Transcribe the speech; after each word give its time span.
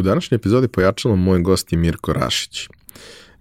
U 0.00 0.02
današnjoj 0.02 0.36
epizodi 0.36 0.68
pojačalo 0.68 1.16
moj 1.16 1.40
gost 1.40 1.72
je 1.72 1.78
Mirko 1.78 2.12
Rašić. 2.12 2.68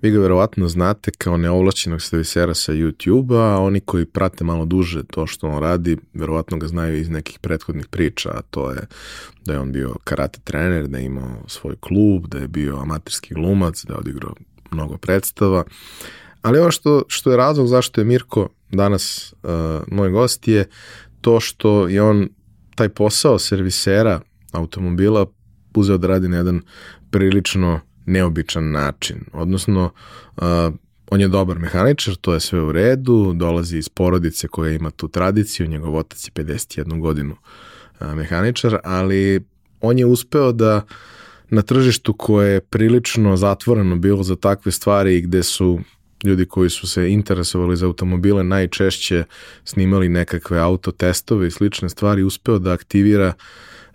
Vi 0.02 0.12
ga 0.12 0.20
verovatno 0.20 0.68
znate 0.68 1.12
kao 1.12 1.38
neovlašćenog 1.38 2.02
servisera 2.02 2.54
sa 2.54 2.74
YouTube-a, 2.74 3.56
a 3.56 3.60
oni 3.60 3.80
koji 3.80 4.06
prate 4.06 4.44
malo 4.44 4.66
duže 4.66 5.04
to 5.04 5.28
što 5.28 5.48
on 5.48 5.60
radi, 5.60 5.98
verovatno 6.14 6.58
ga 6.58 6.68
znaju 6.68 6.98
iz 6.98 7.10
nekih 7.10 7.40
prethodnih 7.40 7.88
priča, 7.88 8.30
a 8.30 8.42
to 8.42 8.72
je 8.72 8.88
da 9.46 9.54
je 9.54 9.60
on 9.60 9.72
bio 9.72 9.96
karate 10.04 10.40
trener, 10.44 10.88
da 10.88 10.98
je 10.98 11.06
imao 11.06 11.44
svoj 11.48 11.76
klub, 11.80 12.28
da 12.28 12.38
je 12.38 12.48
bio 12.48 12.78
amaterski 12.78 13.34
glumac, 13.34 13.86
da 13.86 13.94
je 13.94 14.00
odigrao 14.00 14.34
mnogo 14.72 14.98
predstava. 14.98 15.64
Ali 16.42 16.60
ono 16.60 16.72
što, 16.72 17.04
što 17.08 17.32
je 17.32 17.38
razlog 17.38 17.68
zašto 17.68 18.02
je 18.02 18.06
Mirko 18.06 18.50
danas 18.72 19.34
uh, 19.44 19.50
moj 19.88 20.10
gost 20.10 20.48
je 20.48 20.68
to 21.22 21.40
što 21.40 21.88
je 21.88 22.02
on 22.02 22.30
taj 22.76 22.90
posao 22.90 23.40
servisera 23.40 24.22
automobila 24.52 25.26
uzeo 25.76 25.98
da 25.98 26.08
radi 26.08 26.28
na 26.28 26.38
jedan 26.38 26.62
prilično 27.12 27.80
neobičan 28.06 28.72
način. 28.72 29.18
Odnosno, 29.34 29.92
uh, 30.38 30.44
on 31.12 31.22
je 31.22 31.28
dobar 31.28 31.60
mehaničar, 31.60 32.16
to 32.16 32.34
je 32.34 32.40
sve 32.40 32.62
u 32.62 32.72
redu, 32.72 33.34
dolazi 33.34 33.78
iz 33.78 33.90
porodice 33.90 34.48
koja 34.48 34.72
ima 34.72 34.92
tu 34.92 35.08
tradiciju, 35.08 35.68
njegov 35.68 35.96
otac 35.96 36.28
je 36.28 36.32
51 36.32 37.00
godinu 37.00 37.36
uh, 38.00 38.14
mehaničar, 38.14 38.78
ali 38.84 39.42
on 39.82 40.00
je 40.00 40.06
uspeo 40.06 40.52
da 40.52 40.86
na 41.50 41.62
tržištu 41.62 42.14
koje 42.14 42.54
je 42.54 42.62
prilično 42.62 43.38
zatvoreno 43.38 43.96
bilo 43.96 44.24
za 44.24 44.36
takve 44.36 44.72
stvari 44.72 45.18
i 45.18 45.22
gde 45.22 45.44
su 45.44 45.80
ljudi 46.24 46.46
koji 46.46 46.70
su 46.70 46.88
se 46.88 47.12
interesovali 47.12 47.78
za 47.78 47.86
automobile 47.86 48.44
najčešće 48.44 49.24
snimali 49.64 50.10
nekakve 50.10 50.60
autotestove 50.60 51.48
i 51.48 51.52
slične 51.52 51.90
stvari, 51.90 52.24
uspeo 52.24 52.60
da 52.60 52.72
aktivira 52.72 53.34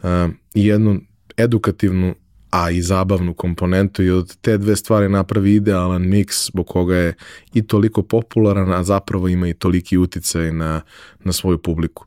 uh, 0.03 0.09
jednu 0.55 1.01
edukativnu 1.37 2.15
a 2.55 2.71
i 2.71 2.83
zabavnu 2.83 3.35
komponentu 3.35 4.03
i 4.03 4.11
od 4.11 4.37
te 4.37 4.59
dve 4.59 4.77
stvari 4.77 5.09
napravi 5.09 5.55
idealan 5.55 6.09
miks 6.09 6.47
zbog 6.47 6.67
koga 6.67 6.97
je 6.97 7.15
i 7.55 7.67
toliko 7.67 8.03
popularan, 8.03 8.73
a 8.73 8.83
zapravo 8.85 9.29
ima 9.29 9.49
i 9.49 9.55
toliki 9.55 9.99
uticaj 9.99 10.53
na, 10.53 10.81
na 11.25 11.33
svoju 11.33 11.59
publiku. 11.59 12.07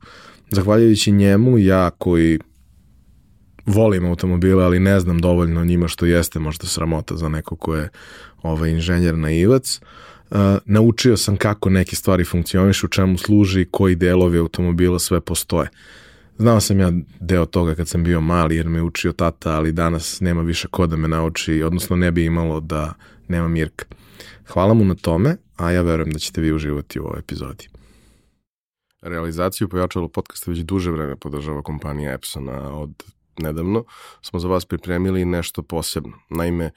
Zahvaljujući 0.52 1.12
njemu, 1.12 1.58
ja 1.58 1.90
koji 1.90 2.40
volim 3.66 4.06
automobile, 4.06 4.64
ali 4.64 4.80
ne 4.80 5.00
znam 5.00 5.20
dovoljno 5.20 5.62
o 5.62 5.66
njima 5.66 5.88
što 5.88 6.06
jeste 6.06 6.40
možda 6.40 6.68
sramota 6.68 7.16
za 7.16 7.30
neko 7.30 7.56
ko 7.56 7.76
je 7.76 7.90
ovaj, 8.42 8.70
inženjer 8.70 9.18
naivac, 9.18 9.80
uh, 10.30 10.38
naučio 10.66 11.18
sam 11.18 11.38
kako 11.38 11.70
neke 11.70 11.96
stvari 11.96 12.24
funkcionišu, 12.24 12.88
čemu 12.88 13.18
služi, 13.18 13.68
koji 13.72 13.96
delovi 13.96 14.38
automobila 14.38 15.00
sve 15.00 15.22
postoje. 15.22 15.70
Znao 16.40 16.60
sam 16.60 16.80
ja 16.80 16.92
deo 17.20 17.46
toga 17.46 17.76
kad 17.76 17.88
sam 17.88 18.04
bio 18.04 18.22
mali 18.22 18.56
jer 18.56 18.70
me 18.70 18.82
učio 18.82 19.12
tata, 19.12 19.52
ali 19.52 19.72
danas 19.72 20.20
nema 20.22 20.42
više 20.42 20.68
ko 20.68 20.88
da 20.88 20.96
me 20.96 21.08
nauči, 21.08 21.64
odnosno 21.64 21.96
ne 21.96 22.12
bi 22.12 22.26
imalo 22.26 22.60
da 22.60 22.94
nema 23.28 23.48
Mirka. 23.48 23.86
Hvala 24.48 24.74
mu 24.74 24.86
na 24.86 24.96
tome, 24.96 25.38
a 25.56 25.72
ja 25.72 25.82
verujem 25.82 26.12
da 26.12 26.20
ćete 26.20 26.42
vi 26.42 26.54
uživati 26.54 27.00
u 27.00 27.04
ovoj 27.04 27.20
epizodi. 27.20 27.68
Realizaciju 29.02 29.70
pojačalo 29.70 30.08
podcasta 30.08 30.52
već 30.52 30.60
duže 30.60 30.92
vreme 30.92 31.16
podržava 31.16 31.62
kompanija 31.62 32.14
Epsona. 32.14 32.74
Od 32.74 33.04
nedavno 33.40 33.84
smo 34.22 34.40
za 34.40 34.48
vas 34.48 34.66
pripremili 34.66 35.26
nešto 35.26 35.62
posebno. 35.62 36.14
Naime, 36.30 36.72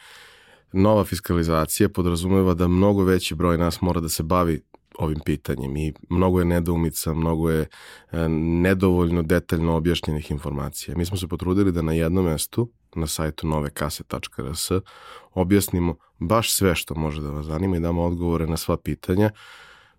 nova 0.73 1.05
fiskalizacija 1.05 1.89
podrazumeva 1.89 2.55
da 2.55 2.69
mnogo 2.69 3.05
veći 3.05 3.35
broj 3.35 3.59
nas 3.59 3.81
mora 3.81 4.01
da 4.01 4.09
se 4.09 4.23
bavi 4.23 4.63
ovim 5.01 5.19
pitanjem 5.25 5.77
i 5.77 5.93
mnogo 6.09 6.39
je 6.39 6.45
nedoumica, 6.45 7.15
mnogo 7.15 7.51
je 7.51 7.61
e, 7.61 8.29
nedovoljno 8.29 9.23
detaljno 9.23 9.77
objašnjenih 9.77 10.31
informacija. 10.31 10.97
Mi 10.97 11.05
smo 11.05 11.17
se 11.17 11.29
potrudili 11.29 11.73
da 11.73 11.83
na 11.83 11.93
jednom 11.93 12.25
mestu, 12.25 12.71
na 12.95 13.07
sajtu 13.07 13.47
novekase.rs, 13.47 14.71
objasnimo 15.35 15.97
baš 16.19 16.53
sve 16.53 16.75
što 16.75 16.95
može 16.95 17.23
da 17.23 17.31
vas 17.31 17.47
zanima 17.47 17.77
i 17.77 17.81
damo 17.81 18.03
odgovore 18.03 18.47
na 18.47 18.57
sva 18.57 18.77
pitanja, 18.77 19.31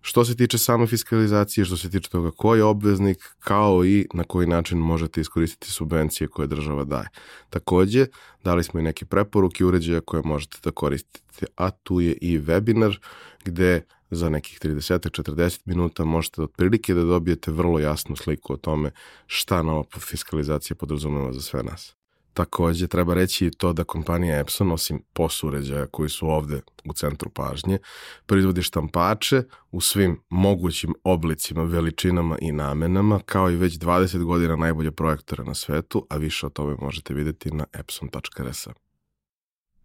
što 0.00 0.24
se 0.24 0.36
tiče 0.36 0.58
same 0.58 0.86
fiskalizacije, 0.86 1.64
što 1.64 1.76
se 1.76 1.90
tiče 1.90 2.10
toga 2.10 2.30
ko 2.30 2.54
je 2.54 2.64
obveznik, 2.64 3.18
kao 3.38 3.84
i 3.84 4.06
na 4.14 4.24
koji 4.24 4.46
način 4.46 4.78
možete 4.78 5.20
iskoristiti 5.20 5.72
subvencije 5.72 6.28
koje 6.28 6.48
država 6.48 6.84
daje. 6.84 7.08
Takođe, 7.50 8.06
dali 8.44 8.64
smo 8.64 8.80
i 8.80 8.82
neke 8.82 9.04
preporuke 9.04 9.64
uređaja 9.64 10.00
koje 10.00 10.22
možete 10.22 10.58
da 10.64 10.70
koristite, 10.70 11.46
a 11.56 11.70
tu 11.70 12.00
je 12.00 12.12
i 12.20 12.38
webinar 12.38 12.98
gde 13.44 13.82
za 14.14 14.28
nekih 14.28 14.58
30-40 14.60 15.60
minuta 15.64 16.04
možete 16.04 16.42
otprilike 16.42 16.94
da 16.94 17.04
dobijete 17.04 17.50
vrlo 17.50 17.78
jasnu 17.78 18.16
sliku 18.16 18.52
o 18.52 18.56
tome 18.56 18.90
šta 19.26 19.62
nova 19.62 19.84
fiskalizacija 19.98 20.76
podrazumeva 20.76 21.32
za 21.32 21.40
sve 21.40 21.62
nas. 21.62 21.96
Takođe, 22.34 22.86
treba 22.86 23.14
reći 23.14 23.46
i 23.46 23.50
to 23.50 23.72
da 23.72 23.84
kompanija 23.84 24.38
Epson, 24.38 24.72
osim 24.72 25.02
POS 25.12 25.42
uređaja 25.44 25.86
koji 25.86 26.08
su 26.08 26.28
ovde 26.28 26.60
u 26.84 26.92
centru 26.92 27.30
pažnje, 27.30 27.78
proizvodi 28.26 28.62
štampače 28.62 29.42
u 29.70 29.80
svim 29.80 30.20
mogućim 30.28 30.94
oblicima, 31.04 31.62
veličinama 31.62 32.38
i 32.40 32.52
namenama, 32.52 33.20
kao 33.26 33.50
i 33.50 33.56
već 33.56 33.78
20 33.78 34.24
godina 34.24 34.56
najbolje 34.56 34.90
projektore 34.90 35.44
na 35.44 35.54
svetu, 35.54 36.06
a 36.10 36.16
više 36.16 36.46
o 36.46 36.50
tome 36.50 36.76
možete 36.80 37.14
videti 37.14 37.50
na 37.50 37.64
epson.rs. 37.72 38.68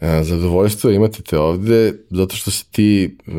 E, 0.00 0.22
zadovoljstvo 0.22 0.90
imati 0.90 1.22
te 1.22 1.38
ovde, 1.38 1.94
zato 2.10 2.36
što 2.36 2.50
si 2.50 2.72
ti 2.72 3.16
uh, 3.26 3.34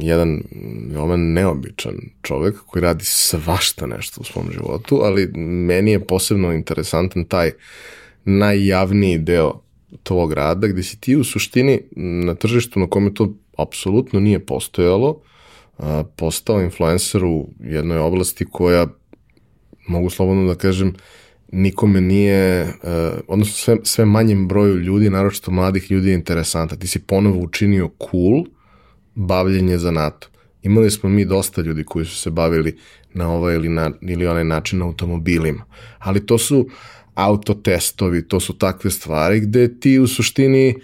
jedan 0.00 0.42
veoma 0.90 1.16
neobičan 1.16 1.94
čovek 2.22 2.56
koji 2.66 2.82
radi 2.82 3.04
svašta 3.04 3.86
nešto 3.86 4.20
u 4.20 4.24
svom 4.24 4.46
životu, 4.52 5.00
ali 5.02 5.26
meni 5.36 5.90
je 5.90 6.04
posebno 6.04 6.52
interesantan 6.52 7.24
taj 7.24 7.50
najjavniji 8.24 9.18
deo 9.18 9.60
tvog 10.02 10.32
rada, 10.32 10.66
gde 10.66 10.82
si 10.82 11.00
ti 11.00 11.16
u 11.16 11.24
suštini 11.24 11.80
na 11.96 12.34
tržištu 12.34 12.80
na 12.80 12.86
kome 12.86 13.14
to 13.14 13.34
apsolutno 13.56 14.20
nije 14.20 14.46
postojalo, 14.46 15.20
uh, 15.78 15.84
postao 16.16 16.62
influencer 16.62 17.24
u 17.24 17.48
jednoj 17.60 17.98
oblasti 17.98 18.46
koja, 18.50 18.86
mogu 19.88 20.10
slobodno 20.10 20.46
da 20.46 20.54
kažem, 20.54 20.94
nikome 21.52 22.00
nije, 22.00 22.62
uh, 22.62 22.70
odnosno 23.28 23.54
sve, 23.54 23.76
sve 23.82 24.04
manjem 24.04 24.48
broju 24.48 24.78
ljudi, 24.78 25.10
naročito 25.10 25.50
mladih 25.50 25.90
ljudi 25.90 26.08
je 26.08 26.14
interesanta. 26.14 26.76
Ti 26.76 26.86
si 26.86 26.98
ponovo 26.98 27.38
učinio 27.38 27.90
cool 28.10 28.44
bavljenje 29.14 29.78
za 29.78 29.90
NATO. 29.90 30.28
Imali 30.62 30.90
smo 30.90 31.08
mi 31.08 31.24
dosta 31.24 31.62
ljudi 31.62 31.84
koji 31.84 32.04
su 32.04 32.16
se 32.16 32.30
bavili 32.30 32.78
na 33.14 33.30
ovaj 33.30 33.54
ili, 33.54 33.68
na, 33.68 33.90
ili 34.00 34.26
onaj 34.26 34.44
način 34.44 34.82
automobilima, 34.82 35.64
ali 35.98 36.26
to 36.26 36.38
su 36.38 36.68
autotestovi, 37.14 38.28
to 38.28 38.40
su 38.40 38.58
takve 38.58 38.90
stvari 38.90 39.40
gde 39.40 39.80
ti 39.80 39.98
u 39.98 40.06
suštini 40.06 40.74
uh, 40.76 40.82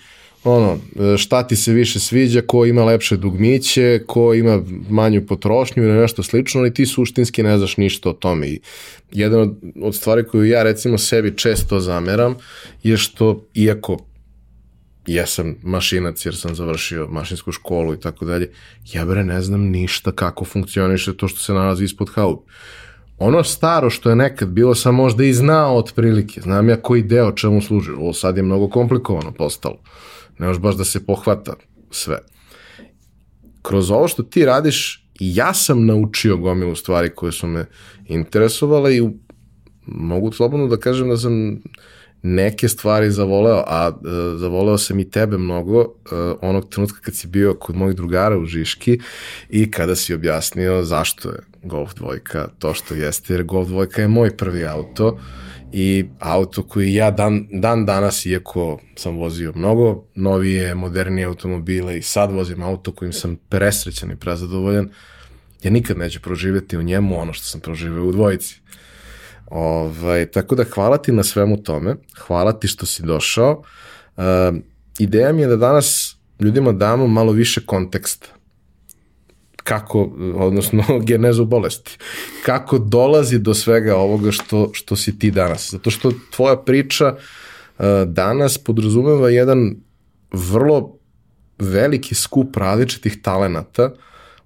ono, 0.48 0.78
šta 1.16 1.46
ti 1.46 1.56
se 1.56 1.72
više 1.72 2.00
sviđa, 2.00 2.40
ko 2.46 2.66
ima 2.66 2.84
lepše 2.84 3.16
dugmiće, 3.16 4.00
ko 4.06 4.34
ima 4.34 4.62
manju 4.90 5.26
potrošnju 5.26 5.82
ili 5.82 5.92
nešto 5.92 6.22
slično, 6.22 6.60
ali 6.60 6.74
ti 6.74 6.86
suštinski 6.86 7.42
ne 7.42 7.58
znaš 7.58 7.76
ništa 7.76 8.10
o 8.10 8.12
tome. 8.12 8.48
I 8.48 8.60
jedan 9.12 9.40
od, 9.40 9.56
od 9.82 9.94
stvari 9.94 10.24
koju 10.24 10.44
ja 10.44 10.62
recimo 10.62 10.98
sebi 10.98 11.36
često 11.36 11.80
zameram 11.80 12.34
je 12.82 12.96
što, 12.96 13.46
iako 13.54 13.98
jesam 15.06 15.54
mašinac 15.62 16.26
jer 16.26 16.36
sam 16.36 16.54
završio 16.54 17.08
mašinsku 17.10 17.52
školu 17.52 17.94
i 17.94 18.00
tako 18.00 18.24
dalje, 18.24 18.50
ja 18.92 19.04
bre 19.04 19.24
ne 19.24 19.42
znam 19.42 19.60
ništa 19.60 20.12
kako 20.12 20.44
funkcioniše 20.44 21.16
to 21.16 21.28
što 21.28 21.40
se 21.40 21.52
nalazi 21.52 21.84
ispod 21.84 22.10
haube. 22.14 22.42
Ono 23.18 23.44
staro 23.44 23.90
što 23.90 24.10
je 24.10 24.16
nekad 24.16 24.48
bilo 24.48 24.74
sam 24.74 24.94
možda 24.94 25.24
i 25.24 25.32
znao 25.32 25.76
otprilike, 25.76 26.40
znam 26.40 26.68
ja 26.68 26.76
koji 26.76 27.02
deo 27.02 27.32
čemu 27.32 27.62
služi, 27.62 27.90
ovo 27.90 28.12
sad 28.12 28.36
je 28.36 28.42
mnogo 28.42 28.68
komplikovano 28.68 29.32
postalo 29.32 29.78
ne 30.38 30.46
možeš 30.46 30.62
baš 30.62 30.76
da 30.76 30.84
se 30.84 31.06
pohvata 31.06 31.54
sve. 31.90 32.18
Kroz 33.62 33.90
ovo 33.90 34.08
što 34.08 34.22
ti 34.22 34.44
radiš, 34.44 35.08
ja 35.20 35.54
sam 35.54 35.86
naučio 35.86 36.36
gomilu 36.36 36.74
stvari 36.74 37.10
koje 37.14 37.32
su 37.32 37.46
me 37.46 37.66
interesovale 38.04 38.96
i 38.96 39.02
mogu 39.86 40.32
slobodno 40.32 40.66
da 40.66 40.76
kažem 40.76 41.08
da 41.08 41.16
sam 41.16 41.62
neke 42.22 42.68
stvari 42.68 43.10
zavoleo, 43.10 43.64
a 43.66 43.88
uh, 43.88 44.40
zavoleo 44.40 44.78
sam 44.78 45.00
i 45.00 45.10
tebe 45.10 45.38
mnogo 45.38 45.80
uh, 45.80 45.88
onog 46.40 46.68
trenutka 46.68 47.00
kad 47.00 47.14
si 47.14 47.26
bio 47.26 47.54
kod 47.54 47.76
mojih 47.76 47.96
drugara 47.96 48.38
u 48.38 48.44
Žiški 48.44 49.00
i 49.50 49.70
kada 49.70 49.96
si 49.96 50.14
objasnio 50.14 50.82
zašto 50.82 51.28
je 51.28 51.38
Golf 51.62 51.94
dvojka 51.94 52.48
to 52.58 52.74
što 52.74 52.94
jeste, 52.94 53.34
jer 53.34 53.44
Golf 53.44 53.68
dvojka 53.68 54.02
je 54.02 54.08
moj 54.08 54.36
prvi 54.36 54.66
auto 54.66 55.18
i 55.72 56.04
auto 56.18 56.62
koji 56.62 56.94
ja 56.94 57.10
dan, 57.10 57.46
dan 57.50 57.86
danas, 57.86 58.26
iako 58.26 58.78
sam 58.96 59.16
vozio 59.16 59.52
mnogo 59.54 60.04
novije, 60.14 60.74
modernije 60.74 61.26
automobile 61.26 61.98
i 61.98 62.02
sad 62.02 62.32
vozim 62.32 62.62
auto 62.62 62.92
kojim 62.92 63.12
sam 63.12 63.36
presrećan 63.48 64.10
i 64.10 64.16
prezadovoljan, 64.16 64.88
ja 65.62 65.70
nikad 65.70 65.98
neću 65.98 66.20
proživjeti 66.22 66.76
u 66.76 66.82
njemu 66.82 67.20
ono 67.20 67.32
što 67.32 67.44
sam 67.44 67.60
proživio 67.60 68.04
u 68.04 68.12
dvojici. 68.12 68.60
Ovaj, 69.46 70.26
tako 70.26 70.54
da 70.54 70.64
hvala 70.64 70.98
ti 70.98 71.12
na 71.12 71.22
svemu 71.22 71.62
tome, 71.62 71.96
hvala 72.18 72.52
ti 72.52 72.68
što 72.68 72.86
si 72.86 73.02
došao. 73.02 73.62
Uh, 74.16 74.22
ideja 74.98 75.32
mi 75.32 75.42
je 75.42 75.48
da 75.48 75.56
danas 75.56 76.16
ljudima 76.40 76.72
damo 76.72 77.06
malo 77.06 77.32
više 77.32 77.60
konteksta 77.66 78.28
kako, 79.66 80.10
odnosno 80.34 80.82
genezu 81.08 81.44
bolesti, 81.44 81.98
kako 82.44 82.78
dolazi 82.78 83.38
do 83.38 83.54
svega 83.54 83.96
ovoga 83.96 84.32
što, 84.32 84.70
što 84.72 84.96
si 84.96 85.18
ti 85.18 85.30
danas. 85.30 85.70
Zato 85.72 85.90
što 85.90 86.12
tvoja 86.30 86.56
priča 86.56 87.14
uh, 87.14 87.84
danas 88.06 88.58
podrazumeva 88.58 89.30
jedan 89.30 89.76
vrlo 90.32 90.98
veliki 91.58 92.14
skup 92.14 92.56
različitih 92.56 93.22
talenata 93.22 93.92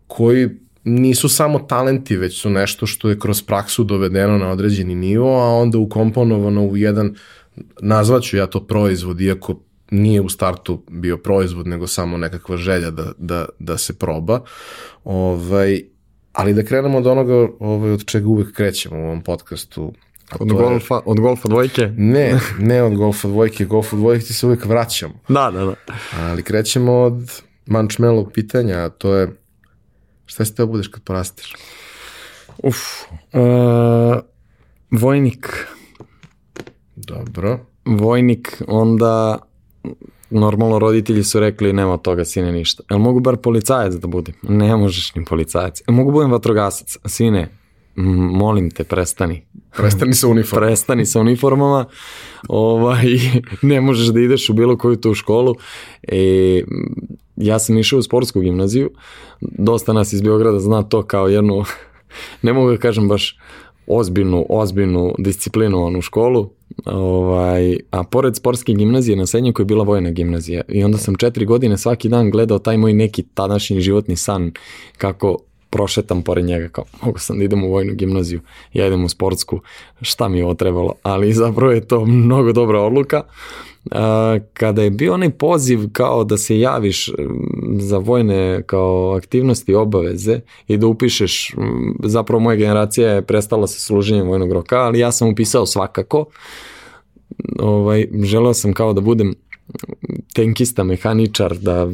koji 0.07 0.49
nisu 0.85 1.29
samo 1.29 1.59
talenti, 1.59 2.17
već 2.17 2.41
su 2.41 2.51
nešto 2.51 2.87
što 2.87 3.09
je 3.09 3.19
kroz 3.19 3.43
praksu 3.43 3.85
dovedeno 3.85 4.39
na 4.39 4.51
određeni 4.51 4.95
nivo, 4.95 5.41
a 5.41 5.47
onda 5.47 5.79
ukomponovano 5.79 6.65
u 6.67 6.77
jedan, 6.77 7.15
nazvaću 7.81 8.37
ja 8.37 8.47
to 8.47 8.67
proizvod, 8.67 9.21
iako 9.21 9.61
nije 9.91 10.21
u 10.21 10.29
startu 10.29 10.83
bio 10.91 11.17
proizvod, 11.17 11.67
nego 11.67 11.87
samo 11.87 12.17
nekakva 12.17 12.57
želja 12.57 12.91
da, 12.91 13.13
da, 13.19 13.47
da 13.59 13.79
se 13.79 13.99
proba. 13.99 14.41
Ovaj, 15.05 15.83
ali 16.33 16.55
da 16.55 16.63
krenemo 16.63 16.99
od 16.99 17.07
onoga 17.07 17.49
ovaj, 17.61 17.91
od 17.91 18.05
čega 18.05 18.29
uvek 18.29 18.53
krećemo 18.53 18.97
u 18.97 19.05
ovom 19.05 19.23
podcastu. 19.23 19.93
Od 20.41 20.53
golfa, 20.53 20.95
je... 20.95 21.01
od 21.05 21.21
golfa 21.21 21.49
dvojke? 21.49 21.93
Ne, 21.97 22.41
ne 22.59 22.83
od 22.83 22.97
golfa 22.97 23.29
dvojke, 23.29 23.65
golfa 23.65 23.97
dvojke 23.97 24.25
ti 24.25 24.35
se 24.35 24.47
uvek 24.47 24.65
vraćamo. 24.65 25.15
Da, 25.29 25.51
da, 25.51 25.65
da. 25.65 25.75
Ali 26.19 26.43
krećemo 26.43 26.93
od 26.93 27.43
mančmelo 27.67 28.31
pitanja, 28.31 28.79
a 28.79 28.89
to 28.89 29.15
je 29.15 29.29
šta 30.27 30.45
si 30.45 30.55
teo 30.55 30.67
budeš 30.67 30.89
kad 30.89 31.03
porasteš? 31.03 31.55
Uf, 32.59 32.77
uh, 33.33 34.21
vojnik. 34.91 35.67
Dobro. 36.97 37.59
Vojnik, 37.85 38.63
onda 38.69 39.39
normalno 40.31 40.79
roditelji 40.79 41.25
su 41.25 41.41
rekli 41.41 41.73
nema 41.73 41.95
od 41.95 42.03
toga 42.03 42.25
sine 42.25 42.53
ništa. 42.53 42.83
Jel 42.91 42.99
mogu 42.99 43.21
bar 43.21 43.37
policajac 43.37 43.95
da 43.95 44.07
budem? 44.07 44.35
Ne 44.43 44.77
možeš 44.77 45.15
ni 45.15 45.25
policajac. 45.25 45.83
Jel 45.89 45.95
mogu 45.95 46.13
budem 46.13 46.31
vatrogasac? 46.31 46.97
Sine, 47.07 47.49
molim 47.97 48.71
te, 48.71 48.85
prestani. 48.85 49.43
Prestani 49.77 50.15
sa 50.15 50.29
uniformama. 50.29 50.67
Prestani 50.71 51.07
sa 51.07 51.21
uniformama. 51.21 51.85
Ovaj, 52.49 53.07
ne 53.63 53.81
možeš 53.81 54.07
da 54.07 54.21
ideš 54.21 54.49
u 54.51 54.53
bilo 54.53 54.79
koju 54.79 54.97
tu 54.97 55.15
školu. 55.15 55.55
E, 56.03 56.63
ja 57.37 57.59
sam 57.59 57.79
išao 57.79 57.99
u 57.99 58.03
sportsku 58.03 58.41
gimnaziju. 58.41 58.91
Dosta 59.41 59.93
nas 59.93 60.13
iz 60.13 60.23
Beograda 60.23 60.61
zna 60.61 60.83
to 60.83 61.03
kao 61.03 61.29
jednu, 61.29 61.65
ne 62.43 62.53
mogu 62.53 62.71
da 62.71 62.77
kažem 62.77 63.09
baš 63.09 63.39
ozbiljnu, 63.87 64.47
ozbiljnu 64.49 65.15
disciplinovanу 65.19 66.03
školu, 66.03 66.51
ovaj, 66.87 67.79
a 67.91 68.05
pored 68.05 68.37
sportske 68.37 68.73
gimnazije 68.73 69.17
na 69.17 69.27
Senjaku 69.27 69.63
je 69.63 69.67
bila 69.67 69.85
vojna 69.85 70.11
gimnazija 70.11 70.63
i 70.69 70.85
onda 70.85 70.99
sam 70.99 71.15
četiri 71.15 71.45
godine 71.45 71.79
svaki 71.79 72.09
dan 72.09 72.31
gledao 72.31 72.59
taj 72.59 72.77
moj 72.77 72.93
neki 72.93 73.23
tadašnji 73.23 73.81
životni 73.81 74.17
san 74.17 74.53
kako 74.99 75.39
prošetam 75.71 76.23
pored 76.23 76.45
njega 76.45 76.69
kao 76.69 76.85
mogu 77.03 77.19
sam 77.19 77.39
da 77.39 77.45
idem 77.45 77.65
u 77.65 77.71
vojnu 77.71 77.95
gimnaziju, 77.95 78.41
ja 78.73 78.87
idem 78.87 79.05
u 79.05 79.09
sportsku, 79.09 79.61
šta 80.01 80.29
mi 80.29 80.39
je 80.39 80.45
ovo 80.45 80.55
trebalo, 80.55 80.95
ali 81.03 81.33
zapravo 81.33 81.73
je 81.73 81.89
to 81.89 82.05
mnogo 82.05 82.53
dobra 82.53 82.81
odluka. 82.81 83.23
Kada 84.53 84.83
je 84.83 84.91
bio 84.91 85.15
onaj 85.15 85.31
poziv 85.31 85.81
kao 85.93 86.25
da 86.25 86.37
se 86.37 86.59
javiš 86.59 87.11
za 87.79 87.99
vojne 87.99 88.63
kao 88.67 89.15
aktivnosti 89.17 89.75
obaveze 89.75 90.41
i 90.69 90.77
da 90.77 90.87
upišeš, 90.87 91.55
zapravo 92.03 92.41
moja 92.41 92.57
generacija 92.57 93.11
je 93.11 93.23
prestala 93.23 93.67
sa 93.67 93.81
služenjem 93.81 94.29
vojnog 94.29 94.53
roka, 94.53 94.79
ali 94.79 94.99
ja 94.99 95.13
sam 95.13 95.29
upisao 95.29 95.67
svakako. 95.67 96.25
Ovaj, 97.59 98.07
želeo 98.25 98.55
sam 98.55 98.73
kao 98.73 98.93
da 98.93 99.01
budem 99.01 99.35
tenkista, 100.35 100.85
mehaničar, 100.85 101.57
da 101.59 101.89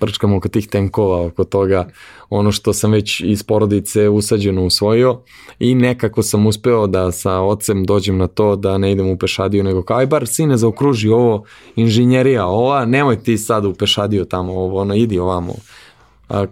prčkam 0.00 0.34
oko 0.34 0.48
tih 0.48 0.68
tenkova, 0.68 1.26
oko 1.26 1.44
toga 1.44 1.88
ono 2.30 2.52
što 2.52 2.72
sam 2.72 2.92
već 2.92 3.20
iz 3.20 3.42
porodice 3.42 4.08
usađeno 4.08 4.64
usvojio 4.64 5.20
i 5.58 5.74
nekako 5.74 6.22
sam 6.22 6.46
uspeo 6.46 6.86
da 6.86 7.12
sa 7.12 7.40
ocem 7.40 7.84
dođem 7.84 8.18
na 8.18 8.26
to 8.26 8.56
da 8.56 8.78
ne 8.78 8.92
idem 8.92 9.10
u 9.10 9.18
pešadiju, 9.18 9.64
nego 9.64 9.82
kao 9.82 9.98
aj 9.98 10.06
bar 10.06 10.26
sine 10.26 10.56
zaokruži 10.56 11.08
ovo 11.08 11.44
inženjerija, 11.76 12.46
ova, 12.46 12.84
nemoj 12.84 13.22
ti 13.22 13.38
sad 13.38 13.64
u 13.64 13.74
pešadiju 13.74 14.24
tamo, 14.24 14.52
ovo, 14.52 14.80
ono, 14.80 14.94
idi 14.94 15.18
ovamo, 15.18 15.54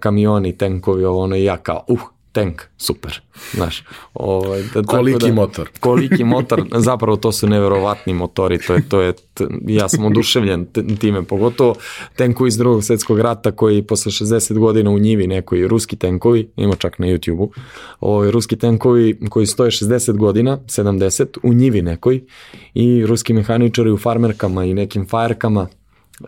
kamioni, 0.01 0.59
tenkovi, 0.59 1.05
ovo, 1.05 1.21
ono, 1.21 1.37
i 1.37 1.45
ja 1.45 1.57
kao, 1.57 1.85
uh, 1.89 2.01
tank, 2.39 2.63
super, 2.77 3.21
znaš. 3.53 3.85
Ovaj, 4.15 4.63
da, 4.75 4.83
koliki 4.83 5.27
da, 5.27 5.35
motor. 5.35 5.69
Koliki 5.81 6.25
motor, 6.25 6.65
zapravo 6.77 7.17
to 7.17 7.33
su 7.33 7.49
neverovatni 7.49 8.15
motori, 8.15 8.59
to 8.59 8.75
je, 8.75 8.83
to 8.83 9.01
je, 9.01 9.15
ja 9.67 9.89
sam 9.89 10.05
oduševljen 10.05 10.67
time, 11.01 11.23
pogotovo 11.23 11.75
tenkovi 12.17 12.49
iz 12.49 12.59
drugog 12.59 12.85
svetskog 12.85 13.21
rata 13.21 13.53
koji 13.53 13.83
posle 13.83 14.13
60 14.13 14.59
godina 14.59 14.91
u 14.91 14.99
njivi 14.99 15.27
nekoj, 15.27 15.69
ruski 15.69 15.97
tenkovi, 15.97 16.51
ima 16.57 16.75
čak 16.75 16.99
na 16.99 17.07
YouTube-u, 17.07 17.51
ovaj, 18.01 18.31
ruski 18.31 18.57
tenkovi 18.57 19.19
koji 19.31 19.47
stoje 19.47 19.71
60 19.71 20.17
godina, 20.17 20.59
70, 20.67 21.39
u 21.43 21.55
njivi 21.55 21.83
nekoj 21.83 22.25
i 22.75 23.07
ruski 23.07 23.33
mehaničari 23.33 23.91
u 23.91 23.99
farmerkama 23.99 24.65
i 24.65 24.75
nekim 24.75 25.07
fajerkama, 25.07 25.69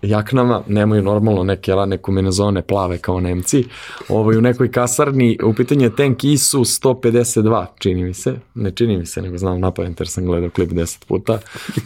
jaknama, 0.03 0.63
nemaju 0.69 1.03
normalno 1.03 1.43
neke 1.43 1.75
radne 1.75 1.99
kombinezone 1.99 2.63
plave 2.63 2.99
kao 2.99 3.21
Nemci. 3.21 3.65
Ovaj, 4.09 4.37
u 4.37 4.41
nekoj 4.41 4.73
kasarni, 4.73 5.39
u 5.45 5.55
pitanju 5.55 5.83
je 5.83 5.97
tank 5.97 6.25
ISU 6.25 6.59
152, 6.61 7.67
čini 7.79 8.05
mi 8.05 8.15
se, 8.15 8.35
ne 8.55 8.71
čini 8.71 8.97
mi 8.97 9.07
se, 9.07 9.23
nego 9.23 9.39
znam 9.39 9.61
napamet 9.61 10.01
jer 10.01 10.09
sam 10.09 10.25
gledao 10.25 10.51
klip 10.51 10.71
10 10.71 11.07
puta, 11.07 11.39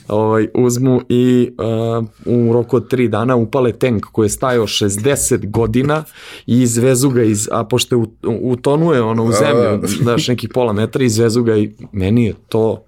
ovaj, 0.09 0.49
uzmu 0.55 1.01
i 1.09 1.51
uh, 1.97 2.05
u 2.27 2.53
roku 2.53 2.77
od 2.77 2.93
3 2.93 3.09
dana 3.09 3.37
upale 3.37 3.73
tank 3.73 4.05
koji 4.12 4.27
je 4.27 4.31
stajao 4.31 4.67
60 4.67 5.51
godina 5.51 6.05
i 6.47 6.62
izvezu 6.62 7.11
ga 7.11 7.23
iz, 7.23 7.49
a 7.53 7.65
pošto 7.65 7.97
je 7.97 8.05
utonuje 8.41 9.03
ono 9.03 9.25
u 9.25 9.33
zemlju, 9.33 9.89
daš 10.05 10.29
nekih 10.29 10.51
pola 10.55 10.73
metra, 10.73 11.05
izvezu 11.05 11.43
ga 11.43 11.56
i 11.56 11.71
meni 11.93 12.25
je 12.25 12.35
to 12.49 12.85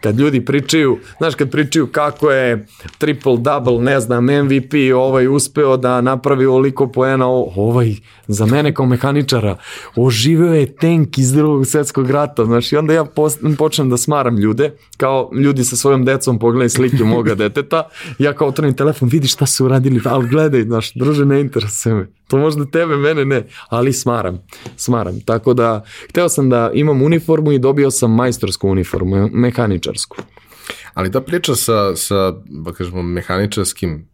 kad 0.00 0.18
ljudi 0.18 0.44
pričaju, 0.44 0.98
znaš 1.18 1.34
kad 1.34 1.50
pričaju 1.50 1.86
kako 1.86 2.30
je 2.30 2.66
triple 2.98 3.36
double, 3.38 3.78
ne 3.78 4.00
znam, 4.00 4.24
MVP 4.42 4.72
ovaj 4.96 5.28
uspeo 5.28 5.76
da 5.76 6.00
napravi 6.00 6.46
oliko 6.46 6.88
poena, 6.92 7.26
ovaj 7.26 7.94
za 8.28 8.46
mene 8.46 8.74
kao 8.74 8.86
mehaničara 8.86 9.56
oživeo 9.96 10.54
je 10.54 10.76
tank 10.76 11.18
iz 11.18 11.32
drugog 11.32 11.66
svetskog 11.66 12.10
rata, 12.10 12.44
znaš, 12.44 12.72
i 12.72 12.76
onda 12.76 12.94
ja 12.94 13.04
počnem 13.58 13.90
da 13.90 13.96
smaram 13.96 14.38
ljude, 14.38 14.72
kao 14.96 15.30
ljudi 15.34 15.64
sa 15.64 15.76
svojom 15.76 16.04
decom 16.04 16.38
pogledaj 16.38 16.68
slike 16.68 17.04
moga 17.04 17.34
deteta, 17.44 17.88
ja 18.18 18.32
kao 18.32 18.48
otvorim 18.48 18.74
telefon, 18.74 19.08
vidi 19.08 19.28
šta 19.28 19.46
su 19.46 19.64
uradili, 19.64 20.00
ali 20.04 20.28
gledaj, 20.28 20.62
znaš, 20.62 20.94
druže, 20.94 21.24
ne 21.24 21.40
interesuje 21.40 21.94
me. 21.94 22.06
To 22.28 22.36
možda 22.38 22.66
tebe, 22.66 22.96
mene 22.96 23.24
ne, 23.24 23.46
ali 23.68 23.92
smaram, 23.92 24.42
smaram. 24.76 25.20
Tako 25.20 25.54
da, 25.54 25.84
hteo 26.08 26.28
sam 26.28 26.50
da 26.50 26.70
imam 26.74 27.02
uniformu 27.02 27.52
i 27.52 27.58
dobio 27.58 27.90
sam 27.90 28.14
majstorsku 28.14 28.68
uniformu, 28.68 29.28
mehaničarsku. 29.32 30.16
Ali 30.94 31.12
ta 31.12 31.20
priča 31.20 31.54
sa, 31.54 31.96
sa 31.96 32.32
ba 32.32 32.70
da 32.70 32.72
kažemo, 32.72 33.02
mehaničarskim 33.02 34.08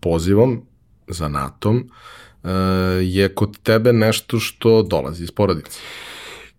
pozivom, 0.00 0.62
zanatom, 1.08 1.90
e, 2.44 2.48
je 3.02 3.28
kod 3.28 3.58
tebe 3.62 3.92
nešto 3.92 4.38
što 4.38 4.82
dolazi 4.82 5.24
iz 5.24 5.30
porodice. 5.30 5.78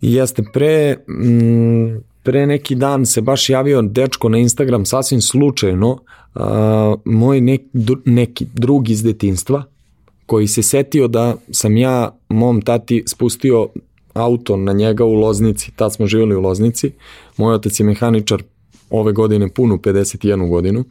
Jeste, 0.01 0.43
pre, 0.53 0.97
m, 1.07 2.03
pre 2.23 2.47
neki 2.47 2.75
dan 2.75 3.05
se 3.05 3.21
baš 3.21 3.49
javio 3.49 3.81
dečko 3.81 4.29
na 4.29 4.37
Instagram 4.37 4.85
sasvim 4.85 5.21
slučajno, 5.21 5.99
a, 6.35 6.95
moj 7.05 7.41
nek, 7.41 7.61
neki 8.05 8.45
drug 8.53 8.89
iz 8.89 9.03
detinstva, 9.03 9.63
koji 10.25 10.47
se 10.47 10.63
setio 10.63 11.07
da 11.07 11.35
sam 11.51 11.77
ja 11.77 12.17
mom 12.29 12.61
tati 12.61 13.03
spustio 13.07 13.67
auto 14.13 14.57
na 14.57 14.73
njega 14.73 15.05
u 15.05 15.13
Loznici, 15.13 15.71
tad 15.75 15.93
smo 15.93 16.07
živjeli 16.07 16.35
u 16.35 16.41
Loznici, 16.41 16.91
moj 17.37 17.53
otac 17.53 17.79
je 17.79 17.85
mehaničar 17.85 18.43
ove 18.89 19.11
godine 19.11 19.49
punu 19.49 19.77
51 19.77 20.49
godinu 20.49 20.83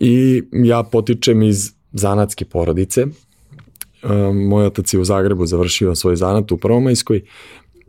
i 0.00 0.42
ja 0.52 0.82
potičem 0.82 1.42
iz 1.42 1.72
zanatske 1.92 2.44
porodice. 2.44 3.00
E, 3.00 3.08
moj 4.32 4.66
otac 4.66 4.94
je 4.94 5.00
u 5.00 5.04
Zagrebu 5.04 5.46
završio 5.46 5.94
svoj 5.94 6.16
zanat 6.16 6.52
u 6.52 6.56
Prvomajskoj 6.56 7.22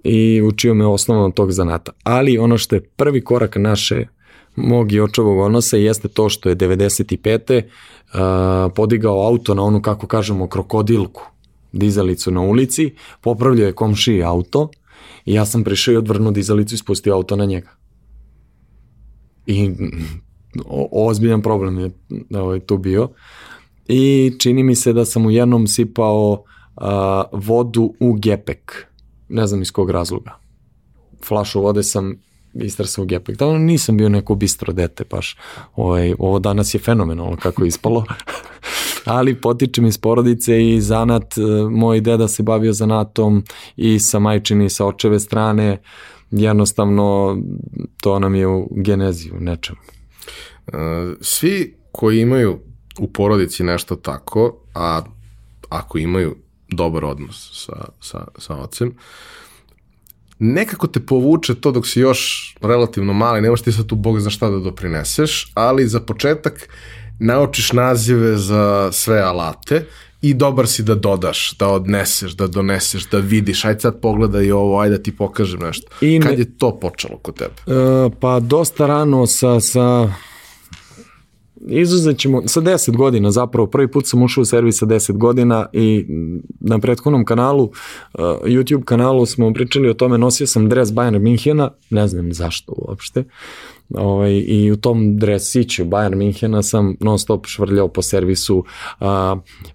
i 0.03 0.41
učio 0.41 0.74
me 0.74 0.85
osnovno 0.85 1.29
tog 1.29 1.51
zanata. 1.51 1.91
Ali 2.03 2.38
ono 2.38 2.57
što 2.57 2.75
je 2.75 2.81
prvi 2.81 3.24
korak 3.24 3.55
naše 3.55 4.07
mog 4.55 4.91
i 4.91 5.00
očevog 5.00 5.39
odnosa 5.39 5.77
jeste 5.77 6.07
to 6.07 6.29
što 6.29 6.50
je 6.50 6.55
95. 6.55 7.62
Uh, 7.62 8.71
podigao 8.75 9.27
auto 9.27 9.53
na 9.53 9.63
onu, 9.63 9.81
kako 9.81 10.07
kažemo, 10.07 10.47
krokodilku, 10.47 11.21
dizalicu 11.71 12.31
na 12.31 12.41
ulici, 12.41 12.93
popravljao 13.21 13.65
je 13.65 13.74
komšiji 13.74 14.24
auto 14.24 14.69
i 15.25 15.33
ja 15.33 15.45
sam 15.45 15.63
prišao 15.63 15.93
i 15.93 15.97
odvrnuo 15.97 16.31
dizalicu 16.31 16.75
i 16.75 16.77
spustio 16.77 17.15
auto 17.15 17.35
na 17.35 17.45
njega. 17.45 17.69
I 19.45 19.71
ozbiljan 20.91 21.41
problem 21.41 21.79
je 21.79 21.91
ovaj, 22.39 22.59
tu 22.59 22.77
bio. 22.77 23.09
I 23.88 24.33
čini 24.39 24.63
mi 24.63 24.75
se 24.75 24.93
da 24.93 25.05
sam 25.05 25.25
u 25.25 25.31
jednom 25.31 25.67
sipao 25.67 26.43
a, 26.75 27.24
vodu 27.31 27.93
u 28.00 28.13
gepek. 28.13 28.88
Ne 29.29 29.47
znam 29.47 29.62
iz 29.62 29.71
kog 29.71 29.89
razloga. 29.89 30.39
Flašu 31.25 31.62
vode 31.62 31.83
sam 31.83 32.15
istresao 32.53 33.03
u 33.03 33.05
gepek. 33.05 33.38
Da, 33.38 33.57
nisam 33.57 33.97
bio 33.97 34.09
neko 34.09 34.35
bistro 34.35 34.74
dete, 34.74 35.03
baš. 35.12 35.38
Ovaj, 35.75 36.13
ovo 36.19 36.39
danas 36.39 36.74
je 36.74 36.79
fenomenalno 36.79 37.38
kako 37.38 37.63
je 37.63 37.67
ispalo. 37.67 38.03
ali 39.05 39.41
potičem 39.41 39.85
iz 39.85 39.97
porodice 39.97 40.67
i 40.69 40.81
zanat, 40.81 41.38
e, 41.38 41.41
moj 41.69 42.01
deda 42.01 42.27
se 42.27 42.43
bavio 42.43 42.74
zanatom 42.74 43.43
i 43.75 44.00
sa 44.00 44.19
majčini 44.19 44.65
i 44.65 44.69
sa 44.69 44.85
očeve 44.85 45.19
strane, 45.19 45.81
jednostavno 46.31 47.38
to 48.01 48.19
nam 48.19 48.35
je 48.35 48.47
u 48.47 48.67
genezi 48.71 49.31
u 49.31 49.39
nečemu. 49.39 49.79
E, 50.67 50.77
svi 51.22 51.77
koji 51.91 52.19
imaju 52.19 52.60
u 53.00 53.07
porodici 53.07 53.63
nešto 53.63 53.95
tako, 53.95 54.57
a 54.74 55.01
ako 55.69 55.98
imaju 55.98 56.36
dobar 56.69 57.05
odnos 57.05 57.65
sa, 57.65 57.86
sa, 58.01 58.27
sa 58.38 58.55
ocem, 58.55 58.93
nekako 60.39 60.88
te 60.88 61.00
povuče 61.00 61.55
to 61.55 61.72
dok 61.72 61.88
si 61.88 62.00
još 62.00 62.55
relativno 62.62 63.13
mali, 63.13 63.41
nemaš 63.41 63.62
ti 63.62 63.72
sad 63.72 63.86
tu 63.86 63.95
bog 63.95 64.19
za 64.19 64.29
šta 64.29 64.50
da 64.50 64.60
doprineseš, 64.60 65.51
ali 65.53 65.88
za 65.88 66.00
početak 66.00 66.69
naučiš 67.19 67.72
nazive 67.72 68.38
za 68.38 68.91
sve 68.91 69.19
alate 69.19 69.86
i 70.22 70.34
dobar 70.34 70.67
si 70.67 70.84
da 70.84 70.95
dodaš, 70.95 71.57
da 71.57 71.67
odneseš, 71.67 72.31
da 72.31 72.48
doneseš, 72.48 73.10
da 73.10 73.17
vidiš, 73.17 73.65
ajde 73.65 73.79
sad 73.79 74.01
pogledaj 74.01 74.51
ovo, 74.51 74.79
ajde 74.79 74.98
da 74.98 75.03
ti 75.03 75.15
pokažem 75.17 75.60
nešto. 75.60 75.88
I 76.01 76.19
ne, 76.19 76.25
Kad 76.25 76.39
je 76.39 76.57
to 76.57 76.79
počelo 76.79 77.17
kod 77.17 77.38
tebe? 77.38 77.53
Uh, 77.65 78.13
pa 78.19 78.39
dosta 78.39 78.88
rano 78.88 79.27
sa, 79.27 79.60
sa 79.60 80.13
izuzet 81.67 82.17
ćemo, 82.17 82.41
sa 82.47 82.62
10 82.62 82.97
godina 82.97 83.31
zapravo, 83.31 83.67
prvi 83.67 83.91
put 83.91 84.07
sam 84.07 84.24
ušao 84.24 84.41
u 84.41 84.45
servis 84.45 84.79
sa 84.79 84.85
10 84.85 85.17
godina 85.17 85.65
i 85.74 86.05
na 86.59 86.79
prethodnom 86.79 87.25
kanalu, 87.25 87.63
uh, 87.63 88.19
YouTube 88.43 88.83
kanalu 88.83 89.25
smo 89.25 89.53
pričali 89.53 89.89
o 89.89 89.93
tome, 89.93 90.17
nosio 90.17 90.47
sam 90.47 90.69
dres 90.69 90.89
Bayern 90.89 91.19
Minhena, 91.19 91.71
ne 91.89 92.07
znam 92.07 92.33
zašto 92.33 92.74
uopšte, 92.77 93.24
ovaj, 93.89 94.43
i 94.47 94.71
u 94.71 94.77
tom 94.77 95.17
dresiću 95.17 95.85
Bayern 95.85 96.15
Minhena 96.15 96.63
sam 96.63 96.95
non 97.00 97.19
stop 97.19 97.45
švrljao 97.45 97.88
po 97.88 98.01
servisu, 98.01 98.57
uh, 98.57 99.07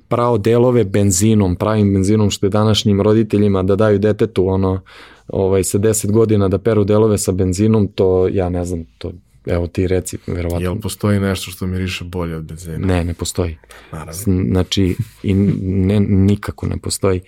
prao 0.08 0.38
delove 0.38 0.84
benzinom, 0.84 1.56
pravim 1.56 1.94
benzinom 1.94 2.30
što 2.30 2.46
je 2.46 2.50
današnjim 2.50 3.00
roditeljima 3.00 3.62
da 3.62 3.76
daju 3.76 3.99
detetu 3.99 4.49
ono, 4.49 4.80
ovaj, 5.28 5.64
sa 5.64 5.78
10 5.78 6.10
godina 6.10 6.49
da 6.49 6.58
peru 6.58 6.84
delove 6.84 7.18
sa 7.18 7.32
benzinom, 7.32 7.88
to 7.88 8.28
ja 8.28 8.49
ne 8.49 8.64
znam, 8.64 8.84
to 8.99 9.12
Evo 9.47 9.66
ti 9.66 9.87
reci, 9.87 10.18
verovatno. 10.26 10.61
Jel 10.61 10.76
postoji 10.80 11.20
nešto 11.20 11.50
što 11.50 11.66
miriše 11.66 12.04
bolje 12.04 12.37
od 12.37 12.44
benzina? 12.44 12.87
Ne, 12.87 13.04
ne 13.04 13.14
postoji. 13.14 13.56
Naravno. 13.92 14.12
Znači, 14.50 14.97
i 15.23 15.35
ne, 15.35 16.00
nikako 16.00 16.66
ne 16.66 16.76
postoji. 16.78 17.20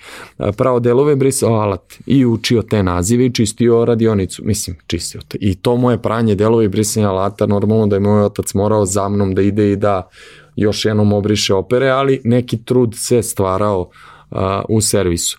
Pravo 0.56 0.80
delove 0.80 1.16
brisao 1.16 1.54
alat 1.54 1.94
i 2.06 2.26
učio 2.26 2.62
te 2.62 2.82
nazive 2.82 3.26
i 3.26 3.34
čistio 3.34 3.84
radionicu. 3.84 4.42
Mislim, 4.44 4.76
čistio 4.86 5.20
te. 5.28 5.38
I 5.40 5.54
to 5.54 5.76
moje 5.76 6.02
pranje 6.02 6.34
delove 6.34 6.64
i 6.64 6.68
brisanje 6.68 7.06
alata, 7.06 7.46
normalno 7.46 7.86
da 7.86 7.96
je 7.96 8.00
moj 8.00 8.24
otac 8.24 8.54
morao 8.54 8.86
za 8.86 9.08
mnom 9.08 9.34
da 9.34 9.42
ide 9.42 9.72
i 9.72 9.76
da 9.76 10.08
još 10.56 10.84
jednom 10.84 11.12
obriše 11.12 11.54
opere, 11.54 11.88
ali 11.88 12.20
neki 12.24 12.64
trud 12.64 12.94
se 12.96 13.22
stvarao 13.22 13.90
a, 14.30 14.62
u 14.68 14.80
servisu. 14.80 15.38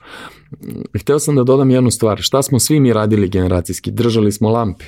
Hteo 0.99 1.19
sam 1.19 1.35
da 1.35 1.43
dodam 1.43 1.71
jednu 1.71 1.91
stvar. 1.91 2.21
Šta 2.21 2.41
smo 2.41 2.59
svi 2.59 2.79
mi 2.79 2.93
radili 2.93 3.29
generacijski? 3.29 3.91
Držali 3.91 4.31
smo 4.31 4.49
lampe 4.49 4.85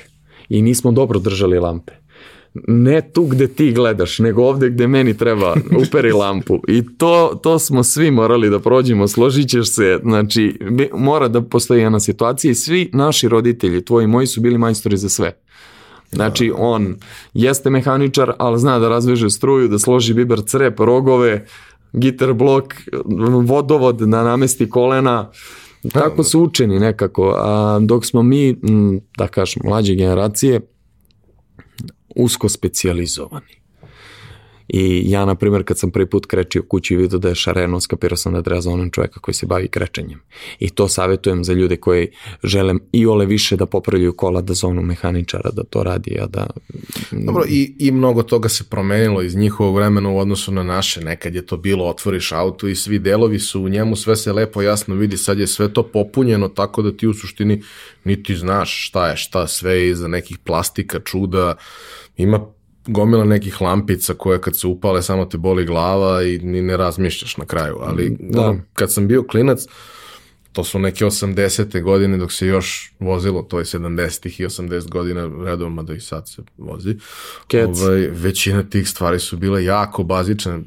i 0.48 0.62
nismo 0.62 0.92
dobro 0.92 1.18
držali 1.18 1.58
lampe. 1.58 1.92
Ne 2.68 3.12
tu 3.12 3.24
gde 3.24 3.48
ti 3.48 3.72
gledaš, 3.72 4.18
nego 4.18 4.42
ovde 4.42 4.70
gde 4.70 4.86
meni 4.86 5.16
treba, 5.16 5.54
uperi 5.82 6.12
lampu. 6.12 6.60
I 6.68 6.82
to, 6.98 7.40
to 7.42 7.58
smo 7.58 7.82
svi 7.82 8.10
morali 8.10 8.50
da 8.50 8.58
prođemo, 8.58 9.08
složit 9.08 9.48
ćeš 9.48 9.70
se, 9.70 9.98
znači 10.02 10.58
mora 10.92 11.28
da 11.28 11.42
postoji 11.42 11.82
jedna 11.82 12.00
situacija 12.00 12.50
i 12.50 12.54
svi 12.54 12.90
naši 12.92 13.28
roditelji, 13.28 13.84
tvoji 13.84 14.04
i 14.04 14.06
moji 14.06 14.26
su 14.26 14.40
bili 14.40 14.58
majstori 14.58 14.96
za 14.96 15.08
sve. 15.08 15.32
Znači 16.12 16.52
on 16.56 16.96
jeste 17.34 17.70
mehaničar, 17.70 18.32
ali 18.38 18.58
zna 18.58 18.78
da 18.78 18.88
razveže 18.88 19.30
struju, 19.30 19.68
da 19.68 19.78
složi 19.78 20.14
biber 20.14 20.40
crep, 20.46 20.80
rogove, 20.80 21.46
gitar 21.92 22.32
blok, 22.32 22.74
vodovod, 23.42 23.96
da 23.96 24.22
namesti 24.22 24.70
kolena, 24.70 25.30
Tako 25.92 26.24
su 26.24 26.42
učeni 26.42 26.78
nekako, 26.78 27.34
a 27.38 27.78
dok 27.82 28.06
smo 28.06 28.22
mi, 28.22 28.56
da 29.18 29.28
kažem, 29.28 29.62
mlađe 29.64 29.94
generacije, 29.94 30.60
usko 32.16 32.48
specijalizovani. 32.48 33.55
I 34.68 35.10
ja, 35.10 35.24
na 35.24 35.34
primjer, 35.34 35.64
kad 35.64 35.78
sam 35.78 35.90
prvi 35.90 36.06
put 36.06 36.26
krečio 36.26 36.62
kući 36.62 36.94
i 36.94 36.96
vidio 36.96 37.18
da 37.18 37.28
je 37.28 37.34
šareno, 37.34 37.80
skapirao 37.80 38.16
sam 38.16 38.32
da 38.32 38.42
treba 38.42 38.60
za 38.60 38.70
onom 38.70 38.90
čoveka 38.90 39.20
koji 39.20 39.34
se 39.34 39.46
bavi 39.46 39.68
krečenjem. 39.68 40.20
I 40.58 40.70
to 40.70 40.88
savjetujem 40.88 41.44
za 41.44 41.52
ljude 41.52 41.76
koji 41.76 42.08
žele 42.44 42.74
i 42.92 43.06
ole 43.06 43.26
više 43.26 43.56
da 43.56 43.66
popravljaju 43.66 44.12
kola, 44.12 44.40
da 44.40 44.54
zonu 44.54 44.82
mehaničara, 44.82 45.50
da 45.50 45.64
to 45.64 45.82
radi, 45.82 46.18
a 46.20 46.26
da... 46.26 46.46
Dobro, 47.10 47.44
i, 47.48 47.74
i 47.78 47.90
mnogo 47.90 48.22
toga 48.22 48.48
se 48.48 48.64
promenilo 48.64 49.22
iz 49.22 49.36
njihovog 49.36 49.76
vremena 49.76 50.10
u 50.10 50.18
odnosu 50.18 50.52
na 50.52 50.62
naše. 50.62 51.00
Nekad 51.00 51.34
je 51.34 51.46
to 51.46 51.56
bilo, 51.56 51.84
otvoriš 51.84 52.32
auto 52.32 52.68
i 52.68 52.74
svi 52.74 52.98
delovi 52.98 53.38
su 53.38 53.62
u 53.62 53.68
njemu, 53.68 53.96
sve 53.96 54.16
se 54.16 54.32
lepo 54.32 54.62
jasno 54.62 54.94
vidi, 54.94 55.16
sad 55.16 55.38
je 55.38 55.46
sve 55.46 55.72
to 55.72 55.82
popunjeno 55.82 56.48
tako 56.48 56.82
da 56.82 56.96
ti 56.96 57.06
u 57.06 57.14
suštini 57.14 57.62
niti 58.04 58.36
znaš 58.36 58.88
šta 58.88 59.08
je 59.08 59.16
šta, 59.16 59.46
sve 59.46 59.72
je 59.72 59.88
iza 59.90 60.08
nekih 60.08 60.38
plastika, 60.38 61.00
čuda, 61.00 61.54
ima 62.16 62.55
gomila 62.86 63.24
nekih 63.24 63.60
lampica 63.60 64.14
koje 64.14 64.40
kad 64.40 64.58
se 64.58 64.66
upale 64.66 65.02
samo 65.02 65.24
te 65.24 65.38
boli 65.38 65.64
glava 65.64 66.22
i 66.22 66.38
ni 66.38 66.62
ne 66.62 66.76
razmišljaš 66.76 67.36
na 67.36 67.44
kraju, 67.44 67.76
ali 67.80 68.10
mm, 68.10 68.16
da. 68.30 68.40
ono, 68.40 68.60
kad 68.74 68.92
sam 68.92 69.08
bio 69.08 69.22
klinac, 69.22 69.66
to 70.52 70.64
su 70.64 70.78
neke 70.78 71.04
80. 71.04 71.82
godine 71.82 72.18
dok 72.18 72.32
se 72.32 72.46
još 72.46 72.92
vozilo, 73.00 73.42
to 73.42 73.58
je 73.58 73.64
70. 73.64 74.42
i 74.42 74.46
80 74.46 74.88
godina 74.88 75.30
redovno, 75.44 75.82
da 75.82 75.94
i 75.94 76.00
sad 76.00 76.28
se 76.28 76.42
vozi. 76.58 76.96
Ovaj, 77.82 78.08
većina 78.10 78.62
tih 78.62 78.88
stvari 78.88 79.18
su 79.18 79.36
bile 79.36 79.64
jako 79.64 80.02
bazične. 80.02 80.60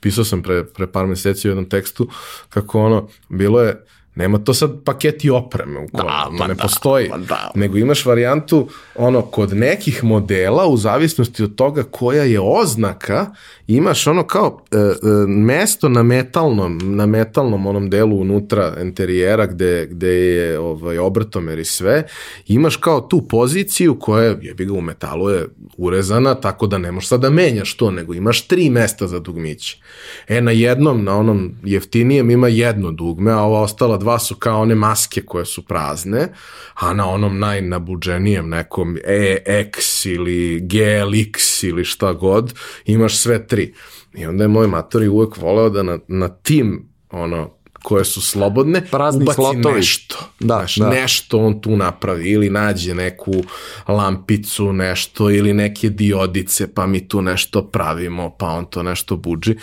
Pisao 0.00 0.24
sam 0.24 0.42
pre, 0.42 0.64
pre 0.64 0.86
par 0.86 1.06
meseci 1.06 1.48
u 1.48 1.50
jednom 1.50 1.68
tekstu 1.68 2.08
kako 2.48 2.80
ono, 2.80 3.08
bilo 3.28 3.60
je 3.60 3.84
Nema 4.16 4.38
to 4.38 4.54
sad 4.54 4.84
paketi 4.84 5.30
opreme 5.30 5.80
u 5.80 5.86
kojem, 5.92 6.06
da, 6.06 6.38
to 6.38 6.46
ne 6.46 6.54
da, 6.54 6.62
postoji. 6.62 7.10
Da. 7.28 7.50
Nego 7.54 7.78
imaš 7.78 8.06
varijantu, 8.06 8.68
ono, 8.94 9.22
kod 9.22 9.52
nekih 9.52 10.04
modela, 10.04 10.66
u 10.66 10.76
zavisnosti 10.76 11.42
od 11.42 11.54
toga 11.54 11.82
koja 11.82 12.22
je 12.22 12.40
oznaka, 12.40 13.26
imaš 13.66 14.06
ono 14.06 14.22
kao 14.22 14.62
e, 14.70 14.76
e, 14.76 14.92
mesto 15.26 15.88
na 15.88 16.02
metalnom, 16.02 16.78
na 16.96 17.06
metalnom 17.06 17.66
onom 17.66 17.90
delu 17.90 18.20
unutra 18.20 18.76
interijera 18.82 19.46
gde, 19.46 19.86
gde 19.90 20.08
je 20.08 20.58
ovaj, 20.58 20.98
obrtomer 20.98 21.58
i 21.58 21.64
sve, 21.64 22.06
imaš 22.46 22.76
kao 22.76 23.00
tu 23.00 23.28
poziciju 23.28 23.98
koja 23.98 24.24
je, 24.24 24.54
bi 24.54 24.64
ga 24.64 24.72
u 24.72 24.80
metalu 24.80 25.30
je 25.30 25.46
urezana, 25.76 26.34
tako 26.34 26.66
da 26.66 26.78
ne 26.78 26.92
možeš 26.92 27.08
sad 27.08 27.20
da 27.20 27.30
menjaš 27.30 27.76
to, 27.76 27.90
nego 27.90 28.14
imaš 28.14 28.46
tri 28.46 28.70
mesta 28.70 29.06
za 29.06 29.20
dugmiće. 29.20 29.78
E, 30.28 30.40
na 30.40 30.50
jednom, 30.50 31.04
na 31.04 31.18
onom 31.18 31.54
jeftinijem 31.64 32.30
ima 32.30 32.48
jedno 32.48 32.92
dugme, 32.92 33.32
a 33.32 33.40
ova 33.40 33.60
ostala 33.60 33.96
dva 33.96 34.05
su 34.18 34.36
kao 34.36 34.60
one 34.60 34.74
maske 34.74 35.22
koje 35.22 35.44
su 35.44 35.64
prazne, 35.66 36.28
a 36.74 36.94
na 36.94 37.08
onom 37.08 37.38
najnabuđenijem 37.38 38.48
nekom 38.48 38.96
EX 39.04 40.06
ili 40.06 40.60
GLX 40.60 41.64
ili 41.68 41.84
šta 41.84 42.12
god, 42.12 42.54
imaš 42.84 43.16
sve 43.16 43.46
tri. 43.46 43.74
I 44.14 44.26
onda 44.26 44.44
je 44.44 44.48
moj 44.48 44.66
matori 44.66 45.08
uvek 45.08 45.36
voleo 45.36 45.70
da 45.70 45.82
na, 45.82 45.98
na 46.08 46.28
tim 46.28 46.88
ono, 47.10 47.55
koje 47.86 48.04
su 48.04 48.20
slobodne, 48.20 48.82
Prazni 48.90 49.22
ubaci 49.22 49.36
slotovi. 49.36 49.74
nešto. 49.74 50.16
Da, 50.40 50.54
znaš, 50.54 50.76
da. 50.76 50.90
Nešto 50.90 51.38
on 51.38 51.60
tu 51.60 51.76
napravi 51.76 52.30
ili 52.30 52.50
nađe 52.50 52.94
neku 52.94 53.32
lampicu, 53.88 54.72
nešto 54.72 55.30
ili 55.30 55.52
neke 55.54 55.90
diodice, 55.90 56.74
pa 56.74 56.86
mi 56.86 57.08
tu 57.08 57.22
nešto 57.22 57.62
pravimo, 57.62 58.30
pa 58.38 58.46
on 58.46 58.64
to 58.64 58.82
nešto 58.82 59.16
buđi. 59.16 59.56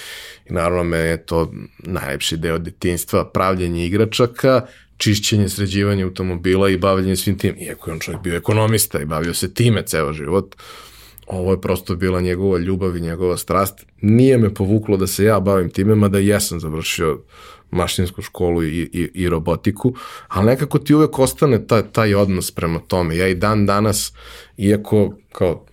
I 0.50 0.54
naravno 0.54 0.84
me 0.84 0.98
je 0.98 1.26
to 1.26 1.52
najlepši 1.80 2.38
deo 2.38 2.58
detinstva, 2.58 3.26
pravljenje 3.26 3.86
igračaka, 3.86 4.66
čišćenje, 4.98 5.50
sređivanje 5.50 6.04
automobila 6.04 6.70
i 6.70 6.78
bavljanje 6.78 7.16
svim 7.16 7.38
tim. 7.38 7.56
Iako 7.60 7.90
je 7.90 7.94
on 7.94 8.00
čovjek 8.00 8.24
bio 8.24 8.36
ekonomista 8.38 9.02
i 9.02 9.06
bavio 9.06 9.34
se 9.34 9.54
time 9.54 9.84
ceo 9.86 10.14
život, 10.14 10.56
ovo 11.28 11.52
je 11.52 11.62
prosto 11.62 11.96
bila 11.96 12.22
njegova 12.22 12.58
ljubav 12.58 12.98
i 12.98 13.02
njegova 13.02 13.38
strast. 13.38 13.86
Nije 14.02 14.38
me 14.38 14.54
povuklo 14.54 14.98
da 14.98 15.08
se 15.08 15.24
ja 15.24 15.40
bavim 15.40 15.70
time, 15.70 15.96
mada 15.96 16.20
jesam 16.20 16.60
završio 16.60 17.20
mašinsku 17.74 18.22
školu 18.22 18.64
i, 18.64 18.90
i, 18.94 19.10
i 19.14 19.30
robotiku, 19.30 19.94
ali 20.28 20.46
nekako 20.46 20.80
ti 20.80 20.94
uvek 20.94 21.20
ostane 21.20 21.68
ta, 21.68 21.82
taj 21.82 22.16
odnos 22.16 22.52
prema 22.52 22.80
tome. 22.80 23.18
Ja 23.18 23.28
i 23.28 23.36
dan 23.36 23.66
danas, 23.66 24.14
iako 24.58 25.16
kao 25.32 25.66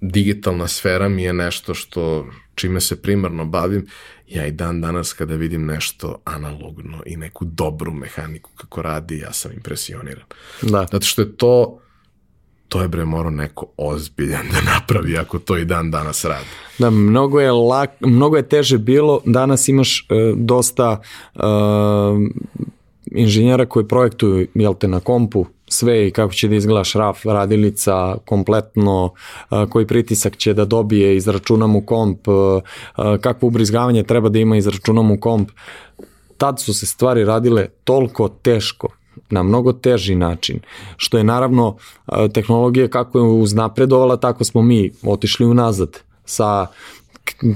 digitalna 0.00 0.68
sfera 0.68 1.08
mi 1.08 1.22
je 1.22 1.32
nešto 1.32 1.74
što 1.74 2.26
čime 2.54 2.80
se 2.80 3.02
primarno 3.02 3.44
bavim, 3.44 3.86
ja 4.28 4.46
i 4.46 4.50
dan 4.50 4.80
danas 4.80 5.12
kada 5.12 5.34
vidim 5.34 5.66
nešto 5.66 6.20
analogno 6.24 7.02
i 7.06 7.16
neku 7.16 7.44
dobru 7.44 7.92
mehaniku 7.92 8.50
kako 8.56 8.82
radi, 8.82 9.18
ja 9.18 9.32
sam 9.32 9.52
impresioniran. 9.52 10.24
Da. 10.62 10.86
Zato 10.92 11.06
što 11.06 11.22
je 11.22 11.36
to 11.36 11.80
to 12.72 12.82
je 12.82 12.88
bre 12.88 13.04
morao 13.04 13.30
neko 13.30 13.66
ozbiljan 13.76 14.46
da 14.52 14.72
napravi 14.72 15.16
ako 15.18 15.38
to 15.38 15.56
i 15.58 15.64
dan 15.64 15.90
danas 15.90 16.24
radi. 16.24 16.46
Da, 16.78 16.90
mnogo 16.90 17.40
je, 17.40 17.52
lak, 17.52 17.90
mnogo 18.00 18.36
je 18.36 18.48
teže 18.48 18.78
bilo, 18.78 19.20
danas 19.24 19.68
imaš 19.68 20.00
e, 20.00 20.32
dosta 20.36 21.00
e, 21.34 21.40
inženjera 23.06 23.66
koji 23.66 23.88
projektuju 23.88 24.46
jel 24.54 24.74
te 24.74 24.88
na 24.88 25.00
kompu 25.00 25.46
sve 25.68 26.08
i 26.08 26.10
kako 26.10 26.34
će 26.34 26.48
da 26.48 26.54
izgleda 26.54 26.84
šraf, 26.84 27.24
radilica, 27.24 28.16
kompletno, 28.24 29.12
e, 29.50 29.66
koji 29.70 29.86
pritisak 29.86 30.36
će 30.36 30.54
da 30.54 30.64
dobije, 30.64 31.16
izračunam 31.16 31.76
u 31.76 31.80
komp, 31.86 32.28
e, 32.28 32.32
e, 32.32 33.18
kakvo 33.20 33.46
ubrizgavanje 33.46 34.02
treba 34.02 34.28
da 34.28 34.38
ima, 34.38 34.56
izračunam 34.56 35.10
u 35.10 35.20
komp. 35.20 35.50
Tad 36.36 36.60
su 36.60 36.74
se 36.74 36.86
stvari 36.86 37.24
radile 37.24 37.68
toliko 37.84 38.28
teško, 38.28 38.88
na 39.32 39.42
mnogo 39.42 39.72
teži 39.72 40.14
način, 40.14 40.60
što 40.96 41.18
je 41.18 41.24
naravno 41.24 41.76
tehnologija 42.34 42.88
kako 42.88 43.18
je 43.18 43.24
uznapredovala, 43.24 44.16
tako 44.16 44.44
smo 44.44 44.62
mi 44.62 44.90
otišli 45.02 45.46
unazad 45.46 45.98
sa 46.24 46.66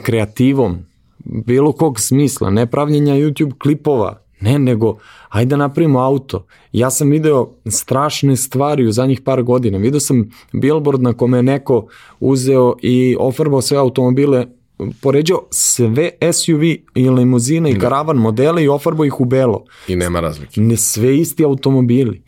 kreativom 0.03 0.79
bilo 1.25 1.73
kog 1.73 2.01
smisla, 2.01 2.51
ne 2.51 2.67
pravljenja 2.67 3.15
YouTube 3.15 3.59
klipova, 3.59 4.19
ne, 4.41 4.59
nego 4.59 4.99
ajde 5.29 5.49
da 5.49 5.57
napravimo 5.57 5.99
auto. 5.99 6.47
Ja 6.73 6.91
sam 6.91 7.11
video 7.11 7.51
strašne 7.67 8.37
stvari 8.37 8.87
u 8.87 8.93
zadnjih 8.93 9.21
par 9.21 9.43
godina. 9.43 9.79
Video 9.79 10.01
sam 10.01 10.31
billboard 10.53 11.03
na 11.03 11.13
kome 11.13 11.39
je 11.39 11.43
neko 11.43 11.87
uzeo 12.21 12.75
i 12.83 13.17
ofarbao 13.19 13.63
sve 13.63 13.79
automobile 13.79 14.47
poređao 15.01 15.43
sve 15.51 16.11
SUV 16.33 16.63
i 16.95 17.11
limuzine 17.11 17.71
i 17.71 17.75
da. 17.75 17.81
karavan 17.81 18.17
modele 18.17 18.65
i 18.65 18.69
ofarbao 18.69 19.05
ih 19.05 19.21
u 19.21 19.25
belo. 19.25 19.65
I 19.89 19.97
nema 19.97 20.21
razlike. 20.21 20.61
Ne 20.61 20.77
sve 20.77 21.19
isti 21.19 21.45
automobili. 21.45 22.23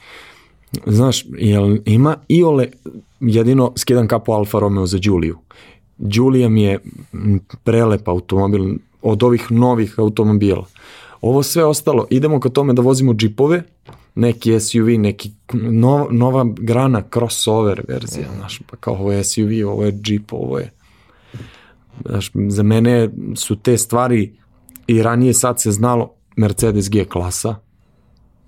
Znaš, 0.87 1.25
jel 1.38 1.78
ima 1.85 2.17
i 2.28 2.43
ole, 2.43 2.69
jedino 3.21 3.73
skidam 3.76 4.09
kapu 4.09 4.33
Alfa 4.33 4.59
Romeo 4.59 4.87
za 4.87 4.99
Đuliju. 4.99 5.38
Đulija 5.99 6.49
mi 6.49 6.62
je 6.62 6.78
prelep 7.64 8.09
automobil 8.09 8.75
od 9.02 9.23
ovih 9.23 9.52
novih 9.52 9.95
automobila. 9.99 10.67
Ovo 11.21 11.43
sve 11.43 11.64
ostalo, 11.64 12.07
idemo 12.11 12.40
ka 12.40 12.49
tome 12.49 12.73
da 12.73 12.83
vozimo 12.83 13.14
džipove, 13.14 13.62
neki 14.14 14.61
SUV, 14.61 14.87
neki 14.87 15.31
nova, 15.52 16.07
nova 16.11 16.47
grana 16.59 17.02
crossover 17.14 17.83
verzija, 17.88 18.26
znaš, 18.37 18.61
pa 18.71 18.76
kao 18.76 18.95
ovo 18.95 19.12
je 19.12 19.25
SUV, 19.25 19.69
ovo 19.69 19.85
je 19.85 19.93
džip, 19.93 20.33
ovo 20.33 20.59
je 20.59 20.73
Znaš, 22.07 22.31
za 22.49 22.62
mene 22.62 23.09
su 23.35 23.57
te 23.57 23.78
stvari 23.78 24.37
i 24.87 25.02
ranije 25.02 25.35
sad 25.35 25.61
se 25.61 25.73
znalo 25.73 26.14
Mercedes 26.37 26.90
G 26.90 27.05
klasa, 27.05 27.55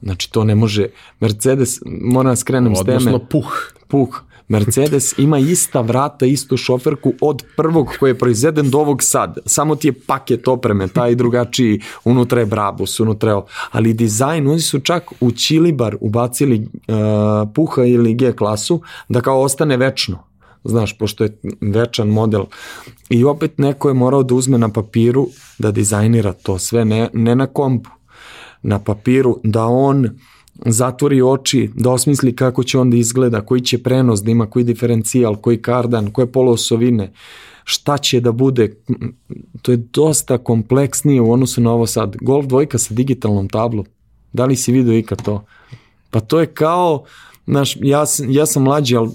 znači 0.02 0.33
to 0.33 0.45
ne 0.45 0.54
može, 0.54 0.87
Mercedes, 1.21 1.78
moram 1.87 2.33
da 2.33 2.37
skrenem 2.37 2.76
s 2.76 2.85
teme. 2.85 2.97
Odnosno 2.97 3.19
puh. 3.19 3.73
Puh. 3.88 4.23
Mercedes 4.49 5.19
ima 5.19 5.38
ista 5.38 5.80
vrata, 5.80 6.26
istu 6.26 6.57
šoferku 6.57 7.12
od 7.21 7.42
prvog 7.57 7.88
koji 8.00 8.11
je 8.11 8.19
proizveden 8.19 8.71
do 8.71 8.78
ovog 8.78 9.02
sad. 9.02 9.38
Samo 9.47 9.76
ti 9.76 9.88
je 9.88 9.92
paket 10.07 10.49
opreme, 10.49 10.88
taj 10.88 11.14
drugačiji, 11.14 11.80
unutra 12.04 12.40
je 12.40 12.47
Brabus, 12.47 13.00
unutra 13.00 13.33
je... 13.33 13.40
Ali 13.71 13.92
dizajn, 13.92 14.49
oni 14.49 14.61
su 14.61 14.80
čak 14.80 15.12
u 15.21 15.30
Čilibar 15.30 15.97
ubacili 16.00 16.59
uh, 16.61 16.95
puha 17.54 17.85
ili 17.85 18.14
G 18.14 18.33
klasu 18.33 18.80
da 19.09 19.21
kao 19.21 19.42
ostane 19.42 19.76
večno 19.76 20.30
znaš, 20.64 20.99
pošto 20.99 21.25
je 21.25 21.38
večan 21.61 22.09
model. 22.09 22.45
I 23.11 23.25
opet 23.25 23.59
neko 23.59 23.88
je 23.88 23.95
morao 23.95 24.23
da 24.23 24.35
uzme 24.35 24.59
na 24.59 24.69
papiru 24.69 25.29
da 25.59 25.71
dizajnira 25.71 26.33
to 26.33 26.59
sve, 26.59 26.85
ne, 26.85 27.09
ne 27.12 27.35
na 27.35 27.47
kompu, 27.47 27.90
na 28.62 28.79
papiru, 28.79 29.40
da 29.45 29.64
on 29.64 30.09
zatvori 30.67 31.23
oči, 31.23 31.71
da 31.75 31.90
osmisli 31.90 32.37
kako 32.37 32.64
će 32.64 32.79
on 32.79 32.90
da 32.90 32.97
izgleda, 32.97 33.40
koji 33.40 33.61
će 33.61 33.83
prenos 33.83 34.23
da 34.23 34.31
ima, 34.31 34.47
koji 34.47 34.64
diferencijal, 34.64 35.37
koji 35.37 35.62
kardan, 35.62 36.11
koje 36.11 36.33
poloosovine, 36.33 37.12
šta 37.64 37.99
će 37.99 38.21
da 38.21 38.33
bude, 38.33 38.76
to 39.62 39.73
je 39.73 39.77
dosta 39.77 40.38
kompleksnije 40.38 41.20
u 41.20 41.33
odnosu 41.33 41.61
na 41.61 41.73
ovo 41.73 41.87
sad. 41.87 42.16
Golf 42.20 42.46
dvojka 42.46 42.79
sa 42.79 42.94
digitalnom 42.94 43.49
tablom, 43.49 43.87
da 44.33 44.44
li 44.44 44.57
si 44.57 44.73
vidio 44.73 44.99
ikad 44.99 45.23
to? 45.23 45.44
Pa 46.11 46.20
to 46.20 46.40
je 46.40 46.46
kao, 46.46 47.05
znaš, 47.46 47.77
ja, 47.81 48.05
ja 48.29 48.46
sam 48.46 48.62
mlađi, 48.62 48.96
ali 48.96 49.11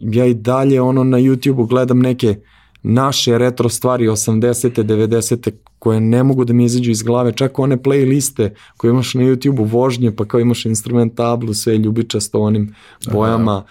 ja 0.00 0.26
i 0.26 0.34
dalje 0.34 0.80
ono 0.80 1.04
na 1.04 1.18
YouTube-u 1.18 1.66
gledam 1.66 1.98
neke 1.98 2.36
naše 2.82 3.38
retro 3.38 3.68
stvari 3.68 4.06
80. 4.06 4.84
90. 4.84 5.50
koje 5.78 6.00
ne 6.00 6.22
mogu 6.22 6.44
da 6.44 6.52
mi 6.52 6.64
izađu 6.64 6.90
iz 6.90 7.02
glave, 7.02 7.32
čak 7.32 7.58
one 7.58 7.76
playliste 7.76 8.50
koje 8.76 8.90
imaš 8.90 9.14
na 9.14 9.22
YouTube-u 9.22 9.64
vožnje, 9.64 10.16
pa 10.16 10.24
kao 10.24 10.40
imaš 10.40 10.64
instrument 10.66 11.14
tablu, 11.14 11.54
sve 11.54 11.78
ljubičasto 11.78 12.40
onim 12.40 12.74
bojama. 13.12 13.52
Aha. 13.52 13.66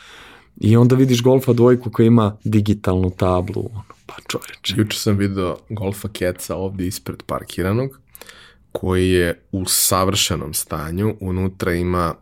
I 0.58 0.78
onda 0.78 0.96
vidiš 0.96 1.24
Golfa 1.24 1.54
dvojku 1.54 1.92
koja 1.92 2.06
ima 2.08 2.38
digitalnu 2.44 3.10
tablu. 3.10 3.70
Pa 4.06 4.16
čoveče. 4.28 4.74
Juče 4.78 5.00
sam 5.00 5.18
video 5.18 5.58
Golfa 5.70 6.08
Keca 6.08 6.56
ovde 6.56 6.88
ispred 6.88 7.24
parkiranog, 7.24 8.00
koji 8.72 9.10
je 9.10 9.42
u 9.52 9.66
savršenom 9.66 10.54
stanju. 10.54 11.16
Unutra 11.20 11.74
ima 11.74 12.14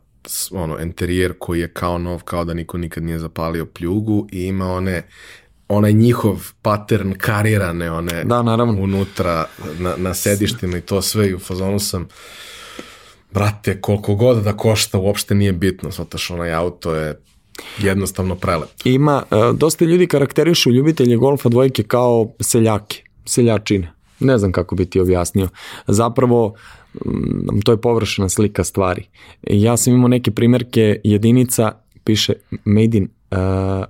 ono, 0.52 0.80
enterijer 0.80 1.34
koji 1.40 1.60
je 1.60 1.74
kao 1.74 1.98
nov, 1.98 2.24
kao 2.24 2.46
da 2.46 2.54
niko 2.54 2.78
nikad 2.78 3.04
nije 3.04 3.20
zapalio 3.20 3.66
pljugu 3.66 4.28
i 4.32 4.44
ima 4.44 4.72
one 4.74 5.04
onaj 5.68 5.94
njihov 5.94 6.52
pattern 6.62 7.14
karirane 7.14 7.92
one 7.92 8.24
da, 8.24 8.42
naravno. 8.42 8.82
unutra 8.84 9.46
na, 9.80 9.94
na 9.98 10.14
sedištima 10.14 10.78
i 10.78 10.82
to 10.82 11.02
sve 11.02 11.30
i 11.30 11.34
u 11.34 11.40
fazonu 11.40 11.80
sam 11.80 12.08
brate, 13.32 13.82
koliko 13.82 14.16
god 14.16 14.44
da 14.44 14.58
košta 14.58 14.98
uopšte 14.98 15.36
nije 15.36 15.54
bitno, 15.54 15.92
svataš 15.92 16.32
onaj 16.32 16.54
auto 16.54 16.96
je 16.96 17.20
jednostavno 17.78 18.36
prelep. 18.36 18.70
Ima, 18.84 19.24
uh, 19.32 19.58
dosta 19.58 19.86
ljudi 19.86 20.08
karakterišu 20.08 20.72
ljubitelje 20.72 21.18
golfa 21.18 21.50
dvojke 21.50 21.84
kao 21.84 22.32
seljake, 22.40 23.04
seljačine. 23.26 23.94
Ne 24.20 24.38
znam 24.38 24.52
kako 24.52 24.76
bi 24.76 24.86
ti 24.86 25.00
objasnio. 25.00 25.50
Zapravo, 25.88 26.48
Mm, 26.48 26.81
to 27.64 27.72
je 27.72 27.82
površna 27.82 28.30
slika 28.30 28.64
stvari. 28.64 29.08
Ja 29.50 29.78
sam 29.78 29.94
imao 29.94 30.08
neke 30.08 30.32
primjerke 30.32 31.00
jedinica, 31.04 31.72
piše 32.04 32.34
Made 32.66 32.98
in 32.98 33.04
uh, 33.04 33.38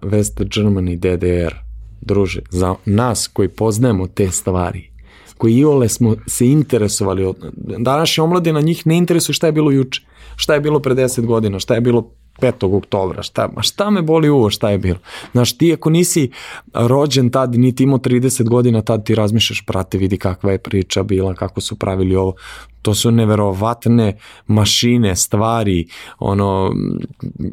West 0.02 0.44
Germany 0.44 0.96
DDR. 0.96 1.56
Druže, 2.02 2.42
za 2.50 2.76
nas 2.86 3.30
koji 3.34 3.48
poznajemo 3.48 4.08
te 4.08 4.32
stvari, 4.32 4.92
koji 5.38 5.54
iole 5.54 5.90
smo 5.90 6.16
se 6.28 6.48
interesovali 6.48 7.26
od 7.26 7.36
današnja 7.78 8.24
omladina 8.24 8.62
njih 8.62 8.88
ne 8.88 8.98
interesuje 8.98 9.34
šta 9.34 9.48
je 9.48 9.52
bilo 9.52 9.72
juče, 9.72 10.02
šta 10.36 10.54
je 10.54 10.60
bilo 10.60 10.80
pre 10.80 10.96
10 10.96 11.26
godina, 11.26 11.60
šta 11.60 11.76
je 11.76 11.82
bilo 11.82 12.12
5. 12.42 12.78
oktobra, 12.78 13.24
šta, 13.24 13.50
ma 13.56 13.62
šta 13.62 13.90
me 13.90 14.02
boli 14.02 14.30
uvo, 14.30 14.50
šta 14.50 14.70
je 14.70 14.78
bilo? 14.78 15.00
Znaš, 15.32 15.58
ti 15.58 15.74
ako 15.74 15.90
nisi 15.90 16.32
rođen 16.74 17.30
tad, 17.30 17.56
niti 17.56 17.84
imao 17.84 18.00
30 18.00 18.50
godina, 18.50 18.82
tad 18.82 19.06
ti 19.06 19.16
razmišljaš, 19.16 19.66
prate, 19.66 19.98
vidi 19.98 20.18
kakva 20.18 20.52
je 20.52 20.58
priča 20.58 21.04
bila, 21.04 21.34
kako 21.34 21.62
su 21.62 21.76
pravili 21.76 22.16
ovo. 22.16 22.34
To 22.82 22.94
su 22.94 23.12
neverovatne 23.12 24.18
mašine, 24.48 25.16
stvari, 25.16 25.88
ono, 26.20 26.74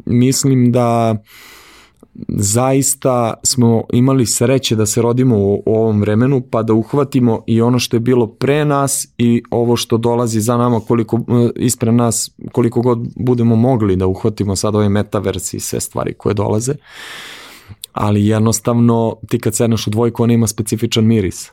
mislim 0.05 0.71
da 0.71 1.15
zaista 2.27 3.33
smo 3.43 3.83
imali 3.93 4.25
sreće 4.25 4.75
da 4.75 4.85
se 4.85 5.01
rodimo 5.01 5.37
u, 5.37 5.63
u 5.65 5.75
ovom 5.75 6.01
vremenu 6.01 6.41
pa 6.41 6.63
da 6.63 6.73
uhvatimo 6.73 7.43
i 7.47 7.61
ono 7.61 7.79
što 7.79 7.95
je 7.95 7.99
bilo 7.99 8.27
pre 8.27 8.65
nas 8.65 9.07
i 9.17 9.43
ovo 9.51 9.75
što 9.75 9.97
dolazi 9.97 10.41
za 10.41 10.57
nama 10.57 10.79
koliko 10.79 11.19
ispred 11.55 11.93
nas 11.93 12.31
koliko 12.51 12.81
god 12.81 12.99
budemo 13.15 13.55
mogli 13.55 13.95
da 13.95 14.07
uhvatimo 14.07 14.55
sad 14.55 14.75
ove 14.75 14.89
metaversi 14.89 15.57
i 15.57 15.59
sve 15.59 15.79
stvari 15.79 16.13
koje 16.13 16.33
dolaze. 16.33 16.73
Ali 17.93 18.27
jednostavno 18.27 19.15
ti 19.27 19.39
kad 19.39 19.55
sedneš 19.55 19.87
u 19.87 19.89
dvojku 19.89 20.23
ona 20.23 20.33
ima 20.33 20.47
specifičan 20.47 21.05
miris 21.05 21.51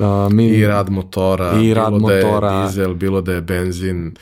Uh, 0.00 0.32
mi, 0.32 0.48
I 0.48 0.66
rad 0.66 0.90
motora, 0.90 1.60
i 1.62 1.74
rad 1.74 1.92
bilo 1.92 1.98
motora. 1.98 2.50
da 2.50 2.60
je 2.60 2.66
dizel, 2.66 2.94
bilo 2.94 3.20
da 3.20 3.32
je 3.32 3.40
benzin, 3.40 4.14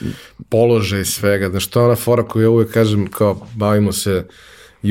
položaj 0.49 1.05
svega. 1.05 1.49
Znaš, 1.49 1.67
to 1.67 1.81
je 1.81 1.87
ona 1.87 1.97
fora 1.97 2.23
koju 2.23 2.43
ja 2.43 2.51
uvek 2.51 2.73
kažem, 2.73 3.07
kao 3.07 3.47
bavimo 3.55 3.93
se 3.93 4.27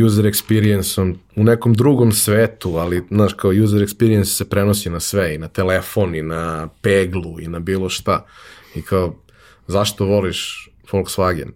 user 0.06 0.26
experience-om 0.26 1.16
u 1.36 1.44
nekom 1.44 1.74
drugom 1.74 2.12
svetu, 2.12 2.76
ali, 2.78 3.04
znaš, 3.12 3.34
kao 3.34 3.52
user 3.64 3.82
experience 3.82 4.38
se 4.38 4.50
prenosi 4.50 4.90
na 4.90 5.00
sve, 5.00 5.36
i 5.36 5.38
na 5.38 5.48
telefon, 5.48 6.16
i 6.16 6.22
na 6.22 6.70
peglu, 6.82 7.40
i 7.40 7.48
na 7.48 7.60
bilo 7.60 7.90
šta. 7.90 8.26
I 8.76 8.82
kao, 8.82 9.16
zašto 9.68 10.06
voliš 10.06 10.70
Volkswagen? 10.92 11.52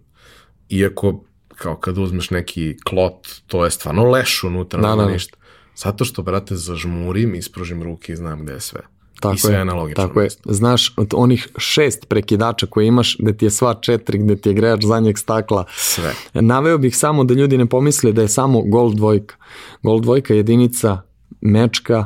Iako, 0.70 1.24
kao 1.48 1.76
kad 1.76 1.98
uzmeš 1.98 2.30
neki 2.30 2.78
klot, 2.84 3.28
to 3.48 3.66
je 3.66 3.72
stvarno 3.72 4.10
leš 4.10 4.44
unutra, 4.44 4.82
da, 4.82 4.96
da. 4.96 5.06
ništa. 5.12 5.38
Zato 5.76 6.06
što, 6.06 6.22
brate, 6.22 6.56
zažmurim, 6.56 7.36
ispružim 7.36 7.84
ruke 7.84 8.14
i 8.14 8.16
znam 8.16 8.44
gde 8.44 8.54
je 8.54 8.60
sve. 8.60 8.82
Tako 9.22 9.36
I 9.36 9.38
sve 9.38 9.56
je, 9.56 9.66
na 9.66 9.74
logičnom 9.74 10.08
Tako 10.08 10.22
je. 10.22 10.30
Znaš, 10.46 10.94
od 10.98 11.14
onih 11.16 11.48
šest 11.58 12.06
prekidača 12.10 12.66
koje 12.66 12.88
imaš, 12.88 13.18
gde 13.20 13.38
ti 13.38 13.46
je 13.46 13.52
sva 13.52 13.74
četiri, 13.82 14.18
gde 14.18 14.36
ti 14.36 14.50
je 14.50 14.54
grejač 14.54 14.84
zadnjeg 14.84 15.18
stakla. 15.18 15.66
Sve. 15.76 16.14
Naveo 16.34 16.78
bih 16.78 16.98
samo 16.98 17.24
da 17.24 17.34
ljudi 17.34 17.58
ne 17.58 17.66
pomisle 17.66 18.12
da 18.12 18.22
je 18.22 18.28
samo 18.28 18.62
Gold 18.62 18.96
dvojka. 18.96 19.36
Gold 19.84 20.04
dvojka 20.04 20.34
jedinica 20.34 21.02
mečka, 21.42 22.06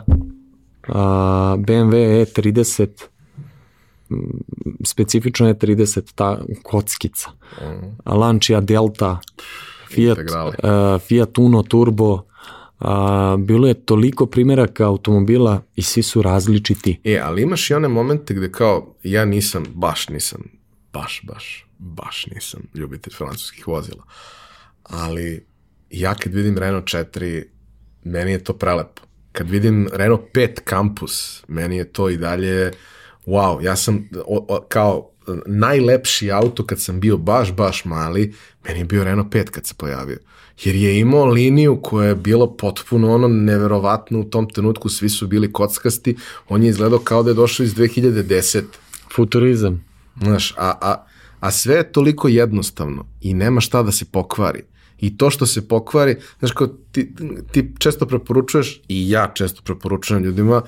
a, 0.88 1.56
BMW 1.60 2.26
E30, 2.26 2.88
specifično 4.84 5.48
je 5.48 5.56
30 5.56 6.12
ta 6.16 6.38
kockica. 6.64 7.30
Mm. 7.62 8.12
Lancia 8.18 8.62
Delta, 8.62 9.20
Fiat, 9.90 10.18
uh, 10.18 11.02
Fiat 11.02 11.38
Uno 11.38 11.64
Turbo, 11.64 12.22
a, 12.80 13.38
bilo 13.40 13.68
je 13.68 13.74
toliko 13.74 14.26
primjeraka 14.26 14.86
automobila 14.86 15.62
i 15.76 15.82
svi 15.82 16.04
su 16.04 16.22
različiti. 16.22 17.00
E, 17.04 17.20
ali 17.24 17.42
imaš 17.42 17.70
i 17.70 17.74
one 17.74 17.88
momente 17.88 18.34
gde 18.34 18.52
kao, 18.52 18.96
ja 19.04 19.26
nisam, 19.26 19.66
baš 19.74 20.10
nisam, 20.10 20.44
baš, 20.94 21.22
baš, 21.24 21.68
baš 21.78 22.26
nisam 22.26 22.62
ljubitelj 22.74 23.14
francuskih 23.14 23.68
vozila. 23.68 24.04
Ali 24.84 25.46
ja 25.90 26.16
kad 26.16 26.34
vidim 26.34 26.58
Renault 26.58 26.86
4, 26.86 27.44
meni 28.04 28.32
je 28.32 28.44
to 28.44 28.54
prelepo. 28.54 29.02
Kad 29.32 29.50
vidim 29.50 29.88
Renault 29.94 30.22
5 30.34 30.70
Campus, 30.70 31.44
meni 31.48 31.78
je 31.78 31.94
to 31.94 32.10
i 32.10 32.18
dalje, 32.18 32.72
wow, 33.26 33.64
ja 33.64 33.76
sam 33.76 34.10
o, 34.26 34.46
o, 34.50 34.66
kao 34.70 35.12
najlepši 35.46 36.32
auto 36.32 36.66
kad 36.66 36.82
sam 36.82 37.00
bio 37.00 37.18
baš, 37.18 37.52
baš 37.54 37.86
mali, 37.86 38.34
meni 38.68 38.80
je 38.80 38.86
bio 38.86 39.04
Renault 39.04 39.34
5 39.34 39.50
kad 39.50 39.66
se 39.66 39.74
pojavio. 39.78 40.18
Jer 40.64 40.76
je 40.76 41.00
imao 41.00 41.26
liniju 41.26 41.80
koja 41.82 42.08
je 42.08 42.16
bila 42.16 42.48
potpuno 42.58 43.14
ono 43.14 43.28
neverovatno 43.28 44.20
u 44.20 44.24
tom 44.24 44.50
trenutku, 44.50 44.90
svi 44.90 45.10
su 45.10 45.28
bili 45.28 45.54
kockasti, 45.54 46.16
on 46.50 46.64
je 46.64 46.70
izgledao 46.70 47.00
kao 47.00 47.24
da 47.24 47.30
je 47.30 47.34
došao 47.34 47.64
iz 47.64 47.76
2010. 47.76 48.64
Futurizam. 49.16 49.86
Znaš, 50.22 50.52
a, 50.58 50.74
a, 50.82 51.06
a 51.40 51.52
sve 51.52 51.76
je 51.76 51.92
toliko 51.92 52.28
jednostavno 52.28 53.06
i 53.22 53.34
nema 53.34 53.62
šta 53.62 53.84
da 53.84 53.92
se 53.92 54.06
pokvari. 54.06 54.64
I 55.00 55.18
to 55.18 55.30
što 55.30 55.46
se 55.46 55.68
pokvari, 55.68 56.16
znaš, 56.40 56.52
kao 56.52 56.68
ti, 56.68 57.14
ti 57.52 57.74
često 57.80 58.06
preporučuješ, 58.06 58.82
i 58.88 59.10
ja 59.10 59.32
često 59.34 59.62
preporučujem 59.62 60.24
ljudima, 60.24 60.62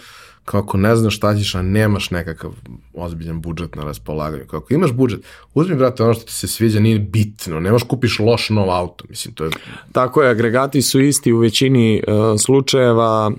kako 0.48 0.78
ne 0.78 0.96
znaš 0.96 1.18
šta 1.18 1.36
ćeš, 1.36 1.56
a 1.56 1.62
nemaš 1.62 2.12
nekakav 2.12 2.52
ozbiljan 2.94 3.42
budžet 3.42 3.76
na 3.76 3.84
raspolaganju. 3.84 4.46
Kako 4.48 4.74
imaš 4.74 4.92
budžet, 4.92 5.20
uzmi, 5.54 5.76
brate, 5.76 6.04
ono 6.04 6.14
što 6.14 6.26
ti 6.26 6.34
se 6.34 6.48
sviđa, 6.48 6.80
nije 6.80 7.00
bitno, 7.00 7.60
nemaš 7.60 7.84
kupiš 7.84 8.20
loš 8.20 8.50
nov 8.50 8.72
auto, 8.72 9.06
mislim, 9.10 9.34
to 9.34 9.46
je... 9.46 9.52
Tako 9.92 10.24
je, 10.24 10.30
agregati 10.30 10.82
su 10.82 11.02
isti 11.02 11.34
u 11.34 11.40
većini 11.40 12.04
uh, 12.08 12.40
slučajeva, 12.40 13.32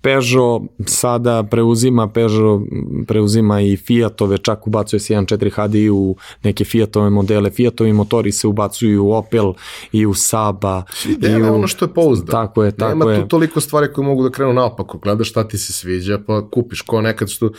Peugeot 0.00 0.62
sada 0.86 1.42
preuzima 1.42 2.08
Peugeot 2.08 2.62
preuzima 3.06 3.60
i 3.60 3.76
Fiatove, 3.76 4.38
čak 4.38 4.66
ubacuje 4.66 5.00
se 5.00 5.14
1.4 5.14 5.50
HDI 5.50 5.90
u 5.90 6.16
neke 6.42 6.64
Fiatove 6.64 7.10
modele. 7.10 7.50
Fiatovi 7.50 7.92
motori 7.92 8.32
se 8.32 8.46
ubacuju 8.46 9.04
u 9.04 9.12
Opel 9.12 9.52
i 9.92 10.06
u 10.06 10.14
Saba. 10.14 10.82
Ideja 11.08 11.38
i 11.38 11.40
je 11.40 11.50
u... 11.50 11.54
ono 11.54 11.66
što 11.66 11.84
je 11.84 11.94
pouzdano. 11.94 12.30
Tako 12.30 12.64
je, 12.64 12.70
tako 12.70 12.98
Nema 12.98 13.12
je. 13.12 13.22
tu 13.22 13.28
toliko 13.28 13.60
stvari 13.60 13.92
koje 13.92 14.06
mogu 14.06 14.22
da 14.22 14.30
krenu 14.30 14.52
naopako. 14.52 14.98
Gledaš 14.98 15.30
šta 15.30 15.48
ti 15.48 15.58
se 15.58 15.72
sviđa, 15.72 16.18
pa 16.26 16.48
kupiš 16.50 16.80
ko 16.80 17.00
nekad 17.00 17.28
što, 17.28 17.50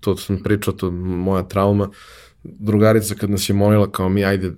to 0.00 0.16
sam 0.16 0.42
pričao, 0.42 0.74
to 0.74 0.90
moja 0.90 1.42
trauma, 1.42 1.90
drugarica 2.44 3.14
kad 3.14 3.30
nas 3.30 3.48
je 3.48 3.54
molila 3.54 3.90
kao 3.90 4.08
mi, 4.08 4.24
ajde, 4.24 4.52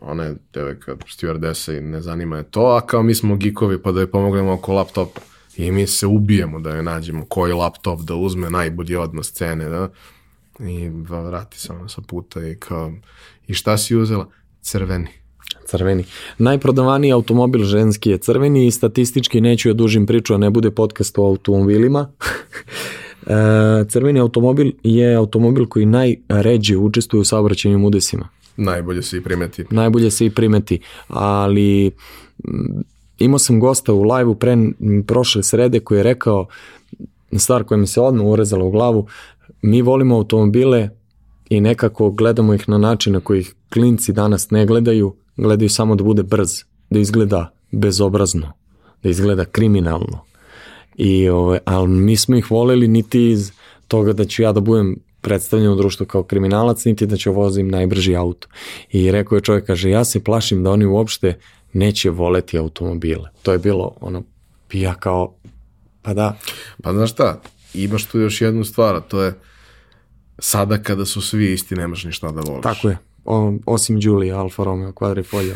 ona 0.00 0.24
je 0.24 0.36
devojka 0.54 0.96
stewardesa 0.96 1.78
i 1.78 1.80
ne 1.80 2.00
zanima 2.00 2.36
je 2.36 2.44
to, 2.50 2.66
a 2.66 2.80
kao 2.80 3.02
mi 3.02 3.14
smo 3.14 3.36
gikovi 3.36 3.82
pa 3.82 3.92
da 3.92 4.00
joj 4.00 4.10
pomognemo 4.10 4.52
oko 4.52 4.72
laptopa. 4.72 5.20
I 5.60 5.72
mi 5.72 5.86
se 5.86 6.06
ubijemo 6.06 6.60
da 6.60 6.70
joj 6.70 6.82
nađemo 6.82 7.24
koji 7.28 7.52
laptop 7.52 8.00
da 8.00 8.14
uzme 8.14 8.50
najbolji 8.50 8.96
odnos 8.96 9.32
cene, 9.32 9.68
da? 9.68 9.88
I 10.60 10.88
vrati 10.88 11.60
se 11.60 11.72
ona 11.72 11.88
sa 11.88 12.00
puta 12.00 12.46
i 12.46 12.56
kao, 12.56 12.92
i 13.46 13.54
šta 13.54 13.78
si 13.78 13.96
uzela? 13.96 14.28
Crveni. 14.60 15.08
Crveni. 15.66 16.04
Najprodavaniji 16.38 17.12
automobil 17.12 17.64
ženski 17.64 18.10
je 18.10 18.18
crveni 18.18 18.66
i 18.66 18.70
statistički 18.70 19.40
neću 19.40 19.68
ja 19.68 19.74
dužim 19.74 20.06
priču, 20.06 20.34
a 20.34 20.38
ne 20.38 20.50
bude 20.50 20.70
podcast 20.70 21.18
o 21.18 21.22
automobilima. 21.22 22.08
E, 23.26 23.84
crveni 23.88 24.20
automobil 24.20 24.72
je 24.82 25.14
automobil 25.14 25.66
koji 25.66 25.86
najređe 25.86 26.76
učestvuje 26.76 27.20
u 27.20 27.24
saobraćajnim 27.24 27.84
udesima. 27.84 28.28
Najbolje 28.56 29.02
se 29.02 29.16
i 29.16 29.20
primeti. 29.20 29.64
Najbolje 29.70 30.10
se 30.10 30.26
i 30.26 30.30
primeti, 30.30 30.80
ali 31.08 31.90
imao 33.20 33.38
sam 33.38 33.60
gosta 33.60 33.92
u 33.92 34.02
live-u 34.02 34.34
pre 34.34 34.56
prošle 35.06 35.42
srede 35.42 35.80
koji 35.80 35.98
je 35.98 36.02
rekao 36.02 36.46
stvar 37.36 37.64
koja 37.64 37.78
mi 37.78 37.86
se 37.86 38.00
odmah 38.00 38.26
urezala 38.26 38.64
u 38.64 38.70
glavu, 38.70 39.06
mi 39.62 39.82
volimo 39.82 40.16
automobile 40.16 40.88
i 41.50 41.60
nekako 41.60 42.10
gledamo 42.10 42.54
ih 42.54 42.68
na 42.68 42.78
način 42.78 43.12
na 43.12 43.20
koji 43.20 43.40
ih 43.40 43.54
klinci 43.72 44.12
danas 44.12 44.50
ne 44.50 44.66
gledaju, 44.66 45.14
gledaju 45.36 45.70
samo 45.70 45.94
da 45.94 46.04
bude 46.04 46.22
brz, 46.22 46.50
da 46.90 46.98
izgleda 46.98 47.52
bezobrazno, 47.70 48.52
da 49.02 49.08
izgleda 49.08 49.44
kriminalno. 49.44 50.24
I, 50.96 51.28
ove, 51.28 51.58
ali 51.64 51.88
mi 51.88 52.16
smo 52.16 52.36
ih 52.36 52.50
voleli 52.50 52.88
niti 52.88 53.30
iz 53.30 53.52
toga 53.88 54.12
da 54.12 54.24
ću 54.24 54.42
ja 54.42 54.52
da 54.52 54.60
budem 54.60 54.96
predstavljen 55.20 55.72
u 55.72 55.76
društvu 55.76 56.06
kao 56.06 56.22
kriminalac, 56.22 56.84
niti 56.84 57.06
da 57.06 57.16
ću 57.16 57.32
vozim 57.32 57.68
najbrži 57.68 58.16
auto. 58.16 58.48
I 58.90 59.10
rekao 59.10 59.36
je 59.36 59.42
čovjek, 59.42 59.66
kaže, 59.66 59.90
ja 59.90 60.04
se 60.04 60.24
plašim 60.24 60.62
da 60.62 60.70
oni 60.70 60.86
uopšte 60.86 61.38
neće 61.72 62.10
voleti 62.10 62.58
automobile. 62.58 63.30
To 63.42 63.52
je 63.52 63.58
bilo 63.58 63.94
ono, 64.00 64.22
ja 64.72 64.94
kao, 64.94 65.34
pa 66.02 66.14
da. 66.14 66.36
Pa 66.82 66.92
znaš 66.92 67.10
šta, 67.12 67.40
imaš 67.74 68.04
tu 68.04 68.18
još 68.18 68.40
jednu 68.40 68.64
stvar, 68.64 68.94
a 68.94 69.00
to 69.00 69.22
je 69.22 69.34
sada 70.38 70.78
kada 70.82 71.04
su 71.04 71.20
svi 71.20 71.52
isti, 71.52 71.74
nemaš 71.74 72.04
ništa 72.04 72.30
da 72.30 72.40
voliš. 72.40 72.62
Tako 72.62 72.88
je. 72.88 72.98
O, 73.24 73.52
osim 73.66 74.00
Đulija, 74.00 74.38
Alfa 74.38 74.64
Romeo, 74.64 74.92
Quadrifoglio. 74.92 75.54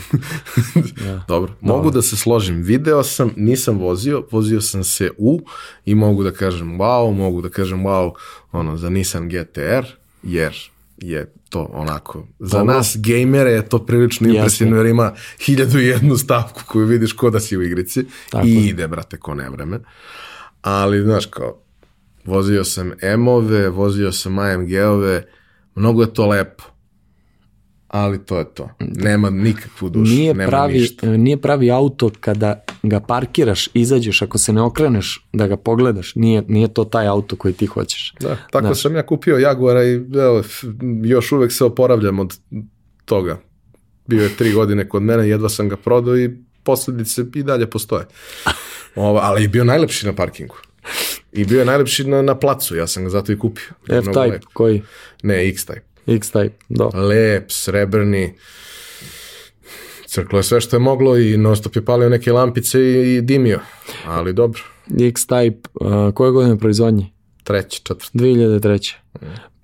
ja. 1.07 1.25
Dobro, 1.29 1.53
mogu 1.61 1.91
da 1.91 2.03
se 2.03 2.17
složim. 2.17 2.63
Video 2.63 3.03
sam, 3.03 3.31
nisam 3.37 3.79
vozio, 3.79 4.27
vozio 4.31 4.61
sam 4.61 4.85
se 4.85 5.11
u 5.19 5.41
i 5.85 5.95
mogu 5.95 6.23
da 6.23 6.33
kažem 6.33 6.79
wow, 6.79 7.17
mogu 7.17 7.41
da 7.41 7.49
kažem 7.49 7.83
wow 7.85 8.13
ono, 8.53 8.77
za 8.77 8.91
Nissan 8.91 9.29
GTR, 9.29 9.87
jer 10.23 10.74
je 11.09 11.33
to 11.51 11.71
onako, 11.73 12.27
za 12.39 12.59
Dobro. 12.59 12.75
nas 12.75 12.97
gejmere 13.01 13.51
je 13.51 13.69
to 13.69 13.87
prilično 13.87 14.29
impresivno 14.29 14.77
jer 14.77 14.87
ima 14.87 15.15
hiljadu 15.41 15.79
i 15.79 15.87
jednu 15.87 16.17
stavku 16.17 16.63
koju 16.67 16.87
vidiš 16.87 17.13
ko 17.13 17.31
da 17.31 17.41
si 17.41 17.57
u 17.57 17.63
igrici 17.63 18.07
Tako 18.31 18.47
i 18.47 18.69
ide, 18.69 18.89
brate, 18.89 19.17
ko 19.17 19.35
ne 19.35 19.51
vreme. 19.51 19.81
Ali, 20.63 21.03
znaš, 21.03 21.27
kao, 21.27 21.61
vozio 22.25 22.65
sam 22.65 22.93
M-ove, 23.03 23.69
vozio 23.69 24.13
sam 24.13 24.39
AMG-ove, 24.39 25.23
mnogo 25.75 26.03
je 26.03 26.15
to 26.15 26.27
lepo. 26.27 26.65
Ali 27.95 28.19
to 28.25 28.39
je 28.39 28.45
to. 28.55 28.71
Nema 28.81 29.31
nikakvu 29.31 29.89
dušu, 29.89 30.13
nije 30.13 30.35
nema 30.35 30.51
pravi, 30.51 30.73
ništa. 30.73 31.07
nije 31.07 31.37
pravi 31.37 31.71
auto 31.71 32.11
kada 32.21 32.65
ga 32.83 33.01
parkiraš, 33.01 33.69
izađeš, 33.75 34.23
ako 34.23 34.39
se 34.39 34.53
ne 34.53 34.63
okreneš 34.63 35.27
da 35.33 35.47
ga 35.47 35.57
pogledaš, 35.57 36.15
nije, 36.15 36.43
nije 36.49 36.75
to 36.75 36.85
taj 36.85 37.07
auto 37.07 37.37
koji 37.37 37.55
ti 37.55 37.67
hoćeš. 37.67 38.15
Da, 38.21 38.37
tako 38.51 38.67
Da. 38.67 38.75
sam 38.75 38.97
ja 38.97 39.07
kupio 39.07 39.39
Jaguara 39.39 39.85
i 39.85 39.95
evo, 40.15 40.43
još 41.05 41.33
uvek 41.33 41.53
se 41.53 41.65
oporavljam 41.65 42.19
od 42.19 42.39
toga. 43.05 43.41
Bio 44.07 44.23
je 44.23 44.37
tri 44.37 44.53
godine 44.53 44.89
kod 44.89 45.03
mene, 45.03 45.29
jedva 45.29 45.49
sam 45.49 45.69
ga 45.69 45.77
prodao 45.77 46.19
i 46.19 46.31
posledice 46.63 47.25
i 47.35 47.43
dalje 47.43 47.71
postoje. 47.71 48.05
Ovo, 48.95 49.19
ali 49.23 49.43
je 49.43 49.49
bio 49.49 49.65
najlepši 49.65 50.07
na 50.07 50.13
parkingu. 50.13 50.57
I 51.33 51.45
bio 51.45 51.59
je 51.59 51.65
najlepši 51.65 52.05
na, 52.05 52.23
na 52.23 52.35
placu, 52.39 52.77
ja 52.77 52.87
sam 52.87 53.05
ga 53.05 53.11
zato 53.11 53.33
i 53.33 53.39
kupio. 53.39 53.69
F-Type, 53.89 54.41
koji? 54.53 54.83
Ne, 55.23 55.35
X-Type. 55.49 55.94
X-Type, 56.07 56.55
da. 56.69 56.85
Lep, 56.85 57.45
srebrni, 57.49 58.35
crklo 60.07 60.39
je 60.39 60.43
sve 60.43 60.61
što 60.61 60.77
je 60.77 60.81
moglo 60.81 61.17
i 61.19 61.37
non 61.37 61.57
stop 61.57 61.77
je 61.77 61.85
palio 61.85 62.09
neke 62.09 62.33
lampice 62.33 62.81
i, 62.81 63.17
i 63.17 63.21
dimio. 63.21 63.61
Ali 64.07 64.33
dobro, 64.33 64.63
X-Type, 64.91 65.67
uh, 65.81 66.15
koje 66.15 66.31
godine 66.31 66.59
proizvodnje? 66.59 67.15
treći, 67.45 67.83
četvrti. 67.85 68.19
2003. 68.19 68.95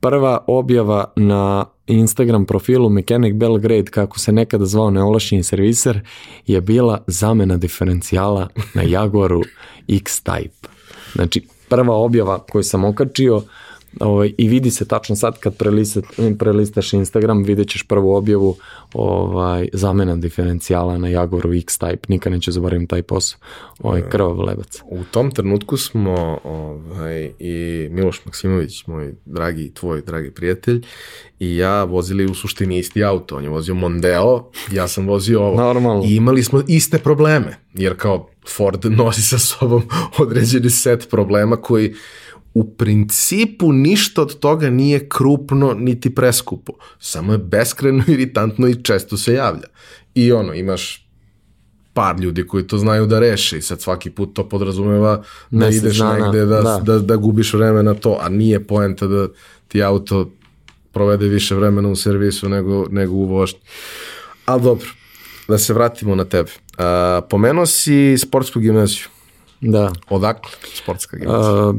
Prva 0.00 0.44
objava 0.46 1.12
na 1.16 1.66
Instagram 1.86 2.44
profilu 2.44 2.88
Mechanic 2.88 3.34
Belgrade, 3.34 3.90
kako 3.90 4.18
se 4.18 4.32
nekada 4.32 4.64
zvao 4.64 4.90
neovlašćeni 4.90 5.42
serviser, 5.42 6.00
je 6.46 6.60
bila 6.60 7.04
zamena 7.06 7.56
diferencijala 7.56 8.48
na 8.74 8.82
Jaguaru 8.82 9.42
X-Type. 9.88 10.68
Znači, 11.12 11.46
prva 11.68 11.94
objava 11.96 12.38
koju 12.38 12.62
sam 12.62 12.84
okačio 12.84 13.42
ovaj, 14.00 14.32
i 14.38 14.48
vidi 14.48 14.70
se 14.70 14.88
tačno 14.88 15.16
sad 15.16 15.38
kad 15.38 15.56
prelistat, 15.56 16.04
prelistaš 16.38 16.92
Instagram, 16.92 17.42
vidjet 17.42 17.68
ćeš 17.68 17.82
prvu 17.82 18.14
objavu 18.14 18.56
ovaj, 18.94 19.68
zamena 19.72 20.16
diferencijala 20.16 20.98
na 20.98 21.08
Jaguaru 21.08 21.50
X-Type. 21.50 22.08
Nikad 22.08 22.32
neću 22.32 22.52
zaboravim 22.52 22.86
taj 22.86 23.02
posao. 23.02 23.40
Ovaj, 23.78 24.02
krvav 24.10 24.40
lebac. 24.40 24.80
U 24.90 25.04
tom 25.10 25.30
trenutku 25.30 25.76
smo 25.76 26.38
ovaj, 26.44 27.30
i 27.38 27.88
Miloš 27.90 28.24
Maksimović, 28.24 28.86
moj 28.86 29.14
dragi 29.24 29.74
tvoj 29.74 30.02
dragi 30.02 30.30
prijatelj, 30.30 30.82
i 31.38 31.56
ja 31.56 31.84
vozili 31.84 32.24
u 32.24 32.34
suštini 32.34 32.78
isti 32.78 33.04
auto. 33.04 33.36
On 33.36 33.44
je 33.44 33.50
vozio 33.50 33.74
Mondeo, 33.74 34.50
ja 34.72 34.88
sam 34.88 35.06
vozio 35.06 35.42
ovo. 35.42 35.56
Normalno. 35.56 36.04
I 36.06 36.16
imali 36.16 36.42
smo 36.42 36.62
iste 36.68 36.98
probleme, 36.98 37.56
jer 37.74 37.96
kao 37.96 38.28
Ford 38.56 38.84
nosi 38.84 39.22
sa 39.22 39.38
sobom 39.38 39.82
određeni 40.22 40.70
set 40.70 41.10
problema 41.10 41.56
koji 41.56 41.94
u 42.54 42.74
principu 42.74 43.72
ništa 43.72 44.22
od 44.22 44.38
toga 44.38 44.70
nije 44.70 45.08
krupno 45.08 45.74
niti 45.74 46.14
preskupo. 46.14 46.72
Samo 46.98 47.32
je 47.32 47.38
beskreno 47.38 48.04
iritantno 48.14 48.68
i 48.68 48.82
često 48.82 49.16
se 49.16 49.34
javlja. 49.34 49.66
I 50.14 50.32
ono, 50.32 50.54
imaš 50.54 51.06
par 51.94 52.20
ljudi 52.20 52.46
koji 52.46 52.66
to 52.66 52.78
znaju 52.78 53.06
da 53.06 53.18
reše 53.18 53.58
i 53.58 53.62
sad 53.62 53.80
svaki 53.80 54.10
put 54.10 54.34
to 54.34 54.48
podrazumeva 54.48 55.16
da 55.50 55.66
Mesec 55.66 55.82
ideš 55.82 55.98
dana, 55.98 56.24
negde 56.24 56.46
da, 56.46 56.60
da. 56.60 56.80
da. 56.84 56.98
Da, 56.98 57.16
gubiš 57.16 57.54
vreme 57.54 57.82
na 57.82 57.94
to, 57.94 58.18
a 58.20 58.28
nije 58.28 58.66
poenta 58.66 59.06
da 59.06 59.28
ti 59.68 59.82
auto 59.82 60.30
provede 60.92 61.28
više 61.28 61.54
vremena 61.54 61.88
u 61.88 61.96
servisu 61.96 62.48
nego, 62.48 62.86
nego 62.90 63.14
u 63.14 63.24
vožnji. 63.24 63.60
Ali 64.44 64.62
dobro, 64.62 64.86
da 65.48 65.58
se 65.58 65.74
vratimo 65.74 66.14
na 66.14 66.24
tebe. 66.24 66.50
Uh, 66.50 66.84
pomenuo 67.30 67.66
si 67.66 68.18
sportsku 68.18 68.60
gimnaziju. 68.60 69.04
Da. 69.60 69.92
Odakle 70.10 70.50
sportska 70.74 71.16
gimnazija? 71.16 71.68
Uh, 71.68 71.74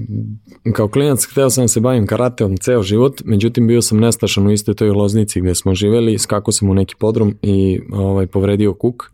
kao 0.73 0.87
klinac 0.87 1.25
hteo 1.31 1.49
sam 1.49 1.63
da 1.63 1.67
se 1.67 1.79
bavim 1.79 2.07
karateom 2.07 2.57
ceo 2.57 2.83
život, 2.83 3.21
međutim 3.25 3.67
bio 3.67 3.81
sam 3.81 3.99
nestašan 3.99 4.47
u 4.47 4.51
istoj 4.51 4.75
toj 4.75 4.89
loznici 4.89 5.41
gde 5.41 5.55
smo 5.55 5.75
živeli, 5.75 6.17
skakao 6.17 6.51
sam 6.51 6.69
u 6.69 6.73
neki 6.73 6.95
podrum 6.95 7.35
i 7.41 7.81
ovaj, 7.91 8.27
povredio 8.27 8.73
kuk 8.73 9.11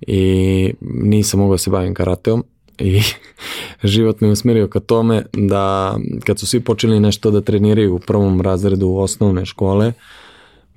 i 0.00 0.74
nisam 0.80 1.40
mogao 1.40 1.54
da 1.54 1.58
se 1.58 1.70
bavim 1.70 1.94
karateom 1.94 2.44
i 2.78 3.00
život 3.84 4.20
me 4.20 4.28
usmerio 4.28 4.68
ka 4.68 4.80
tome 4.80 5.26
da 5.32 5.96
kad 6.24 6.38
su 6.38 6.46
svi 6.46 6.60
počeli 6.60 7.00
nešto 7.00 7.30
da 7.30 7.40
treniraju 7.40 7.94
u 7.94 7.98
prvom 7.98 8.40
razredu 8.40 8.90
osnovne 8.90 9.46
škole, 9.46 9.92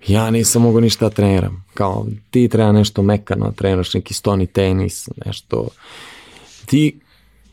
ja 0.08 0.32
nisam 0.32 0.62
mogao 0.62 0.82
ništa 0.82 1.06
da 1.06 1.16
treniram. 1.16 1.66
Kao 1.74 2.06
ti 2.30 2.50
treba 2.50 2.72
nešto 2.72 3.02
mekano, 3.02 3.52
treniraš 3.52 3.94
neki 3.94 4.14
stoni 4.14 4.48
tenis, 4.48 5.10
nešto. 5.26 5.68
Ti 6.66 7.00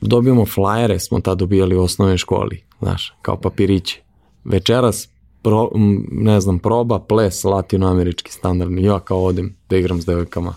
dobijamo 0.00 0.46
flajere, 0.46 0.98
smo 0.98 1.20
tad 1.20 1.38
dobijali 1.38 1.76
u 1.76 1.82
osnovnoj 1.82 2.16
školi, 2.16 2.62
znaš, 2.80 3.14
kao 3.22 3.36
papiriće. 3.36 4.02
Večeras, 4.44 5.08
pro, 5.42 5.70
ne 6.10 6.40
znam, 6.40 6.58
proba, 6.58 6.98
ples, 6.98 7.44
latinoamerički 7.44 8.32
standardni, 8.32 8.82
ja 8.82 9.00
kao 9.00 9.24
odem 9.24 9.56
da 9.68 9.76
igram 9.76 10.00
s 10.00 10.06
devojkama, 10.06 10.54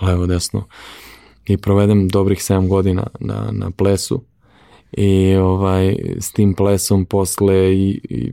levo, 0.00 0.26
desno, 0.26 0.64
i 1.46 1.56
provedem 1.56 2.08
dobrih 2.08 2.38
7 2.38 2.68
godina 2.68 3.06
na, 3.20 3.48
na 3.52 3.70
plesu 3.70 4.22
i 4.92 5.36
ovaj, 5.36 5.96
s 6.20 6.32
tim 6.32 6.54
plesom 6.54 7.04
posle 7.04 7.74
i, 7.74 8.00
i 8.10 8.32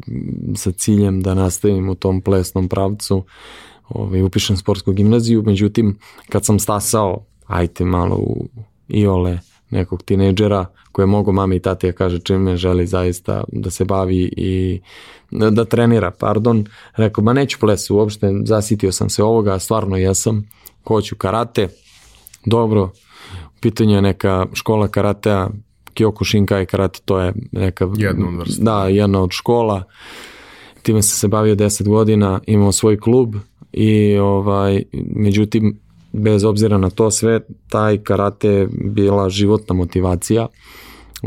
sa 0.55 0.71
ciljem 0.71 1.21
da 1.21 1.33
nastavim 1.33 1.89
u 1.89 1.95
tom 1.95 2.21
plesnom 2.21 2.67
pravcu 2.69 3.23
ovaj, 3.89 4.21
upišem 4.21 4.57
sportsku 4.57 4.91
gimnaziju, 4.91 5.43
međutim 5.45 5.97
kad 6.29 6.45
sam 6.45 6.59
stasao, 6.59 7.25
ajte 7.45 7.85
malo 7.85 8.15
u 8.15 8.47
iole 8.87 9.39
nekog 9.73 10.03
tineđera 10.03 10.65
koje 10.91 11.05
mogu 11.05 11.31
mami 11.31 11.55
i 11.55 11.59
tati 11.59 11.87
ja 11.87 11.93
kaže 11.93 12.19
čime 12.19 12.57
želi 12.57 12.87
zaista 12.87 13.43
da 13.47 13.69
se 13.69 13.85
bavi 13.85 14.33
i 14.37 14.81
da 15.31 15.65
trenira, 15.65 16.11
pardon, 16.11 16.65
rekao, 16.95 17.23
ma 17.23 17.33
neću 17.33 17.59
plesu 17.59 17.95
uopšte, 17.95 18.33
zasitio 18.45 18.91
sam 18.91 19.09
se 19.09 19.23
ovoga, 19.23 19.59
stvarno 19.59 19.97
jesam, 19.97 20.49
hoću 20.87 21.15
karate, 21.15 21.67
dobro, 22.45 22.83
u 23.45 23.59
pitanju 23.61 23.95
je 23.95 24.01
neka 24.01 24.45
škola 24.53 24.87
karatea, 24.87 25.49
Kyokushinkai 25.95 26.65
karate, 26.65 26.99
to 27.05 27.19
je 27.19 27.33
neka... 27.51 27.87
Jedna 27.97 28.27
od 28.27 28.35
vrsta. 28.35 28.63
Da, 28.63 28.87
jedna 28.87 29.21
od 29.21 29.31
škola. 29.31 29.83
Time 30.81 31.01
sam 31.01 31.17
se 31.17 31.27
bavio 31.27 31.55
10 31.55 31.87
godina, 31.87 32.39
imao 32.47 32.71
svoj 32.71 32.99
klub 32.99 33.35
i 33.73 34.17
ovaj, 34.17 34.83
međutim, 35.15 35.79
bez 36.13 36.43
obzira 36.43 36.77
na 36.77 36.89
to 36.89 37.11
sve, 37.11 37.39
taj 37.69 37.97
karate 37.97 38.49
je 38.49 38.67
bila 38.71 39.29
životna 39.29 39.75
motivacija, 39.75 40.47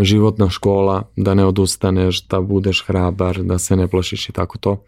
životna 0.01 0.51
škola, 0.51 1.03
da 1.17 1.35
ne 1.35 1.45
odustaneš, 1.45 2.27
da 2.27 2.41
budeš 2.41 2.85
hrabar, 2.87 3.43
da 3.43 3.59
se 3.59 3.77
ne 3.77 3.89
plašiš 3.89 4.29
i 4.29 4.33
tako 4.33 4.59
to, 4.59 4.83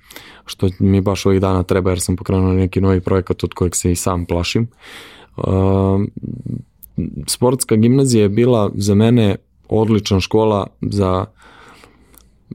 što 0.47 0.69
mi 0.79 1.01
baš 1.01 1.27
ovih 1.27 1.41
dana 1.41 1.63
treba 1.63 1.91
jer 1.91 2.01
sam 2.01 2.17
pokrenuo 2.17 2.53
neki 2.53 2.81
novi 2.81 3.01
projekat 3.01 3.45
od 3.45 3.55
kojeg 3.55 3.77
se 3.77 3.93
i 3.93 3.97
sam 3.97 4.27
plašim. 4.27 4.69
Uh, 5.37 5.45
sportska 7.27 7.77
gimnazija 7.77 8.23
je 8.23 8.29
bila 8.29 8.71
za 8.75 8.95
mene 8.95 9.37
odlična 9.69 10.21
škola 10.21 10.67
za 10.81 11.27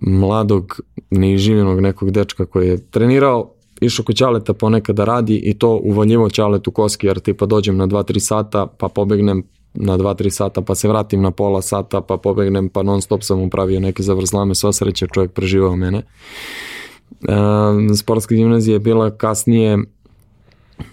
mladog, 0.01 0.79
neiživljenog 1.09 1.79
nekog 1.79 2.11
dečka 2.11 2.45
koji 2.45 2.67
je 2.67 2.89
trenirao, 2.91 3.52
išao 3.85 4.05
kod 4.05 4.15
Ćaleta 4.15 4.53
ponekad 4.53 4.95
da 4.95 5.05
radi 5.05 5.35
i 5.35 5.53
to 5.53 5.79
uvaljivo 5.83 6.29
Ćaletu 6.29 6.71
koski, 6.71 7.07
jer 7.07 7.19
tipa 7.19 7.45
dođem 7.45 7.77
na 7.77 7.87
2-3 7.87 8.19
sata, 8.19 8.67
pa 8.77 8.87
pobegnem 8.87 9.43
na 9.73 9.97
2-3 9.97 10.29
sata, 10.29 10.61
pa 10.61 10.75
se 10.75 10.87
vratim 10.87 11.21
na 11.21 11.31
pola 11.31 11.61
sata, 11.61 12.01
pa 12.01 12.17
pobegnem, 12.17 12.69
pa 12.69 12.83
non 12.83 13.01
stop 13.01 13.23
sam 13.23 13.39
mu 13.39 13.49
pravio 13.49 13.79
neke 13.79 14.03
zavrzlame, 14.03 14.55
sva 14.55 14.73
sreća 14.73 15.07
čovjek 15.13 15.31
preživao 15.31 15.75
mene. 15.75 15.97
E, 15.97 17.95
sportska 17.95 18.35
gimnazija 18.35 18.73
je 18.73 18.79
bila 18.79 19.11
kasnije, 19.17 19.77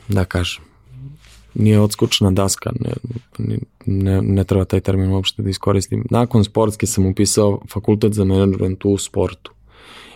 da 0.08 0.24
kažem, 0.24 0.64
nije 1.54 1.80
odskučna 1.80 2.30
daska, 2.30 2.72
ne, 2.80 3.56
ne, 3.86 4.22
ne 4.22 4.44
treba 4.44 4.64
taj 4.64 4.80
termin 4.80 5.10
uopšte 5.10 5.42
da 5.42 5.50
iskoristim. 5.50 6.06
Nakon 6.10 6.44
sportske 6.44 6.86
sam 6.86 7.06
upisao 7.06 7.60
fakultet 7.72 8.12
za 8.12 8.24
menadžment 8.24 8.84
u 8.84 8.98
sportu, 8.98 9.52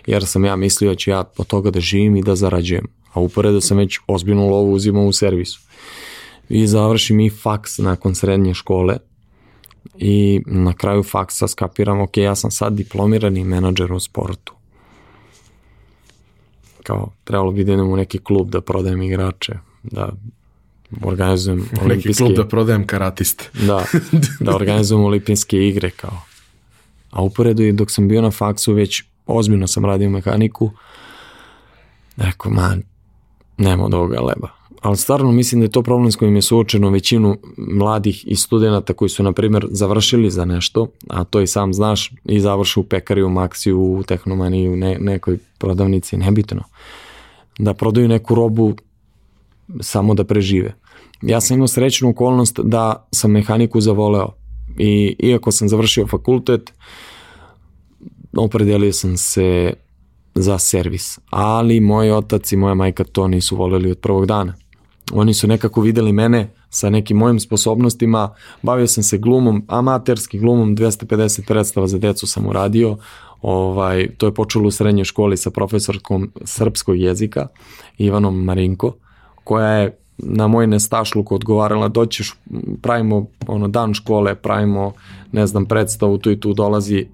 jer 0.07 0.27
sam 0.27 0.45
ja 0.45 0.57
mislio 0.57 0.91
da 0.91 0.97
ću 0.97 1.11
ja 1.11 1.25
od 1.37 1.47
toga 1.47 1.71
da 1.71 1.81
živim 1.81 2.17
i 2.17 2.23
da 2.23 2.37
zarađujem, 2.37 2.87
a 3.13 3.21
uporedo 3.21 3.61
sam 3.61 3.79
već 3.79 3.99
ozbiljnu 4.07 4.49
lovu 4.49 4.73
uzimao 4.73 5.05
u 5.05 5.13
servisu. 5.13 5.61
I 6.49 6.67
završim 6.67 7.21
i 7.21 7.31
faks 7.31 7.79
nakon 7.79 8.15
srednje 8.15 8.55
škole 8.55 8.97
i 9.99 10.43
na 10.47 10.73
kraju 10.73 11.03
faksa 11.03 11.49
skapiram, 11.49 12.01
ok, 12.01 12.17
ja 12.17 12.35
sam 12.35 12.51
sad 12.51 12.73
diplomirani 12.73 13.45
menadžer 13.45 13.93
u 13.93 14.01
sportu. 14.01 14.53
Kao, 16.83 17.13
trebalo 17.25 17.53
bi 17.53 17.65
da 17.65 17.73
idem 17.73 17.89
u 17.89 17.97
neki 17.97 18.19
klub 18.19 18.51
da 18.51 18.61
prodajem 18.61 19.03
igrače, 19.03 19.53
da 19.83 20.13
organizujem 21.03 21.69
olimpijske... 21.85 22.09
Neki 22.09 22.19
klub 22.19 22.33
da 22.33 22.49
prodajem 22.49 22.87
karatiste. 22.87 23.51
da, 23.69 23.85
da 24.41 24.57
organizujem 24.57 25.05
olimpijske 25.05 25.69
igre 25.69 25.91
kao. 25.91 26.23
A 27.11 27.23
uporedu 27.23 27.63
i 27.63 27.73
dok 27.73 27.91
sam 27.91 28.09
bio 28.09 28.23
na 28.23 28.31
faksu 28.31 28.73
već 28.73 29.03
ozbiljno 29.27 29.67
sam 29.67 29.85
radio 29.85 30.11
mehaniku, 30.11 30.71
rekao, 32.17 32.53
man, 32.53 32.83
nema 33.59 33.85
od 33.85 33.95
ovoga 33.95 34.21
leba. 34.21 34.49
Ali 34.85 34.97
stvarno 34.97 35.33
mislim 35.33 35.61
da 35.61 35.65
je 35.65 35.71
to 35.71 35.83
problem 35.83 36.13
s 36.13 36.17
kojim 36.17 36.37
je 36.37 36.43
suočeno 36.43 36.91
većinu 36.91 37.37
mladih 37.57 38.25
i 38.27 38.37
studenta 38.37 38.93
koji 38.93 39.09
su, 39.09 39.23
na 39.23 39.33
primjer, 39.33 39.67
završili 39.71 40.31
za 40.31 40.45
nešto, 40.45 40.87
a 41.09 41.25
to 41.25 41.41
i 41.41 41.47
sam 41.47 41.75
znaš, 41.75 42.13
i 42.25 42.41
završu 42.41 42.81
u 42.81 42.85
pekari, 42.85 43.23
u 43.23 43.29
maksiju, 43.29 43.81
u 43.81 44.03
tehnomaniji, 44.03 44.69
u 44.69 44.77
ne, 44.77 44.99
nekoj 45.01 45.39
prodavnici, 45.59 46.17
nebitno. 46.17 46.63
Da 47.59 47.75
prodaju 47.75 48.09
neku 48.09 48.35
robu 48.35 48.75
samo 49.81 50.15
da 50.15 50.25
prežive. 50.25 50.75
Ja 51.23 51.41
sam 51.41 51.55
imao 51.55 51.69
srećnu 51.69 52.09
okolnost 52.09 52.61
da 52.63 53.09
sam 53.11 53.31
mehaniku 53.31 53.81
zavoleo 53.81 54.29
i 54.79 55.17
iako 55.19 55.53
sam 55.53 55.69
završio 55.69 56.07
fakultet, 56.07 56.73
opredelio 58.37 58.93
sam 58.93 59.17
se 59.17 59.73
za 60.35 60.59
servis, 60.59 61.19
ali 61.31 61.81
moj 61.81 62.13
otac 62.13 62.53
i 62.53 62.57
moja 62.57 62.75
majka 62.75 63.05
to 63.05 63.29
nisu 63.29 63.57
voleli 63.57 63.91
od 63.91 63.99
prvog 63.99 64.27
dana. 64.27 64.55
Oni 65.13 65.35
su 65.35 65.47
nekako 65.47 65.81
videli 65.81 66.13
mene 66.13 66.51
sa 66.71 66.91
nekim 66.91 67.17
mojim 67.17 67.41
sposobnostima, 67.41 68.35
bavio 68.63 68.87
sam 68.87 69.03
se 69.03 69.19
glumom, 69.19 69.65
amaterski 69.69 70.39
glumom, 70.39 70.77
250 70.77 71.47
predstava 71.47 71.87
za 71.87 71.99
decu 71.99 72.27
sam 72.27 72.47
uradio, 72.47 72.97
ovaj, 73.43 74.09
to 74.19 74.27
je 74.27 74.35
počelo 74.35 74.69
u 74.69 74.71
srednjoj 74.71 75.05
školi 75.05 75.37
sa 75.37 75.51
profesorkom 75.51 76.31
srpskog 76.45 77.01
jezika, 77.01 77.47
Ivanom 77.99 78.45
Marinko, 78.45 78.93
koja 79.45 79.69
je 79.69 79.99
na 80.19 80.47
moj 80.47 80.67
nestašluk 80.67 81.33
odgovarala, 81.33 81.89
doćeš, 81.89 82.35
pravimo 82.83 83.27
ono, 83.47 83.69
dan 83.69 83.95
škole, 83.95 84.35
pravimo, 84.35 84.93
ne 85.33 85.47
znam, 85.47 85.67
predstavu, 85.67 86.19
tu 86.19 86.31
i 86.31 86.41
tu 86.41 86.53
dolazi 86.53 87.07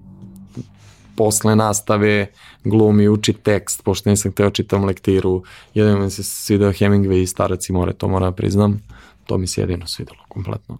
posle 1.21 1.55
nastave, 1.55 2.27
glumi, 2.63 3.09
uči 3.09 3.33
tekst, 3.33 3.83
pošto 3.83 4.09
nisam 4.09 4.31
hteo 4.31 4.49
čitam 4.49 4.85
lektiru, 4.85 5.43
jedino 5.73 5.99
mi 5.99 6.09
se 6.09 6.23
svidao 6.23 6.71
Hemingway 6.71 7.21
i 7.21 7.27
Starac 7.27 7.69
i 7.69 7.73
more, 7.73 7.93
to 7.93 8.07
moram 8.07 8.31
da 8.31 8.35
priznam, 8.35 8.81
to 9.25 9.37
mi 9.37 9.47
se 9.47 9.61
jedino 9.61 9.87
svidelo 9.87 10.17
kompletno. 10.27 10.77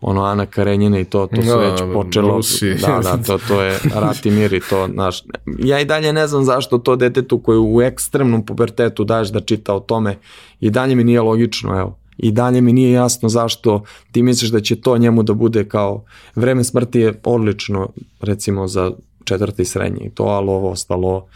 Ono 0.00 0.24
Ana 0.24 0.46
Karenjina 0.46 0.98
i 0.98 1.04
to, 1.04 1.26
to 1.26 1.42
su 1.42 1.48
Da, 1.48 1.56
već 1.56 1.80
počelo, 1.94 2.36
Rusi. 2.36 2.74
da, 2.74 3.00
da, 3.02 3.22
to, 3.22 3.38
to 3.48 3.62
je 3.62 3.78
rat 3.94 4.26
i 4.26 4.30
mir 4.30 4.52
i 4.52 4.60
to, 4.70 4.88
znaš, 4.92 5.22
ja 5.58 5.80
i 5.80 5.84
dalje 5.84 6.12
ne 6.12 6.26
znam 6.26 6.44
zašto 6.44 6.78
to 6.78 6.96
detetu 6.96 7.38
koji 7.38 7.58
u 7.58 7.82
ekstremnom 7.82 8.46
pubertetu 8.46 9.04
daješ 9.04 9.28
da 9.28 9.40
čita 9.40 9.74
o 9.74 9.80
tome 9.80 10.18
i 10.60 10.70
dalje 10.70 10.94
mi 10.94 11.04
nije 11.04 11.20
logično, 11.20 11.78
evo, 11.80 11.98
i 12.18 12.32
dalje 12.32 12.60
mi 12.60 12.72
nije 12.72 12.92
jasno 12.92 13.28
zašto 13.28 13.82
ti 14.12 14.22
misliš 14.22 14.50
da 14.50 14.60
će 14.60 14.80
to 14.80 14.98
njemu 14.98 15.22
da 15.22 15.34
bude 15.34 15.68
kao 15.68 16.04
vreme 16.34 16.64
smrti 16.64 17.00
je 17.00 17.20
odlično 17.24 17.88
recimo 18.20 18.68
za 18.68 18.92
četvrti 19.24 19.64
srednji 19.64 20.06
i 20.06 20.10
to, 20.10 20.22
ali 20.22 20.48
ovo 20.48 20.70
ostalo 20.70 21.26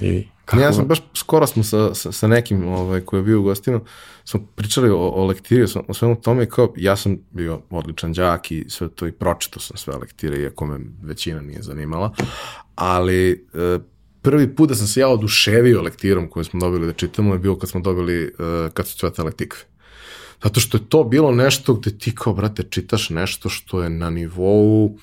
i 0.00 0.26
kako... 0.44 0.62
Ja 0.62 0.72
sam 0.72 0.86
baš, 0.86 0.98
skoro 1.14 1.46
smo 1.46 1.62
sa, 1.62 1.94
sa, 1.94 2.12
sa 2.12 2.26
nekim 2.26 2.68
ovaj, 2.68 3.00
koji 3.00 3.20
je 3.20 3.24
bio 3.24 3.40
u 3.40 3.42
gostinu, 3.42 3.80
smo 4.24 4.40
pričali 4.54 4.90
o, 4.90 4.96
o 4.96 5.26
lektiri, 5.26 5.62
o, 5.62 5.66
o 5.88 5.94
svemu 5.94 6.20
tome 6.20 6.42
i 6.42 6.46
kao, 6.46 6.72
ja 6.76 6.96
sam 6.96 7.16
bio 7.30 7.60
odličan 7.70 8.12
đak 8.12 8.50
i 8.50 8.64
sve 8.68 8.88
to 8.88 9.06
i 9.06 9.12
pročitao 9.12 9.60
sam 9.60 9.76
sve 9.76 9.96
lektire, 9.96 10.40
iako 10.40 10.66
me 10.66 10.78
većina 11.02 11.40
nije 11.40 11.62
zanimala, 11.62 12.14
ali 12.74 13.30
e, 13.30 13.78
prvi 14.22 14.54
put 14.54 14.68
da 14.68 14.74
sam 14.74 14.86
se 14.86 15.00
ja 15.00 15.08
oduševio 15.08 15.82
lektirom 15.82 16.28
koju 16.28 16.44
smo 16.44 16.60
dobili 16.60 16.86
da 16.86 16.92
čitamo 16.92 17.34
je 17.34 17.38
bilo 17.38 17.58
kad 17.58 17.70
smo 17.70 17.80
dobili, 17.80 18.22
e, 18.24 18.70
kad 18.74 18.88
su 18.88 18.98
cvetale 18.98 19.32
tikve. 19.32 19.60
Zato 20.42 20.60
što 20.60 20.76
je 20.76 20.88
to 20.88 21.04
bilo 21.04 21.32
nešto 21.32 21.74
gde 21.74 21.98
ti 21.98 22.14
kao, 22.14 22.34
brate, 22.34 22.62
čitaš 22.62 23.10
nešto 23.10 23.48
što 23.48 23.82
je 23.82 23.90
na 23.90 24.10
nivou, 24.10 24.98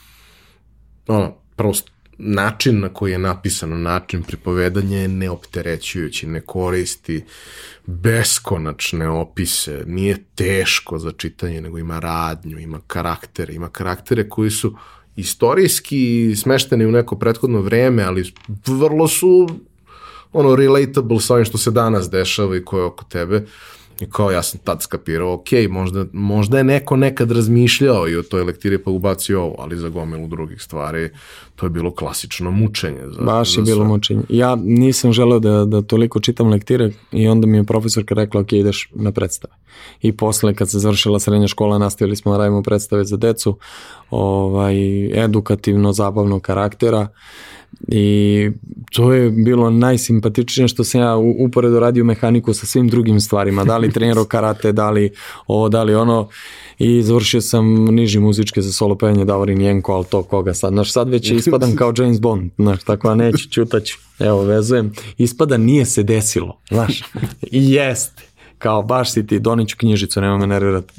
ono, 1.08 1.36
prvo 1.56 1.74
način 2.18 2.80
na 2.80 2.90
koji 2.90 3.12
je 3.12 3.18
napisano, 3.18 3.76
način 3.76 4.24
pripovedanja 4.24 4.98
je 4.98 5.08
neopterećujući, 5.08 6.28
ne 6.28 6.42
koristi 6.42 7.24
beskonačne 7.86 9.10
opise, 9.10 9.84
nije 9.86 10.24
teško 10.36 11.00
za 11.00 11.12
čitanje, 11.12 11.62
nego 11.62 11.78
ima 11.78 12.00
radnju, 12.00 12.60
ima 12.60 12.80
karaktere, 12.88 13.54
ima 13.54 13.70
karaktere 13.70 14.30
koji 14.30 14.52
su 14.52 14.76
istorijski 15.16 16.34
smešteni 16.36 16.86
u 16.86 16.92
neko 16.92 17.16
prethodno 17.16 17.62
vreme, 17.62 18.04
ali 18.04 18.34
vrlo 18.66 19.08
su 19.08 19.48
ono 20.34 20.56
relatable 20.56 21.20
sa 21.20 21.34
ovim 21.34 21.46
što 21.46 21.58
se 21.58 21.72
danas 21.72 22.10
dešava 22.10 22.58
i 22.58 22.66
koje 22.66 22.82
je 22.82 22.86
oko 22.86 23.04
tebe. 23.04 23.46
I 24.00 24.10
kao 24.10 24.32
ja 24.32 24.44
sam 24.44 24.60
tad 24.64 24.82
skapirao, 24.82 25.34
ok, 25.34 25.48
možda, 25.70 26.06
možda 26.14 26.58
je 26.58 26.64
neko 26.64 26.96
nekad 26.96 27.32
razmišljao 27.32 28.10
i 28.10 28.16
o 28.16 28.24
toj 28.24 28.44
lektiri 28.44 28.78
pa 28.78 28.92
ubacio 28.92 29.42
ovo, 29.42 29.56
ali 29.60 29.78
za 29.78 29.90
gomilu 29.90 30.28
drugih 30.28 30.62
stvari 30.62 31.10
to 31.56 31.66
je 31.66 31.70
bilo 31.70 31.92
klasično 31.92 32.52
mučenje. 32.52 33.02
Za, 33.06 33.22
Baš 33.22 33.56
za 33.56 33.62
je 33.62 33.66
bilo 33.66 33.78
sve. 33.78 33.88
mučenje. 33.88 34.22
Ja 34.30 34.56
nisam 34.56 35.14
želeo 35.14 35.40
da, 35.40 35.66
da 35.66 35.82
toliko 35.82 36.20
čitam 36.20 36.50
lektire 36.50 36.92
i 37.12 37.28
onda 37.28 37.48
mi 37.48 37.58
je 37.58 37.64
profesorka 37.64 38.16
rekla 38.16 38.42
ok, 38.42 38.54
ideš 38.54 38.90
na 38.94 39.12
predstave. 39.12 39.54
I 40.02 40.12
posle 40.18 40.54
kad 40.54 40.70
se 40.70 40.80
završila 40.80 41.20
srednja 41.20 41.48
škola 41.48 41.78
nastavili 41.78 42.16
smo 42.16 42.32
da 42.32 42.38
radimo 42.38 42.64
predstave 42.64 43.04
za 43.04 43.18
decu, 43.18 43.58
ovaj, 44.10 44.76
edukativno, 45.24 45.94
zabavnog 45.94 46.42
karaktera 46.42 47.08
i 47.88 48.50
to 48.92 49.14
je 49.14 49.30
bilo 49.30 49.70
najsimpatičnije 49.70 50.68
što 50.68 50.84
sam 50.84 51.02
ja 51.02 51.16
uporedo 51.16 51.80
radio 51.80 52.04
mehaniku 52.04 52.54
sa 52.54 52.66
svim 52.66 52.88
drugim 52.88 53.20
stvarima, 53.20 53.64
da 53.64 53.78
li 53.78 53.92
trenirao 53.92 54.26
karate, 54.26 54.72
da 54.72 54.90
li 54.90 55.12
ovo, 55.48 55.70
da 55.70 55.84
li 55.84 55.96
ono. 55.96 56.30
I 56.80 57.02
završio 57.02 57.42
sam 57.42 57.86
niži 57.86 58.20
muzičke 58.20 58.62
za 58.62 58.72
solo 58.72 58.96
pevanje 58.96 59.26
Davorin 59.26 59.62
Jenko, 59.62 59.94
ali 59.94 60.06
to 60.06 60.24
koga 60.24 60.54
sad, 60.54 60.74
znaš, 60.74 60.92
sad 60.92 61.10
već 61.10 61.32
ispadam 61.40 61.76
kao 61.76 61.94
James 61.98 62.20
Bond, 62.22 62.52
znaš, 62.58 62.84
tako 62.84 63.10
a 63.10 63.16
neću, 63.16 63.50
čutaću, 63.50 63.98
evo, 64.20 64.44
vezujem, 64.44 64.94
ispada 65.18 65.58
nije 65.58 65.86
se 65.86 66.04
desilo, 66.04 66.60
znaš, 66.70 67.04
i 67.42 67.72
jeste, 67.72 68.24
kao 68.58 68.84
baš 68.84 69.12
si 69.12 69.28
ti, 69.28 69.40
doniću 69.40 69.78
knjižicu, 69.78 70.22
nema 70.22 70.38
me 70.38 70.48
nervirati, 70.48 70.94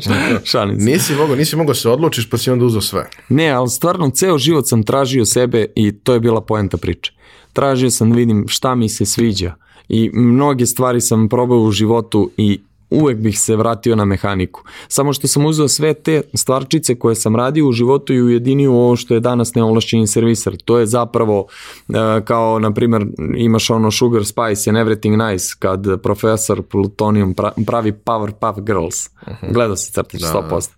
šalim 0.50 0.80
se. 0.80 0.84
Nisi 0.84 1.14
mogao, 1.14 1.36
nisi 1.36 1.56
mogao 1.56 1.74
se 1.74 1.88
odlučiš 1.88 2.30
pa 2.30 2.38
si 2.38 2.50
onda 2.50 2.64
uzao 2.64 2.80
sve. 2.80 3.10
Ne, 3.28 3.48
ali 3.50 3.68
stvarno 3.68 4.10
ceo 4.10 4.38
život 4.38 4.68
sam 4.68 4.82
tražio 4.82 5.24
sebe 5.24 5.66
i 5.76 5.92
to 5.92 6.14
je 6.14 6.20
bila 6.20 6.40
poenta 6.40 6.76
priče. 6.76 7.12
Tražio 7.52 7.90
sam 7.90 8.10
da 8.10 8.16
vidim 8.16 8.44
šta 8.48 8.74
mi 8.74 8.88
se 8.88 9.06
sviđa 9.06 9.54
i 9.88 10.10
mnoge 10.14 10.66
stvari 10.66 11.00
sam 11.00 11.28
probao 11.28 11.58
u 11.58 11.70
životu 11.70 12.30
i 12.36 12.60
uvek 12.94 13.18
bih 13.18 13.40
se 13.40 13.56
vratio 13.56 13.96
na 13.96 14.04
mehaniku. 14.04 14.62
Samo 14.88 15.12
što 15.12 15.28
sam 15.28 15.46
uzeo 15.46 15.68
sve 15.68 15.94
te 15.94 16.22
stvarčice 16.34 16.94
koje 16.94 17.14
sam 17.14 17.36
radio 17.36 17.68
u 17.68 17.72
životu 17.72 18.12
i 18.12 18.22
ujedinio 18.22 18.72
u 18.72 18.76
ovo 18.76 18.96
što 18.96 19.14
je 19.14 19.20
danas 19.20 19.54
neovlašćeni 19.54 20.06
serviser. 20.06 20.56
To 20.56 20.78
je 20.78 20.86
zapravo 20.86 21.46
e, 21.88 21.92
kao, 22.24 22.58
na 22.58 22.74
primjer, 22.74 23.06
imaš 23.36 23.70
ono 23.70 23.90
Sugar 23.90 24.24
Spice 24.24 24.70
and 24.70 24.78
Everything 24.78 25.30
Nice 25.30 25.54
kad 25.58 26.02
profesor 26.02 26.62
Plutonium 26.62 27.34
pra- 27.34 27.66
pravi 27.66 27.92
Powerpuff 27.92 28.60
Girls. 28.60 29.10
Gledao 29.52 29.76
si 29.76 29.92
crtić 29.92 30.20
Da, 30.20 30.48
100%. 30.50 30.70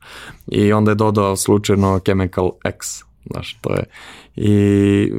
I 0.46 0.72
onda 0.72 0.90
je 0.90 0.94
dodao 0.94 1.36
slučajno 1.36 2.00
Chemical 2.04 2.50
X. 2.64 3.06
Znaš, 3.30 3.58
to 3.60 3.72
je. 3.72 3.84
I 4.36 5.12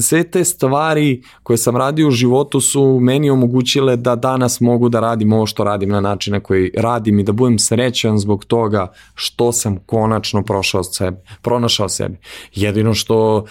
sve 0.00 0.30
te 0.30 0.44
stvari 0.44 1.22
koje 1.42 1.56
sam 1.56 1.76
radio 1.76 2.08
u 2.08 2.10
životu 2.10 2.60
su 2.60 2.98
meni 3.00 3.30
omogućile 3.30 3.96
da 3.96 4.16
danas 4.16 4.60
mogu 4.60 4.88
da 4.88 5.00
radim 5.00 5.32
ovo 5.32 5.46
što 5.46 5.64
radim 5.64 5.88
na 5.88 6.00
način 6.00 6.32
na 6.32 6.40
koji 6.40 6.70
radim 6.76 7.18
i 7.18 7.22
da 7.22 7.32
budem 7.32 7.58
srećan 7.58 8.18
zbog 8.18 8.44
toga 8.44 8.92
što 9.14 9.52
sam 9.52 9.76
konačno 9.86 10.42
prošao 10.42 10.84
sebe, 10.84 11.16
pronašao 11.42 11.88
sebe. 11.88 12.16
Jedino 12.54 12.94
što 12.94 13.44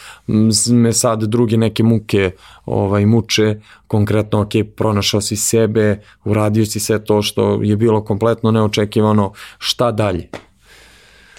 me 0.71 0.93
sad 0.93 1.23
druge 1.23 1.57
neke 1.57 1.83
muke 1.83 2.31
ovaj, 2.65 3.05
muče, 3.05 3.59
konkretno, 3.87 4.41
ok, 4.41 4.51
pronašao 4.75 5.21
si 5.21 5.35
sebe, 5.35 6.01
uradio 6.23 6.65
si 6.65 6.79
sve 6.79 7.03
to 7.03 7.21
što 7.21 7.59
je 7.63 7.75
bilo 7.75 8.03
kompletno 8.03 8.51
neočekivano, 8.51 9.31
šta 9.57 9.91
dalje? 9.91 10.29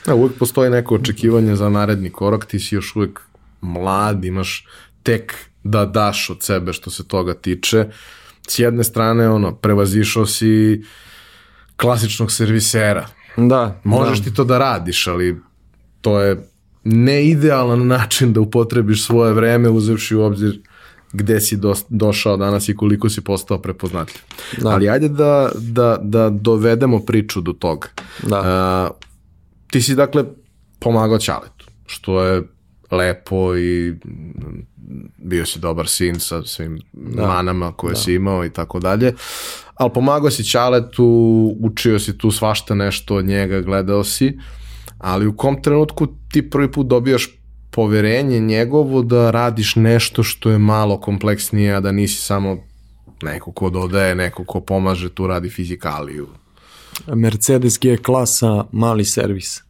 Da, 0.06 0.14
uvek 0.14 0.38
postoji 0.38 0.70
neko 0.70 0.94
očekivanje 0.94 1.56
za 1.56 1.68
naredni 1.68 2.10
korak, 2.10 2.46
ti 2.46 2.58
si 2.58 2.74
još 2.74 2.96
uvek 2.96 3.20
mlad, 3.60 4.24
imaš 4.24 4.66
tek 5.02 5.34
da 5.64 5.84
daš 5.84 6.30
od 6.30 6.42
sebe 6.42 6.72
što 6.72 6.90
se 6.90 7.08
toga 7.08 7.34
tiče. 7.34 7.86
S 8.48 8.58
jedne 8.58 8.84
strane, 8.84 9.28
ono, 9.28 9.54
prevazišao 9.54 10.26
si 10.26 10.84
klasičnog 11.76 12.32
servisera. 12.32 13.06
Da, 13.36 13.80
Možeš 13.84 14.18
da. 14.18 14.24
ti 14.24 14.34
to 14.34 14.44
da 14.44 14.58
radiš, 14.58 15.06
ali 15.06 15.40
to 16.00 16.20
je 16.20 16.48
neidealan 16.84 17.86
način 17.86 18.32
da 18.32 18.40
upotrebiš 18.40 19.06
svoje 19.06 19.32
vreme 19.32 19.68
uzevši 19.68 20.16
u 20.16 20.22
obzir 20.22 20.60
gde 21.12 21.40
si 21.40 21.56
dos, 21.56 21.84
došao 21.88 22.36
danas 22.36 22.68
i 22.68 22.76
koliko 22.76 23.08
si 23.08 23.20
postao 23.20 23.58
prepoznatljiv. 23.58 24.20
Da. 24.58 24.68
Ali 24.68 24.88
ajde 24.88 25.08
da, 25.08 25.50
da, 25.54 25.98
da 26.02 26.30
dovedemo 26.30 26.98
priču 26.98 27.40
do 27.40 27.52
toga. 27.52 27.88
Da. 28.22 28.40
A, 28.44 28.90
ti 29.70 29.82
si 29.82 29.94
dakle 29.94 30.24
pomagao 30.78 31.18
Ćaletu, 31.18 31.66
što 31.86 32.22
je 32.22 32.42
lepo 32.90 33.56
i 33.56 33.94
bio 35.16 35.46
si 35.46 35.58
dobar 35.58 35.88
sin 35.88 36.20
sa 36.20 36.42
svim 36.42 36.80
da. 36.92 37.26
manama 37.26 37.72
koje 37.72 37.92
da. 37.92 37.98
si 37.98 38.14
imao 38.14 38.44
i 38.44 38.50
tako 38.50 38.78
dalje, 38.78 39.14
ali 39.74 39.92
pomagao 39.94 40.30
si 40.30 40.44
Ćaletu, 40.44 41.06
učio 41.60 41.98
si 41.98 42.18
tu 42.18 42.30
svašta 42.30 42.74
nešto 42.74 43.16
od 43.16 43.24
njega, 43.24 43.60
gledao 43.60 44.04
si, 44.04 44.38
ali 44.98 45.26
u 45.26 45.36
kom 45.36 45.62
trenutku 45.62 46.06
ti 46.32 46.50
prvi 46.50 46.72
put 46.72 46.86
dobijaš 46.86 47.38
poverenje 47.70 48.40
njegovo 48.40 49.02
da 49.02 49.30
radiš 49.30 49.76
nešto 49.76 50.22
što 50.22 50.50
je 50.50 50.58
malo 50.58 51.00
kompleksnije, 51.00 51.74
a 51.74 51.80
da 51.80 51.92
nisi 51.92 52.22
samo 52.22 52.58
neko 53.22 53.52
ko 53.52 53.70
dodaje, 53.70 54.14
neko 54.14 54.44
ko 54.44 54.60
pomaže, 54.60 55.08
tu 55.08 55.26
radi 55.26 55.50
fizikaliju. 55.50 56.28
Mercedes 57.06 57.78
G 57.78 57.96
klasa, 57.96 58.64
mali 58.72 59.04
servis. 59.04 59.62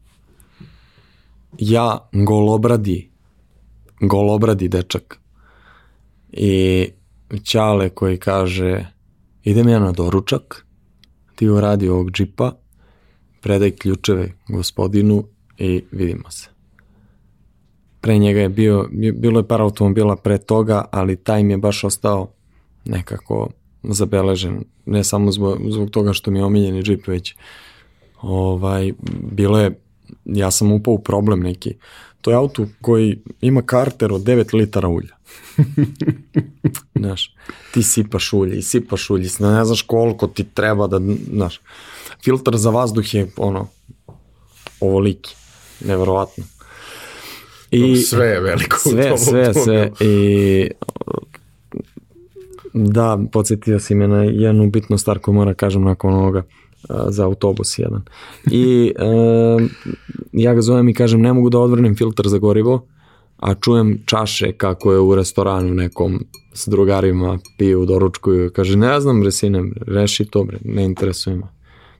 Ja, 1.59 2.09
golobradi, 2.12 3.11
golobradi 4.01 4.69
dečak. 4.69 5.19
I 6.33 6.88
Ćale 7.45 7.88
koji 7.88 8.19
kaže, 8.19 8.87
idem 9.45 9.69
ja 9.69 9.79
na 9.79 9.93
doručak, 9.93 10.67
ti 11.35 11.49
uradi 11.49 11.88
ovog 11.88 12.11
džipa, 12.11 12.53
predaj 13.41 13.71
ključeve 13.71 14.33
gospodinu 14.49 15.25
i 15.59 15.85
vidimo 15.91 16.31
se. 16.31 16.49
Pre 18.01 18.19
njega 18.19 18.41
je 18.41 18.49
bio, 18.49 18.88
bilo 19.14 19.41
je 19.41 19.49
par 19.49 19.61
automobila 19.61 20.17
pre 20.17 20.38
toga, 20.38 20.85
ali 20.91 21.17
taj 21.17 21.43
mi 21.45 21.53
je 21.53 21.59
baš 21.59 21.85
ostao 21.85 22.33
nekako 22.85 23.49
zabeležen, 23.83 24.64
ne 24.87 25.05
samo 25.05 25.33
zbog, 25.33 25.59
zbog 25.71 25.91
toga 25.91 26.12
što 26.12 26.31
mi 26.31 26.38
je 26.38 26.45
omiljeni 26.45 26.83
džip, 26.83 27.07
već 27.07 27.35
ovaj, 28.23 28.93
bilo 29.33 29.59
je, 29.59 29.79
ja 30.25 30.51
sam 30.51 30.73
upao 30.73 30.95
u 30.95 31.03
problem 31.03 31.41
neki. 31.41 31.75
To 32.21 32.31
je 32.31 32.37
auto 32.37 32.67
koji 32.81 33.19
ima 33.41 33.62
karter 33.62 34.12
od 34.12 34.23
9 34.23 34.55
litara 34.55 34.88
ulja. 34.88 35.17
znaš, 36.99 37.35
ti 37.75 37.83
sipaš 37.83 38.33
ulje 38.33 38.59
i 38.59 38.62
sipaš 38.62 39.11
ulje, 39.11 39.29
ne 39.38 39.64
znaš 39.64 39.83
koliko 39.83 40.27
ti 40.27 40.45
treba 40.45 40.87
da, 40.87 41.01
znaš, 41.33 41.61
filtar 42.25 42.57
za 42.57 42.71
vazduh 42.71 43.14
je 43.14 43.31
ono, 43.37 43.69
ovoliki, 44.81 45.35
neverovatno. 45.81 46.45
I, 47.71 47.97
sve 47.97 48.27
je 48.27 48.41
veliko 48.41 48.79
sve, 48.79 49.07
u 49.07 49.09
tom 49.09 49.19
sve, 49.19 49.55
sve 49.55 49.91
i 50.01 50.71
da, 52.87 53.19
podsjetio 53.33 53.79
si 53.79 53.95
me 53.95 54.09
na 54.09 54.23
jednu 54.23 54.71
bitnu 54.71 54.99
stvar 54.99 55.19
koju 55.19 55.35
moram 55.35 55.55
kažem 55.55 55.83
nakon 55.83 56.14
ovoga 56.14 56.43
za 57.09 57.25
autobus 57.25 57.79
jedan. 57.79 58.03
I 58.51 58.93
ja 60.45 60.55
ga 60.55 60.61
zovem 60.61 60.88
i 60.88 60.95
kažem 60.95 61.21
ne 61.21 61.33
mogu 61.33 61.51
da 61.51 61.59
odvrnem 61.59 61.97
filter 61.97 62.29
za 62.29 62.38
gorivo, 62.38 62.87
a 63.37 63.55
čujem 63.55 64.03
čaše 64.07 64.53
kako 64.53 64.93
je 64.93 64.99
u 64.99 65.14
restoranu 65.14 65.75
nekom 65.75 66.25
s 66.53 66.69
drugarima 66.69 67.38
piju, 67.59 67.87
doručkuju. 67.87 68.51
Kaže, 68.55 68.77
ne 68.77 69.01
znam 69.01 69.21
bre 69.21 69.33
sine, 69.33 69.62
reši 69.87 70.25
to 70.25 70.45
bre, 70.45 70.59
ne 70.64 70.85
interesuje 70.85 71.37
me. 71.37 71.47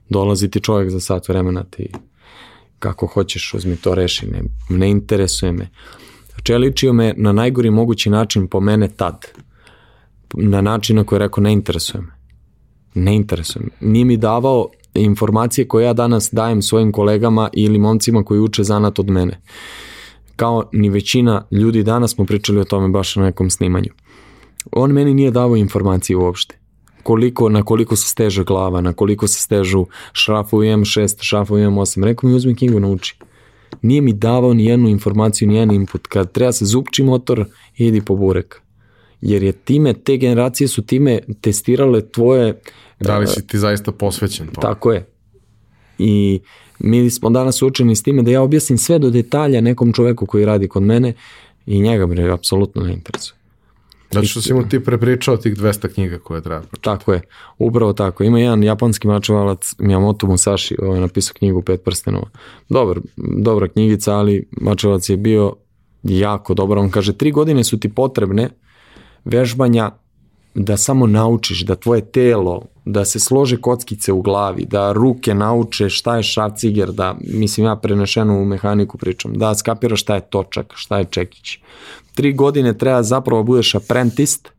Dolazi 0.09 0.49
ti 0.49 0.59
čovjek 0.59 0.89
za 0.89 0.99
sat 0.99 1.29
vremena 1.29 1.63
ti 1.63 1.89
kako 2.79 3.07
hoćeš, 3.07 3.53
uzmi 3.53 3.75
to 3.75 3.95
reši, 3.95 4.27
ne, 4.27 4.41
ne 4.69 4.89
interesuje 4.89 5.51
me. 5.51 5.69
Čeličio 6.43 6.93
me 6.93 7.13
na 7.17 7.31
najgori 7.31 7.69
mogući 7.69 8.09
način 8.09 8.47
po 8.47 8.59
mene 8.59 8.87
tad. 8.87 9.25
Na 10.33 10.61
način 10.61 10.95
na 10.95 11.03
koji 11.03 11.17
je 11.17 11.19
rekao 11.19 11.41
ne 11.41 11.53
interesuje 11.53 12.01
me. 12.01 12.11
Ne 12.93 13.15
interesuje 13.15 13.63
me. 13.63 13.89
Nije 13.89 14.05
mi 14.05 14.17
davao 14.17 14.67
informacije 14.93 15.67
koje 15.67 15.85
ja 15.85 15.93
danas 15.93 16.29
dajem 16.31 16.61
svojim 16.61 16.91
kolegama 16.91 17.49
ili 17.53 17.79
momcima 17.79 18.23
koji 18.23 18.39
uče 18.39 18.63
zanat 18.63 18.99
od 18.99 19.09
mene. 19.09 19.41
Kao 20.35 20.63
ni 20.71 20.89
većina 20.89 21.45
ljudi 21.51 21.83
danas 21.83 22.11
smo 22.11 22.25
pričali 22.25 22.59
o 22.59 22.63
tome 22.63 22.89
baš 22.89 23.15
na 23.15 23.23
nekom 23.23 23.49
snimanju. 23.49 23.89
On 24.71 24.91
meni 24.91 25.13
nije 25.13 25.31
davao 25.31 25.55
informacije 25.55 26.17
uopšte 26.17 26.59
koliko, 27.03 27.49
na 27.49 27.63
koliko 27.63 27.95
se 27.95 28.09
steže 28.09 28.43
glava, 28.43 28.81
na 28.81 28.93
koliko 28.93 29.27
se 29.27 29.41
stežu 29.41 29.85
šrafovi 30.13 30.67
M6, 30.67 31.17
šrafovi 31.21 31.61
M8. 31.61 32.03
Rekao 32.03 32.29
mi 32.29 32.35
uzmi 32.35 32.55
knjigu, 32.55 32.79
nauči. 32.79 33.17
nije 33.81 34.01
mi 34.01 34.13
davao 34.13 34.53
ni 34.53 34.65
jednu 34.65 34.89
informaciju, 34.89 35.47
ni 35.47 35.55
jedan 35.55 35.75
input. 35.75 36.07
Kad 36.07 36.31
treba 36.31 36.51
se 36.51 36.65
zupči 36.65 37.03
motor, 37.03 37.45
idi 37.77 38.01
po 38.01 38.15
burek. 38.15 38.61
Jer 39.21 39.43
je 39.43 39.51
time, 39.51 39.93
te 39.93 40.17
generacije 40.17 40.67
su 40.67 40.81
time 40.81 41.19
testirale 41.41 42.01
tvoje... 42.09 42.59
Da 42.99 43.17
li 43.17 43.27
si 43.27 43.47
ti 43.47 43.57
zaista 43.57 43.91
posvećen 43.91 44.47
to? 44.47 44.61
Tako 44.61 44.91
je. 44.91 45.07
I 45.97 46.39
mi 46.79 47.09
smo 47.09 47.29
danas 47.29 47.61
učeni 47.61 47.95
s 47.95 48.03
time 48.03 48.23
da 48.23 48.31
ja 48.31 48.41
objasnim 48.41 48.77
sve 48.77 48.99
do 48.99 49.09
detalja 49.09 49.61
nekom 49.61 49.93
čoveku 49.93 50.25
koji 50.25 50.45
radi 50.45 50.67
kod 50.67 50.83
mene 50.83 51.13
i 51.65 51.81
njega 51.81 52.05
bre 52.05 52.31
apsolutno 52.31 52.83
ne 52.83 52.93
interesuje. 52.93 53.39
Zato 54.11 54.25
što 54.25 54.41
si 54.41 54.53
mu 54.53 54.69
ti 54.69 54.83
prepričao 54.83 55.37
tih 55.37 55.55
200 55.55 55.93
knjiga 55.93 56.19
koje 56.19 56.41
treba 56.41 56.61
pročitati. 56.61 56.83
Tako 56.83 57.13
je, 57.13 57.21
upravo 57.57 57.93
tako. 57.93 58.23
Ima 58.23 58.39
jedan 58.39 58.63
japanski 58.63 59.07
mačevalac, 59.07 59.75
Miyamoto 59.77 60.27
Musashi, 60.27 60.75
ovaj 60.81 60.99
napisao 60.99 61.33
knjigu 61.33 61.61
Pet 61.61 61.83
prstenova. 61.83 62.29
Dobar, 62.69 62.99
dobra 63.17 63.67
knjigica, 63.67 64.15
ali 64.15 64.47
mačevalac 64.61 65.09
je 65.09 65.17
bio 65.17 65.55
jako 66.03 66.53
dobar. 66.53 66.77
On 66.77 66.89
kaže, 66.89 67.13
tri 67.13 67.31
godine 67.31 67.63
su 67.63 67.79
ti 67.79 67.89
potrebne 67.89 68.49
vežbanja 69.25 69.91
da 70.55 70.77
samo 70.77 71.07
naučiš, 71.07 71.61
da 71.61 71.75
tvoje 71.75 72.01
telo, 72.11 72.61
da 72.85 73.05
se 73.05 73.19
slože 73.19 73.57
kockice 73.61 74.11
u 74.11 74.21
glavi, 74.21 74.65
da 74.65 74.91
ruke 74.91 75.33
nauče 75.33 75.89
šta 75.89 76.17
je 76.17 76.23
šarciger, 76.23 76.91
da, 76.91 77.15
mislim 77.21 77.65
ja 77.67 77.75
prenešenu 77.75 78.41
u 78.41 78.45
mehaniku 78.45 78.97
pričam, 78.97 79.33
da 79.33 79.55
skapiraš 79.55 80.01
šta 80.01 80.15
je 80.15 80.29
točak, 80.29 80.73
šta 80.75 80.97
je 80.97 81.05
čekić. 81.05 81.57
Tri 82.15 82.33
godine 82.33 82.77
treba 82.77 83.03
zapravo 83.03 83.43
budeš 83.43 83.75
aprentist 83.75 84.49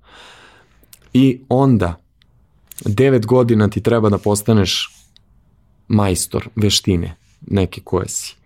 i 1.12 1.40
onda 1.48 1.96
devet 2.84 3.26
godina 3.26 3.68
ti 3.68 3.80
treba 3.80 4.08
da 4.08 4.18
postaneš 4.18 4.96
majstor 5.88 6.48
veštine 6.56 7.16
neke 7.46 7.80
koje 7.84 8.08
si. 8.08 8.36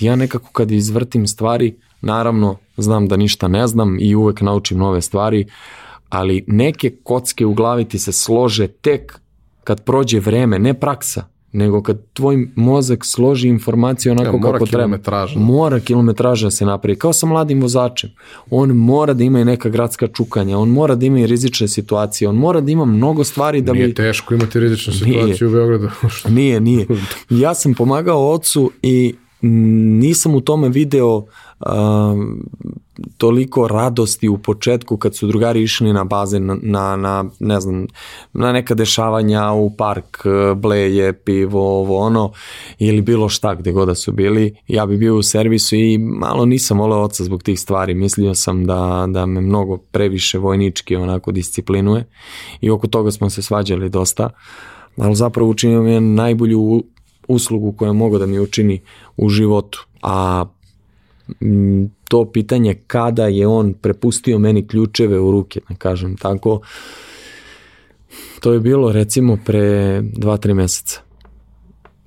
Ja 0.00 0.16
nekako 0.16 0.52
kad 0.52 0.70
izvrtim 0.70 1.26
stvari, 1.26 1.76
naravno 2.00 2.56
znam 2.76 3.08
da 3.08 3.16
ništa 3.16 3.48
ne 3.48 3.66
znam 3.66 3.96
i 4.00 4.14
uvek 4.14 4.40
naučim 4.40 4.78
nove 4.78 5.02
stvari, 5.02 5.46
ali 6.08 6.44
neke 6.46 6.90
kocke 7.02 7.46
u 7.46 7.54
glavi 7.54 7.84
ti 7.84 7.98
se 7.98 8.12
slože 8.12 8.68
tek 8.68 9.20
kad 9.64 9.84
prođe 9.84 10.20
vreme, 10.20 10.58
ne 10.58 10.74
praksa, 10.74 11.24
nego 11.52 11.82
kad 11.82 11.98
tvoj 12.12 12.48
mozak 12.54 13.04
složi 13.04 13.48
informacije 13.48 14.12
onako 14.12 14.36
ja, 14.36 14.42
kako 14.42 14.66
treba. 14.66 14.82
Kilometraža. 14.82 15.38
Mora 15.38 15.80
kilometraža 15.80 16.46
da 16.46 16.50
se 16.50 16.66
napravi. 16.66 16.98
Kao 16.98 17.12
sa 17.12 17.26
mladim 17.26 17.62
vozačem. 17.62 18.10
On 18.50 18.70
mora 18.70 19.14
da 19.14 19.24
ima 19.24 19.40
i 19.40 19.44
neka 19.44 19.68
gradska 19.68 20.06
čukanja, 20.06 20.58
on 20.58 20.68
mora 20.68 20.94
da 20.94 21.06
ima 21.06 21.20
i 21.20 21.26
rizične 21.26 21.68
situacije, 21.68 22.28
on 22.28 22.36
mora 22.36 22.60
da 22.60 22.70
ima 22.70 22.84
mnogo 22.84 23.24
stvari 23.24 23.60
da 23.60 23.72
nije 23.72 23.82
bi... 23.82 23.86
Nije 23.86 23.94
teško 23.94 24.34
imati 24.34 24.60
rizičnu 24.60 24.92
situaciju 24.92 25.24
nije. 25.24 25.46
u 25.48 25.50
Beogradu. 25.50 25.90
nije, 26.38 26.60
nije. 26.60 26.86
Ja 27.30 27.54
sam 27.54 27.74
pomagao 27.74 28.32
ocu 28.32 28.70
i 28.82 29.14
nisam 29.40 30.34
u 30.34 30.40
tome 30.40 30.68
video 30.68 31.16
uh, 31.16 31.28
toliko 33.16 33.68
radosti 33.68 34.28
u 34.28 34.38
početku 34.38 34.96
kad 34.96 35.16
su 35.16 35.26
drugari 35.26 35.62
išli 35.62 35.92
na 35.92 36.04
bazen 36.04 36.46
na, 36.46 36.56
na, 36.62 36.96
na 36.96 37.24
ne 37.38 37.60
znam, 37.60 37.86
na 38.32 38.52
neka 38.52 38.74
dešavanja 38.74 39.52
u 39.52 39.76
park, 39.76 40.24
bleje, 40.56 41.12
pivo, 41.12 41.80
ovo 41.80 41.98
ono, 41.98 42.32
ili 42.78 43.02
bilo 43.02 43.28
šta 43.28 43.54
gde 43.54 43.72
god 43.72 43.88
da 43.88 43.94
su 43.94 44.12
bili. 44.12 44.54
Ja 44.68 44.86
bi 44.86 44.96
bio 44.96 45.16
u 45.16 45.22
servisu 45.22 45.76
i 45.76 45.98
malo 45.98 46.44
nisam 46.44 46.78
voleo 46.78 46.98
oca 46.98 47.24
zbog 47.24 47.42
tih 47.42 47.60
stvari. 47.60 47.94
Mislio 47.94 48.34
sam 48.34 48.66
da, 48.66 49.06
da 49.08 49.26
me 49.26 49.40
mnogo 49.40 49.76
previše 49.76 50.38
vojnički 50.38 50.96
onako 50.96 51.32
disciplinuje 51.32 52.04
i 52.60 52.70
oko 52.70 52.86
toga 52.86 53.10
smo 53.10 53.30
se 53.30 53.42
svađali 53.42 53.88
dosta, 53.88 54.30
ali 54.96 55.14
zapravo 55.14 55.50
učinio 55.50 55.82
mi 55.82 55.92
je 55.92 56.00
najbolju 56.00 56.82
uslugu 57.28 57.72
koja 57.72 57.92
mogu 57.92 58.18
da 58.18 58.26
mi 58.26 58.40
učini 58.40 58.80
u 59.16 59.28
životu. 59.28 59.86
A 60.02 60.44
to 62.08 62.30
pitanje 62.32 62.74
kada 62.86 63.26
je 63.26 63.46
on 63.46 63.74
prepustio 63.74 64.38
meni 64.38 64.66
ključeve 64.66 65.20
u 65.20 65.30
ruke, 65.30 65.60
da 65.68 65.74
kažem 65.74 66.16
tako, 66.16 66.60
to 68.40 68.52
je 68.52 68.60
bilo 68.60 68.92
recimo 68.92 69.38
pre 69.44 69.60
2-3 70.02 70.54
meseca. 70.54 71.00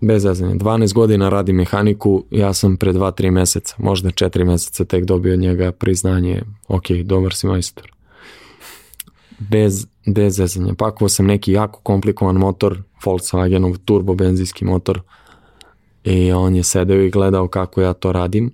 Bez 0.01 0.23
zazanja. 0.23 0.55
12 0.55 0.93
godina 0.93 1.29
radi 1.29 1.53
mehaniku, 1.53 2.23
ja 2.31 2.53
sam 2.53 2.77
pre 2.77 2.93
2-3 2.93 3.31
meseca, 3.31 3.75
možda 3.77 4.09
4 4.09 4.45
meseca 4.45 4.85
tek 4.85 5.05
dobio 5.05 5.33
od 5.33 5.39
njega 5.39 5.71
priznanje, 5.71 6.41
ok, 6.67 6.91
dobar 7.03 7.33
si 7.33 7.47
majstor. 7.47 7.91
Bez, 9.39 9.87
bez 10.07 10.35
zezanja. 10.35 10.73
Pakovao 10.77 11.09
sam 11.09 11.25
neki 11.25 11.51
jako 11.51 11.79
komplikovan 11.79 12.35
motor, 12.35 12.81
Volkswagenov 13.05 13.77
turbo 13.85 14.15
benzinski 14.15 14.65
motor, 14.65 15.01
i 16.03 16.31
on 16.31 16.55
je 16.55 16.63
sedeo 16.63 17.01
i 17.01 17.09
gledao 17.09 17.47
kako 17.47 17.81
ja 17.81 17.93
to 17.93 18.11
radim 18.11 18.51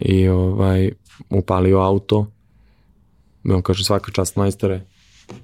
i 0.00 0.28
ovaj, 0.28 0.90
upalio 1.30 1.78
auto. 1.78 2.26
I 3.44 3.52
on 3.52 3.62
kaže 3.62 3.84
svaka 3.84 4.12
čast 4.12 4.36
majstore. 4.36 4.80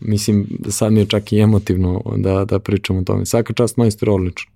Mislim, 0.00 0.46
sad 0.68 0.92
mi 0.92 1.00
je 1.00 1.06
čak 1.06 1.32
i 1.32 1.38
emotivno 1.38 2.02
da, 2.16 2.44
da 2.44 2.58
pričam 2.58 2.98
o 2.98 3.04
tome. 3.04 3.26
Svaka 3.26 3.52
čast 3.52 3.76
majstore, 3.76 4.12
odlično. 4.12 4.52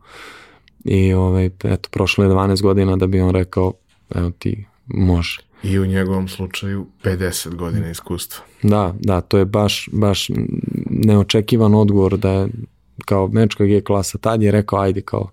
I 0.84 1.12
ovaj, 1.12 1.46
eto, 1.46 1.88
prošlo 1.90 2.24
je 2.24 2.30
12 2.30 2.62
godina 2.62 2.96
da 2.96 3.06
bi 3.06 3.20
on 3.20 3.30
rekao, 3.30 3.72
evo 4.14 4.30
ti, 4.38 4.66
može. 4.86 5.40
I 5.62 5.78
u 5.78 5.86
njegovom 5.86 6.28
slučaju 6.28 6.86
50 7.04 7.54
godina 7.54 7.90
iskustva. 7.90 8.44
Da, 8.62 8.94
da, 9.00 9.20
to 9.20 9.38
je 9.38 9.44
baš, 9.44 9.88
baš 9.92 10.30
neočekivan 10.90 11.74
odgovor 11.74 12.16
da 12.16 12.30
je 12.30 12.48
kao 13.04 13.28
mečka 13.28 13.64
G 13.64 13.80
klasa, 13.80 14.18
tad 14.18 14.42
je 14.42 14.50
rekao, 14.50 14.78
ajde 14.78 15.00
kao, 15.00 15.30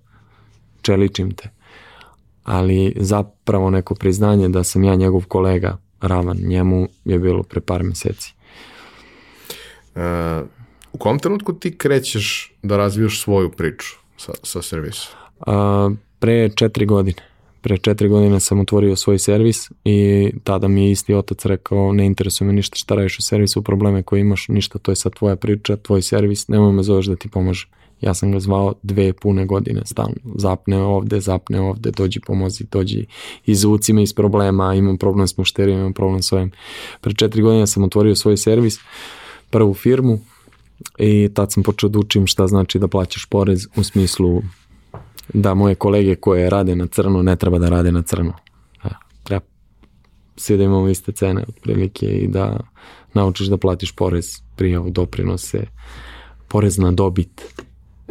čeličim 0.82 1.32
te 1.32 1.49
ali 2.44 2.94
zapravo 3.00 3.70
neko 3.70 3.96
priznanje 3.96 4.50
da 4.50 4.64
sam 4.64 4.84
ja 4.84 4.96
njegov 4.96 5.26
kolega 5.26 5.78
ravan 6.02 6.38
njemu 6.38 6.88
je 7.06 7.20
bilo 7.20 7.44
pre 7.44 7.62
par 7.62 7.84
meseci. 7.84 8.34
Uh, 9.96 10.02
u 10.94 10.98
kom 10.98 11.20
trenutku 11.20 11.54
ti 11.54 11.78
krećeš 11.78 12.54
da 12.64 12.78
razvijaš 12.78 13.22
svoju 13.22 13.52
priču 13.52 13.96
sa, 14.18 14.32
sa 14.44 14.62
servisom? 14.62 15.12
Uh, 15.48 15.98
pre 16.20 16.50
četiri 16.50 16.86
godine. 16.86 17.22
Pre 17.62 17.78
četiri 17.78 18.10
godine 18.10 18.39
sam 18.39 18.60
otvorio 18.60 18.96
svoj 18.96 19.20
servis 19.20 19.70
i 19.86 20.32
tada 20.44 20.68
mi 20.68 20.86
je 20.86 20.92
isti 20.92 21.14
otac 21.14 21.46
rekao 21.46 21.94
ne 21.94 22.06
interesuje 22.06 22.48
me 22.48 22.54
ništa 22.54 22.76
šta 22.76 22.96
radiš 22.96 23.20
u 23.20 23.22
servisu, 23.22 23.62
probleme 23.62 24.04
koje 24.04 24.20
imaš, 24.20 24.48
ništa, 24.48 24.80
to 24.80 24.92
je 24.92 24.96
sad 24.96 25.14
tvoja 25.14 25.36
priča, 25.36 25.78
tvoj 25.78 26.02
servis, 26.02 26.48
nemoj 26.48 26.72
me 26.72 26.84
zoveš 26.84 27.06
da 27.06 27.16
ti 27.16 27.30
pomažem. 27.30 27.70
Ja 28.02 28.14
sam 28.14 28.32
ga 28.32 28.39
zvao 28.39 28.74
dve 28.84 29.14
pune 29.14 29.45
godine 29.45 29.82
stalno. 29.86 30.16
Zapne 30.36 30.78
ovde, 30.78 31.20
zapne 31.20 31.62
ovde, 31.62 31.91
dođi 31.91 32.20
pomozi, 32.20 32.64
dođi 32.72 33.06
izvuci 33.45 33.93
me 33.93 34.04
iz 34.04 34.14
problema, 34.14 34.74
imam 34.74 34.97
problem 34.97 35.28
s 35.28 35.38
mušterijom, 35.38 35.80
imam 35.80 35.93
problem 35.93 36.22
s 36.22 36.32
ovim. 36.32 36.52
Pre 37.02 37.14
četiri 37.14 37.41
godine 37.41 37.68
sam 37.68 37.84
otvorio 37.84 38.16
svoj 38.16 38.38
servis, 38.38 38.80
prvu 39.49 39.74
firmu 39.74 40.20
i 40.97 41.30
tad 41.34 41.52
sam 41.52 41.64
počeo 41.64 41.89
da 41.89 41.99
učim 41.99 42.28
šta 42.28 42.47
znači 42.47 42.80
da 42.80 42.88
plaćaš 42.88 43.26
porez 43.26 43.68
u 43.76 43.84
smislu 43.84 44.41
da 45.34 45.54
moje 45.54 45.76
kolege 45.76 46.16
koje 46.16 46.49
rade 46.49 46.76
na 46.76 46.88
crno 46.88 47.24
ne 47.24 47.36
treba 47.36 47.60
da 47.60 47.70
rade 47.70 47.91
na 47.91 48.02
crno. 48.02 48.34
Da, 48.84 48.95
treba 49.24 49.45
svi 50.36 50.58
da 50.58 50.64
imamo 50.64 50.89
iste 50.89 51.12
cene 51.12 51.43
otprilike 51.47 52.06
i 52.06 52.28
da 52.28 52.60
naučiš 53.14 53.47
da 53.47 53.58
platiš 53.58 53.91
porez, 53.91 54.41
prijavu, 54.56 54.89
doprinose, 54.89 55.64
porez 56.47 56.78
na 56.78 56.91
dobit, 56.91 57.41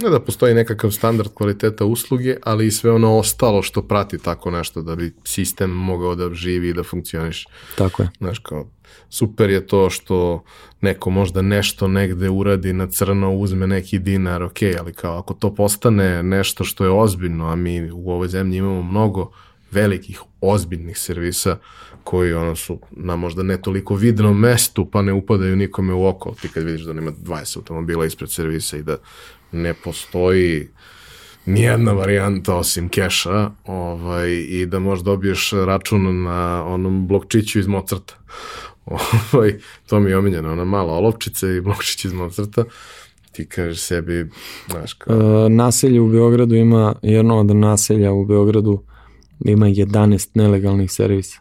Ne 0.03 0.11
da 0.11 0.21
postoji 0.21 0.55
nekakav 0.55 0.91
standard 0.91 1.31
kvaliteta 1.35 1.85
usluge, 1.85 2.37
ali 2.43 2.67
i 2.67 2.71
sve 2.71 2.93
ono 2.93 3.19
ostalo 3.19 3.63
što 3.63 3.83
prati 3.83 4.19
tako 4.19 4.51
nešto 4.51 4.83
da 4.83 4.97
bi 4.97 5.15
sistem 5.25 5.71
mogao 5.71 6.15
da 6.15 6.35
živi 6.35 6.69
i 6.69 6.75
da 6.75 6.83
funkcioniš. 6.83 7.47
Tako 7.77 8.03
je. 8.03 8.09
Znaš, 8.19 8.39
kao, 8.39 8.71
super 9.09 9.51
je 9.51 9.67
to 9.67 9.91
što 9.91 10.45
neko 10.81 11.11
možda 11.11 11.43
nešto 11.43 11.89
negde 11.89 12.29
uradi 12.29 12.73
na 12.73 12.87
crno, 12.87 13.33
uzme 13.33 13.67
neki 13.67 13.99
dinar, 13.99 14.43
ok, 14.43 14.59
ali 14.79 14.93
kao 14.93 15.19
ako 15.19 15.35
to 15.35 15.55
postane 15.55 16.23
nešto 16.23 16.65
što 16.65 16.85
je 16.85 16.91
ozbiljno, 16.91 17.47
a 17.47 17.57
mi 17.57 17.91
u 17.91 18.11
ovoj 18.11 18.29
zemlji 18.29 18.57
imamo 18.57 18.83
mnogo 18.83 19.31
velikih, 19.71 20.23
ozbiljnih 20.41 20.99
servisa 20.99 21.57
koji 22.05 22.33
ono 22.33 22.57
su 22.57 22.79
na 22.91 23.17
možda 23.17 23.43
ne 23.43 23.63
toliko 23.63 23.95
vidnom 23.95 24.39
mestu, 24.39 24.91
pa 24.91 25.03
ne 25.03 25.13
upadaju 25.13 25.57
nikome 25.57 25.93
u 25.95 26.07
oko. 26.07 26.35
Ti 26.41 26.49
kad 26.49 26.65
vidiš 26.65 26.83
da 26.83 26.93
nema 26.93 27.13
20 27.13 27.57
automobila 27.57 28.07
ispred 28.07 28.31
servisa 28.31 28.77
i 28.77 28.83
da 28.83 28.97
ne 29.53 29.75
postoji 29.75 30.69
nijedna 31.47 31.93
varijanta 31.93 32.55
osim 32.55 32.89
keša 32.89 33.51
ovaj, 33.67 34.31
i 34.31 34.67
da 34.67 34.79
možeš 34.79 35.05
dobiješ 35.05 35.51
račun 35.53 36.23
na 36.23 36.65
onom 36.67 37.07
blokčiću 37.07 37.59
iz 37.59 37.67
Mozarta. 37.67 38.15
Ovaj, 39.33 39.59
to 39.87 40.01
mi 40.01 40.11
je 40.11 40.17
omiljeno, 40.17 40.53
ona 40.53 40.65
mala 40.65 40.93
olovčica 40.93 41.49
i 41.49 41.61
blokčić 41.61 42.05
iz 42.05 42.13
Mozarta. 42.13 42.65
Ti 43.33 43.47
kažeš 43.47 43.81
sebi, 43.81 44.31
znaš 44.71 44.93
kao... 44.93 45.47
E, 45.47 45.49
naselje 45.49 46.01
u 46.01 46.09
Beogradu 46.09 46.55
ima, 46.55 46.95
jedno 47.03 47.39
od 47.39 47.57
naselja 47.57 48.13
u 48.13 48.25
Beogradu 48.25 48.83
ima 49.45 49.67
11 49.67 50.29
nelegalnih 50.35 50.93
servisa. 50.93 51.41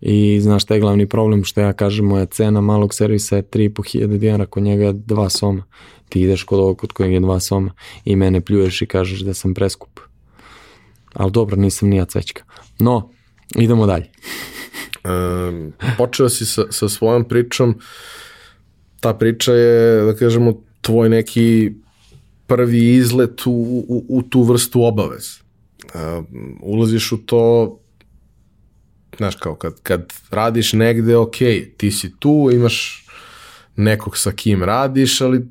I 0.00 0.40
znaš 0.40 0.62
šta 0.62 0.74
je 0.74 0.80
glavni 0.80 1.06
problem 1.06 1.44
što 1.44 1.60
ja 1.60 1.72
kažem, 1.72 2.06
moja 2.06 2.26
cena 2.26 2.60
malog 2.60 2.94
servisa 2.94 3.36
je 3.36 3.42
3.500 3.42 4.18
dinara, 4.18 4.46
kod 4.46 4.62
njega 4.62 4.84
je 4.84 4.92
dva 4.92 5.30
soma 5.30 5.64
ti 6.10 6.20
ideš 6.20 6.42
kod 6.42 6.58
ovog 6.58 6.78
kod 6.78 6.92
kojeg 6.92 7.12
je 7.12 7.20
dva 7.20 7.40
soma 7.40 7.72
i 8.04 8.16
mene 8.16 8.40
pljuješ 8.40 8.82
i 8.82 8.86
kažeš 8.86 9.20
da 9.20 9.34
sam 9.34 9.54
preskup. 9.54 10.00
Ali 11.12 11.32
dobro, 11.32 11.56
nisam 11.56 11.88
nija 11.88 12.04
cvećka. 12.04 12.42
No, 12.78 13.10
idemo 13.56 13.86
dalje. 13.86 14.10
E, 15.04 15.92
počeo 15.98 16.28
si 16.28 16.44
sa, 16.46 16.66
sa 16.70 16.88
svojom 16.88 17.24
pričom, 17.24 17.78
ta 19.00 19.14
priča 19.14 19.52
je, 19.52 20.04
da 20.04 20.14
kažemo, 20.16 20.52
tvoj 20.80 21.08
neki 21.08 21.72
prvi 22.46 22.94
izlet 22.94 23.46
u, 23.46 23.50
u, 23.88 24.04
u 24.08 24.22
tu 24.22 24.42
vrstu 24.42 24.82
obavez. 24.82 25.38
Uh, 25.84 26.24
ulaziš 26.60 27.12
u 27.12 27.18
to, 27.18 27.79
znaš, 29.16 29.36
kao 29.36 29.54
kad, 29.54 29.80
kad 29.82 30.12
radiš 30.30 30.72
negde, 30.72 31.16
ok, 31.16 31.36
ti 31.76 31.90
si 31.90 32.12
tu, 32.18 32.50
imaš 32.52 33.06
nekog 33.76 34.18
sa 34.18 34.32
kim 34.32 34.62
radiš, 34.62 35.20
ali 35.20 35.46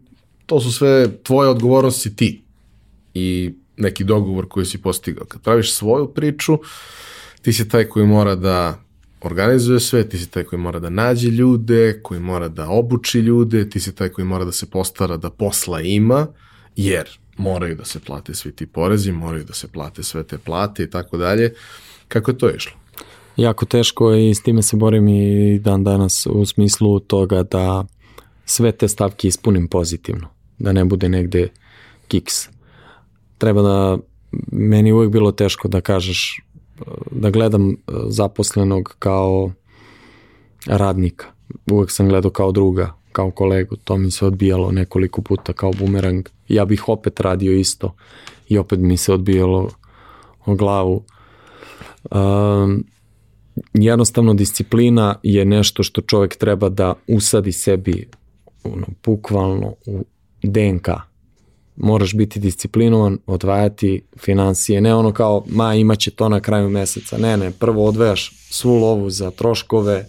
to 0.45 0.59
su 0.61 0.71
sve 0.71 1.07
tvoje 1.23 1.49
odgovornosti 1.49 2.15
ti 2.15 2.41
i 3.13 3.53
neki 3.77 4.03
dogovor 4.03 4.47
koji 4.47 4.65
si 4.65 4.81
postigao. 4.81 5.25
Kad 5.25 5.41
praviš 5.41 5.73
svoju 5.73 6.07
priču, 6.13 6.59
ti 7.41 7.53
si 7.53 7.69
taj 7.69 7.85
koji 7.85 8.05
mora 8.05 8.35
da 8.35 8.79
organizuje 9.21 9.79
sve, 9.79 10.09
ti 10.09 10.17
si 10.17 10.29
taj 10.31 10.43
koji 10.43 10.59
mora 10.59 10.79
da 10.79 10.89
nađe 10.89 11.29
ljude, 11.29 11.99
koji 12.03 12.19
mora 12.19 12.47
da 12.47 12.69
obuči 12.69 13.19
ljude, 13.19 13.69
ti 13.69 13.79
si 13.79 13.95
taj 13.95 14.09
koji 14.09 14.25
mora 14.25 14.45
da 14.45 14.51
se 14.51 14.69
postara 14.69 15.17
da 15.17 15.29
posla 15.29 15.81
ima, 15.81 16.27
jer 16.75 17.19
moraju 17.37 17.75
da 17.75 17.85
se 17.85 17.99
plate 17.99 18.33
svi 18.33 18.51
ti 18.51 18.65
porezi, 18.65 19.11
moraju 19.11 19.43
da 19.43 19.53
se 19.53 19.67
plate 19.67 20.03
sve 20.03 20.23
te 20.23 20.37
plate 20.37 20.83
i 20.83 20.89
tako 20.89 21.17
dalje. 21.17 21.53
Kako 22.07 22.31
je 22.31 22.37
to 22.37 22.49
išlo? 22.49 22.73
Jako 23.39 23.65
teško 23.65 24.13
i 24.13 24.35
s 24.35 24.43
time 24.43 24.61
se 24.61 24.77
borim 24.77 25.07
i 25.07 25.59
dan 25.59 25.83
danas 25.83 26.25
u 26.25 26.45
smislu 26.45 26.99
toga 26.99 27.43
da 27.43 27.85
sve 28.45 28.71
te 28.71 28.87
stavke 28.87 29.27
ispunim 29.27 29.67
pozitivno, 29.67 30.27
da 30.57 30.71
ne 30.73 30.85
bude 30.85 31.09
negde 31.09 31.47
kiks. 32.07 32.49
Treba 33.37 33.61
da, 33.61 33.97
meni 34.51 34.91
uvek 34.91 35.11
bilo 35.11 35.31
teško 35.31 35.67
da 35.67 35.81
kažeš, 35.81 36.41
da 37.11 37.29
gledam 37.29 37.75
zaposlenog 38.07 38.95
kao 38.99 39.51
radnika. 40.65 41.25
Uvek 41.71 41.91
sam 41.91 42.09
gledao 42.09 42.31
kao 42.31 42.51
druga, 42.51 42.93
kao 43.11 43.31
kolegu, 43.31 43.75
to 43.75 43.97
mi 43.97 44.11
se 44.11 44.25
odbijalo 44.25 44.71
nekoliko 44.71 45.21
puta 45.21 45.53
kao 45.53 45.71
bumerang. 45.71 46.29
Ja 46.47 46.65
bih 46.65 46.89
opet 46.89 47.19
radio 47.19 47.53
isto 47.53 47.95
i 48.47 48.57
opet 48.57 48.79
mi 48.79 48.97
se 48.97 49.13
odbijalo 49.13 49.69
o 50.45 50.55
glavu. 50.55 51.03
Um, 52.11 52.85
jednostavno 53.73 54.33
disciplina 54.33 55.15
je 55.23 55.45
nešto 55.45 55.83
što 55.83 56.01
čovjek 56.01 56.35
treba 56.35 56.69
da 56.69 56.93
usadi 57.07 57.51
sebi 57.51 58.07
ono, 58.63 58.87
bukvalno 59.05 59.73
u 59.85 60.05
DNK. 60.43 60.87
Moraš 61.75 62.13
biti 62.13 62.39
disciplinovan, 62.39 63.17
odvajati 63.25 64.01
financije, 64.17 64.81
ne 64.81 64.95
ono 64.95 65.11
kao, 65.11 65.43
ma 65.47 65.75
imaće 65.75 66.11
to 66.11 66.29
na 66.29 66.39
kraju 66.39 66.69
meseca, 66.69 67.17
ne, 67.17 67.37
ne, 67.37 67.51
prvo 67.51 67.85
odvajaš 67.85 68.31
svu 68.51 68.75
lovu 68.75 69.09
za 69.09 69.31
troškove, 69.31 70.05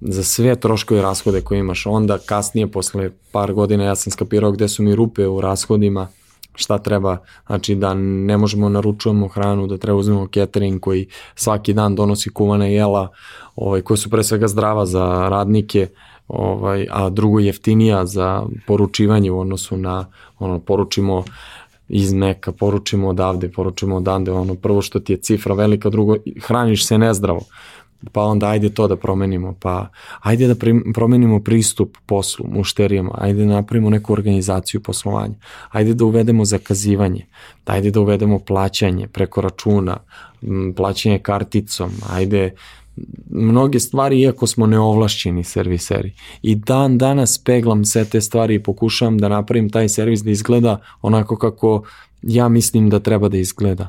za 0.00 0.22
sve 0.22 0.56
troškove 0.56 1.00
i 1.00 1.02
rashode 1.02 1.40
koje 1.40 1.58
imaš, 1.58 1.86
onda 1.86 2.18
kasnije, 2.18 2.66
posle 2.66 3.10
par 3.32 3.52
godina, 3.52 3.84
ja 3.84 3.96
sam 3.96 4.10
skapirao 4.10 4.52
gde 4.52 4.68
su 4.68 4.82
mi 4.82 4.94
rupe 4.94 5.26
u 5.26 5.40
rashodima, 5.40 6.08
šta 6.54 6.78
treba, 6.78 7.16
znači 7.46 7.74
da 7.74 7.94
ne 7.94 8.36
možemo 8.38 8.68
naručujemo 8.68 9.28
hranu, 9.28 9.66
da 9.66 9.78
treba 9.78 9.98
uzmemo 9.98 10.28
catering 10.34 10.80
koji 10.80 11.06
svaki 11.34 11.72
dan 11.72 11.94
donosi 11.94 12.30
kuvane 12.30 12.74
jela, 12.74 13.08
ovaj, 13.56 13.82
koje 13.82 13.96
su 13.96 14.10
pre 14.10 14.22
svega 14.22 14.48
zdrava 14.48 14.86
za 14.86 15.28
radnike, 15.28 15.88
ovaj, 16.28 16.86
a 16.90 17.10
drugo 17.10 17.40
jeftinija 17.40 18.06
za 18.06 18.42
poručivanje 18.66 19.30
u 19.30 19.40
odnosu 19.40 19.76
na, 19.76 20.06
ono, 20.38 20.58
poručimo 20.58 21.24
iz 21.88 22.12
Meka, 22.12 22.52
poručimo 22.52 23.08
odavde, 23.08 23.48
poručimo 23.48 23.96
odande, 23.96 24.32
ono, 24.32 24.54
prvo 24.54 24.82
što 24.82 25.00
ti 25.00 25.12
je 25.12 25.16
cifra 25.16 25.54
velika, 25.54 25.90
drugo, 25.90 26.16
hraniš 26.42 26.86
se 26.86 26.98
nezdravo, 26.98 27.40
pa 28.12 28.22
onda 28.22 28.48
ajde 28.48 28.68
to 28.68 28.88
da 28.88 28.96
promenimo, 28.96 29.54
pa 29.60 29.88
ajde 30.20 30.46
da 30.46 30.54
promenimo 30.94 31.40
pristup 31.40 31.96
poslu, 32.06 32.46
mušterijama, 32.48 33.14
ajde 33.18 33.44
da 33.44 33.52
napravimo 33.52 33.90
neku 33.90 34.12
organizaciju 34.12 34.80
poslovanja, 34.82 35.34
ajde 35.70 35.94
da 35.94 36.04
uvedemo 36.04 36.44
zakazivanje, 36.44 37.26
ajde 37.64 37.90
da 37.90 38.00
uvedemo 38.00 38.38
plaćanje 38.38 39.08
preko 39.08 39.40
računa, 39.40 39.96
plaćanje 40.76 41.18
karticom, 41.18 41.90
ajde 42.10 42.54
mnoge 43.30 43.80
stvari 43.80 44.20
iako 44.20 44.46
smo 44.46 44.66
neovlašćeni 44.66 45.44
serviseri. 45.44 46.12
I 46.42 46.54
dan 46.54 46.98
danas 46.98 47.38
peglam 47.38 47.84
sve 47.84 48.04
te 48.04 48.20
stvari 48.20 48.54
i 48.54 48.62
pokušavam 48.62 49.18
da 49.18 49.28
napravim 49.28 49.70
taj 49.70 49.88
servis 49.88 50.22
da 50.22 50.30
izgleda 50.30 50.80
onako 51.02 51.36
kako 51.36 51.82
ja 52.22 52.48
mislim 52.48 52.90
da 52.90 53.00
treba 53.00 53.28
da 53.28 53.36
izgleda. 53.36 53.88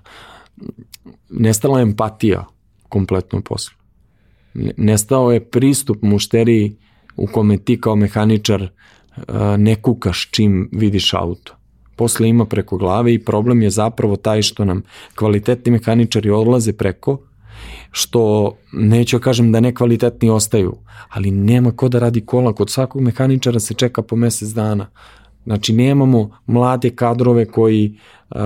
Nestala 1.30 1.82
empatija 1.82 2.46
kompletno 2.90 3.42
poslu. 3.42 3.83
Nestao 4.78 5.32
je 5.32 5.46
pristup 5.46 6.02
mušteriji 6.02 6.76
u 7.16 7.28
kome 7.28 7.58
ti 7.58 7.82
kao 7.82 7.96
mehaničar 7.96 8.70
ne 9.58 9.76
kukaš 9.76 10.30
čim 10.32 10.70
vidiš 10.72 11.14
auto. 11.14 11.56
Posle 11.96 12.30
ima 12.30 12.46
preko 12.46 12.78
glave 12.78 13.14
i 13.14 13.20
problem 13.26 13.62
je 13.62 13.70
zapravo 13.70 14.16
taj 14.16 14.42
što 14.42 14.66
nam 14.66 14.82
kvalitetni 15.16 15.72
mehaničari 15.72 16.30
odlaze 16.30 16.74
preko, 16.74 17.18
što 17.92 18.54
neću 18.72 19.20
kažem 19.20 19.52
da 19.52 19.60
nekvalitetni 19.60 20.30
ostaju, 20.30 20.76
ali 21.10 21.32
nema 21.32 21.72
ko 21.72 21.90
da 21.90 22.00
radi 22.00 22.26
kola, 22.26 22.54
kod 22.54 22.70
svakog 22.70 23.02
mehaničara 23.02 23.60
se 23.60 23.74
čeka 23.74 24.02
po 24.02 24.16
mesec 24.16 24.50
dana. 24.50 24.90
Znači 25.44 25.74
nemamo 25.74 26.38
mlade 26.46 26.90
kadrove 26.90 27.46
koji 27.46 27.98
uh, 28.30 28.40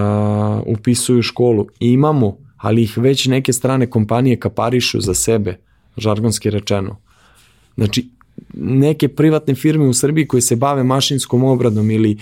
upisuju 0.65 1.21
školu, 1.21 1.67
imamo, 1.79 2.37
ali 2.57 2.83
ih 2.83 2.97
već 2.97 3.25
neke 3.25 3.53
strane 3.53 3.89
kompanije 3.89 4.39
kaparišu 4.39 5.01
za 5.01 5.13
sebe, 5.13 5.57
žargonski 5.97 6.49
rečeno. 6.49 6.97
Znači 7.77 8.09
neke 8.53 9.07
privatne 9.07 9.55
firme 9.55 9.85
u 9.85 9.93
Srbiji 9.93 10.27
koje 10.27 10.41
se 10.41 10.55
bave 10.55 10.83
mašinskom 10.83 11.43
obradom 11.43 11.91
ili 11.91 12.17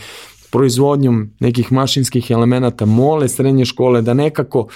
proizvodnjom 0.51 1.29
nekih 1.39 1.71
mašinskih 1.71 2.31
elemenata 2.31 2.85
mole 2.85 3.27
srednje 3.29 3.65
škole 3.65 4.01
da 4.01 4.13
nekako 4.13 4.67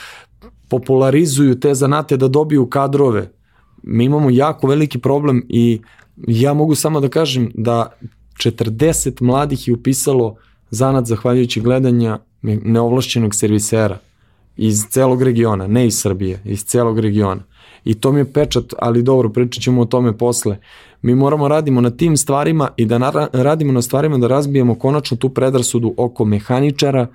popularizuju 0.70 1.60
te 1.60 1.74
zanate 1.76 2.18
da 2.18 2.28
dobiju 2.28 2.66
kadrove. 2.70 3.32
Mi 3.84 4.06
imamo 4.06 4.30
jako 4.30 4.68
veliki 4.68 5.00
problem 5.00 5.46
i 5.50 5.82
ja 6.28 6.54
mogu 6.54 6.76
samo 6.76 7.00
da 7.00 7.10
kažem 7.10 7.52
da 7.56 7.98
40 8.38 9.22
mladih 9.22 9.68
je 9.68 9.74
upisalo 9.74 10.36
zanat 10.70 11.06
zahvaljujući 11.06 11.62
gledanja 11.62 12.20
neovlašćenog 12.42 13.36
servisera 13.36 13.98
iz 14.58 14.84
celog 14.90 15.22
regiona, 15.22 15.68
ne 15.68 15.88
iz 15.88 16.00
Srbije, 16.00 16.42
iz 16.46 16.64
celog 16.66 17.00
regiona. 17.00 17.44
I 17.90 17.96
to 17.96 18.12
mi 18.12 18.20
je 18.20 18.34
pečat, 18.34 18.74
ali 18.80 19.04
dobro, 19.04 19.30
pričat 19.30 19.64
ćemo 19.64 19.82
o 19.82 19.86
tome 19.86 20.18
posle. 20.18 20.58
Mi 21.02 21.16
moramo 21.16 21.48
radimo 21.48 21.82
na 21.82 21.90
tim 21.90 22.18
stvarima 22.18 22.70
i 22.78 22.86
da 22.86 23.30
radimo 23.34 23.74
na 23.74 23.82
stvarima 23.82 24.18
da 24.18 24.28
razbijemo 24.28 24.76
konačno 24.76 25.18
tu 25.18 25.30
predrasudu 25.30 25.94
oko 25.98 26.26
mehaničara 26.26 27.08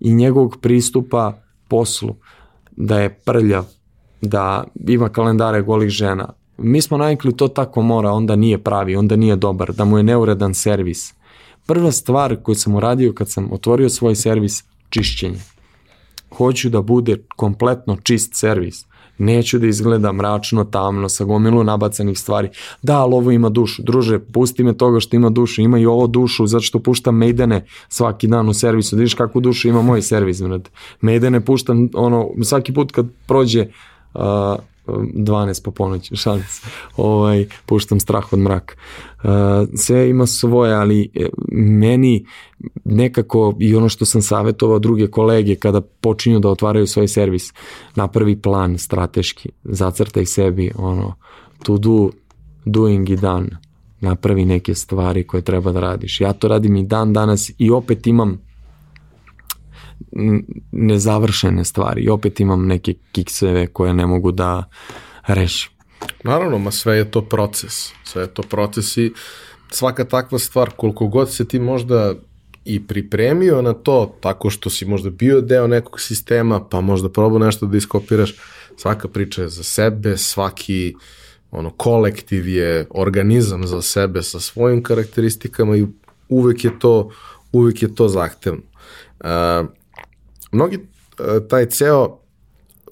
i 0.00 0.14
njegovog 0.14 0.56
pristupa 0.60 1.32
poslu 1.68 2.14
da 2.76 3.00
je 3.00 3.08
prljav, 3.08 3.64
da 4.20 4.64
ima 4.86 5.08
kalendare 5.08 5.62
golih 5.62 5.88
žena. 5.88 6.32
Mi 6.58 6.80
smo 6.80 6.96
navikli 6.96 7.36
to 7.36 7.48
tako 7.48 7.82
mora, 7.82 8.10
onda 8.10 8.36
nije 8.36 8.58
pravi, 8.58 8.96
onda 8.96 9.16
nije 9.16 9.36
dobar, 9.36 9.72
da 9.72 9.84
mu 9.84 9.98
je 9.98 10.02
neuredan 10.02 10.54
servis. 10.54 11.14
Prva 11.66 11.92
stvar 11.92 12.36
koju 12.42 12.54
sam 12.54 12.74
uradio 12.74 13.12
kad 13.12 13.30
sam 13.30 13.52
otvorio 13.52 13.88
svoj 13.88 14.14
servis, 14.14 14.64
čišćenje. 14.90 15.38
Hoću 16.36 16.70
da 16.70 16.82
bude 16.82 17.16
kompletno 17.36 17.96
čist 18.02 18.34
servis 18.34 18.86
neću 19.18 19.58
da 19.58 19.66
izgleda 19.66 20.12
mračno, 20.12 20.64
tamno, 20.64 21.08
sa 21.08 21.24
gomilu 21.24 21.64
nabacanih 21.64 22.18
stvari. 22.18 22.48
Da, 22.82 23.00
ali 23.00 23.14
ovo 23.14 23.30
ima 23.30 23.48
dušu. 23.48 23.82
Druže, 23.82 24.18
pusti 24.18 24.64
me 24.64 24.76
toga 24.76 25.00
što 25.00 25.16
ima 25.16 25.30
dušu. 25.30 25.62
Ima 25.62 25.78
i 25.78 25.86
ovo 25.86 26.06
dušu, 26.06 26.46
zato 26.46 26.62
što 26.62 26.78
puštam 26.78 27.16
Maidene 27.16 27.66
svaki 27.88 28.26
dan 28.26 28.48
u 28.48 28.54
servisu. 28.54 28.96
Da 28.96 29.00
vidiš 29.00 29.14
kakvu 29.14 29.40
dušu 29.40 29.68
ima 29.68 29.82
moj 29.82 30.02
servis. 30.02 30.42
Maidene 31.00 31.44
puštam 31.44 31.88
ono, 31.94 32.28
svaki 32.42 32.74
put 32.74 32.92
kad 32.92 33.06
prođe 33.26 33.66
uh, 34.14 34.20
12 34.86 35.64
po 35.64 35.70
ponoći, 35.70 36.16
šalim 36.16 36.44
se, 36.48 36.66
ovaj, 36.96 37.46
puštam 37.66 38.00
strah 38.00 38.32
od 38.32 38.38
mraka. 38.38 38.74
Uh, 39.24 39.30
sve 39.76 40.10
ima 40.10 40.26
svoje, 40.26 40.74
ali 40.74 41.10
e, 41.14 41.26
meni 41.52 42.26
nekako 42.84 43.56
i 43.60 43.74
ono 43.74 43.88
što 43.88 44.04
sam 44.04 44.22
savjetovao 44.22 44.78
druge 44.78 45.06
kolege 45.06 45.54
kada 45.54 45.80
počinju 45.80 46.40
da 46.40 46.48
otvaraju 46.48 46.86
svoj 46.86 47.08
servis, 47.08 47.52
napravi 47.94 48.42
plan 48.42 48.78
strateški, 48.78 49.48
zacrtaj 49.64 50.26
sebi 50.26 50.70
ono, 50.76 51.14
to 51.62 51.78
do, 51.78 52.10
doing 52.64 53.10
i 53.10 53.16
done, 53.16 53.48
napravi 54.00 54.44
neke 54.44 54.74
stvari 54.74 55.26
koje 55.26 55.42
treba 55.42 55.72
da 55.72 55.80
radiš. 55.80 56.20
Ja 56.20 56.32
to 56.32 56.48
radim 56.48 56.76
i 56.76 56.86
dan 56.86 57.12
danas 57.12 57.50
i 57.58 57.70
opet 57.70 58.06
imam 58.06 58.40
nezavršene 60.72 61.64
stvari 61.64 62.02
i 62.02 62.08
opet 62.08 62.40
imam 62.40 62.66
neke 62.66 62.94
kikseve 63.12 63.66
koje 63.66 63.94
ne 63.94 64.06
mogu 64.06 64.32
da 64.32 64.64
rešim. 65.26 65.70
Naravno, 66.24 66.58
ma 66.58 66.70
sve 66.70 66.96
je 66.96 67.10
to 67.10 67.22
proces. 67.22 67.92
Sve 68.04 68.22
je 68.22 68.34
to 68.34 68.42
proces 68.42 68.96
i 68.96 69.12
svaka 69.70 70.04
takva 70.04 70.38
stvar, 70.38 70.70
koliko 70.76 71.06
god 71.06 71.32
se 71.32 71.48
ti 71.48 71.58
možda 71.58 72.14
i 72.64 72.86
pripremio 72.86 73.62
na 73.62 73.72
to 73.72 74.16
tako 74.20 74.50
što 74.50 74.70
si 74.70 74.84
možda 74.84 75.10
bio 75.10 75.40
deo 75.40 75.66
nekog 75.66 76.00
sistema, 76.00 76.68
pa 76.68 76.80
možda 76.80 77.08
probao 77.08 77.38
nešto 77.38 77.66
da 77.66 77.76
iskopiraš. 77.76 78.34
Svaka 78.76 79.08
priča 79.08 79.42
je 79.42 79.48
za 79.48 79.62
sebe, 79.62 80.16
svaki 80.16 80.94
ono 81.50 81.70
kolektiv 81.70 82.48
je 82.48 82.86
organizam 82.90 83.66
za 83.66 83.82
sebe 83.82 84.22
sa 84.22 84.40
svojim 84.40 84.82
karakteristikama 84.82 85.76
i 85.76 85.86
uvek 86.28 86.64
je 86.64 86.78
to 86.78 87.10
uvek 87.54 87.82
je 87.82 87.94
to 87.94 88.08
zahtevno. 88.08 88.62
Uh, 89.20 89.68
mnogi 90.54 90.76
uh, 90.76 91.48
taj 91.48 91.66
ceo 91.66 92.18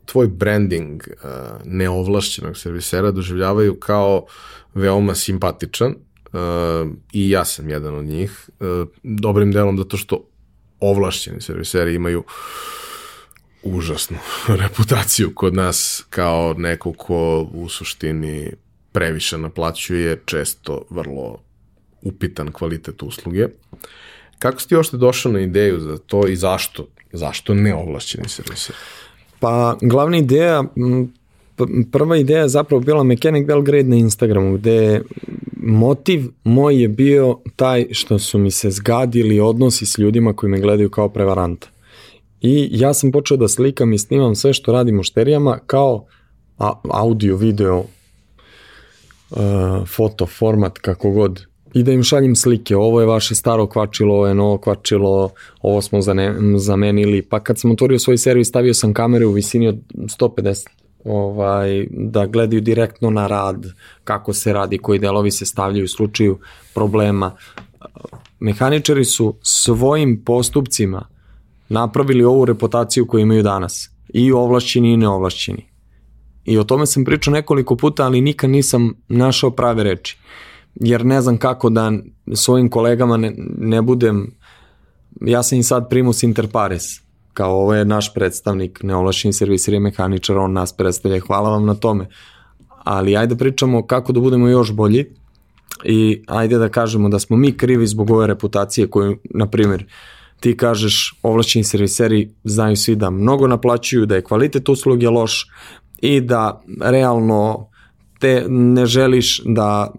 tvoj 0.04 0.26
branding 0.26 1.02
uh, 1.08 1.30
neovlašćenog 1.64 2.56
servisera 2.56 3.10
doživljavaju 3.10 3.74
kao 3.74 4.26
veoma 4.74 5.14
simpatičan 5.14 5.90
uh, 5.90 6.90
i 7.12 7.30
ja 7.30 7.44
sam 7.44 7.68
jedan 7.68 7.94
od 7.94 8.04
njih. 8.04 8.50
Dobrim 9.02 9.52
delom 9.52 9.78
zato 9.78 9.96
što 9.96 10.28
ovlašćeni 10.80 11.40
serviseri 11.40 11.94
imaju 11.94 12.24
užasnu 13.62 14.18
reputaciju 14.62 15.34
kod 15.34 15.54
nas 15.54 16.04
kao 16.10 16.54
neko 16.58 16.92
ko 16.92 17.48
u 17.52 17.68
suštini 17.68 18.52
previše 18.92 19.38
naplaćuje 19.38 20.22
često 20.24 20.84
vrlo 20.90 21.42
upitan 22.02 22.52
kvalitet 22.52 23.02
usluge. 23.02 23.48
Kako 24.38 24.60
si 24.60 24.68
ti 24.68 24.76
ošte 24.76 24.96
došao 24.96 25.32
na 25.32 25.40
ideju 25.40 25.80
za 25.80 25.98
to 25.98 26.26
i 26.28 26.36
zašto? 26.36 26.88
Zašto 27.12 27.54
neovlašćeni 27.54 28.28
serviser? 28.28 28.76
Pa 29.40 29.76
glavna 29.80 30.16
ideja, 30.18 30.64
prva 31.92 32.16
ideja 32.16 32.40
je 32.40 32.48
zapravo 32.48 32.80
bila 32.80 33.02
Mechanic 33.02 33.46
Belgrade 33.46 33.88
na 33.88 33.96
Instagramu, 33.96 34.54
gde 34.56 35.02
motiv 35.56 36.28
moj 36.44 36.82
je 36.82 36.88
bio 36.88 37.38
taj 37.56 37.86
što 37.90 38.18
su 38.18 38.38
mi 38.38 38.50
se 38.50 38.70
zgadili 38.70 39.40
odnosi 39.40 39.86
s 39.86 39.98
ljudima 39.98 40.32
koji 40.32 40.50
me 40.50 40.60
gledaju 40.60 40.90
kao 40.90 41.08
prevaranta. 41.08 41.68
I 42.40 42.68
ja 42.72 42.94
sam 42.94 43.12
počeo 43.12 43.36
da 43.36 43.48
slikam 43.48 43.92
i 43.92 43.98
snimam 43.98 44.34
sve 44.34 44.52
što 44.52 44.72
radim 44.72 45.00
u 45.00 45.02
šterijama 45.02 45.58
kao 45.66 46.06
audio, 46.90 47.36
video, 47.36 47.78
uh, 49.30 49.38
foto, 49.88 50.26
format, 50.26 50.78
kako 50.78 51.10
god 51.10 51.46
i 51.74 51.82
da 51.82 51.92
im 51.92 52.02
šaljem 52.02 52.36
slike, 52.36 52.76
ovo 52.76 53.00
je 53.00 53.06
vaše 53.06 53.34
staro 53.34 53.66
kvačilo, 53.66 54.14
ovo 54.14 54.26
je 54.26 54.34
novo 54.34 54.58
kvačilo, 54.58 55.30
ovo 55.62 55.82
smo 55.82 55.98
zamenili, 56.56 57.22
pa 57.22 57.40
kad 57.40 57.58
sam 57.58 57.70
otvorio 57.70 57.98
svoj 57.98 58.18
servis 58.18 58.48
stavio 58.48 58.74
sam 58.74 58.94
kamere 58.94 59.26
u 59.26 59.32
visini 59.32 59.68
od 59.68 59.78
150 59.94 60.68
ovaj, 61.04 61.86
da 61.90 62.26
gledaju 62.26 62.60
direktno 62.60 63.10
na 63.10 63.26
rad, 63.26 63.66
kako 64.04 64.32
se 64.32 64.52
radi, 64.52 64.78
koji 64.78 64.98
delovi 64.98 65.30
se 65.30 65.46
stavljaju 65.46 65.84
u 65.84 65.88
slučaju 65.88 66.38
problema. 66.74 67.36
Mehaničari 68.40 69.04
su 69.04 69.34
svojim 69.42 70.22
postupcima 70.24 71.08
napravili 71.68 72.24
ovu 72.24 72.44
reputaciju 72.44 73.06
koju 73.06 73.22
imaju 73.22 73.42
danas. 73.42 73.90
I 74.08 74.32
ovlašćeni 74.32 74.92
i 74.92 74.96
neovlašćeni. 74.96 75.66
I 76.44 76.58
o 76.58 76.64
tome 76.64 76.86
sam 76.86 77.04
pričao 77.04 77.32
nekoliko 77.34 77.76
puta, 77.76 78.04
ali 78.04 78.20
nikad 78.20 78.50
nisam 78.50 78.94
našao 79.08 79.50
prave 79.50 79.82
reči 79.82 80.18
jer 80.74 81.04
ne 81.06 81.20
znam 81.20 81.38
kako 81.38 81.70
da 81.70 81.92
svojim 82.34 82.70
kolegama 82.70 83.16
ne, 83.16 83.34
ne 83.58 83.82
budem, 83.82 84.34
ja 85.20 85.42
sam 85.42 85.58
i 85.58 85.62
sad 85.62 85.88
primus 85.88 86.22
inter 86.22 86.48
pares, 86.52 86.82
kao 87.32 87.54
ovo 87.54 87.74
je 87.74 87.84
naš 87.84 88.14
predstavnik, 88.14 88.82
neovlašeni 88.82 89.32
servisir 89.32 89.74
je 89.74 89.80
mehaničar, 89.80 90.38
on 90.38 90.52
nas 90.52 90.76
predstavlja, 90.76 91.20
hvala 91.20 91.50
vam 91.50 91.66
na 91.66 91.74
tome. 91.74 92.08
Ali 92.84 93.16
ajde 93.16 93.36
pričamo 93.36 93.86
kako 93.86 94.12
da 94.12 94.20
budemo 94.20 94.48
još 94.48 94.72
bolji 94.72 95.06
i 95.84 96.22
ajde 96.26 96.58
da 96.58 96.68
kažemo 96.68 97.08
da 97.08 97.18
smo 97.18 97.36
mi 97.36 97.56
krivi 97.56 97.86
zbog 97.86 98.10
ove 98.10 98.26
reputacije 98.26 98.90
koju, 98.90 99.18
na 99.24 99.46
primjer, 99.46 99.86
ti 100.40 100.56
kažeš 100.56 101.18
ovlašćeni 101.22 101.64
serviseri 101.64 102.30
znaju 102.44 102.76
svi 102.76 102.96
da 102.96 103.10
mnogo 103.10 103.46
naplaćuju, 103.46 104.06
da 104.06 104.14
je 104.14 104.24
kvalitet 104.24 104.68
usluge 104.68 105.08
loš 105.08 105.46
i 105.98 106.20
da 106.20 106.62
realno 106.80 107.68
te 108.18 108.44
ne 108.48 108.86
želiš 108.86 109.42
da 109.44 109.92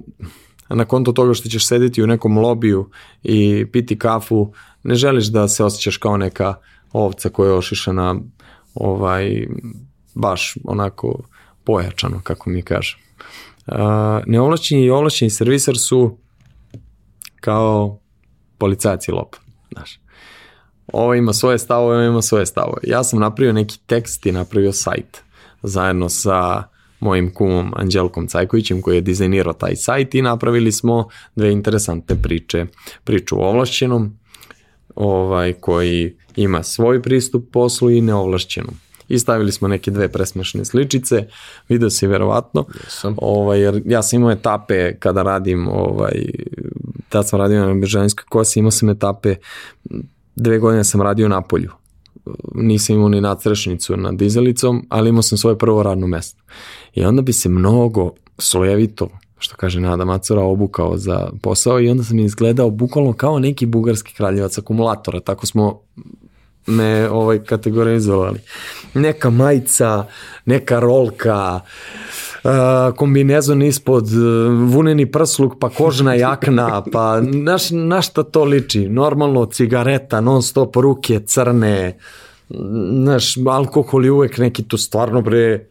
na 0.76 0.86
konto 0.86 1.12
toga 1.12 1.34
što 1.34 1.50
ćeš 1.50 1.68
sedeti 1.68 2.04
u 2.04 2.08
nekom 2.08 2.38
lobiju 2.38 2.90
i 3.24 3.66
piti 3.72 4.00
kafu, 4.00 4.54
ne 4.84 4.96
želiš 4.96 5.26
da 5.26 5.48
se 5.48 5.64
osjećaš 5.64 5.98
kao 5.98 6.18
neka 6.18 6.56
ovca 6.92 7.30
koja 7.30 7.48
je 7.48 7.58
ošišana 7.58 8.16
ovaj, 8.74 9.48
baš 10.16 10.58
onako 10.64 11.20
pojačano, 11.64 12.22
kako 12.24 12.50
mi 12.50 12.62
kažem. 12.62 13.00
Uh, 13.68 13.76
neovlašćeni 14.26 14.84
i 14.84 14.90
ovlašćeni 14.90 15.30
servisar 15.30 15.78
su 15.78 16.18
kao 17.40 18.00
policajac 18.58 19.08
i 19.08 19.12
lop, 19.12 19.36
znaš. 19.72 20.00
Ovo 20.88 21.14
ima 21.14 21.34
svoje 21.34 21.58
stavove, 21.58 21.96
ovo 21.96 22.06
ima 22.06 22.22
svoje 22.22 22.46
stavove. 22.46 22.82
Ja 22.84 23.04
sam 23.04 23.20
napravio 23.20 23.54
neki 23.54 23.80
tekst 23.86 24.26
i 24.26 24.32
napravio 24.32 24.74
sajt 24.74 25.22
zajedno 25.64 26.10
sa 26.10 26.64
mojim 27.04 27.34
kumom 27.34 27.74
Anđelkom 27.76 28.28
Cajkovićem 28.28 28.82
koji 28.82 28.96
je 28.96 29.02
dizajnirao 29.02 29.54
taj 29.54 29.76
sajt 29.76 30.16
i 30.16 30.22
napravili 30.22 30.72
smo 30.72 31.08
dve 31.36 31.52
interesantne 31.52 32.16
priče. 32.22 32.66
Priču 33.04 33.42
o 33.42 33.46
ovlašćenom, 33.50 34.18
ovaj, 34.96 35.54
koji 35.54 36.16
ima 36.36 36.64
svoj 36.64 37.02
pristup 37.02 37.52
poslu 37.52 37.90
i 37.92 38.02
neovlašćenom. 38.02 38.74
I 39.10 39.20
stavili 39.20 39.52
smo 39.52 39.68
neke 39.68 39.92
dve 39.92 40.08
presmešne 40.08 40.66
sličice, 40.66 41.28
video 41.70 41.90
se 41.90 42.08
verovatno, 42.08 42.66
Jesam. 42.84 43.16
ovaj, 43.18 43.62
jer 43.62 43.82
ja 43.86 44.04
sam 44.04 44.20
imao 44.20 44.32
etape 44.32 44.96
kada 45.00 45.24
radim, 45.24 45.68
ovaj, 45.68 46.26
tad 47.10 47.30
sam 47.30 47.40
radio 47.40 47.66
na 47.66 47.74
Bežanjskoj 47.74 48.26
kosi, 48.30 48.60
imao 48.60 48.72
sam 48.72 48.90
etape, 48.90 49.36
dve 50.36 50.60
godine 50.60 50.84
sam 50.84 51.02
radio 51.02 51.28
na 51.28 51.42
polju, 51.42 51.72
nisam 52.56 52.96
imao 52.96 53.10
ni 53.10 53.22
nadstrešnicu 53.22 53.98
nad 53.98 54.16
dizelicom, 54.16 54.86
ali 54.90 55.10
imao 55.10 55.22
sam 55.22 55.38
svoje 55.38 55.58
prvo 55.58 55.84
radno 55.84 56.08
mesto. 56.08 56.44
I 56.94 57.04
onda 57.06 57.22
bi 57.22 57.34
se 57.34 57.50
mnogo 57.50 58.12
slojevito, 58.38 59.10
što 59.38 59.56
kaže 59.56 59.80
Nada 59.80 60.06
Macura, 60.06 60.42
obukao 60.42 60.98
za 60.98 61.30
posao 61.42 61.82
i 61.82 61.90
onda 61.90 62.04
sam 62.04 62.20
izgledao 62.20 62.70
bukvalno 62.70 63.14
kao 63.14 63.40
neki 63.40 63.66
bugarski 63.66 64.14
kraljevac 64.14 64.58
akumulatora, 64.58 65.20
tako 65.20 65.46
smo 65.46 65.80
me 66.68 67.10
ovaj 67.10 67.44
kategorizovali. 67.44 68.40
Neka 68.94 69.30
majica, 69.30 70.06
neka 70.46 70.80
rolka, 70.80 71.60
uh, 72.44 72.96
kombinezon 72.96 73.62
ispod, 73.62 74.10
vuneni 74.68 75.12
prsluk, 75.12 75.54
pa 75.60 75.70
kožna 75.70 76.14
jakna, 76.14 76.84
pa 76.92 77.22
naš, 77.22 77.70
na 77.72 78.02
šta 78.02 78.24
to 78.24 78.44
liči? 78.44 78.88
Normalno 78.90 79.46
cigareta, 79.46 80.22
non 80.22 80.42
stop 80.42 80.76
ruke 80.76 81.20
crne, 81.26 81.98
naš 82.90 83.36
alkohol 83.48 84.06
je 84.06 84.12
uvek 84.12 84.38
neki 84.38 84.64
tu 84.64 84.78
stvarno 84.78 85.22
bre, 85.22 85.66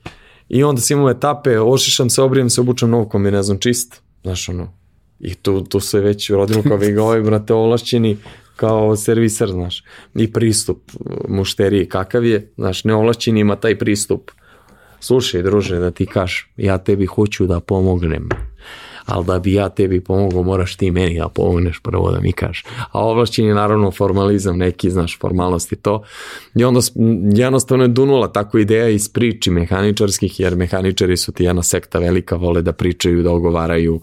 i 0.49 0.65
onda 0.65 0.81
sam 0.81 0.99
imao 0.99 1.11
etape, 1.11 1.61
ošišam 1.61 2.11
se, 2.11 2.23
obrijem 2.23 2.51
se, 2.51 2.61
obučem 2.61 2.91
novu 2.91 3.09
kombinezon 3.09 3.59
čist, 3.59 4.03
znaš 4.23 4.49
ono, 4.49 4.73
i 5.21 5.35
tu, 5.35 5.61
tu 5.65 5.81
se 5.81 6.01
već 6.01 6.31
rodilo 6.31 6.63
kao 6.63 6.77
vi 6.83 6.97
ovaj, 6.97 7.21
brate, 7.21 7.55
ovlašćeni, 7.55 8.17
kao 8.57 8.97
serviser, 8.97 9.49
znaš, 9.49 9.85
i 10.15 10.33
pristup 10.33 10.79
mušteriji 11.29 11.89
kakav 11.89 12.25
je, 12.25 12.53
znaš, 12.57 12.85
neovlašćeni 12.85 13.41
ima 13.41 13.57
taj 13.57 13.79
pristup. 13.79 14.31
Slušaj, 15.01 15.43
druže, 15.43 15.79
da 15.79 15.91
ti 15.91 16.07
kaš, 16.07 16.51
ja 16.57 16.79
tebi 16.79 17.07
hoću 17.07 17.47
da 17.47 17.61
pomognem, 17.61 18.29
ali 19.07 19.25
da 19.27 19.39
bi 19.39 19.53
ja 19.53 19.69
tebi 19.69 20.01
pomogao 20.01 20.43
moraš 20.43 20.77
ti 20.77 20.91
meni 20.91 21.19
da 21.19 21.29
pomogneš 21.29 21.81
prvo 21.83 22.11
da 22.11 22.21
mi 22.21 22.33
kažeš. 22.33 22.65
A 22.93 23.01
ovlašćen 23.01 23.47
je 23.47 23.55
naravno 23.55 23.91
formalizam 23.91 24.59
neki, 24.59 24.91
znaš, 24.91 25.19
formalnosti 25.19 25.77
to. 25.77 26.03
I 26.55 26.65
onda 26.65 26.81
jednostavno 27.35 27.85
je 27.85 27.89
dunula 27.89 28.33
tako 28.33 28.59
ideja 28.59 28.89
iz 28.89 29.09
priči 29.09 29.51
mehaničarskih, 29.51 30.41
jer 30.41 30.57
mehaničari 30.57 31.17
su 31.17 31.33
ti 31.33 31.45
jedna 31.45 31.63
sekta 31.63 31.99
velika, 31.99 32.37
vole 32.37 32.63
da 32.63 32.73
pričaju, 32.73 33.23
da 33.23 33.33
ogovaraju, 33.33 34.01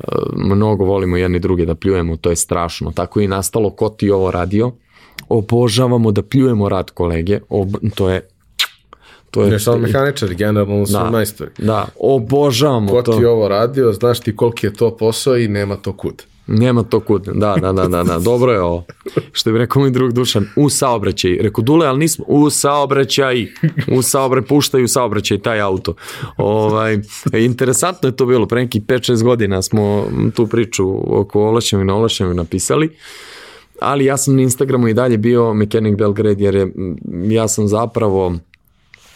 e, 0.00 0.04
mnogo 0.36 0.84
volimo 0.84 1.16
jedni 1.16 1.38
druge 1.38 1.66
da 1.66 1.74
pljujemo, 1.74 2.16
to 2.16 2.30
je 2.30 2.36
strašno. 2.36 2.92
Tako 2.92 3.20
i 3.20 3.28
nastalo 3.28 3.70
ko 3.70 3.88
ti 3.88 4.10
ovo 4.10 4.30
radio, 4.30 4.72
obožavamo 5.28 6.12
da 6.12 6.22
pljujemo 6.22 6.68
rad 6.68 6.90
kolege, 6.90 7.40
ob, 7.48 7.68
to 7.94 8.10
je 8.10 8.28
To 9.30 9.42
je 9.42 9.50
ne 9.50 9.58
samo 9.58 9.78
mehaničari, 9.78 10.34
generalno 10.34 10.86
su 10.86 10.92
da, 10.92 11.10
majstori. 11.10 11.50
Da, 11.58 11.86
obožavamo 12.00 12.88
Ko 12.88 13.02
to. 13.02 13.12
Ko 13.12 13.18
ti 13.18 13.24
ovo 13.24 13.48
radio, 13.48 13.92
znaš 13.92 14.20
ti 14.20 14.36
koliki 14.36 14.66
je 14.66 14.74
to 14.74 14.96
posao 14.96 15.36
i 15.36 15.48
nema 15.48 15.76
to 15.76 15.92
kud. 15.92 16.22
Nema 16.46 16.82
to 16.82 17.00
kud, 17.00 17.22
da, 17.22 17.56
da, 17.60 17.72
da, 17.72 17.88
da, 17.88 18.02
da. 18.02 18.18
dobro 18.18 18.52
je 18.52 18.60
ovo. 18.60 18.84
Što 19.32 19.52
bi 19.52 19.58
rekao 19.58 19.82
mi 19.82 19.90
drug 19.90 20.12
Dušan, 20.12 20.46
u 20.56 20.70
saobraćaj. 20.70 21.38
Rekao, 21.40 21.64
Dule, 21.64 21.86
ali 21.86 21.98
nismo, 21.98 22.24
u 22.28 22.50
saobraćaj, 22.50 23.46
u 23.96 24.02
saobraćaj, 24.02 24.48
puštaju 24.48 24.84
u 24.84 24.88
saobraćaj 24.88 25.38
taj 25.38 25.60
auto. 25.60 25.94
Ovaj, 26.36 26.98
interesantno 27.32 28.08
je 28.08 28.16
to 28.16 28.26
bilo, 28.26 28.46
pre 28.46 28.60
nekih 28.60 28.82
5-6 28.82 29.22
godina 29.22 29.62
smo 29.62 30.06
tu 30.34 30.46
priču 30.46 31.18
oko 31.20 31.60
i 31.72 31.84
neovlašćenog 31.84 32.36
napisali 32.36 32.96
ali 33.80 34.04
ja 34.04 34.16
sam 34.16 34.36
na 34.36 34.42
Instagramu 34.42 34.88
i 34.88 34.94
dalje 34.94 35.18
bio 35.18 35.54
Mechanic 35.54 35.96
Belgrade 35.98 36.44
jer 36.44 36.54
je, 36.54 36.72
ja 37.30 37.48
sam 37.48 37.68
zapravo 37.68 38.34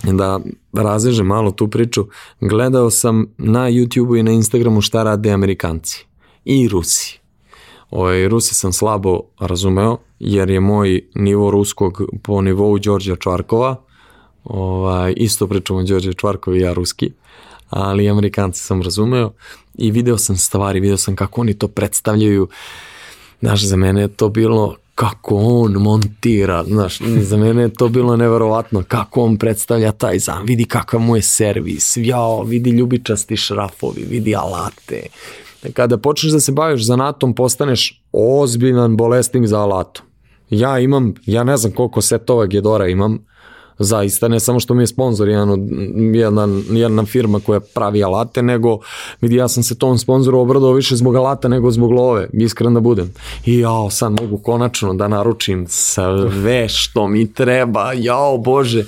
da 0.03 0.41
razežem 0.73 1.27
malo 1.27 1.51
tu 1.51 1.69
priču, 1.69 2.07
gledao 2.41 2.91
sam 2.91 3.27
na 3.39 3.71
YouTube-u 3.71 4.17
i 4.17 4.23
na 4.23 4.33
Instagramu 4.33 4.81
šta 4.81 5.03
rade 5.03 5.31
Amerikanci 5.31 6.07
i 6.45 6.69
Rusi. 6.69 7.21
Ovaj, 7.91 8.29
Rusi 8.29 8.55
sam 8.55 8.73
slabo 8.73 9.21
razumeo, 9.41 9.99
jer 10.19 10.51
je 10.51 10.61
moj 10.61 11.09
nivo 11.15 11.51
ruskog 11.51 12.03
po 12.23 12.43
nivou 12.43 12.79
Đorđa 12.79 13.17
Čvarkova, 13.17 13.77
ovaj, 14.45 15.15
isto 15.17 15.47
pričamo 15.47 15.83
Đorđe 15.83 16.13
Čvarkovi 16.13 16.59
i 16.59 16.63
ja 16.63 16.73
ruski, 16.73 17.13
ali 17.71 18.11
Amerikanci 18.11 18.61
sam 18.61 18.83
razumeo 18.83 19.33
i 19.79 19.91
video 19.91 20.19
sam 20.19 20.37
stvari, 20.37 20.81
video 20.81 20.97
sam 20.97 21.17
kako 21.17 21.41
oni 21.41 21.55
to 21.55 21.69
predstavljaju. 21.69 22.49
Znaš, 23.41 23.65
za 23.67 23.77
mene 23.77 24.01
je 24.01 24.09
to 24.09 24.29
bilo 24.29 24.77
kako 24.95 25.37
on 25.37 25.73
montira, 25.73 26.65
znaš, 26.65 26.99
za 27.21 27.37
mene 27.37 27.63
je 27.63 27.73
to 27.73 27.89
bilo 27.89 28.17
neverovatno, 28.17 28.83
kako 28.89 29.23
on 29.23 29.37
predstavlja 29.37 29.93
taj 29.93 30.19
zam, 30.19 30.45
vidi 30.47 30.65
kakav 30.65 31.01
mu 31.01 31.17
je 31.17 31.23
servis, 31.23 31.97
jao, 31.97 32.43
vidi 32.43 32.71
ljubičasti 32.71 33.37
šrafovi, 33.37 34.05
vidi 34.11 34.37
alate. 34.37 35.03
Kada 35.73 35.99
počneš 35.99 36.33
da 36.33 36.41
se 36.41 36.53
baviš 36.53 36.83
zanatom, 36.83 37.35
postaneš 37.35 38.03
ozbiljan 38.13 38.97
bolesnik 38.97 39.47
za 39.47 39.61
alatom. 39.61 40.07
Ja 40.51 40.79
imam, 40.79 41.15
ja 41.27 41.45
ne 41.45 41.57
znam 41.57 41.73
koliko 41.73 42.03
setova 42.03 42.47
Gedora 42.47 42.89
imam, 42.89 43.19
zaista 43.83 44.29
ne 44.29 44.41
samo 44.41 44.61
što 44.61 44.75
mi 44.75 44.83
je 44.83 44.87
sponsor 44.87 45.29
jedan 45.29 45.51
od, 45.51 45.61
jedan, 46.15 46.63
jedna 46.71 47.05
firma 47.05 47.41
koja 47.41 47.61
pravi 47.61 48.05
alate, 48.05 48.43
nego 48.43 48.79
vidi 49.21 49.37
ja 49.37 49.49
sam 49.49 49.63
se 49.63 49.79
tom 49.79 49.99
sponzoru 49.99 50.39
obradao 50.39 50.73
više 50.73 50.97
zbog 50.97 51.17
alata 51.17 51.49
nego 51.49 51.71
zbog 51.71 51.91
love, 51.91 52.29
iskren 52.33 52.75
da 52.75 52.81
budem. 52.81 53.15
I 53.47 53.59
jao, 53.59 53.91
sad 53.91 54.13
mogu 54.21 54.39
konačno 54.39 54.95
da 54.95 55.09
naručim 55.09 55.67
sve 55.69 56.69
što 56.69 57.09
mi 57.09 57.33
treba, 57.33 57.93
jao 57.93 58.39
bože, 58.39 58.85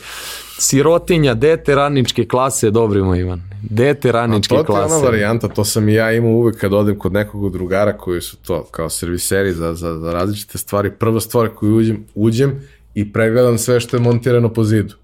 sirotinja, 0.58 1.34
dete 1.34 1.74
radničke 1.74 2.24
klase, 2.24 2.70
dobri 2.70 3.02
moj 3.02 3.18
Ivan. 3.18 3.42
Dete 3.70 4.12
radničke 4.12 4.54
klase. 4.66 4.88
To 4.88 4.94
je 4.94 4.98
ona 4.98 5.06
varijanta, 5.06 5.48
to 5.48 5.64
sam 5.64 5.88
i 5.88 5.94
ja 5.94 6.12
imao 6.12 6.30
uvek 6.30 6.56
kad 6.56 6.72
odem 6.72 6.98
kod 6.98 7.12
nekog 7.12 7.52
drugara 7.52 7.96
koji 7.96 8.20
su 8.20 8.36
to 8.36 8.64
kao 8.70 8.90
serviseri 8.90 9.52
za, 9.52 9.74
za, 9.74 9.98
za 9.98 10.12
različite 10.12 10.58
stvari. 10.58 10.90
Prva 10.90 11.20
stvar 11.20 11.48
koju 11.48 11.76
uđem, 11.76 12.04
uđem 12.14 12.60
i 12.94 13.12
pregledam 13.12 13.58
sve 13.58 13.80
što 13.80 13.96
je 13.96 14.00
montirano 14.00 14.52
po 14.52 14.64
zidu. 14.64 14.94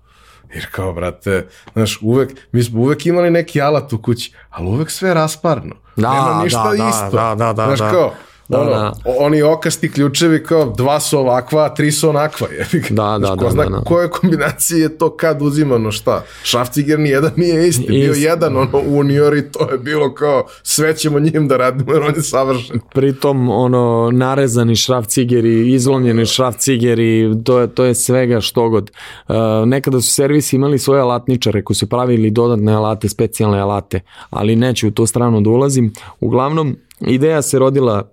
Jer 0.55 0.67
kao, 0.71 0.93
brate, 0.93 1.47
znaš, 1.73 1.99
uvek, 2.03 2.31
mi 2.53 2.63
smo 2.63 2.81
uvek 2.81 3.07
imali 3.07 3.31
neki 3.31 3.61
alat 3.61 3.93
u 3.93 4.03
kući, 4.03 4.33
ali 4.51 4.67
uvek 4.69 4.91
sve 4.91 5.15
rasparno. 5.15 5.75
Da, 5.97 6.15
Nema 6.15 6.43
ništa 6.45 6.73
da, 6.79 6.89
isto. 6.89 7.17
Da, 7.17 7.35
da, 7.35 7.53
da, 7.53 7.67
znaš, 7.67 7.79
da. 7.79 7.91
kao, 7.91 8.15
Da, 8.51 8.61
ono, 8.61 8.71
da. 8.71 8.93
oni 9.19 9.43
okasti 9.43 9.93
ključevi 9.93 10.43
kao 10.43 10.73
dva 10.77 11.01
su 11.01 11.19
ovakva, 11.19 11.75
tri 11.75 11.93
su 11.93 12.09
onakva. 12.09 12.47
ga. 12.73 12.89
Da, 12.91 13.19
da, 13.19 13.37
ko 13.37 13.45
da, 13.45 13.51
zna 13.51 13.65
da, 13.65 13.71
da. 13.71 13.81
koje 13.81 14.11
kombinacije 14.11 14.81
je 14.81 14.99
to 14.99 15.17
kad 15.17 15.43
uzimano 15.43 15.93
šta. 15.93 16.25
Šrafciger 16.43 16.99
nijedan 16.99 17.31
nije 17.37 17.69
isti. 17.69 17.87
Bio 17.89 18.11
Isti. 18.11 18.23
jedan 18.23 18.57
ono, 18.57 18.83
unior 18.87 19.37
i 19.37 19.53
to 19.53 19.71
je 19.71 19.79
bilo 19.79 20.15
kao 20.15 20.47
sve 20.63 20.97
ćemo 20.97 21.21
njim 21.21 21.49
da 21.49 21.57
radimo 21.57 21.93
jer 21.93 22.03
on 22.03 22.15
je 22.15 22.23
savršen. 22.23 22.81
pritom 22.95 23.49
ono 23.49 24.11
narezani 24.13 24.77
šraf 24.77 25.07
cigeri, 25.07 25.73
izlomljeni 25.75 26.27
šraf 26.27 26.57
cigeri, 26.57 27.31
to 27.45 27.59
je, 27.59 27.67
to 27.67 27.85
je 27.85 27.95
svega 27.95 28.41
što 28.41 28.69
god. 28.69 28.91
Uh, 29.29 29.35
nekada 29.67 30.01
su 30.01 30.15
servisi 30.15 30.57
imali 30.57 30.79
svoje 30.79 31.01
alatničare 31.01 31.65
koji 31.65 31.77
su 31.77 31.89
pravili 31.89 32.31
dodatne 32.31 32.73
alate, 32.73 33.09
specijalne 33.09 33.61
alate, 33.61 34.01
ali 34.31 34.57
neću 34.57 34.89
u 34.89 34.91
to 34.91 35.07
strano 35.07 35.41
da 35.41 35.51
ulazim. 35.51 35.93
Uglavnom, 36.21 36.77
ideja 37.01 37.43
se 37.43 37.59
rodila 37.59 38.11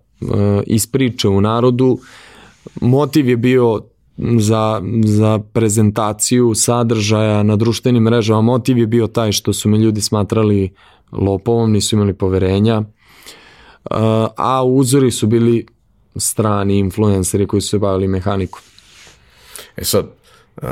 iz 0.65 0.87
priče 0.87 1.27
u 1.27 1.41
narodu, 1.41 1.99
motiv 2.81 3.29
je 3.29 3.37
bio 3.37 3.81
za, 4.17 4.81
za 5.05 5.39
prezentaciju 5.53 6.53
sadržaja 6.55 7.43
na 7.43 7.55
društvenim 7.55 8.03
mrežama, 8.03 8.41
motiv 8.41 8.77
je 8.77 8.87
bio 8.87 9.07
taj 9.07 9.31
što 9.31 9.53
su 9.53 9.69
me 9.69 9.77
ljudi 9.77 10.01
smatrali 10.01 10.73
lopovom, 11.11 11.71
nisu 11.71 11.95
imali 11.95 12.13
poverenja, 12.13 12.83
a 14.37 14.63
uzori 14.65 15.11
su 15.11 15.27
bili 15.27 15.65
strani 16.15 16.77
influenceri 16.77 17.47
koji 17.47 17.61
su 17.61 17.69
se 17.69 17.79
bavili 17.79 18.07
mehanikom. 18.07 18.61
E 19.77 19.83
sad, 19.83 20.05
uh, 20.61 20.69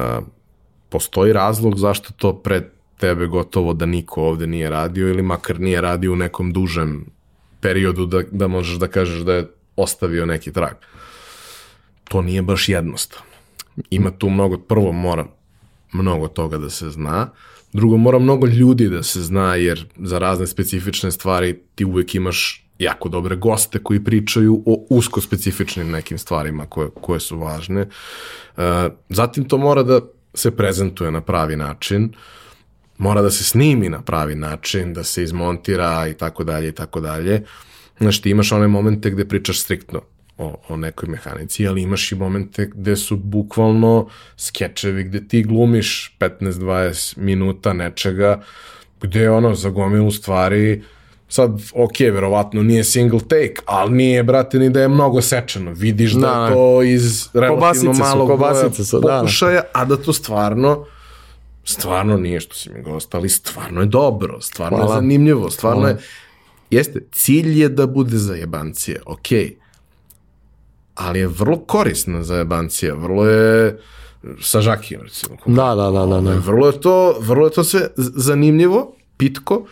postoji 0.89 1.34
razlog 1.34 1.78
zašto 1.78 2.14
to 2.18 2.34
pred 2.34 2.64
tebe 2.98 3.28
gotovo 3.28 3.74
da 3.74 3.86
niko 3.86 4.22
ovde 4.22 4.48
nije 4.48 4.70
radio 4.70 5.10
ili 5.10 5.22
makar 5.22 5.60
nije 5.60 5.82
radio 5.82 6.14
u 6.14 6.16
nekom 6.16 6.54
dužem 6.54 7.06
periodu 7.66 8.05
da, 8.05 8.22
da 8.32 8.47
možeš 8.47 8.78
da 8.78 8.88
kažeš 8.88 9.24
da 9.26 9.34
je 9.34 9.47
ostavio 9.76 10.26
neki 10.26 10.53
trag. 10.53 10.76
To 12.03 12.22
nije 12.22 12.41
baš 12.41 12.70
jednostavno. 12.70 13.32
Ima 13.89 14.11
tu 14.11 14.30
mnogo, 14.30 14.57
prvo 14.57 14.91
mora 14.91 15.26
mnogo 15.93 16.28
toga 16.28 16.57
da 16.57 16.70
se 16.70 16.89
zna, 16.89 17.30
drugo 17.74 17.97
mora 17.97 18.20
mnogo 18.20 18.47
ljudi 18.47 18.89
da 18.89 19.03
se 19.03 19.22
zna, 19.22 19.55
jer 19.55 19.86
za 19.97 20.20
razne 20.20 20.47
specifične 20.47 21.11
stvari 21.11 21.59
ti 21.76 21.86
uvek 21.86 22.16
imaš 22.16 22.66
jako 22.80 23.09
dobre 23.09 23.36
goste 23.36 23.80
koji 23.80 24.03
pričaju 24.03 24.63
o 24.66 24.86
usko 24.89 25.22
specifičnim 25.22 25.91
nekim 25.91 26.18
stvarima 26.18 26.66
koje, 26.66 26.89
koje 27.01 27.20
su 27.20 27.39
važne. 27.39 27.82
Uh, 27.82 28.63
zatim 29.09 29.47
to 29.47 29.57
mora 29.57 29.84
da 29.84 30.01
se 30.34 30.51
prezentuje 30.51 31.11
na 31.11 31.22
pravi 31.22 31.55
način, 31.55 32.13
mora 32.98 33.22
da 33.22 33.32
se 33.32 33.43
snimi 33.43 33.89
na 33.89 34.02
pravi 34.02 34.36
način, 34.36 34.93
da 34.93 35.04
se 35.04 35.24
izmontira 35.24 36.08
i 36.08 36.14
tako 36.14 36.43
dalje 36.43 36.68
i 36.68 36.72
tako 36.72 37.00
dalje. 37.00 37.43
Znaš, 38.00 38.22
ti 38.22 38.30
imaš 38.30 38.52
one 38.52 38.68
momente 38.68 39.10
gde 39.10 39.26
pričaš 39.26 39.60
striktno 39.60 40.02
o, 40.38 40.58
o 40.70 40.78
nekoj 40.78 41.10
mehanici, 41.10 41.68
ali 41.68 41.82
imaš 41.82 42.12
i 42.12 42.16
momente 42.16 42.70
gde 42.74 42.96
su 42.96 43.18
bukvalno 43.18 44.08
skečevi 44.38 45.04
gde 45.04 45.28
ti 45.28 45.43
glumiš 45.43 46.18
15-20 46.20 47.18
minuta 47.18 47.74
nečega, 47.74 48.41
gde 49.02 49.22
je 49.22 49.32
ono 49.32 49.56
za 49.56 49.70
gomilu 49.70 50.12
stvari 50.12 50.84
sad, 51.30 51.52
ok, 51.74 52.00
verovatno 52.00 52.64
nije 52.64 52.84
single 52.84 53.20
take, 53.20 53.56
ali 53.66 53.91
nije, 53.91 54.24
brate, 54.24 54.60
ni 54.60 54.70
da 54.70 54.82
je 54.82 54.88
mnogo 54.88 55.22
sečeno. 55.22 55.72
Vidiš 55.72 56.12
da, 56.12 56.20
Da, 56.20 56.46
je 56.46 56.54
to 56.54 56.84
iz 56.84 57.30
relativno 57.34 57.56
Kobasice 57.56 57.93
su, 57.93 58.00
malog 58.00 58.28
kobasice 58.28 58.86
su, 58.86 59.00
da, 59.00 59.08
da. 59.08 59.20
pokušaja, 59.20 59.62
a 59.74 59.86
da 59.86 59.98
to 59.98 60.14
stvarno 60.14 60.86
stvarno 61.66 62.18
nije 62.18 62.39
što 62.39 62.55
si 62.55 62.70
mi 62.70 62.82
gost, 62.82 63.16
ali 63.16 63.30
stvarno 63.30 63.82
je 63.82 63.88
dobro, 63.88 64.41
stvarno 64.41 64.78
Hvala. 64.78 64.91
je 64.91 64.95
zanimljivo, 64.95 65.51
stvarno 65.51 65.82
Hvala. 65.82 65.95
je, 65.95 66.03
jeste, 66.70 66.99
cilj 67.11 67.61
je 67.61 67.70
da 67.70 67.88
bude 67.88 68.18
za 68.18 68.34
jebancije, 68.34 69.01
ok, 69.05 69.28
ali 70.95 71.20
je 71.20 71.28
vrlo 71.28 71.57
korisna 71.57 72.24
za 72.24 72.36
jebancije, 72.36 72.93
vrlo 72.93 73.26
je 73.28 73.80
sa 74.41 74.61
žakijem, 74.61 75.01
recimo. 75.01 75.36
Da, 75.45 75.76
da, 75.76 75.91
da, 75.91 76.05
da. 76.05 76.22
da. 76.22 76.34
Vrlo 76.34 76.68
je 76.68 76.82
to, 76.82 77.16
vrlo 77.20 77.47
je 77.47 77.51
to 77.51 77.63
sve 77.63 77.88
zanimljivo, 77.97 78.93
pitko 79.18 79.66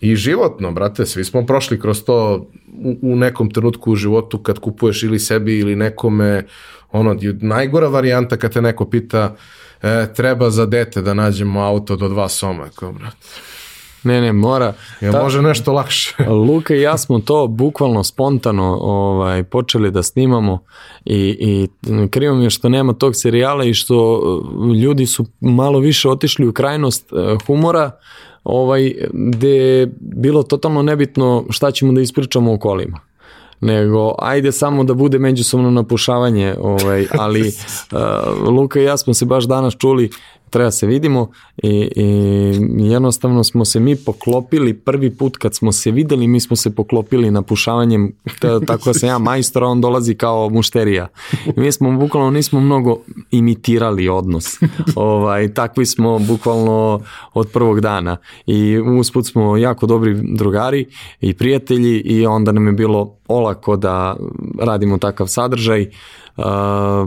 i 0.00 0.16
životno, 0.16 0.72
brate, 0.72 1.06
svi 1.06 1.24
smo 1.24 1.46
prošli 1.46 1.80
kroz 1.80 2.02
to 2.02 2.46
u, 2.84 2.96
u 3.02 3.16
nekom 3.16 3.50
trenutku 3.50 3.92
u 3.92 3.96
životu 3.96 4.38
kad 4.38 4.58
kupuješ 4.58 5.02
ili 5.02 5.18
sebi 5.18 5.58
ili 5.58 5.76
nekome, 5.76 6.46
ono, 6.92 7.16
najgora 7.40 7.88
varijanta 7.88 8.36
kad 8.36 8.52
te 8.52 8.62
neko 8.62 8.84
pita 8.90 9.36
e, 9.82 10.12
treba 10.14 10.50
za 10.50 10.66
dete 10.66 11.02
da 11.02 11.14
nađemo 11.14 11.60
auto 11.60 11.96
do 11.96 12.08
dva 12.08 12.28
soma, 12.28 12.68
kao, 12.74 12.92
brate, 12.92 13.16
Ne, 14.02 14.20
ne, 14.20 14.32
mora. 14.32 14.74
ja 15.00 15.12
Ta- 15.12 15.22
može 15.22 15.42
nešto 15.42 15.72
lakše. 15.72 16.14
Luka 16.46 16.74
i 16.74 16.80
ja 16.80 16.98
smo 16.98 17.18
to 17.18 17.46
bukvalno 17.46 18.04
spontano 18.04 18.78
ovaj, 18.80 19.42
počeli 19.42 19.90
da 19.90 20.02
snimamo 20.02 20.58
i, 21.04 21.36
i 21.40 21.68
krivo 22.08 22.34
mi 22.34 22.44
je 22.44 22.50
što 22.50 22.68
nema 22.68 22.92
tog 22.92 23.16
serijala 23.16 23.64
i 23.64 23.74
što 23.74 24.14
uh, 24.18 24.76
ljudi 24.76 25.06
su 25.06 25.26
malo 25.40 25.78
više 25.78 26.08
otišli 26.08 26.48
u 26.48 26.52
krajnost 26.52 27.12
uh, 27.12 27.18
humora 27.46 27.90
ovaj, 28.44 28.94
gde 29.12 29.48
je 29.48 29.92
bilo 30.00 30.42
totalno 30.42 30.82
nebitno 30.82 31.44
šta 31.50 31.70
ćemo 31.70 31.92
da 31.92 32.00
ispričamo 32.00 32.52
o 32.52 32.58
kolima 32.58 33.00
nego 33.60 34.14
ajde 34.18 34.52
samo 34.52 34.84
da 34.84 34.94
bude 34.94 35.18
međusobno 35.18 35.70
napušavanje, 35.70 36.54
ovaj, 36.60 37.06
ali 37.18 37.48
uh, 37.48 38.48
Luka 38.56 38.80
i 38.80 38.84
ja 38.84 38.96
smo 38.96 39.14
se 39.14 39.24
baš 39.24 39.44
danas 39.44 39.76
čuli, 39.76 40.10
treba 40.50 40.70
se 40.70 40.86
vidimo 40.86 41.30
i, 41.62 41.90
i 41.96 42.90
jednostavno 42.90 43.44
smo 43.44 43.64
se 43.64 43.80
mi 43.80 43.96
poklopili 43.96 44.74
prvi 44.74 45.16
put 45.16 45.36
kad 45.36 45.54
smo 45.54 45.72
se 45.72 45.90
videli, 45.90 46.26
mi 46.26 46.40
smo 46.40 46.56
se 46.56 46.74
poklopili 46.74 47.30
napušavanjem, 47.30 48.12
t- 48.40 48.66
tako 48.66 48.84
da 48.84 48.94
sam 48.94 49.08
ja 49.08 49.18
majstor, 49.18 49.64
on 49.64 49.80
dolazi 49.80 50.14
kao 50.14 50.48
mušterija. 50.50 51.08
I 51.56 51.60
mi 51.60 51.72
smo 51.72 51.98
bukvalno 51.98 52.30
nismo 52.30 52.60
mnogo 52.60 52.98
imitirali 53.30 54.08
odnos. 54.08 54.58
ovaj, 54.94 55.54
takvi 55.54 55.86
smo 55.86 56.18
bukvalno 56.18 57.00
od 57.34 57.48
prvog 57.52 57.80
dana 57.80 58.16
i 58.46 58.78
usput 58.78 59.26
smo 59.26 59.56
jako 59.56 59.86
dobri 59.86 60.16
drugari 60.22 60.86
i 61.20 61.34
prijatelji 61.34 62.00
i 62.00 62.26
onda 62.26 62.52
nam 62.52 62.66
je 62.66 62.72
bilo 62.72 63.16
olako 63.28 63.76
da 63.76 64.16
radimo 64.60 64.98
takav 64.98 65.26
sadržaj. 65.26 65.90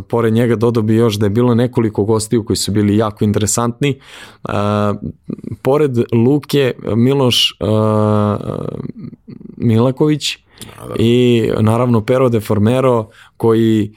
Pored 0.09 0.33
njega 0.33 0.55
dodao 0.55 0.83
bi 0.83 0.95
još 0.95 1.15
da 1.15 1.25
je 1.25 1.29
bilo 1.29 1.55
nekoliko 1.55 2.03
gostiju 2.03 2.45
koji 2.45 2.57
su 2.57 2.71
bili 2.71 2.97
jako 2.97 3.23
interesantni. 3.23 3.99
Uh, 4.43 4.53
pored 5.61 5.97
Luke, 6.11 6.73
Miloš 6.95 7.57
uh, 7.59 7.67
Milaković 9.57 10.37
i 10.99 11.49
naravno 11.59 12.01
Pero 12.01 12.29
de 12.29 12.39
Formero 12.39 13.09
koji 13.37 13.93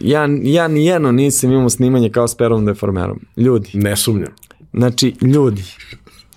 ja, 0.00 0.28
ja 0.42 0.68
nijedno 0.68 1.12
nisam 1.12 1.52
imao 1.52 1.70
snimanje 1.70 2.10
kao 2.10 2.28
s 2.28 2.34
Perom 2.34 2.64
de 2.64 2.74
Formerom. 2.74 3.20
Ljudi, 3.36 3.70
Ne 3.74 3.96
sumnjam. 3.96 4.34
Znači, 4.72 5.14
ljudi, 5.20 5.62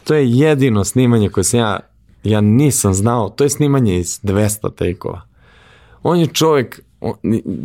to 0.04 0.16
je 0.16 0.32
jedino 0.32 0.84
snimanje 0.84 1.30
koje 1.30 1.44
sam 1.44 1.60
ja, 1.60 1.80
ja 2.24 2.42
nisam 2.42 2.94
znao, 2.94 3.30
to 3.30 3.44
je 3.44 3.50
snimanje 3.50 4.00
iz 4.00 4.20
200 4.24 4.76
tekova. 4.76 5.22
On 6.04 6.20
je 6.20 6.28
čovjek, 6.28 6.82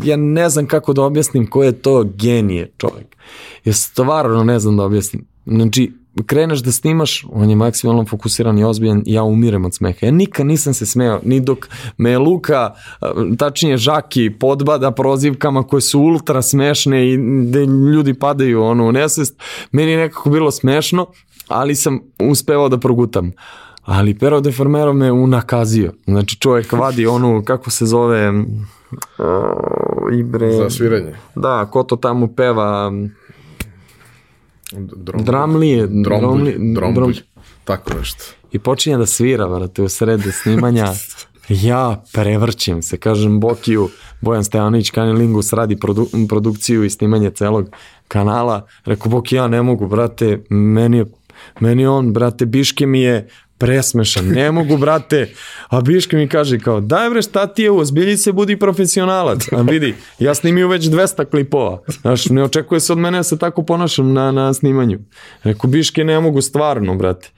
ja 0.04 0.16
ne 0.16 0.48
znam 0.48 0.66
kako 0.66 0.92
da 0.92 1.02
objasnim 1.02 1.46
ko 1.46 1.62
je 1.62 1.72
to 1.72 2.04
genije 2.16 2.70
čovjek. 2.76 3.16
Ja 3.64 3.72
stvarno 3.72 4.44
ne 4.44 4.58
znam 4.58 4.76
da 4.76 4.82
objasnim. 4.82 5.24
Znači, 5.46 5.92
kreneš 6.26 6.60
da 6.62 6.72
snimaš, 6.72 7.26
on 7.32 7.50
je 7.50 7.56
maksimalno 7.56 8.04
fokusiran 8.04 8.58
i 8.58 8.64
ozbiljan, 8.64 9.02
ja 9.06 9.22
umirem 9.22 9.64
od 9.64 9.74
smeha. 9.74 10.06
Ja 10.06 10.12
nikad 10.12 10.46
nisam 10.46 10.74
se 10.74 10.86
smeo, 10.86 11.20
ni 11.24 11.40
dok 11.40 11.68
me 11.96 12.18
Luka, 12.18 12.74
tačnije 13.38 13.76
Žaki, 13.76 14.30
podbada 14.40 14.90
prozivkama 14.90 15.62
koje 15.62 15.80
su 15.80 16.00
ultra 16.00 16.42
smešne 16.42 17.12
i 17.12 17.18
da 17.46 17.58
ljudi 17.94 18.14
padaju 18.14 18.62
ono, 18.62 18.86
u 18.86 18.92
nesvest. 18.92 19.42
Meni 19.72 19.90
je 19.90 19.98
nekako 19.98 20.30
bilo 20.30 20.50
smešno, 20.50 21.06
ali 21.48 21.74
sam 21.74 22.00
uspevao 22.18 22.68
da 22.68 22.78
progutam. 22.78 23.32
Ali 23.82 24.18
Pero 24.18 24.40
de 24.40 24.52
Farmero 24.52 24.92
me 24.92 25.12
unakazio. 25.12 25.92
Znači 26.04 26.36
čovjek 26.36 26.72
vadi 26.72 27.06
onu, 27.06 27.42
kako 27.44 27.70
se 27.70 27.86
zove, 27.86 28.32
uh, 29.18 30.18
ibre... 30.18 30.52
Za 30.52 30.70
sviranje. 30.70 31.14
Da, 31.34 31.66
ko 31.70 31.82
to 31.82 31.96
tamo 31.96 32.28
peva, 32.34 32.92
Drom, 34.72 35.24
Dramlije, 35.24 35.86
Drombulj, 35.86 36.54
Drombulj, 36.74 37.20
tako 37.64 37.94
nešto. 37.98 38.24
I 38.52 38.58
počinje 38.58 38.98
da 38.98 39.06
svira, 39.06 39.46
vrate, 39.46 39.82
u 39.82 39.88
srede 39.88 40.32
snimanja. 40.32 40.92
ja 41.48 42.04
prevrćem 42.12 42.82
se, 42.82 42.96
kažem 42.96 43.40
Bokiju, 43.40 43.88
Bojan 44.20 44.44
Stajanović, 44.44 44.90
Kanilingus 44.90 45.52
radi 45.52 45.76
produ, 45.76 46.06
produkciju 46.28 46.84
i 46.84 46.90
snimanje 46.90 47.30
celog 47.30 47.68
kanala. 48.08 48.66
Rekao, 48.84 49.10
Boki, 49.10 49.36
ja 49.36 49.48
ne 49.48 49.62
mogu, 49.62 49.86
brate, 49.86 50.44
meni 50.48 50.96
je, 50.96 51.06
meni 51.60 51.86
on, 51.86 52.12
brate, 52.12 52.46
Biške 52.46 52.86
mi 52.86 53.00
je 53.00 53.28
presmešan, 53.58 54.28
ne 54.28 54.52
mogu, 54.52 54.76
brate. 54.76 55.28
A 55.68 55.80
Biške 55.80 56.16
mi 56.16 56.28
kaže 56.28 56.58
kao, 56.58 56.80
daj 56.80 57.10
bre, 57.10 57.22
šta 57.22 57.46
ti 57.46 57.62
je, 57.62 57.70
ozbilji 57.70 58.16
se, 58.16 58.32
budi 58.32 58.56
profesionalac. 58.58 59.52
A 59.52 59.62
vidi, 59.62 59.94
ja 60.18 60.34
snimio 60.34 60.68
već 60.68 60.84
200 60.84 61.30
klipova. 61.30 61.82
Znaš, 62.00 62.26
ne 62.26 62.42
očekuje 62.42 62.80
se 62.80 62.92
od 62.92 62.98
mene 62.98 63.18
da 63.18 63.22
se 63.22 63.38
tako 63.38 63.62
ponašam 63.62 64.12
na, 64.12 64.32
na 64.32 64.54
snimanju. 64.54 64.98
Rekao, 65.42 65.70
Biške, 65.70 66.04
ne 66.04 66.20
mogu 66.20 66.40
stvarno, 66.40 66.94
brate. 66.94 67.30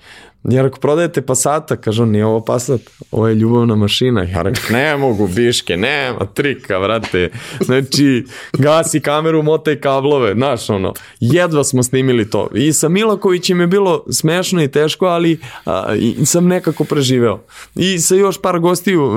Ja 0.44 0.62
rekao, 0.62 0.80
prodajete 0.80 1.22
Passata, 1.22 1.76
kaže 1.76 2.02
on, 2.02 2.10
nije 2.10 2.26
ovo 2.26 2.40
Passat, 2.44 2.80
ovo 3.10 3.28
je 3.28 3.34
ljubavna 3.34 3.74
mašina. 3.74 4.22
Ja 4.22 4.42
rekao, 4.42 4.62
ne 4.70 4.96
mogu, 4.96 5.28
biške, 5.28 5.76
nema 5.76 6.26
trika, 6.34 6.78
vrate. 6.78 7.30
Znači, 7.60 8.24
gasi 8.52 9.00
kameru, 9.00 9.42
motaj 9.42 9.80
kablove, 9.80 10.34
znaš, 10.34 10.70
ono, 10.70 10.92
jedva 11.20 11.64
smo 11.64 11.82
snimili 11.82 12.30
to. 12.30 12.48
I 12.54 12.72
sa 12.72 12.88
Milakovićem 12.88 13.60
je 13.60 13.66
bilo 13.66 14.04
smešno 14.10 14.62
i 14.62 14.68
teško, 14.68 15.06
ali 15.06 15.38
a, 15.64 15.94
i 15.94 16.26
sam 16.26 16.46
nekako 16.46 16.84
preživeo. 16.84 17.44
I 17.74 17.98
sa 17.98 18.14
još 18.14 18.42
par 18.42 18.58
gostiju, 18.58 19.12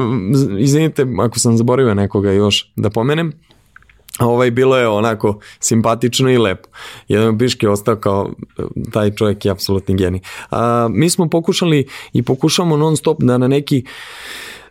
izvinite 0.60 1.06
ako 1.20 1.40
sam 1.40 1.58
zaboravio 1.58 1.94
nekoga 1.94 2.32
još 2.32 2.72
da 2.76 2.90
pomenem, 2.90 3.34
ovaj 4.20 4.52
bilo 4.52 4.78
je 4.78 4.88
onako 4.88 5.40
simpatično 5.60 6.30
i 6.30 6.38
lepo. 6.38 6.70
Jedan 7.08 7.38
Biški 7.38 7.66
je 7.66 7.70
ostao 7.70 7.96
kao 7.96 8.32
taj 8.92 9.12
čovjek 9.12 9.46
je 9.46 9.52
apsolutni 9.52 9.96
genij. 9.96 10.22
A, 10.52 10.88
mi 10.92 11.10
smo 11.10 11.30
pokušali 11.30 11.88
i 12.14 12.24
pokušamo 12.24 12.78
non 12.78 12.98
stop 12.98 13.18
da 13.22 13.38
na 13.38 13.48
neki 13.48 13.84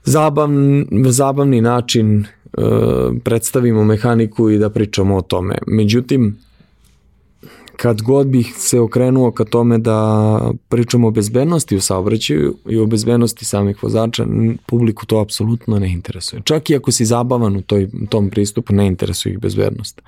zabavn, 0.04 0.86
zabavni 1.06 1.60
način 1.60 2.20
e, 2.20 2.26
predstavimo 3.24 3.84
mehaniku 3.84 4.50
i 4.50 4.58
da 4.58 4.70
pričamo 4.70 5.16
o 5.16 5.22
tome. 5.22 5.58
Međutim, 5.66 6.47
kad 7.78 8.02
god 8.02 8.26
bih 8.26 8.54
se 8.56 8.80
okrenuo 8.80 9.30
ka 9.30 9.44
tome 9.44 9.78
da 9.78 10.50
pričamo 10.68 11.08
o 11.08 11.10
bezbednosti 11.10 11.76
u 11.76 11.80
saobraćaju 11.80 12.56
i 12.68 12.78
o 12.78 12.86
bezbednosti 12.86 13.44
samih 13.44 13.82
vozača, 13.82 14.26
publiku 14.66 15.06
to 15.06 15.18
apsolutno 15.18 15.78
ne 15.78 15.92
interesuje. 15.92 16.42
Čak 16.44 16.70
i 16.70 16.76
ako 16.76 16.92
si 16.92 17.04
zabavan 17.04 17.56
u 17.56 17.62
toj, 17.62 17.88
tom 18.08 18.30
pristupu, 18.30 18.72
ne 18.72 18.86
interesuje 18.86 19.32
ih 19.32 19.38
bezbednost. 19.38 20.02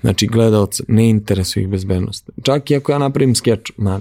Znači, 0.00 0.26
gledalc 0.26 0.80
ne 0.88 1.10
interesuje 1.10 1.62
ih 1.62 1.68
bezbednost. 1.68 2.30
Čak 2.42 2.70
i 2.70 2.76
ako 2.76 2.92
ja 2.92 2.98
napravim 2.98 3.34
skeč, 3.34 3.72
ma, 3.76 4.00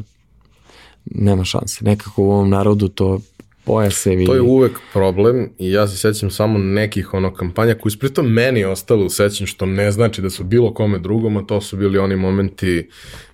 nema 1.05 1.43
šanse. 1.43 1.85
Nekako 1.85 2.23
u 2.23 2.31
ovom 2.31 2.49
narodu 2.49 2.87
to 2.87 3.19
pojasevi. 3.67 4.25
To 4.25 4.33
je 4.33 4.41
uvek 4.41 4.79
problem 4.93 5.49
i 5.57 5.71
ja 5.71 5.87
se 5.87 5.97
sećam 5.97 6.29
samo 6.29 6.59
nekih 6.59 7.13
ono 7.13 7.33
kampanja 7.33 7.75
koji 7.75 7.91
su 7.91 7.99
pritom 7.99 8.33
meni 8.33 8.63
ostalo 8.63 9.05
u 9.05 9.09
sećanju 9.09 9.47
što 9.47 9.65
ne 9.65 9.91
znači 9.91 10.21
da 10.21 10.29
su 10.29 10.43
bilo 10.43 10.73
kome 10.73 10.99
drugom, 10.99 11.37
a 11.37 11.45
to 11.45 11.61
su 11.61 11.77
bili 11.77 11.97
oni 11.97 12.15
momenti 12.15 12.89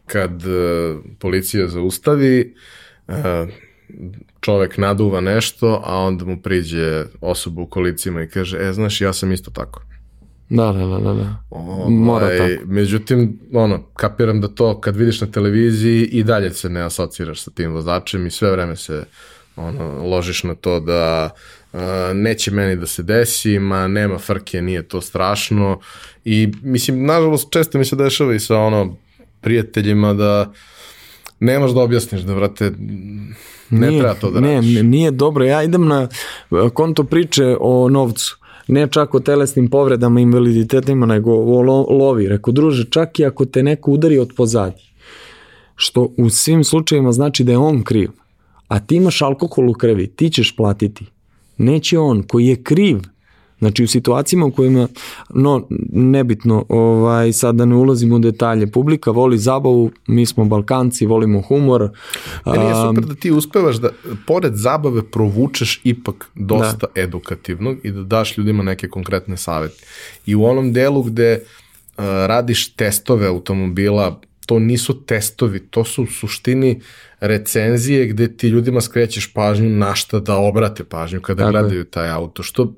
kad 0.05 0.31
uh, 0.31 0.99
policija 1.19 1.67
zaustavi, 1.67 2.55
uh, 3.07 3.15
čovek 4.39 4.77
naduva 4.77 5.21
nešto, 5.21 5.81
a 5.86 5.97
onda 5.97 6.25
mu 6.25 6.41
priđe 6.41 7.05
osoba 7.21 7.61
u 7.61 7.67
kolicima 7.67 8.23
i 8.23 8.27
kaže, 8.27 8.57
e, 8.57 8.73
znaš, 8.73 9.01
ja 9.01 9.13
sam 9.13 9.31
isto 9.31 9.51
tako. 9.51 9.81
Da, 10.49 10.71
da, 10.71 10.86
da, 10.86 10.97
da. 10.97 11.13
da. 11.13 11.43
Ovaj, 11.49 11.89
Mora 11.89 12.38
tako. 12.38 12.65
Međutim, 12.65 13.39
ono, 13.53 13.84
kapiram 13.93 14.41
da 14.41 14.47
to 14.47 14.81
kad 14.81 14.95
vidiš 14.95 15.21
na 15.21 15.27
televiziji 15.27 16.03
i 16.03 16.23
dalje 16.23 16.49
se 16.49 16.69
ne 16.69 16.81
asociraš 16.81 17.41
sa 17.41 17.51
tim 17.51 17.71
vozačem 17.71 18.27
i 18.27 18.31
sve 18.31 18.51
vreme 18.51 18.75
se 18.75 19.03
ono, 19.56 20.04
ložiš 20.04 20.43
na 20.43 20.56
to 20.56 20.80
da 20.80 21.30
uh, 21.74 21.80
neće 22.14 22.51
meni 22.51 22.76
da 22.76 22.88
se 22.88 23.04
desi, 23.04 23.60
ma 23.60 23.88
nema 23.88 24.18
frke, 24.18 24.62
nije 24.62 24.84
to 24.84 25.01
strašno 25.01 25.80
i 26.26 26.51
mislim, 26.62 27.06
nažalost, 27.06 27.51
često 27.51 27.78
mi 27.78 27.86
se 27.86 27.95
dešava 27.95 28.34
i 28.34 28.39
sa 28.39 28.58
ono, 28.58 28.95
prijateljima 29.41 30.14
da 30.14 30.51
nemaš 31.39 31.72
da 31.72 31.82
objasniš 31.82 32.22
da, 32.22 32.34
vrate, 32.34 32.72
ne 33.70 33.88
nije, 33.88 33.99
treba 33.99 34.14
to 34.14 34.32
da 34.32 34.39
ne, 34.39 34.56
radiš. 34.56 34.82
Nije 34.82 35.12
dobro, 35.12 35.45
ja 35.45 35.64
idem 35.64 35.88
na 35.88 36.08
konto 36.74 37.04
priče 37.04 37.56
o 37.60 37.89
novcu 37.89 38.38
ne 38.68 38.88
čak 38.91 39.16
o 39.16 39.20
telesnim 39.20 39.70
povredama, 39.70 40.20
invaliditetima, 40.20 41.06
nego 41.06 41.32
o 41.32 41.62
lo, 41.62 41.86
lovi. 41.89 42.28
Rekao, 42.28 42.51
druže, 42.51 42.86
čak 42.89 43.20
i 43.20 43.26
ako 43.26 43.45
te 43.45 43.64
neko 43.64 43.91
udari 43.91 44.20
od 44.20 44.34
pozadnje, 44.38 44.84
što 45.76 46.14
u 46.18 46.30
svim 46.30 46.64
slučajima 46.64 47.12
znači 47.12 47.43
da 47.43 47.51
je 47.51 47.58
on 47.58 47.84
kriv, 47.84 48.10
a 48.68 48.80
ti 48.80 48.95
imaš 48.95 49.22
alkohol 49.22 49.70
u 49.70 49.74
krvi, 49.74 50.07
ti 50.07 50.30
ćeš 50.30 50.55
platiti. 50.55 51.05
Neće 51.57 51.99
on 51.99 52.24
koji 52.24 52.47
je 52.47 52.64
kriv 52.64 52.99
Znači 53.64 53.84
u 53.84 53.88
situacijama 53.88 54.45
u 54.45 54.51
kojima, 54.51 54.88
no 55.30 55.68
nebitno, 55.91 56.66
ovaj, 56.70 57.34
sad 57.34 57.55
da 57.55 57.66
ne 57.66 57.76
ulazimo 57.76 58.16
u 58.16 58.20
detalje, 58.20 58.72
publika 58.72 59.11
voli 59.11 59.38
zabavu, 59.38 59.91
mi 60.07 60.26
smo 60.26 60.45
Balkanci, 60.45 61.05
volimo 61.05 61.41
humor. 61.41 61.89
Meni 62.45 62.66
je 62.66 62.74
super 62.88 63.05
da 63.05 63.16
ti 63.16 63.32
uspevaš 63.32 63.76
da 63.76 63.89
pored 64.28 64.55
zabave 64.55 65.03
provučeš 65.03 65.82
ipak 65.84 66.30
dosta 66.36 66.88
da. 66.95 67.01
edukativnog 67.01 67.78
i 67.84 67.91
da 67.91 68.03
daš 68.03 68.38
ljudima 68.38 68.64
neke 68.64 68.89
konkretne 68.89 69.38
savete. 69.38 69.84
I 70.26 70.36
u 70.36 70.43
onom 70.45 70.74
delu 70.74 71.03
gde 71.03 71.39
uh, 71.39 72.03
radiš 72.03 72.74
testove 72.74 73.28
automobila, 73.28 74.20
to 74.46 74.60
nisu 74.60 75.06
testovi, 75.06 75.60
to 75.60 75.84
su 75.84 76.04
u 76.04 76.08
suštini 76.08 76.82
recenzije 77.20 78.08
gde 78.08 78.38
ti 78.38 78.48
ljudima 78.48 78.82
skrećeš 78.82 79.34
pažnju 79.34 79.70
na 79.70 79.96
šta 79.96 80.20
da 80.20 80.38
obrate 80.38 80.84
pažnju 80.84 81.22
kada 81.22 81.44
Tako 81.44 81.52
gledaju 81.52 81.80
je. 81.80 81.89
taj 81.89 82.10
auto, 82.10 82.44
što 82.44 82.74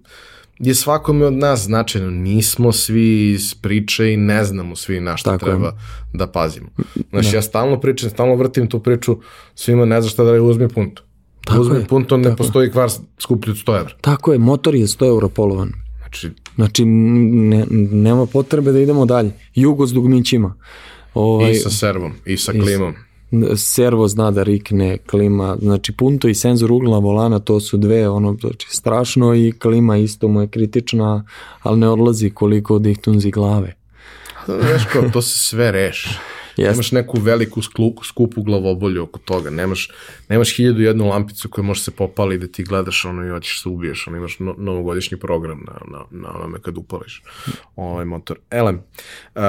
je 0.59 0.75
svakome 0.75 1.25
od 1.25 1.33
nas 1.33 1.59
značajno. 1.61 2.09
Nismo 2.09 2.71
svi 2.71 3.31
iz 3.31 3.55
priče 3.55 4.13
i 4.13 4.17
ne 4.17 4.43
znamo 4.43 4.75
svi 4.75 4.99
na 4.99 5.17
šta 5.17 5.31
Tako 5.31 5.45
treba 5.45 5.67
je. 5.67 5.73
da 6.13 6.27
pazimo. 6.27 6.67
Znači, 7.09 7.31
da. 7.31 7.37
ja 7.37 7.41
stalno 7.41 7.79
pričam, 7.79 8.09
stalno 8.09 8.35
vrtim 8.35 8.67
tu 8.67 8.79
priču, 8.79 9.17
svima 9.55 9.85
ne 9.85 10.01
zna 10.01 10.09
šta 10.09 10.23
da 10.23 10.41
uzmi 10.41 10.69
punto. 10.69 11.03
Tako 11.45 11.61
uzmi 11.61 11.75
je, 11.77 11.85
punto, 11.85 12.17
ne 12.17 12.35
postoji 12.35 12.71
kvar 12.71 12.89
skuplji 13.19 13.51
od 13.51 13.57
100 13.57 13.79
evra. 13.79 13.93
Tako 14.01 14.31
je, 14.33 14.39
motor 14.39 14.75
je 14.75 14.87
100 14.87 15.07
euro 15.07 15.29
polovan. 15.29 15.71
Znači, 15.99 16.29
znači 16.55 16.85
ne, 16.85 17.65
nema 17.91 18.25
potrebe 18.25 18.71
da 18.71 18.79
idemo 18.79 19.05
dalje. 19.05 19.31
Jugo 19.55 19.87
s 19.87 19.93
dugmićima. 19.93 20.55
Ovaj, 21.15 21.51
I 21.51 21.55
sa 21.55 21.69
servom, 21.69 22.13
i 22.25 22.37
sa 22.37 22.51
klimom. 22.51 22.93
servo 23.55 24.07
zna 24.07 24.31
da 24.31 24.43
rikne, 24.43 24.97
klima, 24.97 25.57
znači 25.61 25.91
punto 25.91 26.27
i 26.27 26.35
senzor 26.35 26.71
ugla 26.71 26.99
volana, 26.99 27.39
to 27.39 27.59
su 27.59 27.77
dve, 27.77 28.09
ono, 28.09 28.37
znači 28.41 28.67
strašno 28.69 29.35
i 29.35 29.51
klima 29.51 29.97
isto 29.97 30.27
mu 30.27 30.41
je 30.41 30.47
kritična, 30.47 31.25
ali 31.61 31.79
ne 31.79 31.89
odlazi 31.89 32.29
koliko 32.29 32.79
dihtunzi 32.79 33.31
glave. 33.31 33.75
Znaš 34.45 34.85
ko, 34.93 35.09
to 35.13 35.21
se 35.21 35.39
sve 35.39 35.71
reši. 35.71 36.09
Yes. 36.57 36.67
Nemaš 36.71 36.91
neku 36.91 37.19
veliku 37.19 37.61
skluku, 37.61 38.05
skupu 38.05 38.43
glavobolju 38.43 39.03
oko 39.03 39.19
toga, 39.19 39.49
nemaš, 39.49 39.91
nemaš 40.29 40.55
hiljadu 40.55 40.81
jednu 40.81 41.07
lampicu 41.07 41.49
koja 41.49 41.65
može 41.65 41.81
se 41.81 41.91
popali 41.91 42.37
da 42.37 42.47
ti 42.47 42.63
gledaš 42.63 43.05
ono 43.05 43.25
i 43.25 43.29
hoćeš 43.29 43.61
se 43.61 43.69
ubiješ, 43.69 44.07
ono 44.07 44.17
imaš 44.17 44.39
no, 44.39 44.55
novogodišnji 44.57 45.17
program 45.19 45.65
na, 45.67 45.73
na, 45.91 46.05
na 46.11 46.35
onome 46.35 46.61
kad 46.61 46.77
upališ 46.77 47.23
ovaj 47.75 48.05
motor. 48.05 48.39
Elem, 48.49 48.81
uh, 49.35 49.41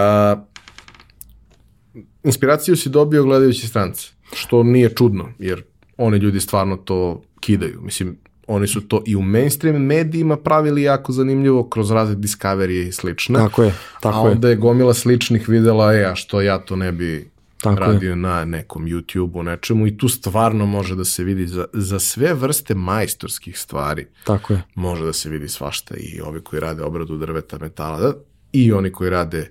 inspiraciju 2.25 2.77
si 2.77 2.89
dobio 2.89 3.23
gledajući 3.25 3.67
strance, 3.67 4.09
što 4.33 4.63
nije 4.63 4.95
čudno, 4.95 5.29
jer 5.39 5.63
oni 5.97 6.19
ljudi 6.19 6.41
stvarno 6.41 6.77
to 6.77 7.23
kidaju. 7.41 7.81
Mislim, 7.83 8.17
oni 8.47 8.67
su 8.67 8.81
to 8.81 9.03
i 9.07 9.17
u 9.17 9.23
mainstream 9.23 9.83
medijima 9.83 10.37
pravili 10.37 10.83
jako 10.83 11.13
zanimljivo 11.13 11.69
kroz 11.69 11.91
razne 11.91 12.17
Discovery 12.17 12.89
i 12.89 12.93
slične. 12.93 13.39
Tako 13.39 13.63
je, 13.63 13.75
tako 14.01 14.19
a 14.19 14.21
onda 14.21 14.49
je. 14.49 14.53
je 14.53 14.57
gomila 14.57 14.95
sličnih 14.95 15.49
videla, 15.49 15.95
e, 15.95 16.05
a 16.05 16.15
što 16.15 16.41
ja 16.41 16.59
to 16.59 16.77
ne 16.77 16.93
bi 16.93 17.31
Tako 17.63 17.83
je. 17.83 17.93
radio 17.93 18.17
na 18.17 18.45
nekom 18.45 18.87
YouTube-u, 18.87 19.43
nečemu 19.43 19.87
i 19.87 19.99
tu 19.99 20.09
stvarno 20.09 20.67
može 20.67 20.95
da 20.97 21.05
se 21.05 21.25
vidi 21.25 21.47
za, 21.47 21.65
za 21.73 21.99
sve 21.99 22.35
vrste 22.35 22.75
majstorskih 22.75 23.59
stvari 23.59 24.07
Tako 24.25 24.53
je. 24.53 24.63
može 24.75 25.05
da 25.05 25.13
se 25.13 25.29
vidi 25.31 25.49
svašta 25.49 25.95
i 25.97 26.21
ovi 26.21 26.41
koji 26.41 26.61
rade 26.61 26.83
obradu 26.83 27.19
drveta, 27.19 27.59
metala 27.59 28.01
da, 28.01 28.13
i 28.53 28.73
oni 28.73 28.93
koji 28.93 29.11
rade 29.11 29.51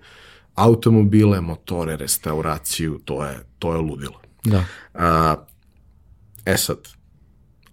automobile, 0.55 1.41
motore, 1.41 1.97
restauraciju, 1.97 2.99
to 3.05 3.25
je, 3.25 3.39
to 3.59 3.73
je 3.73 3.81
ludilo. 3.81 4.21
Da. 4.43 4.65
A, 4.93 5.35
e 6.45 6.57
sad, 6.57 6.77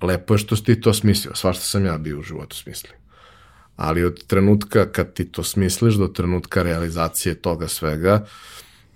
lepo 0.03 0.35
je 0.35 0.39
što 0.39 0.57
si 0.57 0.65
ti 0.65 0.81
to 0.81 0.95
smislio, 0.95 1.35
svašta 1.35 1.65
sam 1.65 1.85
ja 1.85 1.99
bio 1.99 2.19
u 2.19 2.23
životu 2.23 2.57
smislio. 2.57 2.93
Ali 3.77 4.05
od 4.05 4.27
trenutka 4.27 4.93
kad 4.93 5.13
ti 5.13 5.25
to 5.25 5.43
smisliš 5.43 5.95
do 5.95 6.09
trenutka 6.09 6.63
realizacije 6.63 7.35
toga 7.35 7.69
svega, 7.69 8.27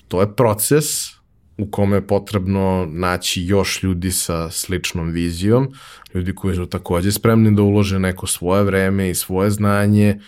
to 0.09 0.21
je 0.21 0.37
proces 0.37 1.17
u 1.59 1.71
kome 1.71 1.97
je 1.97 2.07
potrebno 2.07 2.89
naći 2.91 3.43
još 3.43 3.83
ljudi 3.83 4.11
sa 4.11 4.51
sličnom 4.51 5.11
vizijom, 5.11 5.73
ljudi 6.15 6.35
koji 6.35 6.57
su 6.57 6.67
takođe 6.67 7.13
spremni 7.13 7.55
da 7.55 7.63
ulože 7.63 7.99
neko 7.99 8.27
svoje 8.27 8.65
vreme 8.65 9.11
i 9.11 9.15
svoje 9.15 9.51
znanje 9.51 10.21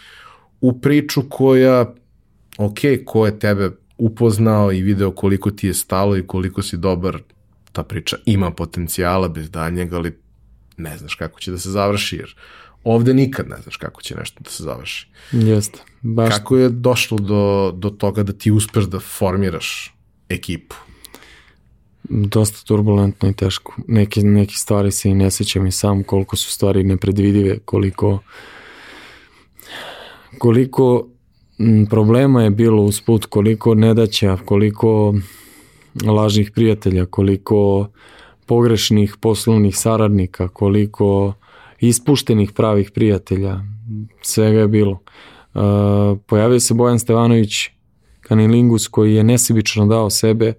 u 0.61 0.81
priču 0.81 1.23
koja, 1.29 1.95
ok, 2.59 2.79
ko 3.05 3.27
je 3.27 3.39
tebe 3.39 3.71
upoznao 3.99 4.73
i 4.73 4.83
video 4.83 5.11
koliko 5.11 5.51
ti 5.51 5.67
je 5.67 5.75
stalo 5.75 6.17
i 6.17 6.27
koliko 6.27 6.63
si 6.63 6.77
dobar, 6.77 7.19
ta 7.73 7.83
priča 7.83 8.17
ima 8.25 8.51
potencijala 8.51 9.29
bez 9.29 9.51
daljnjega, 9.51 9.97
ali 9.97 10.19
ne 10.77 10.99
znaš 10.99 11.15
kako 11.15 11.41
će 11.41 11.51
da 11.51 11.59
se 11.59 11.71
završi, 11.71 12.17
jer 12.17 12.35
ovde 12.85 13.15
nikad 13.15 13.49
ne 13.49 13.57
znaš 13.63 13.77
kako 13.77 14.03
će 14.03 14.15
nešto 14.15 14.41
da 14.45 14.51
se 14.51 14.63
završi. 14.63 15.09
Jeste. 15.33 15.79
Baš 16.01 16.35
Kako 16.35 16.57
je 16.57 16.69
došlo 16.69 17.19
do, 17.19 17.73
do 17.77 17.91
toga 17.91 18.23
da 18.23 18.33
ti 18.33 18.51
uspeš 18.51 18.85
da 18.85 19.01
formiraš 19.01 19.95
ekipu? 20.29 20.77
dosta 22.09 22.67
turbulentno 22.67 23.29
i 23.29 23.33
teško. 23.33 23.75
Neke, 23.87 24.21
neke 24.21 24.55
stvari 24.55 24.91
se 24.93 25.11
i 25.11 25.15
ne 25.15 25.31
sećam 25.31 25.67
i 25.67 25.73
sam 25.73 26.03
koliko 26.03 26.37
su 26.37 26.53
stvari 26.53 26.85
nepredvidive, 26.85 27.59
koliko 27.59 28.19
koliko 30.39 31.09
problema 31.91 32.43
je 32.43 32.51
bilo 32.51 32.83
usput, 32.83 33.27
koliko 33.27 33.75
nedaća, 33.75 34.37
koliko 34.45 35.15
lažnih 36.07 36.51
prijatelja, 36.51 37.07
koliko 37.07 37.89
pogrešnih 38.47 39.17
poslovnih 39.21 39.77
saradnika, 39.77 40.49
koliko 40.49 41.35
ispuštenih 41.81 42.53
pravih 42.53 42.91
prijatelja, 42.91 43.61
svega 44.23 44.61
je 44.61 44.69
bilo. 44.69 44.93
Uh, 45.55 46.19
pojavio 46.27 46.61
se 46.61 46.75
Bojan 46.75 46.99
Stevanović 46.99 47.53
Kanilingus 48.21 48.89
koji 48.89 49.15
je 49.15 49.25
nesebično 49.25 49.87
dao 49.87 50.11
sebe 50.11 50.53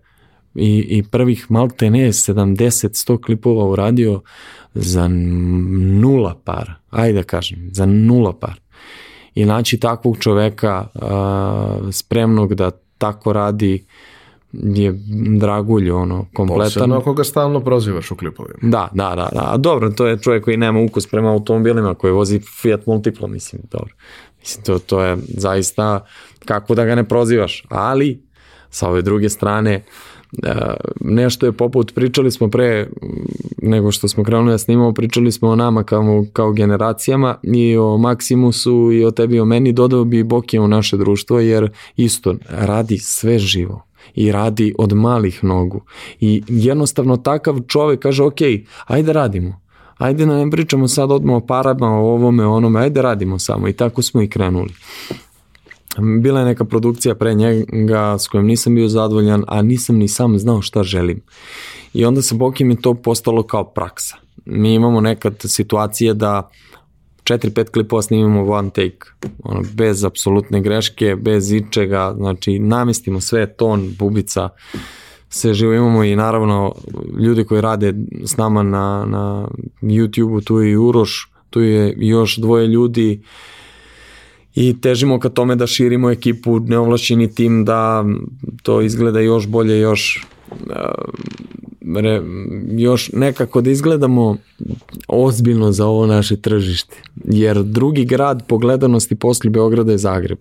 i, 0.55 0.85
i 0.89 1.03
prvih 1.03 1.51
malte 1.51 1.89
ne 1.89 2.07
70-100 2.07 3.23
klipova 3.25 3.65
uradio 3.65 4.21
za 4.73 5.07
nula 6.01 6.35
par, 6.43 6.73
ajde 6.89 7.13
da 7.13 7.23
kažem, 7.23 7.69
za 7.71 7.85
nula 7.85 8.33
par. 8.39 8.59
I 9.35 9.45
naći 9.45 9.79
takvog 9.79 10.17
čoveka 10.19 10.87
uh, 10.93 11.01
spremnog 11.91 12.55
da 12.55 12.71
tako 12.97 13.33
radi 13.33 13.85
je 14.53 14.99
dragulj, 15.39 15.91
ono, 15.91 16.25
kompletan. 16.33 16.65
Posebno 16.65 16.97
ako 16.97 17.13
ga 17.13 17.23
stalno 17.23 17.59
prozivaš 17.59 18.11
u 18.11 18.15
klipovima. 18.15 18.59
Da, 18.61 18.89
da, 18.93 19.15
da, 19.15 19.29
da. 19.33 19.57
Dobro, 19.57 19.89
to 19.89 20.07
je 20.07 20.19
čovjek 20.19 20.43
koji 20.43 20.57
nema 20.57 20.79
ukus 20.79 21.07
prema 21.07 21.31
automobilima, 21.31 21.95
koji 21.95 22.13
vozi 22.13 22.39
Fiat 22.61 22.85
Multiplo, 22.85 23.27
mislim, 23.27 23.61
dobro. 23.71 23.93
Mislim, 24.39 24.65
to, 24.65 24.79
to 24.79 25.01
je 25.01 25.17
zaista 25.27 26.05
kako 26.45 26.75
da 26.75 26.85
ga 26.85 26.95
ne 26.95 27.03
prozivaš. 27.03 27.63
Ali, 27.69 28.23
sa 28.69 28.89
ove 28.89 29.01
druge 29.01 29.29
strane, 29.29 29.73
e, 29.73 29.83
nešto 31.01 31.45
je 31.45 31.51
poput, 31.51 31.93
pričali 31.95 32.31
smo 32.31 32.47
pre 32.49 32.89
nego 33.61 33.91
što 33.91 34.07
smo 34.07 34.23
krenuli 34.23 34.51
da 34.51 34.57
snimamo, 34.57 34.93
pričali 34.93 35.31
smo 35.31 35.49
o 35.49 35.55
nama 35.55 35.83
kao, 35.83 36.25
kao 36.33 36.51
generacijama 36.51 37.35
i 37.43 37.77
o 37.77 37.97
Maximusu 37.97 38.99
i 38.99 39.05
o 39.05 39.11
tebi 39.11 39.35
i 39.35 39.39
o 39.39 39.45
meni, 39.45 39.73
dodao 39.73 40.03
bi 40.03 40.23
Bokija 40.23 40.61
u 40.61 40.67
naše 40.67 40.97
društvo, 40.97 41.39
jer 41.39 41.71
isto 41.95 42.35
radi 42.49 42.97
sve 42.97 43.39
živo 43.39 43.85
i 44.15 44.31
radi 44.31 44.73
od 44.77 44.93
malih 44.93 45.43
nogu. 45.43 45.81
I 46.19 46.43
jednostavno 46.47 47.17
takav 47.17 47.59
čovek 47.67 47.99
kaže, 47.99 48.23
ok, 48.23 48.41
ajde 48.85 49.13
radimo. 49.13 49.61
Ajde 49.97 50.25
da 50.25 50.45
ne 50.45 50.51
pričamo 50.51 50.87
sad 50.87 51.11
odmah 51.11 51.35
o 51.35 51.45
parama, 51.45 51.87
o 51.87 52.13
ovome, 52.13 52.45
o 52.45 52.55
onome, 52.55 52.79
ajde 52.79 53.01
radimo 53.01 53.39
samo. 53.39 53.67
I 53.67 53.73
tako 53.73 54.01
smo 54.01 54.21
i 54.21 54.29
krenuli. 54.29 54.73
Bila 56.21 56.39
je 56.39 56.45
neka 56.45 56.65
produkcija 56.65 57.15
pre 57.15 57.33
njega 57.33 58.17
s 58.19 58.27
kojom 58.27 58.45
nisam 58.45 58.75
bio 58.75 58.87
zadovoljan, 58.87 59.43
a 59.47 59.61
nisam 59.61 59.97
ni 59.97 60.07
sam 60.07 60.39
znao 60.39 60.61
šta 60.61 60.83
želim. 60.83 61.21
I 61.93 62.05
onda 62.05 62.21
sa 62.21 62.35
Bokim 62.35 62.69
je 62.69 62.81
to 62.81 62.93
postalo 62.93 63.43
kao 63.43 63.63
praksa. 63.63 64.15
Mi 64.45 64.73
imamo 64.73 65.01
nekad 65.01 65.35
situacije 65.39 66.13
da 66.13 66.49
4-5 67.23 67.71
klipova 67.71 68.01
snimimo 68.01 68.51
one 68.51 68.69
take, 68.69 69.29
ono, 69.43 69.63
bez 69.73 70.03
apsolutne 70.03 70.61
greške, 70.61 71.15
bez 71.15 71.51
ičega, 71.51 72.13
znači 72.17 72.59
namestimo 72.59 73.21
sve, 73.21 73.53
ton, 73.53 73.93
bubica, 73.99 74.49
sve 75.29 75.53
živo 75.53 75.73
imamo 75.73 76.03
i 76.03 76.15
naravno 76.15 76.75
ljudi 77.19 77.43
koji 77.43 77.61
rade 77.61 77.93
s 78.25 78.37
nama 78.37 78.63
na, 78.63 79.05
na 79.05 79.47
YouTube-u, 79.81 80.41
tu 80.41 80.59
je 80.59 80.71
i 80.71 80.77
Uroš, 80.77 81.31
tu 81.49 81.61
je 81.61 81.95
još 81.97 82.37
dvoje 82.37 82.67
ljudi 82.67 83.21
i 84.55 84.81
težimo 84.81 85.19
ka 85.19 85.29
tome 85.29 85.55
da 85.55 85.67
širimo 85.67 86.09
ekipu, 86.09 86.59
neovlašćeni 86.59 87.35
tim, 87.35 87.65
da 87.65 88.05
to 88.63 88.81
izgleda 88.81 89.19
još 89.19 89.47
bolje, 89.47 89.79
još 89.79 90.27
re, 91.95 92.21
još 92.77 93.11
nekako 93.13 93.61
da 93.61 93.69
izgledamo 93.69 94.37
ozbiljno 95.07 95.71
za 95.71 95.85
ovo 95.85 96.05
naše 96.05 96.35
tržište. 96.41 96.95
Jer 97.25 97.63
drugi 97.63 98.05
grad 98.05 98.47
po 98.47 98.57
gledanosti 98.57 99.15
posle 99.15 99.49
Beograda 99.49 99.91
je 99.91 99.97
Zagreb. 99.97 100.39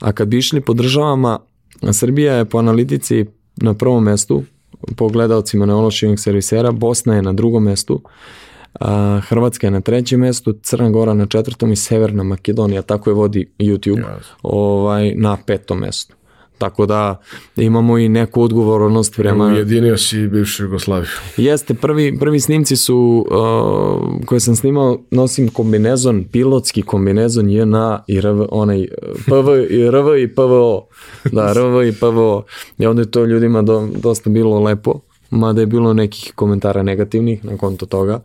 A 0.00 0.12
kad 0.12 0.28
bi 0.28 0.38
išli 0.38 0.60
po 0.60 0.72
državama, 0.72 1.38
Srbija 1.92 2.34
je 2.34 2.44
po 2.44 2.58
analitici 2.58 3.26
na 3.56 3.74
prvom 3.74 4.04
mestu, 4.04 4.44
po 4.96 5.08
gledalcima 5.08 5.66
neološivih 5.66 6.20
servisera, 6.20 6.72
Bosna 6.72 7.14
je 7.14 7.22
na 7.22 7.32
drugom 7.32 7.64
mestu, 7.64 8.02
Hrvatska 9.20 9.66
je 9.66 9.70
na 9.70 9.80
trećem 9.80 10.20
mestu, 10.20 10.52
Crna 10.62 10.90
Gora 10.90 11.14
na 11.14 11.26
četvrtom 11.26 11.72
i 11.72 11.76
Severna 11.76 12.22
Makedonija, 12.22 12.82
tako 12.82 13.10
je 13.10 13.14
vodi 13.14 13.50
YouTube, 13.58 14.04
yes. 14.04 14.24
ovaj, 14.42 15.14
na 15.14 15.36
petom 15.46 15.78
mestu. 15.78 16.14
Tako 16.58 16.86
da 16.86 17.20
imamo 17.56 17.98
i 17.98 18.08
neku 18.08 18.42
odgovornost 18.42 19.16
prema... 19.16 19.44
Ujedinio 19.44 19.98
si 19.98 20.26
bivšu 20.26 20.62
Jugoslaviju. 20.62 21.10
Jeste, 21.36 21.74
prvi, 21.74 22.18
prvi 22.18 22.40
snimci 22.40 22.76
su, 22.76 23.26
uh, 23.30 24.26
koje 24.26 24.40
sam 24.40 24.56
snimao, 24.56 24.98
nosim 25.10 25.48
kombinezon, 25.48 26.24
pilotski 26.32 26.82
kombinezon 26.82 27.50
JNA 27.50 28.04
i 28.06 28.20
RV, 28.20 28.42
onaj 28.50 28.86
PV, 29.26 29.48
i 29.70 29.90
RV 29.90 30.18
i 30.18 30.34
PVO. 30.34 30.86
Da, 31.32 31.52
RV 31.52 31.88
i 31.88 31.92
PVO. 31.92 32.42
I 32.78 32.86
onda 32.86 33.02
je 33.02 33.10
to 33.10 33.24
ljudima 33.24 33.62
do, 33.62 33.88
dosta 33.96 34.30
bilo 34.30 34.60
lepo, 34.60 35.00
mada 35.30 35.60
je 35.60 35.66
bilo 35.66 35.92
nekih 35.92 36.32
komentara 36.34 36.82
negativnih 36.82 37.44
na 37.44 37.56
konto 37.56 37.86
toga. 37.86 38.20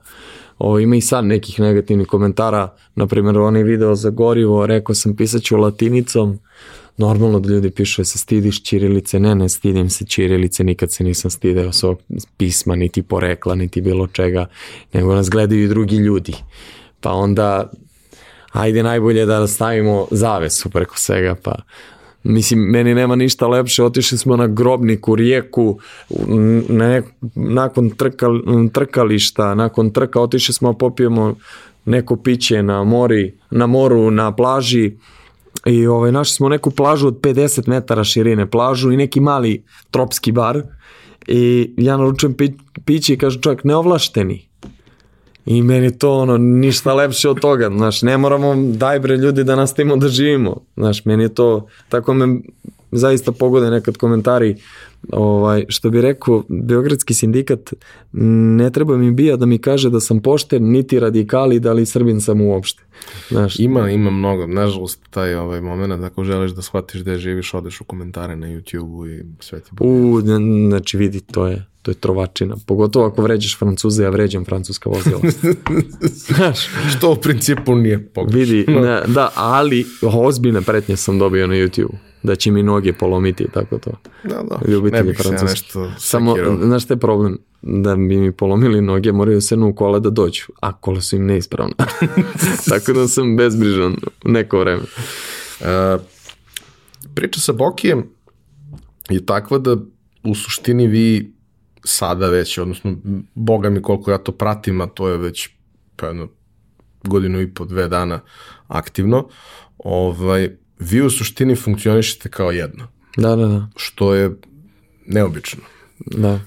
Ovo, 0.57 0.79
ima 0.79 0.95
i 0.95 1.01
sad 1.01 1.25
nekih 1.25 1.59
negativnih 1.59 2.07
komentara, 2.07 2.73
na 2.95 3.07
primjer 3.07 3.37
onaj 3.37 3.63
video 3.63 3.95
za 3.95 4.09
gorivo, 4.09 4.65
rekao 4.65 4.95
sam 4.95 5.15
pisaću 5.15 5.57
latinicom, 5.57 6.39
normalno 6.97 7.39
da 7.39 7.49
ljudi 7.49 7.71
pišu 7.71 8.01
da 8.01 8.05
se 8.05 8.17
stidiš 8.17 8.63
Čirilice, 8.63 9.19
ne, 9.19 9.35
ne 9.35 9.49
stidim 9.49 9.89
se 9.89 10.05
Čirilice, 10.05 10.63
nikad 10.63 10.91
se 10.91 11.03
nisam 11.03 11.31
stideo 11.31 11.71
svog 11.71 11.99
pisma, 12.37 12.75
niti 12.75 13.03
porekla, 13.03 13.55
niti 13.55 13.81
bilo 13.81 14.07
čega, 14.07 14.45
nego 14.93 15.15
nas 15.15 15.29
gledaju 15.29 15.63
i 15.63 15.67
drugi 15.67 15.95
ljudi. 15.95 16.33
Pa 16.99 17.11
onda, 17.11 17.71
ajde 18.51 18.83
najbolje 18.83 19.25
da 19.25 19.47
stavimo 19.47 20.07
zavesu 20.11 20.69
preko 20.69 20.97
svega, 20.97 21.35
pa 21.43 21.55
Mislim, 22.23 22.59
meni 22.59 22.93
nema 22.93 23.15
ništa 23.15 23.47
lepše, 23.47 23.83
otišli 23.83 24.17
smo 24.17 24.35
na 24.35 24.47
grobniku, 24.47 25.15
rijeku, 25.15 25.79
ne, 26.69 27.01
nakon 27.35 27.89
trkal, 27.89 28.39
trkališta, 28.73 29.55
nakon 29.55 29.89
trka 29.89 30.21
otišli 30.21 30.53
smo 30.53 30.73
popijemo 30.73 31.35
neko 31.85 32.15
piće 32.15 32.63
na 32.63 32.83
mori, 32.83 33.33
na 33.51 33.67
moru, 33.67 34.11
na 34.11 34.35
plaži, 34.35 34.91
I 35.65 35.87
ovaj, 35.87 36.11
našli 36.11 36.35
smo 36.35 36.49
neku 36.49 36.71
plažu 36.71 37.07
od 37.07 37.19
50 37.21 37.67
metara 37.67 38.03
širine 38.03 38.49
plažu 38.49 38.91
i 38.91 38.97
neki 38.97 39.19
mali 39.19 39.63
tropski 39.91 40.31
bar 40.31 40.61
i 41.27 41.73
ja 41.77 41.97
naručujem 41.97 42.33
pi, 42.33 42.51
piće 42.85 43.13
i 43.13 43.17
kaže 43.17 43.41
čovjek 43.41 43.63
neovlašteni. 43.63 44.47
I 45.45 45.61
meni 45.61 45.97
to 45.97 46.13
ono 46.13 46.37
ništa 46.37 46.93
lepše 46.93 47.29
od 47.29 47.39
toga, 47.39 47.69
znaš, 47.69 48.01
ne 48.01 48.17
moramo 48.17 48.55
daj 48.55 48.99
bre 48.99 49.17
ljudi 49.17 49.43
da 49.43 49.55
nastavimo 49.55 49.95
da 49.97 50.07
živimo. 50.07 50.57
Znaš, 50.75 51.05
meni 51.05 51.23
je 51.23 51.33
to 51.33 51.67
tako 51.89 52.13
me 52.13 52.39
zaista 52.91 53.31
pogode 53.31 53.69
nekad 53.69 53.97
komentari 53.97 54.55
ovaj, 55.11 55.65
što 55.69 55.89
bi 55.89 56.01
rekao, 56.01 56.43
Beogradski 56.47 57.13
sindikat 57.13 57.73
ne 58.57 58.71
treba 58.71 58.97
mi 58.97 59.11
bija 59.11 59.37
da 59.37 59.45
mi 59.45 59.57
kaže 59.57 59.89
da 59.89 59.99
sam 59.99 60.19
pošten, 60.19 60.71
niti 60.71 60.99
radikali, 60.99 61.59
da 61.59 61.73
li 61.73 61.85
srbin 61.85 62.21
sam 62.21 62.41
uopšte. 62.41 62.83
Znaš. 63.29 63.59
Ima, 63.59 63.89
ima 63.91 64.11
mnogo. 64.11 64.47
Nažalost, 64.47 64.99
taj 65.09 65.35
ovaj 65.35 65.61
moment, 65.61 66.03
ako 66.03 66.23
želiš 66.23 66.51
da 66.51 66.61
shvatiš 66.61 67.01
gde 67.01 67.17
živiš, 67.17 67.53
odeš 67.53 67.81
u 67.81 67.83
komentare 67.83 68.35
na 68.35 68.47
YouTube-u 68.47 69.07
i 69.07 69.23
sve 69.39 69.59
ti 69.59 69.69
bude. 69.71 69.89
U, 69.89 70.21
znači 70.69 70.97
vidi, 70.97 71.19
to 71.19 71.47
je, 71.47 71.65
to 71.83 71.91
je 71.91 71.95
trovačina. 71.95 72.55
Pogotovo 72.65 73.05
ako 73.05 73.21
vređaš 73.21 73.57
Francuze, 73.59 74.03
ja 74.03 74.09
vređam 74.09 74.45
francuska 74.45 74.89
vozila. 74.89 75.19
Znaš. 76.27 76.59
Što 76.97 77.11
u 77.11 77.15
principu 77.15 77.75
nije 77.75 78.07
pogrešno. 78.07 78.39
Vidi, 78.39 78.65
ne, 78.71 79.01
da, 79.07 79.31
ali 79.35 79.85
ozbiljne 80.01 80.61
pretnje 80.61 80.97
sam 80.97 81.19
dobio 81.19 81.47
na 81.47 81.53
YouTube 81.53 81.95
da 82.23 82.35
će 82.35 82.51
mi 82.51 82.63
noge 82.63 82.93
polomiti 82.93 83.47
tako 83.53 83.77
to. 83.77 83.91
Da, 84.23 84.43
da. 84.49 84.71
Ljubitelji 84.71 85.03
ne 85.03 85.09
bih 85.09 85.21
se 85.21 85.45
nešto 85.45 85.91
Samo, 85.97 86.35
znaš 86.63 86.83
šta 86.83 86.93
je 86.93 86.99
problem? 86.99 87.37
Da 87.61 87.95
bi 87.95 88.17
mi 88.17 88.31
polomili 88.31 88.81
noge, 88.81 89.11
moraju 89.11 89.41
se 89.41 89.55
u 89.55 89.75
kola 89.75 89.99
da 89.99 90.09
dođu, 90.09 90.43
a 90.61 90.73
kola 90.73 91.01
su 91.01 91.15
im 91.15 91.25
neispravna. 91.25 91.75
tako 92.69 92.93
da 92.93 93.07
sam 93.07 93.37
bezbrižan 93.37 93.95
neko 94.25 94.59
vreme. 94.59 94.81
Uh, 94.81 96.01
priča 97.13 97.39
sa 97.39 97.53
Bokijem 97.53 98.03
je 99.09 99.25
takva 99.25 99.57
da 99.57 99.77
u 100.23 100.35
suštini 100.35 100.87
vi 100.87 101.32
sada 101.83 102.27
već, 102.29 102.57
odnosno, 102.57 102.95
boga 103.35 103.69
mi 103.69 103.81
koliko 103.81 104.11
ja 104.11 104.17
to 104.17 104.31
pratim, 104.31 104.81
a 104.81 104.87
to 104.87 105.09
je 105.09 105.17
već 105.17 105.49
pa 105.95 106.07
jedno 106.07 106.27
godinu 107.03 107.41
i 107.41 107.53
po 107.53 107.65
dve 107.65 107.87
dana 107.87 108.19
aktivno, 108.67 109.27
ovaj, 109.77 110.49
vi 110.79 111.01
u 111.01 111.09
suštini 111.09 111.55
funkcionišete 111.55 112.29
kao 112.29 112.51
jedno. 112.51 112.87
Da, 113.17 113.35
da, 113.35 113.47
da. 113.47 113.67
Što 113.75 114.13
je 114.13 114.35
neobično. 115.05 115.61
Da. 115.99 116.39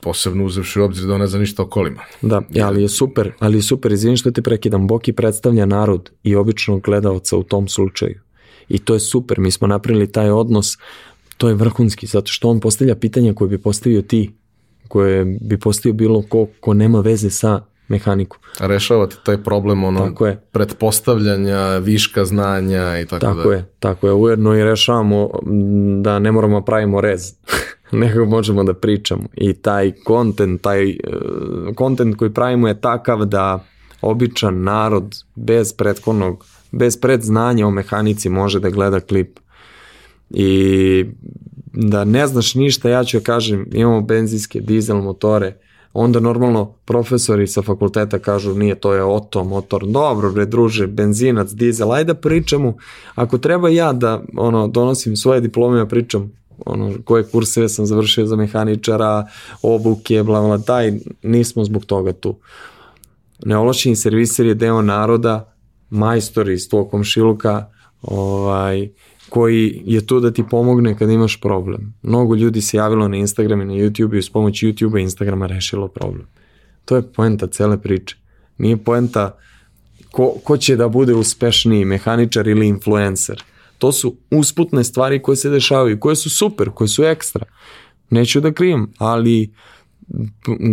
Posebno 0.00 0.44
uzevši 0.44 0.80
u 0.80 0.84
obzir 0.84 1.06
da 1.06 1.14
ona 1.14 1.26
za 1.26 1.38
ništa 1.38 1.62
okolima. 1.62 2.02
Da, 2.22 2.42
ja, 2.50 2.66
ali 2.66 2.82
je 2.82 2.88
super, 2.88 3.32
ali 3.38 3.58
je 3.58 3.62
super, 3.62 3.92
izvini 3.92 4.16
što 4.16 4.30
te 4.30 4.42
prekidam, 4.42 4.86
Boki 4.86 5.12
predstavlja 5.12 5.66
narod 5.66 6.10
i 6.22 6.36
običnog 6.36 6.80
gledalca 6.80 7.36
u 7.36 7.42
tom 7.42 7.68
slučaju. 7.68 8.20
I 8.68 8.78
to 8.78 8.94
je 8.94 9.00
super, 9.00 9.40
mi 9.40 9.50
smo 9.50 9.66
napravili 9.66 10.12
taj 10.12 10.30
odnos, 10.30 10.78
to 11.36 11.48
je 11.48 11.54
vrhunski, 11.54 12.06
zato 12.06 12.32
što 12.32 12.48
on 12.48 12.60
postavlja 12.60 12.94
pitanja 12.94 13.34
koje 13.34 13.48
bi 13.48 13.58
postavio 13.58 14.02
ti, 14.02 14.30
koje 14.90 15.24
bi 15.40 15.58
postavio 15.58 15.94
bilo 15.94 16.22
ko, 16.28 16.46
ko 16.60 16.74
nema 16.74 17.00
veze 17.00 17.30
sa 17.30 17.60
mehaniku. 17.88 18.36
Rešavati 18.60 19.16
taj 19.24 19.42
problem 19.42 19.84
ono 19.84 20.08
tako 20.08 20.26
je. 20.26 20.40
pretpostavljanja, 20.52 21.78
viška 21.78 22.24
znanja 22.24 23.00
i 23.00 23.06
tako, 23.06 23.26
tako 23.26 23.48
da. 23.48 23.54
je, 23.54 23.64
tako 23.78 24.06
je. 24.06 24.12
Ujedno 24.12 24.54
i 24.54 24.64
rešavamo 24.64 25.30
da 26.02 26.18
ne 26.18 26.32
moramo 26.32 26.60
da 26.60 26.64
pravimo 26.64 27.00
rez. 27.00 27.32
nego 27.92 28.24
možemo 28.24 28.64
da 28.64 28.74
pričamo. 28.74 29.22
I 29.34 29.52
taj 29.52 29.92
kontent, 30.04 30.62
taj 30.62 30.96
kontent 31.74 32.16
koji 32.16 32.34
pravimo 32.34 32.68
je 32.68 32.80
takav 32.80 33.24
da 33.24 33.64
običan 34.02 34.62
narod 34.62 35.16
bez 35.34 35.72
prethodnog, 35.72 36.44
bez 36.72 37.00
predznanja 37.00 37.66
o 37.66 37.70
mehanici 37.70 38.28
može 38.28 38.60
da 38.60 38.70
gleda 38.70 39.00
klip 39.00 39.38
i 40.30 41.04
da 41.72 42.04
ne 42.04 42.26
znaš 42.26 42.54
ništa, 42.54 42.88
ja 42.88 43.04
ću 43.04 43.16
ja 43.16 43.20
kažem, 43.20 43.66
imamo 43.72 44.00
benzinske 44.00 44.60
dizel 44.60 44.96
motore, 44.96 45.56
onda 45.92 46.20
normalno 46.20 46.74
profesori 46.84 47.46
sa 47.46 47.62
fakulteta 47.62 48.18
kažu 48.18 48.54
nije 48.54 48.74
to 48.74 48.94
je 48.94 49.04
oto 49.04 49.44
motor, 49.44 49.86
dobro 49.86 50.32
bre 50.32 50.46
druže, 50.46 50.86
benzinac, 50.86 51.50
dizel, 51.50 51.92
ajde 51.92 52.14
pričamo, 52.14 52.74
ako 53.14 53.38
treba 53.38 53.68
ja 53.68 53.92
da 53.92 54.22
ono, 54.36 54.68
donosim 54.68 55.16
svoje 55.16 55.40
diplome, 55.40 55.78
ja 55.78 55.86
pričam 55.86 56.32
ono, 56.66 56.94
koje 57.04 57.24
kurseve 57.24 57.68
sam 57.68 57.86
završio 57.86 58.26
za 58.26 58.36
mehaničara, 58.36 59.26
obuke, 59.62 60.22
bla, 60.22 60.40
bla, 60.40 60.58
taj, 60.58 60.92
nismo 61.22 61.64
zbog 61.64 61.84
toga 61.84 62.12
tu. 62.12 62.36
Neološeni 63.44 63.96
serviser 63.96 64.46
je 64.46 64.54
deo 64.54 64.82
naroda, 64.82 65.54
majstori 65.90 66.54
iz 66.54 66.68
tvojeg 66.68 66.88
komšiluka, 66.88 67.66
ovaj, 68.02 68.88
koji 69.30 69.82
je 69.86 70.06
tu 70.06 70.20
da 70.20 70.30
ti 70.30 70.44
pomogne 70.50 70.98
kad 70.98 71.10
imaš 71.10 71.40
problem. 71.40 71.94
Mnogo 72.02 72.34
ljudi 72.34 72.60
se 72.60 72.76
javilo 72.76 73.08
na 73.08 73.16
Instagram 73.16 73.60
i 73.60 73.64
na 73.64 73.72
YouTube 73.72 74.14
i 74.14 74.18
uz 74.18 74.30
pomoć 74.30 74.62
YouTube 74.62 74.98
i 74.98 75.02
Instagrama 75.02 75.46
rešilo 75.46 75.88
problem. 75.88 76.26
To 76.84 76.96
je 76.96 77.02
poenta 77.02 77.46
cele 77.46 77.82
priče. 77.82 78.16
Nije 78.58 78.76
poenta 78.76 79.38
ko, 80.10 80.34
ko 80.44 80.56
će 80.56 80.76
da 80.76 80.88
bude 80.88 81.14
uspešniji 81.14 81.84
mehaničar 81.84 82.48
ili 82.48 82.68
influencer. 82.68 83.42
To 83.78 83.92
su 83.92 84.16
usputne 84.30 84.84
stvari 84.84 85.22
koje 85.22 85.36
se 85.36 85.50
dešavaju, 85.50 86.00
koje 86.00 86.16
su 86.16 86.30
super, 86.30 86.70
koje 86.70 86.88
su 86.88 87.04
ekstra. 87.04 87.44
Neću 88.10 88.40
da 88.40 88.52
krijem, 88.52 88.92
ali 88.98 89.52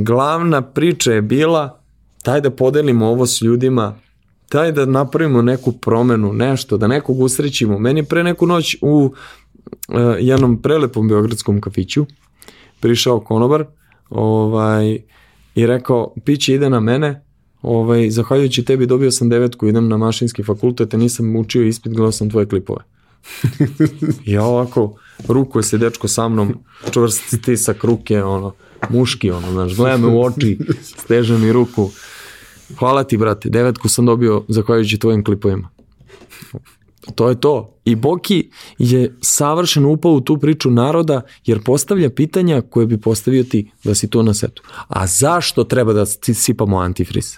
glavna 0.04 0.62
priča 0.62 1.12
je 1.12 1.22
bila 1.22 1.82
taj 2.24 2.42
da 2.42 2.50
podelimo 2.50 3.08
ovo 3.08 3.26
s 3.26 3.42
ljudima 3.42 3.96
daj 4.52 4.72
da 4.72 4.86
napravimo 4.86 5.42
neku 5.42 5.72
promenu, 5.72 6.34
nešto, 6.34 6.78
da 6.78 6.88
nekog 6.88 7.20
usrećimo. 7.20 7.80
Meni 7.80 8.06
pre 8.06 8.24
neku 8.24 8.48
noć 8.48 8.78
u 8.82 9.14
uh, 9.88 9.96
jednom 10.20 10.62
prelepom 10.62 11.08
beogradskom 11.08 11.62
kafiću 11.62 12.06
prišao 12.80 13.20
konobar 13.20 13.66
ovaj, 14.10 15.00
i 15.56 15.66
rekao, 15.66 16.14
piće 16.26 16.54
ide 16.54 16.70
na 16.70 16.80
mene, 16.80 17.24
ovaj, 17.62 18.10
zahvaljujući 18.10 18.66
tebi 18.66 18.86
dobio 18.86 19.12
sam 19.12 19.30
devetku, 19.30 19.68
idem 19.68 19.88
na 19.88 19.98
mašinski 19.98 20.44
fakultet, 20.44 20.94
a 20.94 20.98
nisam 20.98 21.36
učio 21.36 21.64
ispit, 21.64 21.92
gledao 21.92 22.12
sam 22.12 22.30
tvoje 22.30 22.46
klipove. 22.46 22.84
ja 24.26 24.44
ovako, 24.44 24.96
ruku 25.28 25.60
je 25.60 25.64
se 25.64 25.78
dečko 25.78 26.08
sa 26.08 26.30
mnom, 26.30 26.54
čvrst 26.92 27.38
stisak 27.38 27.84
ruke, 27.84 28.24
ono, 28.24 28.54
muški, 28.90 29.32
ono, 29.32 29.52
znaš, 29.52 29.76
gleda 29.76 29.98
me 29.98 30.08
u 30.08 30.22
oči, 30.22 30.60
steže 30.82 31.38
mi 31.38 31.52
ruku, 31.52 31.90
Hvala 32.76 33.04
ti, 33.04 33.18
brate, 33.18 33.50
devetku 33.50 33.90
sam 33.90 34.06
dobio 34.06 34.44
zahvaljujući 34.48 35.00
tvojim 35.00 35.24
klipovima. 35.24 35.70
To 37.16 37.30
je 37.30 37.40
to. 37.40 37.74
I 37.86 37.96
Boki 37.96 38.50
je 38.78 39.18
savršeno 39.22 39.90
upao 39.90 40.12
u 40.12 40.22
tu 40.22 40.38
priču 40.38 40.72
naroda 40.72 41.22
jer 41.46 41.64
postavlja 41.64 42.10
pitanja 42.10 42.62
koje 42.62 42.88
bi 42.88 43.02
postavio 43.02 43.44
ti 43.44 43.72
da 43.84 43.96
si 43.96 44.10
tu 44.10 44.24
na 44.24 44.34
setu. 44.34 44.64
A 44.88 45.08
zašto 45.08 45.64
treba 45.64 45.94
da 45.94 46.06
sipamo 46.06 46.78
antifriz? 46.78 47.38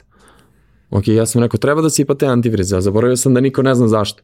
Ok, 0.90 1.08
ja 1.08 1.26
sam 1.26 1.42
rekao, 1.42 1.58
treba 1.58 1.82
da 1.82 1.90
sipate 1.90 2.26
antifriz, 2.26 2.74
a 2.74 2.82
zaboravio 2.82 3.18
sam 3.18 3.34
da 3.34 3.42
niko 3.42 3.62
ne 3.62 3.76
zna 3.76 3.88
zašto. 3.88 4.24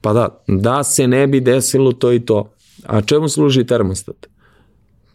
Pa 0.00 0.12
da, 0.12 0.44
da 0.48 0.84
se 0.84 1.06
ne 1.06 1.26
bi 1.26 1.40
desilo 1.40 1.92
to 1.92 2.12
i 2.12 2.20
to. 2.20 2.52
A 2.86 3.00
čemu 3.00 3.28
služi 3.28 3.66
termostat? 3.66 4.26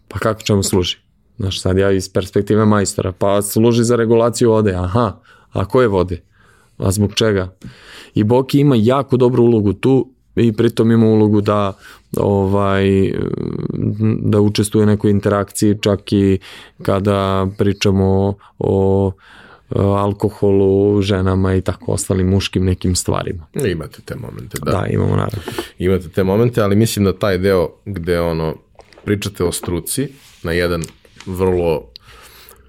Pa 0.08 0.20
kako 0.20 0.42
čemu 0.42 0.64
služi? 0.64 0.98
Znaš, 1.42 1.62
sad 1.62 1.78
ja 1.78 1.92
iz 1.92 2.10
perspektive 2.10 2.66
majstora, 2.66 3.12
pa 3.12 3.42
služi 3.42 3.84
za 3.84 3.96
regulaciju 3.96 4.52
vode, 4.52 4.74
aha, 4.74 5.14
a 5.52 5.66
koje 5.66 5.88
vode? 5.88 6.22
A 6.78 6.92
zbog 6.92 7.14
čega? 7.16 7.56
I 8.14 8.24
Boki 8.24 8.60
ima 8.60 8.76
jako 8.78 9.18
dobru 9.18 9.44
ulogu 9.44 9.74
tu 9.74 10.10
i 10.36 10.54
pritom 10.54 10.92
ima 10.92 11.06
ulogu 11.06 11.42
da 11.42 11.74
ovaj 12.18 13.12
da 14.20 14.42
učestvuje 14.42 14.84
u 14.84 14.88
nekoj 14.88 15.12
interakciji 15.12 15.78
čak 15.82 16.14
i 16.14 16.40
kada 16.82 17.48
pričamo 17.58 18.34
o 18.60 19.12
alkoholu, 19.76 21.02
ženama 21.02 21.56
i 21.56 21.62
tako 21.62 21.92
ostalim 21.92 22.30
muškim 22.30 22.66
nekim 22.66 22.96
stvarima. 22.96 23.46
Imate 23.72 24.02
te 24.06 24.16
momente, 24.16 24.58
da. 24.62 24.72
Da, 24.72 24.88
imamo 24.88 25.16
naravno. 25.16 25.42
Imate 25.78 26.10
te 26.10 26.24
momente, 26.24 26.62
ali 26.62 26.76
mislim 26.76 27.06
da 27.06 27.20
taj 27.20 27.38
deo 27.38 27.70
gde 27.86 28.20
ono 28.20 28.56
pričate 29.06 29.44
o 29.44 29.52
struci 29.52 30.08
na 30.44 30.52
jedan 30.52 30.84
vrlo 31.26 31.92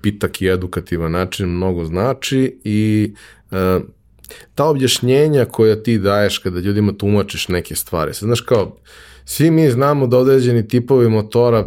pitak 0.03 0.43
i 0.43 0.49
edukativan 0.49 1.13
način 1.13 1.49
mnogo 1.49 1.85
znači 1.85 2.61
i 2.65 3.13
e, 3.51 3.81
ta 4.55 4.65
objašnjenja 4.65 5.45
koja 5.45 5.83
ti 5.83 5.99
daješ 5.99 6.39
kada 6.39 6.61
ljudima 6.61 6.93
tumačiš 6.93 7.49
neke 7.49 7.75
stvari. 7.75 8.15
Sad, 8.15 8.27
znaš 8.27 8.41
kao, 8.41 8.77
svi 9.25 9.51
mi 9.51 9.71
znamo 9.71 10.07
da 10.07 10.19
određeni 10.19 10.69
tipovi 10.69 11.09
motora, 11.09 11.67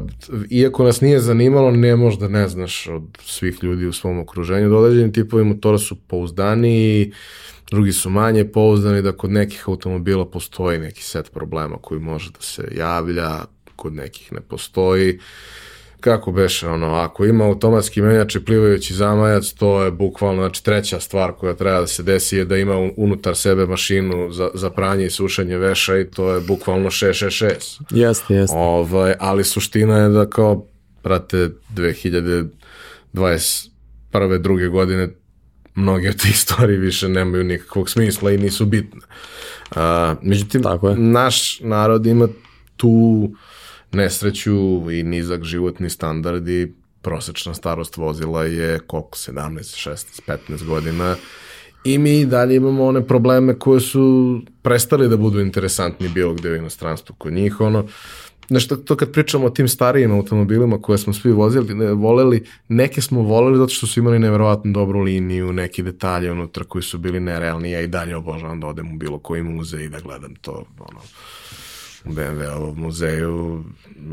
iako 0.50 0.84
nas 0.84 1.02
nije 1.02 1.20
zanimalo, 1.20 1.72
ne 1.72 1.96
možda 1.96 2.28
ne 2.28 2.48
znaš 2.48 2.88
od 2.88 3.04
svih 3.26 3.64
ljudi 3.64 3.86
u 3.86 3.94
svom 3.94 4.20
okruženju, 4.20 4.70
da 4.70 4.76
određeni 4.76 5.14
tipovi 5.14 5.44
motora 5.44 5.78
su 5.78 5.96
pouzdaniji, 5.96 7.12
drugi 7.72 7.92
su 7.92 8.10
manje 8.10 8.46
pouzdani, 8.46 9.02
da 9.02 9.12
kod 9.12 9.32
nekih 9.32 9.70
automobila 9.70 10.26
postoji 10.26 10.80
neki 10.80 11.04
set 11.04 11.32
problema 11.32 11.78
koji 11.82 12.00
može 12.00 12.32
da 12.32 12.42
se 12.42 12.68
javlja, 12.78 13.46
kod 13.76 13.94
nekih 13.94 14.34
ne 14.34 14.42
postoji. 14.42 15.16
Uh, 15.16 15.22
kako 16.06 16.32
beše, 16.32 16.68
ono, 16.68 16.88
ako 16.88 17.26
ima 17.26 17.46
automatski 17.46 18.02
menjač 18.02 18.36
i 18.36 18.46
plivajući 18.46 18.94
zamajac, 18.94 19.54
to 19.54 19.84
je 19.84 19.92
bukvalno, 19.92 20.42
znači, 20.42 20.64
treća 20.64 21.00
stvar 21.00 21.32
koja 21.32 21.54
treba 21.54 21.80
da 21.80 21.88
se 21.88 22.04
desi 22.04 22.38
je 22.38 22.46
da 22.46 22.58
ima 22.58 22.90
unutar 22.98 23.36
sebe 23.36 23.66
mašinu 23.66 24.32
za, 24.32 24.50
za 24.54 24.70
pranje 24.70 25.06
i 25.06 25.10
sušenje 25.10 25.58
veša 25.58 25.98
i 25.98 26.12
to 26.12 26.34
je 26.34 26.42
bukvalno 26.42 26.90
666. 26.90 27.82
Jeste, 27.90 28.34
jeste. 28.34 28.56
Ovaj, 28.58 29.14
ali 29.20 29.44
suština 29.44 29.98
je 29.98 30.10
da 30.10 30.30
kao, 30.30 30.68
prate, 31.02 31.50
2021. 33.14 34.38
druge 34.38 34.68
godine 34.68 35.10
mnoge 35.76 36.10
od 36.10 36.22
tih 36.22 36.40
stvari 36.40 36.78
više 36.78 37.10
nemaju 37.10 37.44
nikakvog 37.44 37.90
smisla 37.90 38.32
i 38.32 38.38
nisu 38.38 38.66
bitne. 38.66 39.02
Uh, 39.72 39.78
međutim, 40.22 40.64
Tako 40.64 40.90
je. 40.90 40.98
naš 40.98 41.60
narod 41.60 42.06
ima 42.06 42.28
tu 42.78 43.30
nesreću 43.96 44.92
i 44.92 45.04
nizak 45.04 45.44
životni 45.44 45.90
standard 45.90 46.48
i 46.48 46.74
prosečna 47.02 47.54
starost 47.54 47.98
vozila 47.98 48.44
je 48.44 48.80
koliko, 48.80 49.18
17, 49.18 49.90
16, 49.90 50.22
15 50.50 50.66
godina. 50.66 51.16
I 51.84 51.98
mi 51.98 52.26
dalje 52.26 52.56
imamo 52.56 52.86
one 52.86 53.08
probleme 53.08 53.60
koje 53.60 53.80
su 53.80 54.42
prestali 54.62 55.10
da 55.10 55.18
budu 55.18 55.40
interesantni 55.40 56.10
bilo 56.10 56.34
gde 56.34 56.52
u 56.52 56.56
inostranstvu 56.56 57.16
kod 57.18 57.34
njih, 57.34 57.62
ono, 57.62 57.88
nešto 58.50 58.76
to 58.76 58.96
kad 58.96 59.12
pričamo 59.12 59.46
o 59.46 59.50
tim 59.50 59.68
starijim 59.68 60.12
automobilima 60.12 60.82
koje 60.82 60.98
smo 60.98 61.14
svi 61.14 61.32
vozili, 61.32 61.74
ne, 61.74 61.94
voleli, 61.94 62.44
neke 62.68 63.02
smo 63.02 63.22
voleli 63.22 63.58
zato 63.58 63.70
što 63.70 63.88
su 63.88 64.00
imali 64.00 64.20
neverovatno 64.20 64.72
dobru 64.72 65.02
liniju, 65.02 65.54
neki 65.54 65.84
detalje 65.84 66.32
unutra 66.32 66.64
koji 66.64 66.82
su 66.82 66.98
bili 66.98 67.20
nerealni, 67.20 67.72
ja 67.72 67.82
i 67.82 67.88
dalje 67.88 68.16
obožavam 68.16 68.60
da 68.60 68.68
odem 68.68 68.94
u 68.94 68.98
bilo 68.98 69.20
koji 69.20 69.44
muzej 69.44 69.84
i 69.86 69.90
da 69.90 70.00
gledam 70.00 70.36
to, 70.36 70.66
ono, 70.80 71.00
BMW-ovom 72.06 72.78
muzeju, 72.80 73.64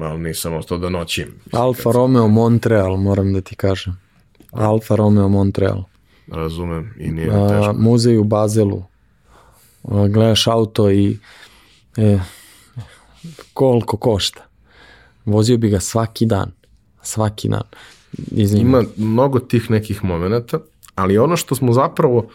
ali 0.01 0.21
nisam 0.21 0.55
ostao 0.55 0.79
da 0.79 0.89
noćim. 0.89 1.35
Alfa 1.53 1.93
Romeo 1.93 2.29
Montreal, 2.29 2.97
moram 2.97 3.33
da 3.33 3.41
ti 3.41 3.57
kažem. 3.57 4.01
Alfa 4.51 4.97
Romeo 4.97 5.29
Montreal. 5.29 5.83
Razumem 6.27 6.95
i 6.99 7.11
nije 7.11 7.31
A, 7.31 7.49
teško. 7.49 7.73
muzej 7.79 8.19
u 8.19 8.25
Bazelu. 8.25 8.83
A, 9.85 10.09
gledaš 10.09 10.47
auto 10.47 10.91
i 10.91 11.19
e, 11.97 12.19
koliko 13.53 13.97
košta. 13.97 14.47
Vozio 15.25 15.59
bi 15.59 15.69
ga 15.69 15.81
svaki 15.81 16.27
dan. 16.27 16.51
Svaki 17.03 17.49
dan. 17.49 17.63
Izvini. 18.31 18.63
Ima 18.63 18.83
mnogo 18.97 19.39
tih 19.39 19.71
nekih 19.71 20.05
momenata, 20.05 20.59
ali 20.95 21.19
ono 21.19 21.37
što 21.37 21.55
smo 21.55 21.73
zapravo, 21.73 22.29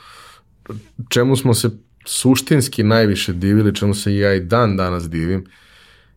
čemu 1.09 1.35
smo 1.35 1.53
se 1.53 1.69
suštinski 2.07 2.83
najviše 2.83 3.33
divili, 3.33 3.75
čemu 3.75 3.93
se 3.93 4.13
i 4.13 4.17
ja 4.17 4.33
i 4.33 4.39
dan 4.39 4.77
danas 4.77 5.09
divim, 5.09 5.45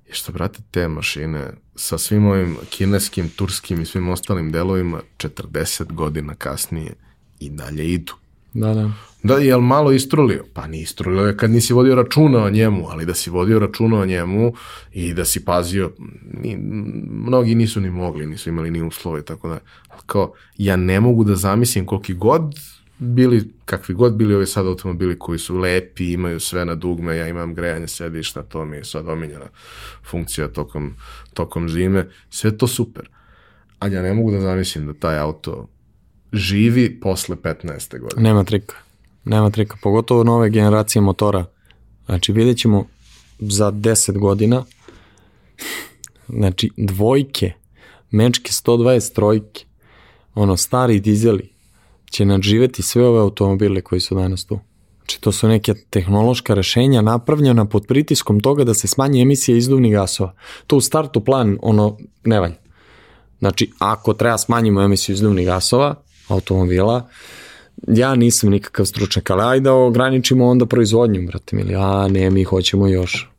je 0.08 0.14
što, 0.14 0.32
brate, 0.32 0.58
te 0.70 0.88
mašine 0.88 1.50
sa 1.74 1.98
svim 1.98 2.26
ovim 2.26 2.56
kineskim, 2.70 3.28
turskim 3.28 3.80
i 3.80 3.86
svim 3.86 4.08
ostalim 4.08 4.52
delovima 4.52 5.00
40 5.18 5.92
godina 5.92 6.34
kasnije 6.34 6.92
i 7.40 7.50
dalje 7.50 7.92
idu. 7.92 8.12
Da, 8.54 8.74
da. 8.74 8.90
Da, 9.22 9.34
jel 9.34 9.60
malo 9.60 9.92
istrulio? 9.92 10.44
Pa 10.54 10.66
ni 10.66 10.80
istrulio 10.80 11.26
je 11.26 11.36
kad 11.36 11.50
nisi 11.50 11.72
vodio 11.72 11.94
računa 11.94 12.44
o 12.44 12.50
njemu, 12.50 12.86
ali 12.90 13.06
da 13.06 13.14
si 13.14 13.30
vodio 13.30 13.58
računa 13.58 14.00
o 14.00 14.06
njemu 14.06 14.52
i 14.92 15.14
da 15.14 15.24
si 15.24 15.44
pazio, 15.44 15.92
ni, 16.42 16.56
mnogi 17.10 17.54
nisu 17.54 17.80
ni 17.80 17.90
mogli, 17.90 18.26
nisu 18.26 18.48
imali 18.48 18.70
ni 18.70 18.82
uslove, 18.82 19.22
tako 19.22 19.48
da, 19.48 19.58
kao, 20.06 20.32
ja 20.56 20.76
ne 20.76 21.00
mogu 21.00 21.24
da 21.24 21.36
zamislim 21.36 21.86
koliki 21.86 22.14
god 22.14 22.54
bili, 23.00 23.52
kakvi 23.64 23.94
god 23.94 24.14
bili 24.14 24.34
ovi 24.34 24.46
sad 24.46 24.66
automobili 24.66 25.18
koji 25.18 25.38
su 25.38 25.58
lepi, 25.58 26.12
imaju 26.12 26.40
sve 26.40 26.64
na 26.64 26.74
dugme, 26.74 27.16
ja 27.16 27.28
imam 27.28 27.54
grejanje 27.54 27.88
sedišta, 27.88 28.42
to 28.42 28.64
mi 28.64 28.76
je 28.76 28.84
sad 28.84 29.08
omiljena 29.08 29.46
funkcija 30.10 30.48
tokom, 30.48 30.94
tokom 31.34 31.68
zime, 31.68 32.08
sve 32.30 32.58
to 32.58 32.66
super. 32.66 33.08
Ali 33.78 33.94
ja 33.94 34.02
ne 34.02 34.14
mogu 34.14 34.30
da 34.30 34.40
zamislim 34.40 34.86
da 34.86 34.92
taj 34.92 35.18
auto 35.18 35.68
živi 36.32 37.00
posle 37.00 37.36
15. 37.36 38.00
godine. 38.00 38.22
Nema 38.22 38.44
trika. 38.44 38.76
Nema 39.24 39.50
trika. 39.50 39.76
Pogotovo 39.82 40.24
nove 40.24 40.50
generacije 40.50 41.02
motora. 41.02 41.44
Znači 42.06 42.32
vidjet 42.32 42.58
ćemo 42.58 42.86
za 43.38 43.72
10 43.72 44.18
godina 44.18 44.64
znači 46.28 46.70
dvojke, 46.76 47.52
mečke 48.10 48.50
120 48.52 49.14
trojke, 49.14 49.64
ono 50.34 50.56
stari 50.56 51.00
dizeli 51.00 51.59
će 52.10 52.24
nadživeti 52.24 52.82
sve 52.82 53.06
ove 53.06 53.20
automobile 53.20 53.80
koji 53.80 54.00
su 54.00 54.14
danas 54.14 54.44
tu. 54.44 54.58
Znači 54.96 55.20
to 55.20 55.32
su 55.32 55.48
neke 55.48 55.74
tehnološka 55.90 56.54
rešenja 56.54 57.02
napravljena 57.02 57.64
pod 57.64 57.86
pritiskom 57.86 58.40
toga 58.40 58.64
da 58.64 58.74
se 58.74 58.88
smanji 58.88 59.22
emisija 59.22 59.56
izduvnih 59.56 59.92
gasova. 59.92 60.34
To 60.66 60.76
u 60.76 60.80
startu 60.80 61.24
plan 61.24 61.58
ono 61.62 61.96
ne 62.24 62.40
valja. 62.40 62.54
Znači, 63.38 63.70
ako 63.78 64.14
treba 64.14 64.38
smanjimo 64.38 64.82
emisiju 64.82 65.14
izduvnih 65.14 65.46
gasova 65.46 65.94
automobila, 66.28 67.08
ja 67.88 68.14
nisam 68.14 68.50
nikakav 68.50 68.86
stručnjak, 68.86 69.30
ali 69.30 69.42
ajde 69.42 69.64
da 69.64 69.72
ograničimo 69.72 70.46
onda 70.46 70.66
proizvodnju, 70.66 71.26
brate 71.26 71.56
mili, 71.56 71.74
a 71.76 72.08
ne, 72.08 72.30
mi 72.30 72.44
hoćemo 72.44 72.88
još. 72.88 73.30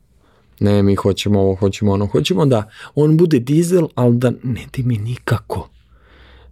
Ne, 0.60 0.82
mi 0.82 0.94
hoćemo 0.94 1.40
ovo, 1.40 1.54
hoćemo 1.54 1.92
ono, 1.92 2.06
hoćemo 2.06 2.46
da 2.46 2.70
on 2.94 3.16
bude 3.16 3.38
dizel, 3.38 3.88
ali 3.94 4.16
da 4.16 4.30
ne 4.42 4.66
mi 4.76 4.98
nikako. 4.98 5.68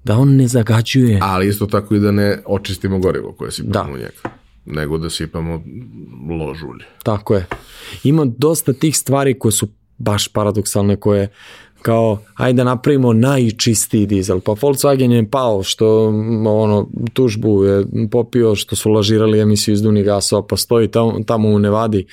Da 0.05 0.16
on 0.16 0.36
ne 0.36 0.48
zagađuje. 0.48 1.18
Ali 1.22 1.48
isto 1.48 1.66
tako 1.66 1.94
i 1.94 2.01
da 2.01 2.10
ne 2.12 2.39
očistimo 2.47 2.98
gorivo 2.98 3.32
koje 3.32 3.51
sipamo 3.52 3.72
Da. 3.72 3.93
u 3.94 3.97
njega, 3.97 4.36
nego 4.66 4.98
da 4.98 5.10
sipamo 5.10 5.62
ložulje. 6.39 6.85
Tako 7.02 7.35
je. 7.35 7.47
Ima 8.05 8.24
dosta 8.39 8.72
tih 8.72 8.97
stvari 8.97 9.39
koje 9.39 9.52
su 9.52 9.68
baš 9.98 10.28
paradoksalne, 10.28 10.97
koje 10.97 11.28
kao, 11.82 12.18
ajde 12.35 12.56
da 12.56 12.64
napravimo 12.64 13.12
najčistiji 13.12 14.06
dizel. 14.06 14.40
Pa 14.40 14.52
Volkswagen 14.52 15.10
je 15.10 15.31
pao 15.31 15.62
što 15.62 16.06
ono, 16.47 16.89
tužbu 17.12 17.64
je 17.64 17.85
popio 18.10 18.55
što 18.55 18.77
su 18.77 18.90
lažirali 18.90 19.40
emisiju 19.40 19.72
izduvnih 19.72 20.05
gasova, 20.05 20.47
pa 20.47 20.56
stoji 20.56 20.89
tamo, 20.89 21.20
tamo 21.27 21.48
u 21.48 21.59
Nevadi. 21.59 22.06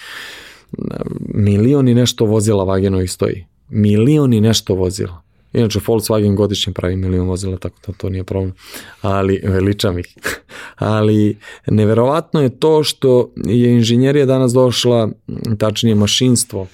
Milion 1.19 1.87
i 1.87 1.93
nešto 1.93 2.25
vozila 2.25 2.65
Wagenovih 2.65 3.07
stoji. 3.07 3.45
Milion 3.69 4.33
i 4.33 4.41
nešto 4.41 4.75
vozila. 4.75 5.21
Inače, 5.53 5.79
Volkswagen 5.79 6.35
godišnje 6.35 6.73
pravi 6.73 6.95
milion 6.95 7.27
vozila, 7.27 7.57
tako 7.57 7.75
da 7.87 7.93
to 7.93 8.09
nije 8.09 8.23
problem. 8.23 8.53
Ali, 9.01 9.41
veličam 9.43 9.99
ih. 9.99 10.17
Ali, 10.75 11.37
neverovatno 11.67 12.41
je 12.41 12.59
to 12.59 12.83
što 12.83 13.31
je 13.45 13.73
inženjerija 13.73 14.25
danas 14.25 14.53
došla, 14.53 15.09
tačnije 15.57 15.95
mašinstvo, 15.95 16.67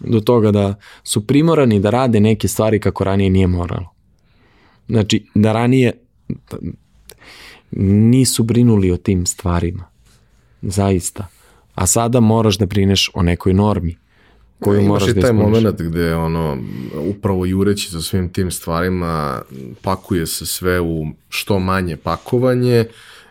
do 0.00 0.20
toga 0.20 0.50
da 0.50 0.74
su 1.02 1.26
primorani 1.26 1.80
da 1.80 1.90
rade 1.90 2.20
neke 2.20 2.48
stvari 2.48 2.80
kako 2.80 3.04
ranije 3.04 3.30
nije 3.30 3.46
moralo. 3.46 3.88
Znači, 4.88 5.26
da 5.34 5.52
ranije 5.52 5.92
nisu 8.10 8.42
brinuli 8.42 8.90
o 8.90 8.96
tim 8.96 9.26
stvarima. 9.26 9.84
Zaista. 10.62 11.26
A 11.74 11.86
sada 11.86 12.20
moraš 12.20 12.58
da 12.58 12.66
brineš 12.66 13.10
o 13.14 13.22
nekoj 13.22 13.54
normi 13.54 13.96
koju 14.60 14.82
moraš 14.82 15.06
da 15.06 15.20
taj 15.20 15.30
ispuniš. 15.30 15.44
moment 15.44 15.82
gde 15.82 16.14
ono, 16.14 16.58
upravo 16.96 17.46
jureći 17.46 17.90
za 17.90 18.02
svim 18.02 18.32
tim 18.32 18.50
stvarima, 18.50 19.42
pakuje 19.82 20.26
se 20.26 20.46
sve 20.46 20.80
u 20.80 21.06
što 21.28 21.58
manje 21.58 21.96
pakovanje 21.96 22.84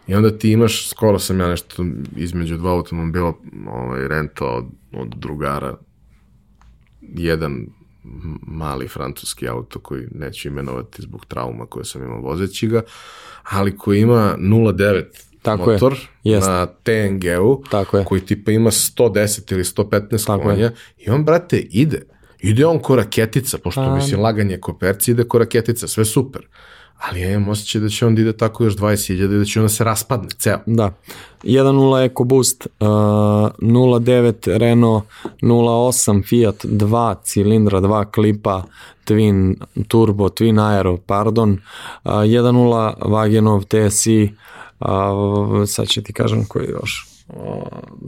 i 0.08 0.16
onda 0.16 0.38
ti 0.38 0.52
imaš, 0.52 0.90
skoro 0.90 1.20
sam 1.20 1.40
ja 1.40 1.48
nešto 1.48 1.86
između 2.16 2.58
dva 2.58 2.72
automobila 2.72 3.34
ovaj, 3.68 4.08
rentao 4.08 4.58
od, 4.58 4.66
od 4.94 5.08
drugara, 5.16 5.78
jedan 7.02 7.68
mali 8.42 8.88
francuski 8.88 9.48
auto 9.48 9.80
koji 9.80 10.08
neću 10.12 10.48
imenovati 10.48 11.02
zbog 11.02 11.26
trauma 11.26 11.66
koje 11.66 11.86
sam 11.86 12.04
imao 12.04 12.22
vozeći 12.22 12.68
ga, 12.68 12.82
ali 13.44 13.78
koji 13.78 14.02
ima 14.02 14.36
0.9 14.40 15.27
Tako 15.48 15.72
je. 15.72 15.76
motor 15.76 15.98
Jest. 16.24 16.48
na 16.48 16.66
TNG-u, 16.66 17.64
je. 17.94 18.06
koji 18.06 18.22
tipa 18.22 18.52
ima 18.52 18.72
110 18.72 19.54
ili 19.54 19.64
115 19.64 20.26
Tako 20.26 20.50
je. 20.50 20.56
konja 20.56 20.72
i 20.98 21.10
on, 21.10 21.26
brate, 21.26 21.58
ide. 21.58 22.02
Ide 22.40 22.66
on 22.66 22.80
ko 22.80 22.96
raketica, 22.96 23.58
pošto 23.58 23.82
A, 23.82 23.96
mislim 23.96 24.22
laganje 24.22 24.58
ko 24.58 24.74
perci, 24.78 25.12
ide 25.12 25.24
ko 25.24 25.40
raketica, 25.40 25.88
sve 25.88 26.06
super. 26.06 26.42
Ali 26.98 27.22
ja 27.22 27.32
imam 27.32 27.50
osjećaj 27.50 27.82
da 27.82 27.90
će 27.90 28.06
on 28.06 28.16
da 28.16 28.22
ide 28.22 28.34
tako 28.38 28.64
još 28.64 28.76
20.000 28.76 29.36
i 29.36 29.38
da 29.40 29.46
će 29.46 29.60
on 29.60 29.66
da 29.66 29.70
se 29.70 29.84
raspadne, 29.84 30.30
ceo. 30.38 30.58
Da. 30.66 30.92
1.0 31.44 32.06
EcoBoost, 32.06 32.68
uh, 32.80 32.88
0.9 32.88 34.58
Renault, 34.58 35.04
0.8 35.42 36.28
Fiat, 36.28 36.66
2 36.66 37.16
cilindra, 37.24 37.82
2 37.82 38.12
klipa, 38.12 38.64
Twin 39.08 39.56
Turbo, 39.88 40.30
Twin 40.30 40.60
Aero, 40.60 40.98
pardon, 40.98 41.52
uh, 42.04 42.12
1.0 42.12 42.94
Wagenov 43.00 43.64
TSI, 43.64 44.34
uh, 44.80 45.68
sad 45.68 45.88
ću 45.88 46.02
ti 46.02 46.14
kažem 46.14 46.46
koji 46.46 46.68
još, 46.68 47.08
uh, 47.28 47.36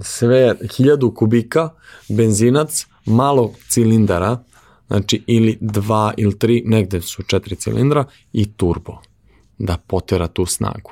sve 0.02 0.56
1000 0.62 1.14
kubika, 1.14 1.70
benzinac, 2.10 2.86
malo 3.06 3.52
cilindara, 3.70 4.44
znači 4.88 5.24
ili 5.28 5.58
2 5.62 6.14
ili 6.18 6.34
3, 6.34 6.62
negde 6.66 7.02
su 7.02 7.24
4 7.24 7.58
cilindra 7.58 8.06
i 8.34 8.54
turbo, 8.54 8.98
da 9.58 9.78
potera 9.88 10.28
tu 10.28 10.46
snagu 10.46 10.92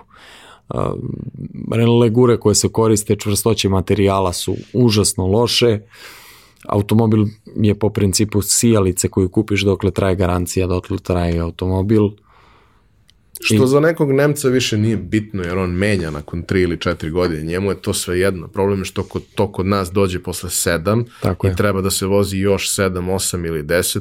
legure 1.99 2.39
koje 2.39 2.55
se 2.55 2.69
koriste 2.69 3.15
čvrstoće 3.15 3.69
materijala 3.69 4.33
su 4.33 4.55
užasno 4.73 5.27
loše. 5.27 5.79
Automobil 6.65 7.25
je 7.55 7.79
po 7.79 7.89
principu 7.89 8.41
sijalice 8.41 9.07
koju 9.07 9.29
kupiš 9.29 9.61
dokle 9.61 9.91
traje 9.91 10.15
garancija, 10.15 10.67
dokle 10.67 10.97
traje 10.97 11.39
automobil. 11.39 12.09
Što 13.41 13.63
I- 13.63 13.67
za 13.67 13.79
nekog 13.79 14.11
Nemca 14.11 14.47
više 14.49 14.77
nije 14.77 14.97
bitno, 14.97 15.43
jer 15.43 15.57
on 15.57 15.69
menja 15.71 16.11
nakon 16.11 16.43
3 16.43 16.61
ili 16.61 16.77
4 16.77 17.09
godine. 17.09 17.43
Njemu 17.43 17.71
je 17.71 17.81
to 17.81 17.93
sve 17.93 18.19
jedno. 18.19 18.47
Problem 18.47 18.79
je 18.79 18.85
što 18.85 19.03
kod, 19.03 19.23
to 19.35 19.51
kod 19.51 19.65
nas 19.65 19.91
dođe 19.91 20.19
posle 20.19 20.49
7 20.49 21.05
Tako 21.21 21.47
i 21.47 21.49
je. 21.49 21.55
treba 21.55 21.81
da 21.81 21.91
se 21.91 22.05
vozi 22.05 22.37
još 22.37 22.75
7, 22.75 23.09
8 23.09 23.45
ili 23.47 23.63
10, 23.63 23.99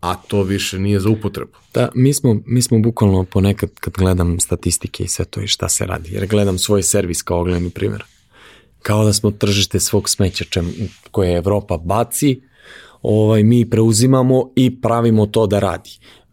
a 0.00 0.14
to 0.14 0.42
više 0.42 0.78
nije 0.78 1.00
za 1.00 1.08
upotrebu. 1.08 1.52
Da, 1.74 1.88
mi 1.94 2.14
smo, 2.14 2.40
mi 2.46 2.62
smo 2.62 2.78
bukvalno 2.78 3.24
ponekad 3.24 3.70
kad 3.80 3.94
gledam 3.94 4.40
statistike 4.40 5.04
i 5.04 5.08
sve 5.08 5.24
to 5.24 5.40
i 5.40 5.46
šta 5.46 5.68
se 5.68 5.86
radi, 5.86 6.10
jer 6.12 6.26
gledam 6.26 6.58
svoj 6.58 6.82
servis 6.82 7.22
kao 7.22 7.40
ogledni 7.40 7.70
primjer. 7.70 8.04
Kao 8.82 9.04
da 9.04 9.12
smo 9.12 9.30
tržište 9.30 9.80
svog 9.80 10.08
smeća 10.08 10.44
čem, 10.44 10.72
koje 11.10 11.36
Evropa 11.36 11.76
baci, 11.76 12.40
ovaj, 13.02 13.42
mi 13.42 13.70
preuzimamo 13.70 14.52
i 14.56 14.80
pravimo 14.80 15.26
to 15.26 15.46
da 15.46 15.58
radi. 15.58 15.90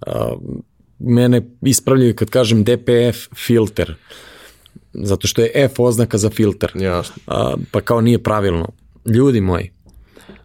Uh, 0.07 0.13
mene 0.99 1.41
ispravljaju 1.61 2.15
kad 2.15 2.29
kažem 2.29 2.63
DPF 2.63 3.35
filter, 3.35 3.95
zato 4.93 5.27
što 5.27 5.41
je 5.41 5.51
F 5.53 5.79
oznaka 5.79 6.17
za 6.17 6.29
filter. 6.29 6.71
Jasno. 6.75 7.15
A, 7.27 7.55
pa 7.71 7.81
kao 7.81 8.01
nije 8.01 8.23
pravilno. 8.23 8.69
Ljudi 9.05 9.41
moji, 9.41 9.71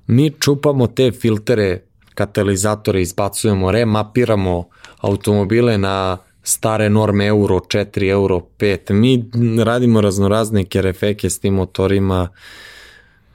mi 0.06 0.30
čupamo 0.30 0.86
te 0.86 1.12
filtere, 1.12 1.82
katalizatore, 2.14 3.02
izbacujemo, 3.02 3.70
remapiramo 3.70 4.68
automobile 5.00 5.78
na 5.78 6.18
stare 6.42 6.90
norme 6.90 7.26
euro 7.26 7.58
4, 7.58 8.10
euro 8.10 8.40
5. 8.58 8.92
Mi 8.92 9.30
radimo 9.64 10.00
raznorazne 10.00 10.64
kerefeke 10.64 11.30
s 11.30 11.38
tim 11.38 11.54
motorima 11.54 12.28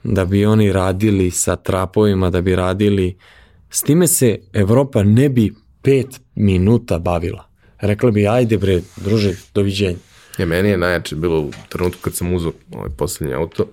da 0.04 0.24
bi 0.24 0.46
oni 0.46 0.72
radili 0.72 1.30
sa 1.30 1.56
trapovima, 1.56 2.30
da 2.30 2.40
bi 2.40 2.56
radili. 2.56 3.16
S 3.70 3.82
time 3.82 4.06
se 4.06 4.38
Evropa 4.52 5.02
ne 5.02 5.28
bi 5.28 5.54
pet 5.82 6.06
minuta 6.34 6.98
bavila. 6.98 7.44
Rekla 7.80 8.10
bi, 8.10 8.28
ajde 8.28 8.58
bre, 8.58 8.80
druže, 8.96 9.34
doviđenja. 9.54 9.96
Ja, 10.38 10.46
meni 10.46 10.68
je 10.68 10.76
najjače 10.76 11.16
bilo 11.16 11.40
u 11.40 11.50
trenutku 11.68 12.00
kad 12.00 12.14
sam 12.14 12.32
uzao 12.34 12.52
ovaj 12.72 12.90
poslednji 12.90 13.34
auto, 13.34 13.66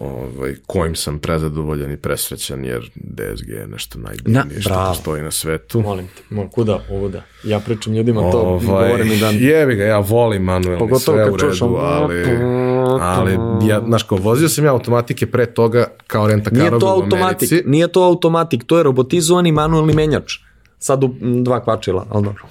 ovaj, 0.00 0.54
kojim 0.66 0.94
sam 0.94 1.18
prezadovoljan 1.18 1.92
i 1.92 1.96
presrećan, 1.96 2.64
jer 2.64 2.90
DSG 2.94 3.48
je 3.48 3.66
nešto 3.66 3.98
najdivnije 3.98 4.60
što 4.60 4.70
bravo. 4.70 4.88
postoji 4.88 5.22
na 5.22 5.30
svetu. 5.30 5.80
Molim 5.80 6.06
te, 6.06 6.34
mol, 6.34 6.48
kuda 6.48 6.80
ovo 6.90 7.08
da? 7.08 7.22
Ja 7.44 7.60
pričam 7.60 7.92
ljudima 7.94 8.30
to, 8.30 8.38
Ovaj, 8.38 8.66
govore 8.88 9.04
mi 9.04 9.16
dan. 9.16 9.34
Jebi 9.34 9.74
ga, 9.74 9.84
ja 9.84 9.98
volim 9.98 10.42
manuelni, 10.42 10.78
Pogotovo 10.78 10.98
sve 11.16 11.30
u 11.30 11.36
redu, 11.36 11.64
ono- 11.64 11.76
ali, 11.76 12.24
ali 13.00 13.32
ja, 13.68 13.82
znaš, 13.86 14.02
kao, 14.02 14.18
vozio 14.18 14.48
sam 14.48 14.64
ja 14.64 14.72
automatike 14.72 15.26
pre 15.26 15.46
toga 15.46 15.86
kao 16.06 16.28
renta 16.28 16.50
Nije 16.50 16.64
karobu 16.64 16.80
to 16.80 16.86
u 16.86 16.90
automatik, 16.90 17.22
Americi. 17.52 17.70
nije 17.70 17.88
to 17.88 18.02
automatik, 18.02 18.64
to 18.64 18.76
je 18.76 18.82
robotizovani 18.82 19.52
manuelni 19.52 19.94
menjač. 19.94 20.32
Sad 20.82 21.04
u 21.04 21.14
dva 21.42 21.64
kvačila, 21.64 22.06
ali 22.10 22.24
dobro. 22.24 22.44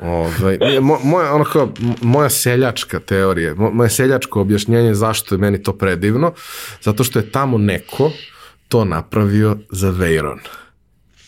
Ovaj, 0.00 0.58
nije, 0.58 0.80
mo, 0.80 0.98
moja, 1.04 1.34
ono 1.34 1.44
kao, 1.44 1.68
moja 2.02 2.30
seljačka 2.30 3.00
teorija, 3.00 3.54
mo, 3.54 3.70
moje 3.70 3.90
seljačko 3.90 4.40
objašnjenje 4.40 4.94
zašto 4.94 5.34
je 5.34 5.38
meni 5.38 5.62
to 5.62 5.72
predivno, 5.72 6.32
zato 6.82 7.04
što 7.04 7.18
je 7.18 7.30
tamo 7.30 7.58
neko 7.58 8.10
to 8.68 8.84
napravio 8.84 9.56
za 9.70 9.90
Veyron. 9.90 10.38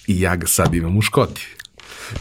I 0.06 0.20
ja 0.20 0.36
ga 0.36 0.47
sad 0.47 0.74
imam 0.74 0.97
u 0.97 1.02
Škoti. 1.02 1.47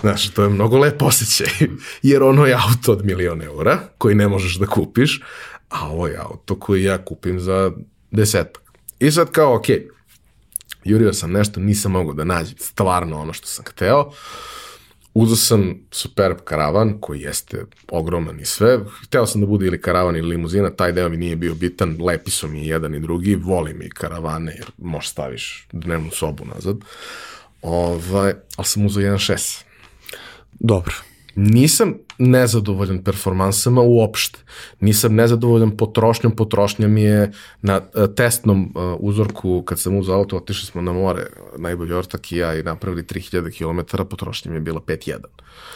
Znaš, 0.01 0.30
to 0.30 0.43
je 0.43 0.49
mnogo 0.49 0.77
lep 0.77 1.01
osjećaj, 1.01 1.68
jer 2.11 2.23
ono 2.23 2.45
je 2.45 2.53
auto 2.53 2.91
od 2.91 3.05
milion 3.05 3.41
eura, 3.41 3.80
koji 3.97 4.15
ne 4.15 4.27
možeš 4.27 4.55
da 4.55 4.65
kupiš, 4.65 5.22
a 5.69 5.89
ovo 5.89 6.07
je 6.07 6.18
auto 6.18 6.60
koji 6.60 6.84
ja 6.84 7.05
kupim 7.05 7.39
za 7.39 7.72
desetak. 8.11 8.64
I 8.99 9.11
sad 9.11 9.31
kao, 9.31 9.55
okej, 9.55 9.88
jurio 10.84 11.14
sam 11.14 11.31
nešto, 11.31 11.60
nisam 11.60 11.91
mogao 11.91 12.14
da 12.14 12.23
nađem 12.23 12.57
stvarno 12.57 13.22
ono 13.22 13.34
što 13.34 13.47
sam 13.47 13.65
hteo, 13.65 14.11
Uzeo 15.14 15.35
sam 15.35 15.76
Superb 15.91 16.38
karavan, 16.43 16.97
koji 16.99 17.22
jeste 17.22 17.65
ogroman 17.91 18.39
i 18.39 18.45
sve. 18.45 18.80
Hteo 19.03 19.26
sam 19.26 19.41
da 19.41 19.47
bude 19.47 19.65
ili 19.65 19.81
karavan 19.81 20.15
ili 20.15 20.27
limuzina, 20.27 20.69
taj 20.69 20.91
deo 20.91 21.10
mi 21.10 21.18
nije 21.18 21.35
bio 21.35 21.55
bitan, 21.55 21.97
lepi 22.01 22.31
su 22.31 22.47
mi 22.47 22.68
jedan 22.68 22.95
i 22.95 22.99
drugi, 22.99 23.35
volim 23.35 23.81
i 23.81 23.89
karavane, 23.89 24.55
jer 24.57 24.72
možeš 24.77 25.10
staviš 25.10 25.68
dnevnu 25.72 26.11
sobu 26.11 26.45
nazad. 26.45 26.77
Ovaj, 27.61 28.34
ali 28.55 28.65
sam 28.65 28.85
uzeo 28.85 29.03
1.6. 29.03 29.64
Dobro. 30.60 30.93
Nisam 31.35 31.93
nezadovoljan 32.18 33.03
performansama 33.03 33.81
uopšte. 33.81 34.40
Nisam 34.80 35.15
nezadovoljan 35.15 35.77
potrošnjom. 35.77 36.35
Potrošnja 36.35 36.88
mi 36.88 37.02
je 37.02 37.31
na 37.61 37.77
uh, 37.77 38.15
testnom 38.15 38.73
uh, 38.76 38.95
uzorku, 38.99 39.61
kad 39.61 39.80
sam 39.80 39.98
uzao 39.98 40.18
auto, 40.18 40.38
otišli 40.38 40.65
smo 40.65 40.81
na 40.81 40.94
more, 40.94 41.26
najbolji 41.57 41.94
ortak 41.94 42.31
i 42.31 42.38
ja 42.38 42.56
i 42.56 42.64
napravili 42.64 43.03
3000 43.03 43.57
km, 43.57 44.03
potrošnja 44.10 44.52
mi 44.52 44.57
je 44.57 44.61
bila 44.61 44.80
5.1. 44.80 45.18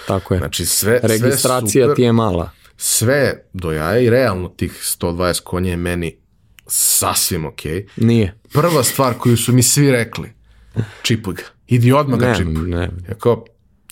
Tako 0.07 0.33
je. 0.33 0.37
Znači 0.37 0.65
sve, 0.65 0.99
Registracija 1.03 1.69
sve 1.69 1.83
super, 1.83 1.95
ti 1.95 2.01
je 2.01 2.11
mala. 2.11 2.49
sve 2.77 3.43
do 3.53 3.71
jaja 3.71 3.99
i 3.99 4.09
realno 4.09 4.49
tih 4.49 4.71
120 5.01 5.41
konja 5.43 5.71
je 5.71 5.77
meni 5.77 6.17
sasvim 6.67 7.45
okej. 7.45 7.85
Okay. 7.85 8.05
Nije. 8.05 8.39
Prva 8.53 8.83
stvar 8.83 9.13
koju 9.13 9.37
su 9.37 9.53
mi 9.53 9.63
svi 9.63 9.91
rekli, 9.91 10.29
čipuj 11.01 11.33
ga, 11.33 11.43
idi 11.67 11.91
odmah 11.91 12.19
ga 12.19 12.27
Ne, 12.27 12.35
čipuj. 12.37 12.53
ne. 12.53 12.89
Ja 13.09 13.15
kao, 13.19 13.45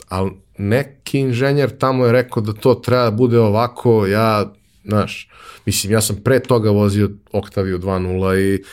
ali 0.10 0.32
neki 0.58 1.20
inženjer 1.20 1.78
tamo 1.78 2.06
je 2.06 2.12
rekao 2.12 2.44
da 2.44 2.54
to 2.54 2.76
treba 2.76 3.04
da 3.04 3.12
bude 3.12 3.40
ovako, 3.40 4.06
ja, 4.08 4.54
znaš, 4.84 5.30
mislim, 5.66 5.94
ja 5.94 6.02
sam 6.02 6.16
pre 6.24 6.40
toga 6.40 6.70
vozio 6.70 7.10
Octaviju 7.32 7.80
2.0 7.80 8.40
i 8.40 8.64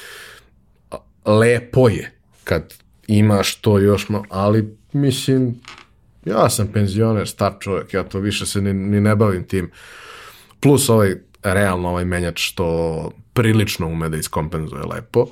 lepo 1.25 1.89
je 1.89 2.13
kad 2.45 2.75
imaš 3.07 3.55
to 3.55 3.79
još 3.79 4.09
malo, 4.09 4.25
ali 4.29 4.77
mislim, 4.93 5.61
ja 6.25 6.51
sam 6.51 6.69
penzioner, 6.73 7.29
star 7.29 7.53
čovjek, 7.61 7.95
ja 7.95 8.03
to 8.03 8.19
više 8.19 8.47
se 8.47 8.61
ni, 8.61 8.73
ni 8.73 9.01
ne 9.01 9.17
bavim 9.17 9.45
tim. 9.45 9.71
Plus 10.61 10.89
ovaj, 10.89 11.17
realno 11.43 11.89
ovaj 11.89 12.05
menjač 12.05 12.41
što 12.41 13.13
prilično 13.33 13.87
ume 13.87 14.09
da 14.09 14.17
iskompenzuje 14.17 14.83
lepo. 14.83 15.27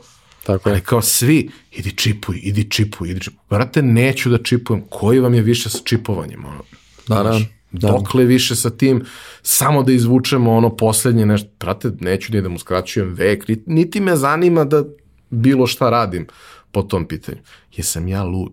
Tako 0.45 0.69
je. 0.69 0.73
Ali 0.73 0.81
kao 0.81 1.03
svi, 1.03 1.51
idi 1.73 1.97
čipuj, 1.97 2.41
idi 2.43 2.71
čipuj, 2.71 3.11
idi 3.11 3.21
čipuj. 3.21 3.39
Brate, 3.51 3.83
neću 3.83 4.31
da 4.31 4.39
čipujem. 4.39 4.83
Koji 4.91 5.21
vam 5.21 5.35
je 5.35 5.43
više 5.43 5.71
sa 5.71 5.79
čipovanjem? 5.85 6.45
Ono? 6.45 6.62
Da, 7.09 7.23
da, 7.23 7.23
Znaš, 7.23 7.51
da. 7.73 7.89
Dokle 7.89 8.25
više 8.25 8.57
sa 8.57 8.71
tim, 8.71 9.05
samo 9.43 9.83
da 9.83 9.93
izvučemo 9.93 10.53
ono 10.53 10.77
poslednje 10.77 11.27
nešto. 11.27 11.49
Brate, 11.61 11.91
neću 12.01 12.33
ni 12.33 12.43
da 12.43 12.49
mu 12.49 12.59
skraćujem 12.59 13.15
vek, 13.15 13.45
niti, 13.67 14.01
me 14.01 14.17
zanima 14.17 14.65
da 14.65 14.85
bilo 15.31 15.67
šta 15.67 15.91
radim 15.91 16.27
po 16.73 16.83
tom 16.83 17.09
pitanju. 17.09 17.39
Jesam 17.77 18.09
ja 18.09 18.23
lud? 18.23 18.53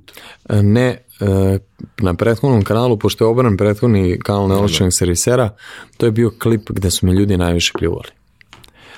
Ne, 0.50 0.98
e, 1.20 1.60
na 1.98 2.14
prethodnom 2.14 2.64
kanalu, 2.64 3.00
pošto 3.00 3.26
je 3.26 3.30
obran 3.30 3.58
prethodni 3.58 4.20
kanal 4.24 4.48
neovlašćenog 4.48 4.94
servisera, 4.94 5.56
to 5.98 6.06
je 6.06 6.12
bio 6.12 6.32
klip 6.40 6.70
gde 6.70 6.92
su 6.92 7.06
me 7.06 7.14
ljudi 7.14 7.38
najviše 7.38 7.74
pljuvali. 7.80 8.10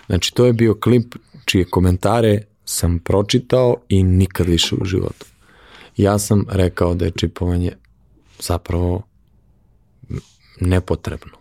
Znači, 0.06 0.34
to 0.34 0.46
je 0.46 0.54
bio 0.54 0.74
klip 0.74 1.16
čije 1.46 1.66
komentare 1.66 2.42
sam 2.70 3.00
pročitao 3.00 3.76
i 3.90 4.04
nikad 4.04 4.48
više 4.48 4.76
u 4.82 4.86
životu. 4.86 5.26
Ja 5.98 6.20
sam 6.20 6.46
rekao 6.50 6.94
da 6.94 7.06
je 7.06 7.12
čipovanje 7.12 7.72
zapravo 8.40 9.02
nepotrebno. 10.60 11.38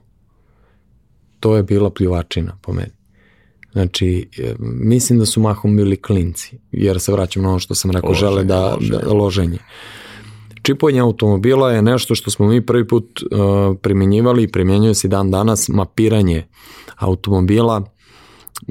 To 1.40 1.56
je 1.56 1.62
bila 1.62 1.90
pljuvačina 1.90 2.58
po 2.62 2.72
meni. 2.72 2.92
Znači, 3.72 4.28
e, 4.38 4.54
mislim 4.60 5.18
da 5.18 5.26
su 5.26 5.40
mahom 5.40 5.76
bili 5.76 5.96
klinci, 5.96 6.58
jer 6.72 7.00
se 7.00 7.12
vraćam 7.12 7.42
na 7.42 7.48
ono 7.48 7.58
što 7.58 7.74
sam 7.74 7.90
rekao, 7.90 8.10
Loženje, 8.10 8.30
žele 8.30 8.44
da, 8.44 8.74
loženje. 8.74 9.02
da 9.04 9.12
loženje. 9.12 9.58
Čipovanje 10.62 11.00
automobila 11.00 11.72
je 11.72 11.82
nešto 11.82 12.14
što 12.14 12.30
smo 12.30 12.46
mi 12.46 12.66
prvi 12.66 12.88
put 12.88 13.22
uh, 13.22 13.76
primjenjivali 13.82 14.42
i 14.42 14.48
primjenjuje 14.48 14.94
se 14.94 15.08
dan 15.08 15.30
danas, 15.30 15.68
mapiranje 15.68 16.46
automobila 16.96 17.97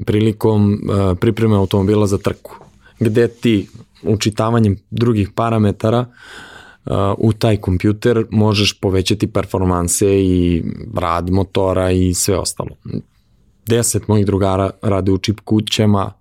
prilikom 0.06 0.72
uh, 0.72 1.18
pripreme 1.20 1.56
automobila 1.56 2.06
za 2.06 2.18
trku, 2.18 2.56
gde 3.00 3.28
ti 3.28 3.68
učitavanjem 4.02 4.76
drugih 4.90 5.30
parametara 5.34 6.00
uh, 6.00 6.92
u 7.18 7.32
taj 7.32 7.56
kompjuter 7.56 8.26
možeš 8.30 8.80
povećati 8.80 9.26
performanse 9.26 10.06
i 10.22 10.64
rad 10.96 11.30
motora 11.30 11.90
i 11.90 12.14
sve 12.14 12.38
ostalo. 12.38 12.70
Deset 13.66 14.08
mojih 14.08 14.26
drugara 14.26 14.70
rade 14.82 15.12
u 15.12 15.18
čip 15.18 15.40
kućama 15.40 16.12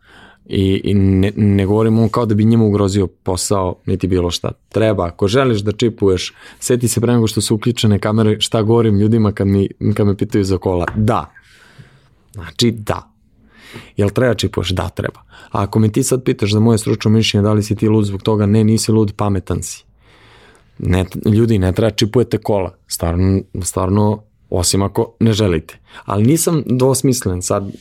i, 0.46 0.82
i 0.84 0.94
ne, 0.94 1.32
ne 1.36 1.66
govorimo 1.66 2.10
kao 2.10 2.26
da 2.26 2.36
bi 2.36 2.46
njima 2.46 2.66
ugrozio 2.66 3.08
posao, 3.08 3.76
niti 3.86 4.08
bilo 4.08 4.32
šta. 4.32 4.52
Treba, 4.70 5.06
ako 5.06 5.28
želiš 5.28 5.60
da 5.60 5.72
čipuješ, 5.72 6.34
seti 6.60 6.88
se 6.88 7.02
pre 7.02 7.14
nego 7.14 7.28
što 7.28 7.42
su 7.42 7.56
uključene 7.56 8.00
kamere, 8.00 8.40
šta 8.40 8.62
govorim 8.62 9.00
ljudima 9.00 9.32
kad, 9.32 9.48
mi, 9.48 9.70
kad 9.96 10.08
me 10.08 10.18
pitaju 10.18 10.44
za 10.44 10.58
kola. 10.58 10.86
Da. 10.96 11.32
Znači 12.34 12.72
da. 12.72 13.17
Jel 13.98 14.10
treba 14.10 14.34
čipuješ? 14.34 14.70
Da, 14.70 14.90
treba. 14.90 15.20
A 15.52 15.64
ako 15.64 15.80
me 15.80 15.92
ti 15.92 16.04
sad 16.04 16.24
pitaš 16.24 16.52
za 16.52 16.60
moje 16.60 16.78
stručno 16.78 17.12
mišljenje, 17.12 17.44
da 17.44 17.54
li 17.54 17.64
si 17.64 17.76
ti 17.76 17.88
lud 17.88 18.06
zbog 18.06 18.22
toga, 18.22 18.46
ne, 18.46 18.64
nisi 18.64 18.92
lud, 18.92 19.14
pametan 19.16 19.64
si. 19.64 19.84
Ne, 20.80 21.06
ljudi, 21.26 21.60
ne 21.60 21.72
treba 21.74 21.92
čipujete 21.92 22.38
kola. 22.38 22.76
Stvarno, 22.88 23.42
stvarno, 23.62 24.24
osim 24.50 24.82
ako 24.82 25.14
ne 25.20 25.34
želite. 25.34 25.80
Ali 26.06 26.26
nisam 26.26 26.64
dvosmislen 26.66 27.42
sad, 27.42 27.72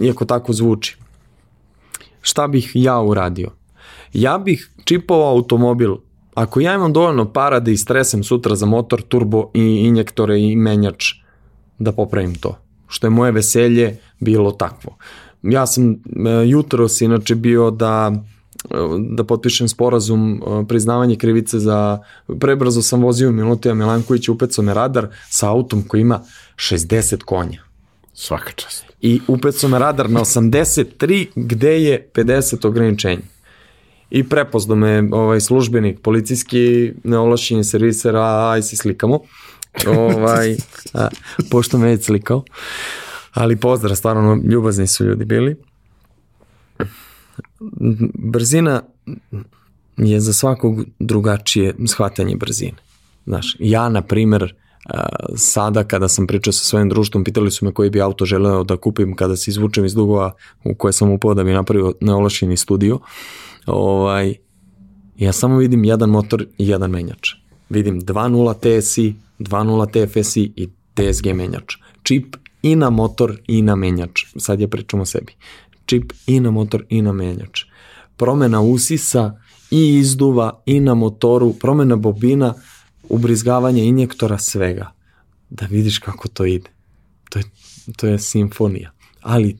iako 0.00 0.24
tako 0.24 0.52
zvuči. 0.52 0.96
Šta 2.22 2.48
bih 2.48 2.70
ja 2.74 3.00
uradio? 3.00 3.50
Ja 4.12 4.38
bih 4.38 4.70
čipovao 4.84 5.30
automobil 5.30 5.96
Ako 6.34 6.60
ja 6.60 6.74
imam 6.74 6.92
dovoljno 6.92 7.32
para 7.32 7.60
da 7.60 7.70
istresem 7.70 8.24
sutra 8.24 8.54
za 8.56 8.66
motor, 8.66 9.02
turbo 9.02 9.50
i 9.54 9.60
injektore 9.60 10.40
i 10.40 10.56
menjač, 10.56 11.04
da 11.78 11.92
popravim 11.92 12.34
to. 12.34 12.58
Što 12.88 13.06
je 13.06 13.10
moje 13.10 13.32
veselje 13.32 13.96
bilo 14.20 14.50
takvo. 14.50 14.96
Ja 15.42 15.66
sam 15.66 15.92
e, 15.92 15.96
jutros 16.46 17.00
inače 17.00 17.34
bio 17.34 17.70
da 17.70 18.12
da 18.98 19.24
potpišem 19.24 19.68
sporazum 19.68 20.42
uh, 20.42 20.66
priznavanje 20.68 21.16
krivice 21.16 21.58
za 21.58 21.98
prebrzo 22.40 22.82
sam 22.82 23.02
vozio 23.02 23.32
Milutija 23.32 23.74
Milankovića 23.74 24.32
upecao 24.32 24.64
me 24.64 24.74
radar 24.74 25.08
sa 25.28 25.50
autom 25.50 25.82
koji 25.82 26.00
ima 26.00 26.20
60 26.56 27.22
konja. 27.22 27.62
Svaka 28.14 28.52
čast. 28.52 28.84
I 29.00 29.20
upecao 29.28 29.70
me 29.70 29.78
radar 29.78 30.10
na 30.10 30.20
83 30.20 31.26
gde 31.34 31.82
je 31.82 32.10
50 32.14 32.66
ograničenja. 32.66 33.22
I 34.10 34.28
prepozdo 34.28 34.74
me 34.74 35.08
ovaj 35.12 35.40
službenik 35.40 36.00
policijski 36.00 36.92
neovlašćeni 37.04 37.64
serviser, 37.64 38.16
a 38.16 38.50
aj 38.50 38.62
se 38.62 38.76
slikamo. 38.76 39.20
ovaj, 39.98 40.56
a, 40.94 41.08
pošto 41.50 41.78
me 41.78 41.90
je 41.90 42.02
slikao. 42.02 42.44
Ali 43.32 43.56
pozdrav, 43.56 43.96
stvarno 43.96 44.40
ljubazni 44.44 44.86
su 44.86 45.04
ljudi 45.04 45.24
bili 45.24 45.56
brzina 48.14 48.82
je 49.96 50.20
za 50.20 50.32
svakog 50.32 50.84
drugačije 50.98 51.74
shvatanje 51.86 52.36
brzine. 52.36 52.76
Znaš, 53.26 53.56
ja, 53.58 53.88
na 53.88 54.02
primer, 54.02 54.54
sada 55.36 55.84
kada 55.84 56.08
sam 56.08 56.26
pričao 56.26 56.52
sa 56.52 56.64
svojim 56.64 56.88
društvom, 56.88 57.24
pitali 57.24 57.50
su 57.50 57.64
me 57.64 57.72
koji 57.72 57.90
bi 57.90 58.00
auto 58.00 58.24
želeo 58.24 58.64
da 58.64 58.76
kupim 58.76 59.16
kada 59.16 59.36
se 59.36 59.50
izvučem 59.50 59.84
iz 59.84 59.94
dugova 59.94 60.32
u 60.64 60.74
koje 60.74 60.92
sam 60.92 61.10
upao 61.10 61.34
da 61.34 61.44
bi 61.44 61.52
napravio 61.52 61.94
neolašeni 62.00 62.56
studio, 62.56 62.98
ovaj, 63.66 64.34
ja 65.18 65.32
samo 65.32 65.56
vidim 65.56 65.84
jedan 65.84 66.10
motor 66.10 66.42
i 66.58 66.68
jedan 66.68 66.90
menjač. 66.90 67.30
Vidim 67.70 68.00
2.0 68.00 68.80
TSI, 68.80 69.14
2.0 69.38 70.06
TFSI 70.06 70.52
i 70.56 70.68
TSG 70.94 71.26
menjač. 71.34 71.74
Čip 72.02 72.36
i 72.62 72.76
na 72.76 72.90
motor 72.90 73.38
i 73.46 73.62
na 73.62 73.76
menjač. 73.76 74.24
Sad 74.36 74.60
ja 74.60 74.68
pričam 74.68 75.00
o 75.00 75.04
sebi 75.04 75.32
čip 75.86 76.12
i 76.26 76.40
na 76.40 76.50
motor 76.50 76.84
i 76.88 77.02
na 77.02 77.12
menjač. 77.12 77.64
Promena 78.16 78.60
usisa 78.60 79.38
i 79.70 79.98
izduva 79.98 80.62
i 80.66 80.80
na 80.80 80.94
motoru, 80.94 81.52
promena 81.52 81.96
bobina, 81.96 82.54
ubrizgavanje 83.08 83.84
injektora, 83.84 84.38
svega. 84.38 84.92
Da 85.50 85.66
vidiš 85.66 85.98
kako 85.98 86.28
to 86.28 86.44
ide. 86.44 86.70
To 87.30 87.38
je, 87.38 87.44
to 87.96 88.06
je 88.06 88.18
simfonija. 88.18 88.90
Ali 89.20 89.58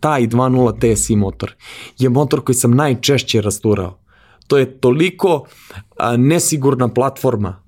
taj 0.00 0.26
2.0 0.26 0.94
TSI 0.94 1.16
motor 1.16 1.54
je 1.98 2.08
motor 2.08 2.44
koji 2.44 2.56
sam 2.56 2.74
najčešće 2.74 3.40
rasturao. 3.40 3.98
To 4.46 4.58
je 4.58 4.80
toliko 4.80 5.46
a, 5.96 6.16
nesigurna 6.16 6.88
platforma 6.88 7.62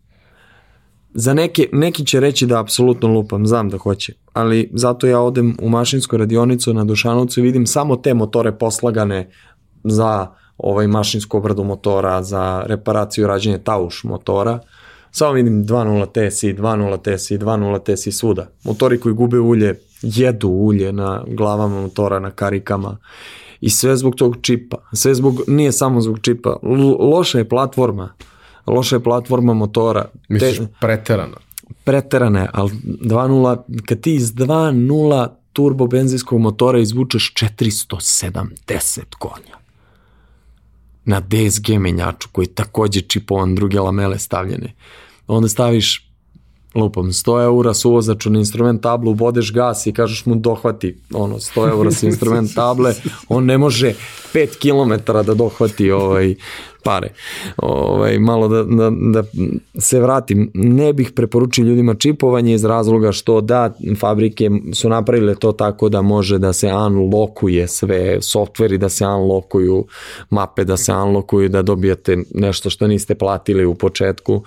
Za 1.15 1.35
neke, 1.35 1.69
neki 1.73 2.07
će 2.07 2.21
reći 2.21 2.47
da 2.47 2.61
apsolutno 2.61 3.09
lupam, 3.09 3.47
znam 3.47 3.69
da 3.69 3.79
hoće, 3.79 4.15
ali 4.33 4.71
zato 4.75 5.07
ja 5.07 5.21
odem 5.21 5.57
u 5.63 5.69
mašinsku 5.69 6.17
radionicu 6.17 6.75
na 6.75 6.85
Dušanovcu 6.85 7.41
i 7.41 7.43
vidim 7.43 7.67
samo 7.67 7.97
te 7.97 8.15
motore 8.15 8.53
poslagane 8.53 9.31
za 9.85 10.27
ovaj 10.59 10.87
mašinsku 10.87 11.37
obradu 11.37 11.65
motora, 11.65 12.23
za 12.23 12.63
reparaciju 12.67 13.25
i 13.25 13.27
rađenje 13.27 13.59
tauš 13.59 14.05
motora. 14.05 14.59
Samo 15.11 15.33
vidim 15.33 15.65
2.0 15.67 16.31
TSI, 16.31 16.55
2.0 16.55 17.17
TSI, 17.17 17.39
2.0 17.39 17.95
TSI 17.95 18.13
svuda. 18.13 18.47
Motori 18.65 19.01
koji 19.01 19.15
gube 19.15 19.39
ulje, 19.39 19.81
jedu 20.03 20.49
ulje 20.49 20.93
na 20.93 21.25
glavama 21.27 21.81
motora, 21.81 22.19
na 22.19 22.31
karikama 22.31 22.97
i 23.61 23.71
sve 23.71 23.97
zbog 23.97 24.15
tog 24.15 24.37
čipa. 24.43 24.77
Sve 24.93 25.15
zbog, 25.15 25.41
nije 25.47 25.73
samo 25.73 26.01
zbog 26.01 26.21
čipa, 26.21 26.57
loša 27.01 27.39
je 27.39 27.49
platforma 27.49 28.15
loša 28.67 28.97
je 28.97 29.03
platforma 29.03 29.55
motora. 29.55 30.09
Misliš 30.29 30.59
Te, 30.59 30.67
preterana? 30.81 31.37
Preterana 31.85 32.41
je, 32.41 32.49
ali 32.53 32.71
2.0, 32.71 33.83
kad 33.87 34.01
ti 34.01 34.15
iz 34.15 34.35
2.0 34.35 35.29
turbo 35.53 35.87
benzinskog 35.87 36.41
motora 36.41 36.79
izvučeš 36.79 37.35
470 37.35 39.01
konja 39.19 39.61
na 41.05 41.21
DSG 41.21 41.71
menjaču 41.79 42.29
koji 42.33 42.47
takođe 42.47 43.01
čipovan 43.01 43.55
druge 43.55 43.81
lamele 43.81 44.19
stavljene. 44.19 44.75
Onda 45.27 45.49
staviš 45.49 46.11
lupom, 46.75 47.07
100 47.07 47.43
eura 47.45 47.75
su 47.75 47.91
uvozač 47.91 48.25
na 48.25 48.39
instrument 48.39 48.83
tablu, 48.83 49.15
bodeš 49.15 49.53
gas 49.53 49.87
i 49.87 49.93
kažeš 49.93 50.27
mu 50.27 50.35
dohvati 50.35 50.99
ono 51.15 51.39
100 51.39 51.69
eura 51.71 51.91
sa 51.91 52.07
instrument 52.07 52.55
table, 52.55 52.95
on 53.29 53.45
ne 53.45 53.59
može 53.59 53.95
5 54.35 54.59
km 54.59 55.13
da 55.13 55.35
dohvati 55.35 55.91
ovaj 55.91 56.35
pare. 56.83 57.09
Ovaj, 57.57 58.19
malo 58.19 58.49
da, 58.49 58.63
da, 58.63 58.91
da 58.91 59.23
se 59.81 60.01
vratim, 60.01 60.51
ne 60.55 60.93
bih 60.93 61.13
preporučio 61.17 61.65
ljudima 61.65 61.95
čipovanje 61.95 62.55
iz 62.55 62.65
razloga 62.65 63.13
što 63.13 63.41
da 63.41 63.75
fabrike 63.99 64.51
su 64.75 64.89
napravile 64.89 65.35
to 65.35 65.53
tako 65.53 65.89
da 65.89 66.03
može 66.03 66.39
da 66.39 66.53
se 66.53 66.73
unlockuje 66.73 67.69
sve 67.69 68.23
softveri, 68.23 68.79
da 68.79 68.89
se 68.89 69.07
unlockuju 69.07 69.85
mape, 70.31 70.65
da 70.65 70.77
se 70.77 70.93
unlockuju, 70.93 71.49
da 71.49 71.63
dobijate 71.63 72.17
nešto 72.35 72.71
što 72.71 72.87
niste 72.87 73.15
platili 73.15 73.65
u 73.65 73.75
početku. 73.75 74.43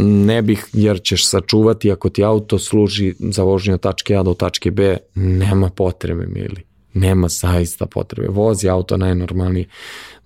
Ne 0.00 0.42
bih, 0.42 0.66
jer 0.72 1.02
ćeš 1.02 1.28
sačuvati 1.28 1.92
ako 1.92 2.08
ti 2.08 2.24
auto 2.24 2.58
služi 2.58 3.14
za 3.18 3.42
vožnju 3.42 3.74
od 3.74 3.80
tačke 3.80 4.16
A 4.16 4.22
do 4.22 4.34
tačke 4.34 4.70
B, 4.70 4.96
nema 5.14 5.70
potrebe, 5.70 6.26
mili. 6.26 6.62
Nema 6.94 7.28
zaista 7.28 7.86
potrebe. 7.86 8.28
Vozi 8.28 8.68
auto 8.68 8.96
najnormalnije 8.96 9.66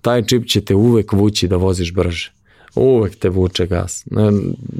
taj 0.01 0.25
čip 0.25 0.47
će 0.47 0.61
te 0.61 0.75
uvek 0.75 1.13
vući 1.13 1.47
da 1.47 1.55
voziš 1.55 1.93
brže. 1.93 2.31
Uvek 2.75 3.15
te 3.15 3.29
vuče 3.29 3.65
gas. 3.67 4.05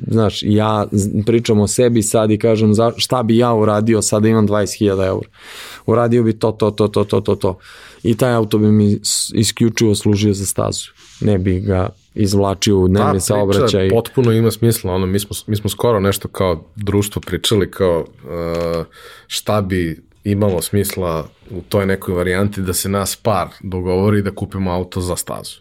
Znaš, 0.08 0.40
ja 0.44 0.88
pričam 1.26 1.60
o 1.60 1.68
sebi 1.68 2.02
sad 2.02 2.32
i 2.32 2.38
kažem 2.38 2.74
za, 2.74 2.92
šta 2.98 3.24
bi 3.24 3.38
ja 3.38 3.54
uradio 3.54 4.02
sada 4.02 4.28
imam 4.28 4.48
20.000 4.48 5.08
eur. 5.08 5.28
Uradio 5.86 6.24
bi 6.24 6.40
to, 6.40 6.52
to, 6.52 6.72
to, 6.72 6.88
to, 6.88 7.04
to, 7.04 7.22
to, 7.22 7.36
to. 7.36 7.58
I 8.04 8.18
taj 8.18 8.34
auto 8.34 8.58
bi 8.58 8.72
mi 8.72 9.00
isključivo 9.34 9.96
služio 9.96 10.34
za 10.34 10.46
stazu. 10.46 10.90
Ne 11.22 11.38
bi 11.38 11.60
ga 11.60 11.90
izvlačio 12.16 12.80
u 12.80 12.88
dnevni 12.88 13.14
Ta 13.14 13.20
saobraćaj. 13.20 13.90
potpuno 13.90 14.32
ima 14.32 14.52
smisla. 14.52 14.94
Ono, 14.94 15.06
mi, 15.06 15.20
smo, 15.20 15.36
mi 15.48 15.56
smo 15.56 15.70
skoro 15.70 16.00
nešto 16.00 16.28
kao 16.28 16.64
društvo 16.76 17.22
pričali 17.26 17.72
kao 17.72 18.00
uh, 18.00 18.86
šta 19.28 19.62
bi 19.62 20.02
imalo 20.24 20.62
smisla 20.62 21.28
u 21.52 21.62
toj 21.62 21.86
nekoj 21.86 22.14
varijanti 22.14 22.62
da 22.62 22.74
se 22.74 22.90
nas 22.90 23.16
par 23.16 23.48
dogovori 23.64 24.22
da 24.22 24.32
kupimo 24.32 24.72
auto 24.72 25.02
za 25.02 25.16
stazu. 25.16 25.60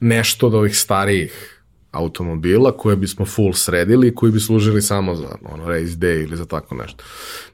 Nešto 0.00 0.46
od 0.46 0.54
ovih 0.54 0.78
starijih 0.78 1.60
automobila 1.92 2.76
koje 2.76 2.96
bismo 2.96 3.26
full 3.26 3.52
sredili 3.52 4.08
i 4.08 4.14
koji 4.14 4.32
bi 4.32 4.40
služili 4.40 4.82
samo 4.82 5.14
za 5.14 5.36
ono, 5.44 5.68
race 5.68 5.84
day 5.84 6.22
ili 6.22 6.36
za 6.36 6.46
tako 6.46 6.74
nešto. 6.74 7.04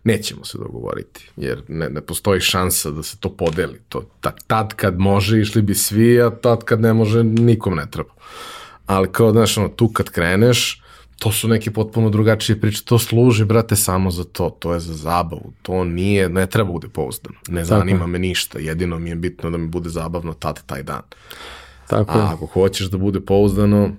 Nećemo 0.05 0.44
se 0.44 0.59
dogovoriti, 0.59 1.30
jer 1.36 1.62
ne, 1.68 1.88
ne 1.88 2.01
postoji 2.01 2.40
šansa 2.40 2.90
da 2.90 3.02
se 3.02 3.16
to 3.18 3.36
podeli. 3.36 3.80
To, 3.88 4.02
tad, 4.20 4.34
tad 4.47 4.74
kad 4.74 4.98
može 4.98 5.40
išli 5.40 5.62
bi 5.62 5.74
svi, 5.74 6.22
a 6.22 6.30
tad 6.30 6.64
kad 6.64 6.80
ne 6.80 6.93
može 6.93 7.24
nikom 7.24 7.74
ne 7.74 7.86
treba. 7.90 8.10
Ali 8.86 9.12
kao, 9.12 9.32
znaš, 9.32 9.59
ono, 9.59 9.68
tu 9.68 9.88
kad 9.88 10.10
kreneš, 10.10 10.82
to 11.18 11.32
su 11.32 11.48
neke 11.48 11.70
potpuno 11.70 12.10
drugačije 12.10 12.60
priče. 12.60 12.84
To 12.84 12.98
služi, 12.98 13.44
brate, 13.44 13.76
samo 13.76 14.10
za 14.10 14.24
to. 14.24 14.51
To 14.51 14.74
je 14.74 14.80
za 14.80 14.94
zabavu. 14.94 15.52
To 15.62 15.84
nije, 15.84 16.28
ne 16.28 16.47
treba 16.47 16.72
bude 16.72 16.88
pouzdano. 16.88 17.36
Ne 17.48 17.64
zanima 17.64 17.98
Tako. 17.98 18.10
me 18.10 18.18
ništa. 18.18 18.59
Jedino 18.59 18.98
mi 18.98 19.10
je 19.10 19.16
bitno 19.16 19.51
da 19.51 19.59
mi 19.59 19.68
bude 19.68 19.88
zabavno 19.88 20.32
tad, 20.32 20.66
taj 20.66 20.82
dan. 20.82 21.02
Tako 21.86 22.18
A 22.18 22.32
ako 22.34 22.47
hoćeš 22.47 22.86
da 22.86 22.98
bude 22.98 23.20
pouzdano, 23.20 23.90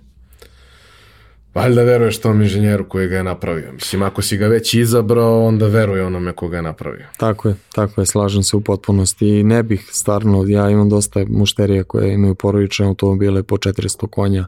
valjda 1.53 1.84
veruješ 1.84 2.22
tom 2.22 2.41
inženjeru 2.41 2.89
koji 2.89 3.07
ga 3.07 3.18
je 3.18 3.23
napravio. 3.23 3.72
Mislim, 3.72 4.03
ako 4.03 4.22
si 4.22 4.38
ga 4.38 4.48
već 4.48 4.73
izabrao, 4.73 5.45
onda 5.45 5.68
veruje 5.68 6.06
onome 6.06 6.31
koga 6.31 6.57
je 6.57 6.64
napravio. 6.64 7.06
Tako 7.18 7.49
je, 7.49 7.56
tako 7.76 8.02
je, 8.02 8.06
slažem 8.06 8.44
se 8.44 8.57
u 8.57 8.61
potpunosti 8.61 9.27
i 9.27 9.44
ne 9.44 9.64
bih 9.64 9.89
stvarno, 9.91 10.45
ja 10.48 10.69
imam 10.69 10.89
dosta 10.89 11.26
mušterija 11.27 11.84
koje 11.84 12.14
imaju 12.14 12.35
porodične 12.35 12.85
automobile 12.85 13.44
po 13.44 13.57
400 13.57 14.07
konja. 14.07 14.48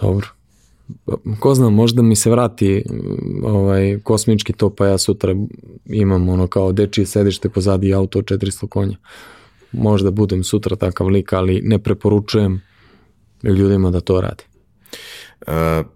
Dobro, 0.00 0.26
ko 1.40 1.54
zna, 1.54 1.70
možda 1.70 2.02
mi 2.02 2.16
se 2.16 2.30
vrati 2.30 2.84
ovaj, 3.42 3.98
kosmički 4.02 4.52
to, 4.52 4.70
pa 4.70 4.86
ja 4.86 4.98
sutra 4.98 5.34
imam 5.86 6.28
ono 6.28 6.46
kao 6.46 6.72
dečije 6.72 7.06
sedište 7.06 7.48
pozadi 7.48 7.94
auto 7.94 8.18
od 8.18 8.24
400 8.24 8.68
konja. 8.68 8.96
Možda 9.72 10.10
budem 10.10 10.44
sutra 10.44 10.76
takav 10.76 11.08
lik, 11.08 11.32
ali 11.32 11.60
ne 11.64 11.78
preporučujem 11.78 12.60
ljudima 13.42 13.90
da 13.90 14.00
to 14.00 14.20
rade. 14.20 14.44
Uh, 15.46 15.86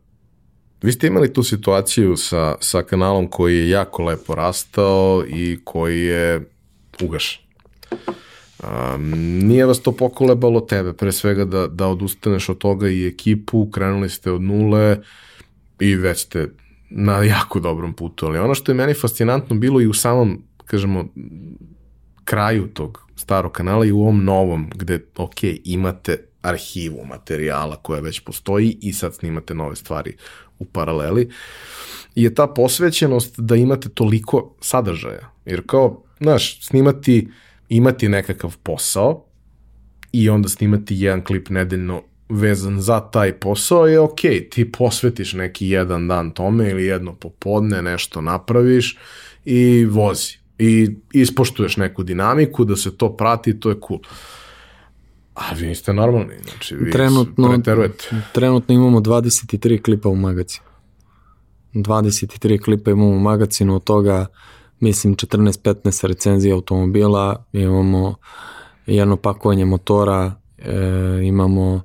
vi 0.82 0.92
ste 0.92 1.06
imali 1.06 1.32
tu 1.32 1.42
situaciju 1.42 2.16
sa, 2.16 2.54
sa 2.60 2.82
kanalom 2.82 3.26
koji 3.28 3.56
je 3.56 3.70
jako 3.70 4.02
lepo 4.02 4.34
rastao 4.34 5.24
i 5.28 5.58
koji 5.64 6.00
je 6.00 6.50
ugašen. 7.02 7.42
Um, 8.64 9.10
nije 9.48 9.66
vas 9.66 9.80
to 9.80 9.92
pokolebalo 9.92 10.60
tebe, 10.60 10.92
pre 10.92 11.12
svega 11.12 11.44
da, 11.44 11.66
da 11.66 11.86
odustaneš 11.86 12.48
od 12.48 12.58
toga 12.58 12.88
i 12.88 13.06
ekipu, 13.06 13.70
krenuli 13.70 14.08
ste 14.08 14.32
od 14.32 14.42
nule 14.42 14.98
i 15.80 15.94
već 15.94 16.18
ste 16.18 16.48
na 16.90 17.22
jako 17.22 17.60
dobrom 17.60 17.92
putu, 17.92 18.26
ali 18.26 18.38
ono 18.38 18.54
što 18.54 18.72
je 18.72 18.76
meni 18.76 18.94
fascinantno 18.94 19.56
bilo 19.56 19.80
i 19.80 19.86
u 19.86 19.92
samom, 19.92 20.42
kažemo, 20.64 21.04
kraju 22.24 22.66
tog 22.66 23.08
starog 23.16 23.52
kanala 23.52 23.86
i 23.86 23.92
u 23.92 24.00
ovom 24.00 24.24
novom, 24.24 24.70
gde, 24.74 25.00
ok, 25.16 25.38
imate 25.64 26.18
arhivu 26.42 27.04
materijala 27.04 27.76
koja 27.76 28.00
već 28.00 28.20
postoji 28.20 28.78
i 28.80 28.92
sad 28.92 29.14
snimate 29.14 29.54
nove 29.54 29.76
stvari 29.76 30.16
u 30.58 30.64
paraleli, 30.64 31.30
je 32.14 32.34
ta 32.34 32.46
posvećenost 32.46 33.40
da 33.40 33.56
imate 33.56 33.88
toliko 33.88 34.54
sadržaja. 34.60 35.30
Jer 35.44 35.62
kao, 35.66 36.02
znaš, 36.20 36.66
snimati 36.66 37.28
imati 37.68 38.08
nekakav 38.08 38.56
posao 38.62 39.24
i 40.12 40.30
onda 40.30 40.48
snimati 40.48 40.96
jedan 40.96 41.24
klip 41.24 41.48
nedeljno 41.48 42.02
vezan 42.28 42.80
za 42.80 43.00
taj 43.00 43.32
posao 43.32 43.86
je 43.86 44.00
ok, 44.00 44.20
ti 44.50 44.72
posvetiš 44.72 45.32
neki 45.32 45.68
jedan 45.68 46.08
dan 46.08 46.30
tome 46.30 46.70
ili 46.70 46.84
jedno 46.84 47.14
popodne, 47.14 47.82
nešto 47.82 48.20
napraviš 48.20 48.98
i 49.44 49.84
vozi. 49.84 50.32
I 50.58 50.96
ispoštuješ 51.12 51.76
neku 51.76 52.02
dinamiku 52.02 52.64
da 52.64 52.76
se 52.76 52.96
to 52.96 53.16
prati, 53.16 53.60
to 53.60 53.70
je 53.70 53.76
cool. 53.88 54.00
A 55.34 55.54
vi 55.54 55.66
niste 55.66 55.92
normalni, 55.92 56.34
znači 56.42 56.76
vi 56.76 56.90
trenutno, 56.90 57.48
preterujete. 57.48 58.22
Trenutno 58.32 58.74
imamo 58.74 59.00
23 59.00 59.82
klipa 59.82 60.08
u 60.08 60.16
magazinu. 60.16 60.66
23 61.74 62.64
klipa 62.64 62.90
imamo 62.90 63.08
u 63.08 63.18
magazinu, 63.18 63.74
od 63.74 63.84
toga 63.84 64.26
mislim 64.80 65.16
14-15 65.16 66.06
recenzija 66.06 66.54
automobila, 66.54 67.44
imamo 67.52 68.14
jedno 68.86 69.16
pakovanje 69.16 69.64
motora, 69.64 70.34
e, 70.58 71.20
imamo 71.24 71.82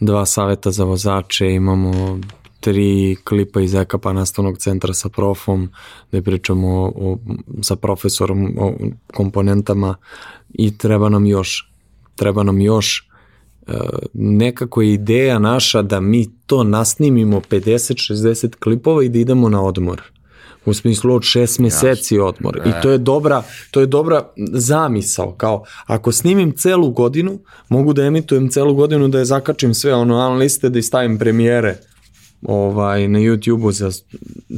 dva 0.00 0.26
saveta 0.26 0.70
za 0.70 0.84
vozače, 0.84 1.46
imamo 1.46 2.20
tri 2.60 3.16
klipa 3.24 3.60
iz 3.60 3.74
EKP-a 3.74 4.12
nastavnog 4.12 4.58
centra 4.58 4.94
sa 4.94 5.08
profom, 5.08 5.70
gde 6.10 6.22
pričamo 6.22 6.68
o, 6.68 6.92
o, 6.96 7.18
sa 7.62 7.76
profesorom 7.76 8.56
o 8.58 8.72
komponentama. 9.14 9.94
I 10.54 10.78
treba 10.78 11.08
nam 11.08 11.26
još, 11.26 11.72
treba 12.16 12.42
nam 12.42 12.60
još 12.60 13.08
e, 13.66 13.72
nekako 14.14 14.82
je 14.82 14.92
ideja 14.92 15.38
naša 15.38 15.82
da 15.82 16.00
mi 16.00 16.26
to 16.46 16.64
nasnimimo 16.64 17.40
50-60 17.40 18.56
klipova 18.56 19.04
i 19.04 19.08
da 19.08 19.18
idemo 19.18 19.48
na 19.48 19.62
odmor 19.62 20.02
u 20.64 20.74
smislu 20.74 21.14
od 21.14 21.22
šest 21.22 21.58
meseci 21.58 22.18
odmor. 22.18 22.60
I 22.66 22.82
to 22.82 22.90
je 22.90 22.98
dobra, 22.98 23.42
to 23.70 23.80
je 23.80 23.86
dobra 23.86 24.28
zamisao, 24.52 25.32
kao 25.32 25.64
ako 25.86 26.12
snimim 26.12 26.52
celu 26.52 26.90
godinu, 26.90 27.38
mogu 27.68 27.92
da 27.92 28.04
emitujem 28.04 28.48
celu 28.48 28.74
godinu 28.74 29.08
da 29.08 29.18
je 29.18 29.24
zakačim 29.24 29.74
sve 29.74 29.94
ono 29.94 30.34
liste, 30.34 30.68
da 30.68 30.82
stavim 30.82 31.18
premijere 31.18 31.76
ovaj, 32.42 33.08
na 33.08 33.18
YouTube-u 33.18 33.72
za 33.72 33.90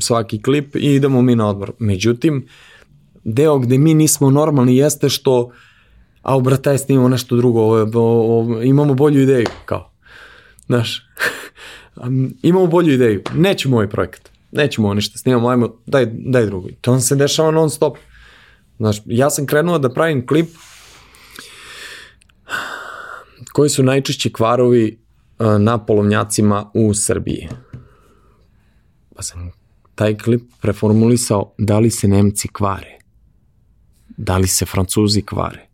svaki 0.01 0.43
klip 0.43 0.77
i 0.77 0.95
idemo 0.95 1.23
mi 1.23 1.37
na 1.37 1.49
odmor. 1.49 1.73
Međutim, 1.79 2.47
deo 3.24 3.59
gde 3.59 3.79
mi 3.79 3.95
nismo 3.95 4.31
normalni 4.31 4.77
jeste 4.77 5.09
što 5.09 5.51
a 6.23 6.37
u 6.37 6.41
brata 6.41 6.79
snimamo 6.79 7.09
nešto 7.09 7.37
drugo, 7.37 7.61
ovo, 7.61 7.81
ovo, 7.81 8.39
ovo, 8.39 8.62
imamo 8.62 8.95
bolju 8.95 9.23
ideju, 9.23 9.47
kao. 9.65 9.91
Znaš, 10.66 11.07
imamo 12.43 12.66
bolju 12.66 12.93
ideju, 12.93 13.23
nećemo 13.35 13.77
ovaj 13.77 13.89
projekat 13.89 14.32
nećemo 14.53 14.95
ništa 14.95 15.19
snimamo, 15.19 15.49
ajmo, 15.49 15.77
daj, 15.87 16.07
daj 16.07 16.47
drugo. 16.47 16.69
To 16.81 17.01
se 17.01 17.16
dešava 17.16 17.51
non 17.51 17.70
stop. 17.70 17.97
Znaš, 18.77 18.97
ja 19.07 19.31
sam 19.31 19.47
krenuo 19.47 19.79
da 19.79 19.93
pravim 19.93 20.27
klip 20.27 20.49
koji 23.53 23.70
su 23.70 23.83
najčešći 23.83 24.33
kvarovi 24.33 24.99
na 25.59 25.85
polovnjacima 25.85 26.70
u 26.74 26.95
Srbiji. 26.95 27.49
Pa 29.16 29.23
sam 29.23 29.51
taj 29.95 30.19
klip 30.19 30.43
preformulisao 30.61 31.55
da 31.59 31.79
li 31.79 31.91
se 31.91 32.09
Nemci 32.09 32.49
kvare, 32.49 32.99
da 34.16 34.37
li 34.37 34.47
se 34.47 34.66
Francuzi 34.66 35.23
kvare, 35.23 35.66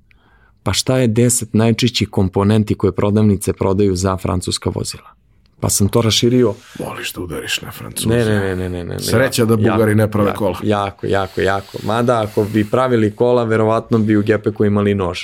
pa 0.63 0.73
šta 0.73 0.99
je 0.99 1.09
10 1.09 1.47
najčešćih 1.53 2.09
komponenti 2.09 2.75
koje 2.75 2.95
prodavnice 2.95 3.53
prodaju 3.53 3.97
za 3.97 4.17
francuska 4.17 4.71
vozila. 4.75 5.18
Pa 5.61 5.69
sam 5.69 5.89
to 5.89 6.03
raširio. 6.03 6.55
Voliš 6.79 7.13
da 7.13 7.21
udariš 7.21 7.63
na 7.63 7.71
Francuze. 7.71 8.09
Ne, 8.09 8.25
ne, 8.25 8.57
ne, 8.57 8.57
ne, 8.57 8.69
ne. 8.69 8.85
ne 8.85 8.99
Sreća 8.99 9.45
da 9.45 9.57
Bugari 9.57 9.91
jako, 9.91 9.95
ne 9.95 10.11
prave 10.11 10.29
jako, 10.29 10.39
kola. 10.39 10.59
Jako, 10.63 11.07
jako, 11.07 11.41
jako. 11.41 11.79
Mada 11.85 12.23
ako 12.23 12.45
bi 12.45 12.71
pravili 12.71 13.17
kola, 13.17 13.45
verovatno 13.45 13.99
bi 13.99 14.17
u 14.17 14.23
Gepeku 14.23 14.65
imali 14.65 14.95
nož. 14.95 15.21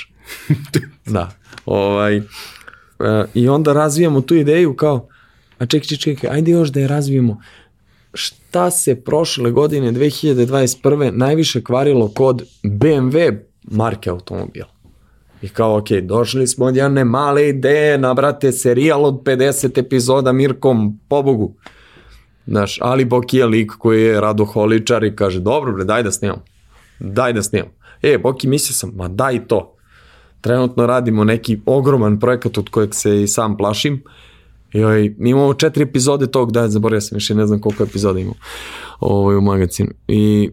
da. 1.05 1.31
Ovaj, 1.65 2.17
uh, 2.17 2.25
I 3.33 3.49
onda 3.49 3.73
razvijamo 3.73 4.21
tu 4.21 4.35
ideju 4.35 4.75
kao, 4.75 5.07
a 5.57 5.65
čekaj, 5.65 5.87
čekaj, 5.87 6.15
čekaj, 6.15 6.29
ajde 6.29 6.51
još 6.51 6.69
da 6.69 6.79
je 6.79 6.87
razvijemo. 6.87 7.41
Šta 8.13 8.71
se 8.71 9.01
prošle 9.01 9.51
godine, 9.51 9.91
2021. 9.91 11.11
najviše 11.11 11.63
kvarilo 11.63 12.07
kod 12.07 12.43
BMW 12.63 13.37
marke 13.63 14.09
automobila? 14.09 14.74
I 15.45 15.49
kao, 15.49 15.77
ok, 15.77 15.89
došli 16.01 16.47
smo 16.47 16.65
od 16.65 16.75
jedne 16.75 17.03
male 17.03 17.49
ideje, 17.49 17.97
nabrate 17.97 18.51
serijal 18.51 19.05
od 19.05 19.13
50 19.23 19.79
epizoda 19.79 20.31
Mirkom, 20.31 20.99
pobogu. 21.07 21.53
Znaš, 22.47 22.77
Ali 22.81 23.05
Boki 23.05 23.37
je 23.37 23.45
lik 23.45 23.71
koji 23.71 24.03
je 24.03 24.21
radoholičar 24.21 25.03
i 25.03 25.15
kaže, 25.15 25.39
dobro 25.39 25.73
bre, 25.73 25.83
daj 25.83 26.03
da 26.03 26.11
snimam. 26.11 26.41
Daj 26.99 27.33
da 27.33 27.43
snimam. 27.43 27.69
E, 28.01 28.17
Boki, 28.17 28.47
mislio 28.47 28.73
sam, 28.73 28.91
ma 28.95 29.07
daj 29.07 29.47
to. 29.47 29.75
Trenutno 30.41 30.85
radimo 30.85 31.23
neki 31.23 31.59
ogroman 31.65 32.19
projekat 32.19 32.57
od 32.57 32.69
kojeg 32.69 32.95
se 32.95 33.23
i 33.23 33.27
sam 33.27 33.57
plašim. 33.57 34.03
I 34.73 34.83
ovaj, 34.83 35.13
imamo 35.19 35.53
četiri 35.53 35.83
epizode 35.83 36.27
tog, 36.27 36.51
da, 36.51 36.67
zaboravio 36.69 37.01
sam 37.01 37.15
više, 37.15 37.35
ne 37.35 37.45
znam 37.45 37.61
koliko 37.61 37.83
epizoda 37.83 38.19
imamo 38.19 38.35
ovaj, 38.99 39.35
u 39.35 39.41
magazinu. 39.41 39.89
I 40.07 40.49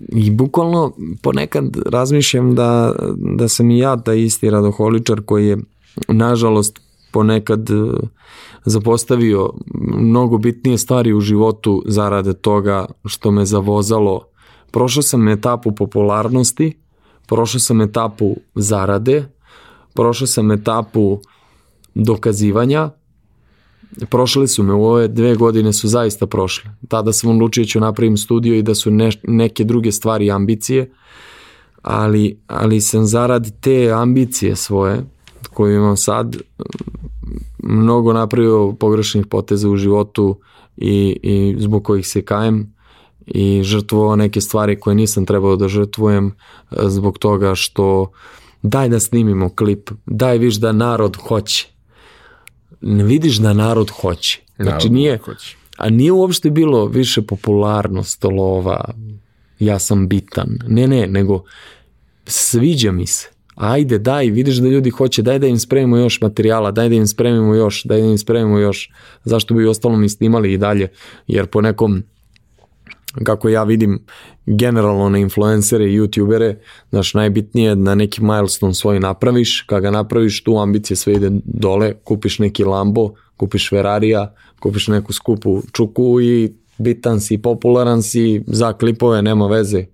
I 0.00 0.30
bukvalno 0.30 0.92
ponekad 1.22 1.76
razmišljam 1.86 2.54
da, 2.54 2.94
da 3.16 3.48
sam 3.48 3.70
i 3.70 3.78
ja 3.78 3.96
taj 3.96 4.22
isti 4.22 4.50
radoholičar 4.50 5.20
koji 5.20 5.46
je 5.46 5.58
nažalost 6.08 6.80
ponekad 7.12 7.70
e, 7.70 7.74
zapostavio 8.64 9.52
mnogo 9.98 10.38
bitnije 10.38 10.78
stvari 10.78 11.12
u 11.12 11.20
životu 11.20 11.82
zarade 11.86 12.32
toga 12.32 12.86
što 13.04 13.30
me 13.30 13.44
zavozalo. 13.44 14.22
Prošao 14.70 15.02
sam 15.02 15.28
etapu 15.28 15.72
popularnosti, 15.72 16.76
prošao 17.26 17.60
sam 17.60 17.80
etapu 17.80 18.36
zarade, 18.54 19.28
prošao 19.94 20.26
sam 20.26 20.50
etapu 20.50 21.18
dokazivanja, 21.94 22.90
prošle 24.10 24.48
su 24.48 24.62
me, 24.62 24.72
u 24.72 24.84
ove 24.84 25.08
dve 25.08 25.34
godine 25.34 25.72
su 25.72 25.88
zaista 25.88 26.26
prošle. 26.26 26.70
Tada 26.88 27.12
sam 27.12 27.30
odlučio 27.30 27.64
da 27.64 27.68
ću 27.68 27.80
napravim 27.80 28.16
studio 28.16 28.54
i 28.54 28.62
da 28.62 28.74
su 28.74 28.90
ne, 28.90 29.10
neke 29.22 29.64
druge 29.64 29.92
stvari 29.92 30.30
ambicije, 30.30 30.90
ali, 31.82 32.40
ali 32.46 32.80
sam 32.80 33.06
zarad 33.06 33.60
te 33.60 33.90
ambicije 33.90 34.56
svoje, 34.56 35.04
koju 35.54 35.76
imam 35.76 35.96
sad, 35.96 36.36
mnogo 37.62 38.12
napravio 38.12 38.72
pogrešnih 38.72 39.26
poteza 39.26 39.70
u 39.70 39.76
životu 39.76 40.38
i, 40.76 41.18
i 41.22 41.56
zbog 41.58 41.84
kojih 41.84 42.08
se 42.08 42.22
kajem 42.22 42.74
i 43.26 43.62
žrtvovao 43.62 44.16
neke 44.16 44.40
stvari 44.40 44.80
koje 44.80 44.94
nisam 44.94 45.26
trebao 45.26 45.56
da 45.56 45.68
žrtvujem 45.68 46.34
zbog 46.70 47.18
toga 47.18 47.54
što 47.54 48.10
daj 48.62 48.88
da 48.88 49.00
snimimo 49.00 49.48
klip, 49.48 49.90
daj 50.06 50.38
viš 50.38 50.56
da 50.56 50.72
narod 50.72 51.16
hoće 51.16 51.75
vidiš 52.80 53.36
da 53.36 53.52
narod 53.52 53.90
hoće. 53.90 54.40
Znači 54.58 54.88
nije, 54.88 55.18
hoće. 55.18 55.56
a 55.76 55.90
nije 55.90 56.12
uopšte 56.12 56.50
bilo 56.50 56.86
više 56.86 57.22
popularnost 57.22 58.24
lova, 58.24 58.84
ja 59.58 59.78
sam 59.78 60.08
bitan. 60.08 60.58
Ne, 60.66 60.86
ne, 60.86 61.06
nego 61.06 61.44
sviđa 62.26 62.92
mi 62.92 63.06
se. 63.06 63.28
Ajde, 63.54 63.98
daj, 63.98 64.26
vidiš 64.26 64.56
da 64.56 64.68
ljudi 64.68 64.90
hoće, 64.90 65.22
daj 65.22 65.38
da 65.38 65.46
im 65.46 65.58
spremimo 65.58 65.96
još 65.96 66.20
materijala, 66.20 66.70
daj 66.70 66.88
da 66.88 66.94
im 66.94 67.06
spremimo 67.06 67.54
još, 67.54 67.84
daj 67.84 68.00
da 68.00 68.06
im 68.06 68.18
spremimo 68.18 68.58
još. 68.58 68.90
Zašto 69.24 69.54
bi 69.54 69.66
ostalo 69.66 69.96
mi 69.96 70.08
snimali 70.08 70.52
i 70.52 70.58
dalje? 70.58 70.88
Jer 71.26 71.46
po 71.46 71.60
nekom 71.60 72.02
kako 73.24 73.48
ja 73.48 73.64
vidim 73.64 74.04
generalno 74.46 75.08
na 75.08 75.18
influencere 75.18 75.84
i 75.84 76.00
youtubere, 76.00 76.54
znaš, 76.90 77.14
najbitnije 77.14 77.68
je 77.68 77.74
da 77.74 77.94
neki 77.94 78.22
milestone 78.22 78.74
svoj 78.74 79.00
napraviš, 79.00 79.64
kada 79.66 79.80
ga 79.80 79.90
napraviš, 79.90 80.44
tu 80.44 80.58
ambicije 80.58 80.96
sve 80.96 81.12
ide 81.12 81.30
dole, 81.44 81.94
kupiš 82.04 82.38
neki 82.38 82.64
Lambo, 82.64 83.14
kupiš 83.36 83.70
Ferrarija, 83.70 84.34
kupiš 84.60 84.88
neku 84.88 85.12
skupu 85.12 85.62
čuku 85.72 86.20
i 86.20 86.52
bitan 86.78 87.20
si, 87.20 87.38
popularan 87.38 88.02
si, 88.02 88.42
za 88.46 88.72
klipove, 88.72 89.22
nema 89.22 89.46
veze. 89.46 89.84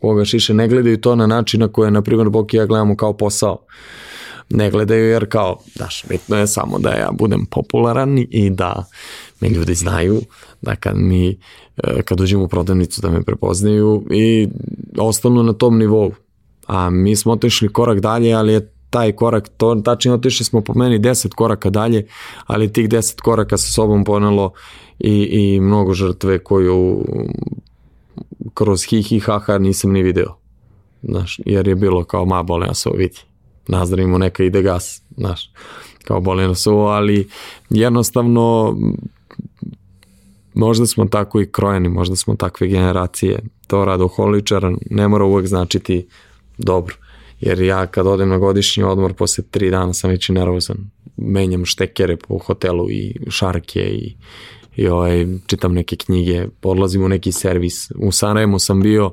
Koga 0.00 0.24
šiše, 0.24 0.54
ne 0.54 0.68
gledaju 0.68 1.00
to 1.00 1.16
na 1.16 1.26
način 1.26 1.60
na 1.60 1.68
koje, 1.68 1.90
na 1.90 2.02
primjer, 2.02 2.28
Boki 2.28 2.56
ja 2.56 2.66
gledamo 2.66 2.96
kao 2.96 3.12
posao. 3.16 3.58
Ne 4.50 4.70
gledaju 4.70 5.04
jer 5.04 5.28
kao, 5.28 5.58
daš, 5.74 6.04
bitno 6.08 6.36
je 6.36 6.46
samo 6.46 6.78
da 6.78 6.90
ja 6.90 7.10
budem 7.12 7.46
popularan 7.46 8.18
i 8.30 8.50
da 8.50 8.84
me 9.40 9.48
ljudi 9.48 9.74
znaju, 9.74 10.20
da 10.62 10.76
kad 10.76 10.96
mi, 10.96 11.38
kad 12.04 12.20
uđem 12.20 12.40
u 12.40 12.48
prodavnicu 12.48 13.00
da 13.00 13.10
me 13.10 13.22
prepoznaju 13.22 14.04
i 14.10 14.48
ostanu 14.98 15.42
na 15.42 15.52
tom 15.52 15.78
nivou. 15.78 16.12
A 16.66 16.90
mi 16.90 17.16
smo 17.16 17.32
otišli 17.32 17.72
korak 17.72 18.00
dalje, 18.00 18.32
ali 18.32 18.52
je 18.52 18.72
taj 18.90 19.12
korak, 19.12 19.48
to, 19.56 19.74
tačnije 19.74 20.14
otišli 20.14 20.44
smo 20.44 20.60
po 20.60 20.74
meni 20.74 20.98
10 20.98 21.28
koraka 21.28 21.70
dalje, 21.70 22.06
ali 22.46 22.72
tih 22.72 22.88
10 22.88 23.20
koraka 23.20 23.56
sa 23.56 23.72
sobom 23.72 24.04
ponelo 24.04 24.52
i, 24.98 25.12
i 25.22 25.60
mnogo 25.60 25.94
žrtve 25.94 26.38
koju 26.38 27.04
kroz 28.54 28.84
hi 28.84 29.02
hi 29.02 29.18
ha 29.20 29.38
ha 29.38 29.58
nisam 29.58 29.92
ni 29.92 30.02
video. 30.02 30.36
Znaš, 31.02 31.40
jer 31.46 31.68
je 31.68 31.74
bilo 31.74 32.04
kao 32.04 32.24
ma 32.24 32.42
bole 32.42 32.66
nas 32.66 32.86
ovo 32.86 32.96
vidi. 32.96 33.18
Nazdravimo 33.68 34.18
neka 34.18 34.44
ide 34.44 34.62
gas, 34.62 35.02
znaš, 35.16 35.50
kao 36.04 36.20
bole 36.20 36.48
nas 36.48 36.66
ovo, 36.66 36.86
ali 36.86 37.28
jednostavno 37.70 38.76
možda 40.54 40.86
smo 40.86 41.04
tako 41.04 41.40
i 41.40 41.52
krojeni, 41.52 41.88
možda 41.88 42.16
smo 42.16 42.36
takve 42.36 42.68
generacije. 42.68 43.38
To 43.66 43.84
radoholičar 43.84 44.72
ne 44.90 45.08
mora 45.08 45.24
uvek 45.24 45.46
značiti 45.46 46.06
dobro. 46.58 46.96
jer 47.42 47.60
ja 47.60 47.86
kad 47.86 48.06
odem 48.06 48.28
na 48.28 48.38
godišnji 48.38 48.82
odmor 48.82 49.12
posle 49.14 49.44
tri 49.50 49.70
dana 49.70 49.92
sam 49.92 50.10
već 50.10 50.28
nervozan. 50.28 50.76
Menjam 51.16 51.64
štekere 51.64 52.16
po 52.16 52.38
hotelu 52.38 52.90
i 52.90 53.16
šarke 53.30 53.80
i, 53.80 54.16
i 54.76 54.88
ovaj, 54.88 55.26
čitam 55.46 55.74
neke 55.74 55.96
knjige, 55.96 56.46
odlazim 56.62 57.02
u 57.02 57.08
neki 57.08 57.32
servis. 57.32 57.90
U 57.96 58.12
Sarajevu 58.12 58.58
sam 58.58 58.82
bio 58.82 59.12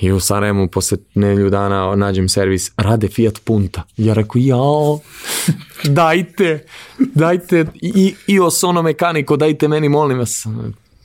i 0.00 0.12
u 0.12 0.20
Sarajevu 0.20 0.68
posle 0.68 0.98
nedelju 1.14 1.50
dana 1.50 1.96
nađem 1.96 2.28
servis, 2.28 2.72
rade 2.76 3.08
Fiat 3.08 3.40
Punta. 3.44 3.82
Ja 3.96 4.14
rekao, 4.14 4.40
jao, 4.40 5.00
dajte, 5.84 6.66
dajte, 6.98 7.66
i, 7.74 8.14
i 8.26 8.40
osono 8.40 8.82
mekaniko, 8.82 9.36
dajte 9.36 9.68
meni, 9.68 9.88
molim 9.88 10.18
vas 10.18 10.46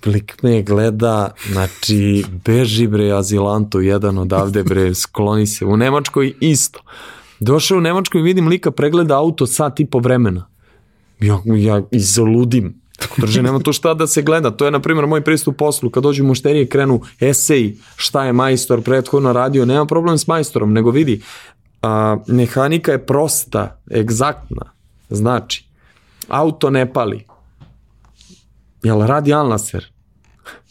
Lik 0.05 0.43
me 0.43 0.61
gleda, 0.61 1.31
znači, 1.51 2.25
beži 2.45 2.87
bre 2.87 3.11
azilanto 3.11 3.79
jedan 3.79 4.17
odavde 4.17 4.63
bre, 4.63 4.93
skloni 4.93 5.47
se. 5.47 5.65
U 5.65 5.77
Nemačkoj 5.77 6.33
isto. 6.39 6.79
Došao 7.39 7.77
u 7.77 7.81
Nemačkoj 7.81 8.21
i 8.21 8.23
vidim 8.23 8.47
lika 8.47 8.71
pregleda 8.71 9.17
auto 9.17 9.47
sat 9.47 9.79
i 9.79 9.85
po 9.85 9.99
vremena. 9.99 10.47
Ja, 11.19 11.41
ja 11.45 11.81
izoludim. 11.91 12.82
Drže, 13.17 13.43
nema 13.43 13.59
to 13.59 13.73
šta 13.73 13.93
da 13.93 14.07
se 14.07 14.21
gleda. 14.21 14.51
To 14.51 14.65
je, 14.65 14.71
na 14.71 14.79
primjer, 14.79 15.07
moj 15.07 15.21
pristup 15.23 15.57
poslu. 15.57 15.89
Kad 15.89 16.03
dođu 16.03 16.23
mušterije, 16.23 16.67
krenu 16.67 17.01
esej, 17.19 17.75
šta 17.95 18.25
je 18.25 18.33
majstor 18.33 18.81
prethodno 18.81 19.33
radio. 19.33 19.65
Nema 19.65 19.85
problem 19.85 20.17
s 20.17 20.27
majstorom, 20.27 20.73
nego 20.73 20.91
vidi, 20.91 21.21
a, 21.81 22.17
mehanika 22.27 22.91
je 22.91 23.05
prosta, 23.05 23.79
egzaktna. 23.95 24.71
Znači, 25.09 25.65
auto 26.27 26.69
ne 26.69 26.93
pali. 26.93 27.25
Jel 28.83 29.01
radi 29.01 29.33
alnaser? 29.33 29.85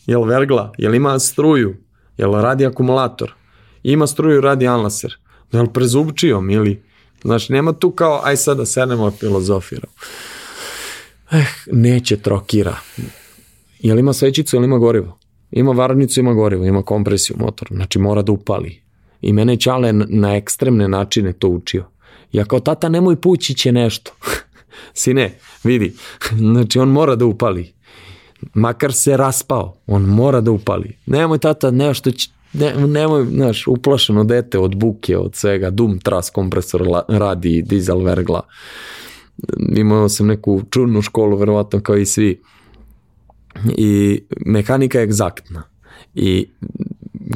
Jel 0.07 0.25
vergla? 0.25 0.73
Jel 0.79 0.95
ima 0.95 1.19
struju? 1.19 1.77
Jel 2.17 2.33
radi 2.33 2.67
akumulator? 2.67 3.35
Ima 3.83 4.07
struju, 4.07 4.41
radi 4.41 4.69
anlaser. 4.69 5.19
Jel 5.53 5.67
prezubčijom 5.67 6.51
ili... 6.51 6.83
Znači, 7.23 7.53
nema 7.53 7.73
tu 7.73 7.91
kao, 7.91 8.21
aj 8.25 8.37
sad 8.37 8.57
da 8.57 8.67
sednemo 8.67 9.11
filozofiramo. 9.11 9.93
Eh, 11.33 11.45
neće 11.73 12.17
trokira. 12.17 12.77
Jel 13.79 13.99
ima 13.99 14.13
svećicu, 14.13 14.57
jel 14.57 14.65
ima 14.65 14.79
gorivo? 14.79 15.19
Ima 15.51 15.73
varnicu, 15.73 16.21
ima 16.21 16.33
gorivo, 16.33 16.65
ima 16.65 16.83
kompresiju 16.83 17.37
motor. 17.41 17.69
Znači, 17.71 17.99
mora 17.99 18.23
da 18.23 18.33
upali. 18.33 18.83
I 19.21 19.33
mene 19.33 19.57
Čale 19.57 19.93
na 19.93 20.37
ekstremne 20.37 20.89
načine 20.89 21.33
to 21.33 21.49
učio. 21.49 21.85
Ja 22.33 22.45
kao 22.45 22.61
tata 22.61 22.89
nemoj 22.89 23.17
pući 23.17 23.55
će 23.55 23.73
nešto. 23.73 24.13
Sine, 24.95 25.39
vidi, 25.65 25.95
znači 26.53 26.79
on 26.79 26.89
mora 26.89 27.17
da 27.17 27.25
upali 27.25 27.73
makar 28.55 28.93
se 28.93 29.17
raspao, 29.17 29.77
on 29.87 30.03
mora 30.03 30.41
da 30.41 30.51
upali. 30.51 30.97
Nemoj 31.07 31.39
tata 31.39 31.71
nešto 31.71 32.11
će, 32.11 32.31
ne, 32.53 32.75
nemoj, 32.75 33.25
znaš, 33.25 33.67
uplašeno 33.67 34.25
dete 34.25 34.59
od 34.59 34.77
buke, 34.77 35.17
od 35.17 35.35
svega, 35.35 35.71
dum, 35.71 35.99
tras, 35.99 36.31
kompresor 36.31 36.83
radi, 37.09 37.63
dizel 37.63 37.99
vergla. 37.99 38.43
Imao 39.77 40.09
sam 40.09 40.27
neku 40.27 40.63
čudnu 40.71 41.03
školu, 41.03 41.37
verovatno 41.37 41.81
kao 41.81 41.97
i 41.97 42.07
svi. 42.07 42.41
I 43.77 44.23
mehanika 44.47 44.99
je 44.99 45.05
egzaktna. 45.05 45.63
I 46.15 46.49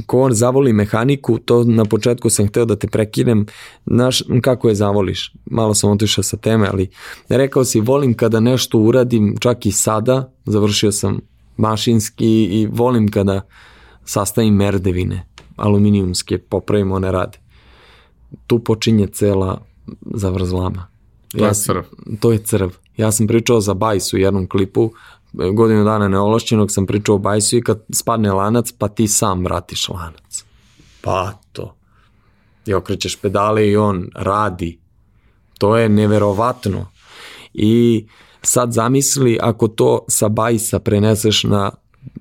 ko 0.06 0.28
zavoli 0.32 0.72
mehaniku, 0.72 1.38
to 1.38 1.64
na 1.64 1.84
početku 1.84 2.30
sam 2.30 2.48
hteo 2.48 2.64
da 2.64 2.76
te 2.76 2.86
prekinem, 2.88 3.46
znaš 3.86 4.22
kako 4.42 4.68
je 4.68 4.74
zavoliš, 4.74 5.32
malo 5.44 5.74
sam 5.74 5.90
otišao 5.90 6.24
sa 6.24 6.36
teme, 6.36 6.68
ali 6.72 6.90
rekao 7.28 7.64
si 7.64 7.80
volim 7.80 8.14
kada 8.14 8.40
nešto 8.40 8.78
uradim, 8.78 9.36
čak 9.40 9.66
i 9.66 9.72
sada, 9.72 10.32
završio 10.44 10.92
sam 10.92 11.20
mašinski 11.56 12.44
i 12.44 12.68
volim 12.72 13.08
kada 13.08 13.40
sastavim 14.04 14.54
merdevine, 14.54 15.26
aluminijumske, 15.56 16.38
popravim 16.38 16.92
one 16.92 17.12
rade. 17.12 17.38
Tu 18.46 18.58
počinje 18.58 19.06
cela 19.06 19.64
zavrzlama. 20.14 20.95
To 21.32 21.38
ja 21.38 21.48
je 21.48 21.54
crv. 21.54 21.82
To 22.20 22.32
je 22.32 22.38
crv. 22.38 22.68
Ja 22.96 23.12
sam 23.12 23.26
pričao 23.26 23.60
za 23.60 23.74
Bajs 23.74 24.12
u 24.12 24.16
jednom 24.16 24.48
klipu, 24.48 24.92
godinu 25.32 25.84
dana 25.84 26.08
neološćenog 26.08 26.70
sam 26.70 26.86
pričao 26.86 27.14
o 27.14 27.18
bajsu 27.18 27.56
i 27.56 27.62
kad 27.62 27.84
spadne 27.92 28.32
lanac, 28.32 28.72
pa 28.72 28.88
ti 28.88 29.08
sam 29.08 29.44
vratiš 29.44 29.88
lanac. 29.88 30.44
Pa 31.00 31.32
to. 31.52 31.76
I 32.66 32.74
okrećeš 32.74 33.16
pedale 33.16 33.68
i 33.68 33.76
on 33.76 34.08
radi. 34.14 34.78
To 35.58 35.76
je 35.76 35.88
neverovatno. 35.88 36.86
I 37.54 38.06
sad 38.42 38.72
zamisli 38.72 39.38
ako 39.42 39.68
to 39.68 40.04
sa 40.08 40.28
bajsa 40.28 40.78
preneseš 40.78 41.44
na 41.44 41.70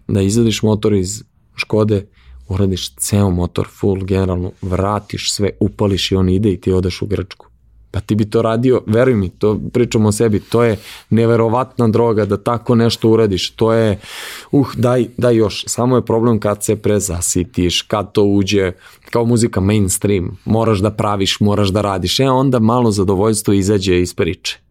da 0.07 0.21
izvadiš 0.21 0.63
motor 0.63 0.93
iz 0.93 1.23
Škode, 1.55 2.07
uradiš 2.47 2.95
ceo 2.95 3.29
motor 3.29 3.67
full 3.79 4.03
generalno, 4.03 4.51
vratiš 4.61 5.33
sve, 5.33 5.49
upališ 5.59 6.11
i 6.11 6.15
on 6.15 6.29
ide 6.29 6.51
i 6.51 6.61
ti 6.61 6.71
odeš 6.71 7.01
u 7.01 7.05
Grčku. 7.05 7.47
Pa 7.95 8.01
ti 8.01 8.15
bi 8.15 8.25
to 8.29 8.41
radio, 8.41 8.81
veruj 8.85 9.15
mi, 9.15 9.29
to 9.29 9.59
pričamo 9.73 10.09
o 10.09 10.11
sebi, 10.11 10.39
to 10.39 10.63
je 10.63 10.77
neverovatna 11.09 11.87
droga 11.87 12.25
da 12.25 12.37
tako 12.37 12.75
nešto 12.75 13.09
uradiš, 13.09 13.49
to 13.49 13.73
je, 13.73 13.99
uh, 14.51 14.75
daj, 14.75 15.05
daj 15.17 15.35
još, 15.35 15.63
samo 15.67 15.95
je 15.95 16.05
problem 16.05 16.39
kad 16.39 16.63
se 16.63 16.75
prezasitiš, 16.75 17.81
kad 17.81 18.11
to 18.11 18.23
uđe, 18.23 18.71
kao 19.09 19.25
muzika 19.25 19.61
mainstream, 19.61 20.37
moraš 20.45 20.79
da 20.79 20.91
praviš, 20.91 21.39
moraš 21.39 21.69
da 21.69 21.81
radiš, 21.81 22.19
e 22.19 22.29
onda 22.29 22.59
malo 22.59 22.91
zadovoljstvo 22.91 23.53
izađe 23.53 24.01
iz 24.01 24.13
priče 24.13 24.64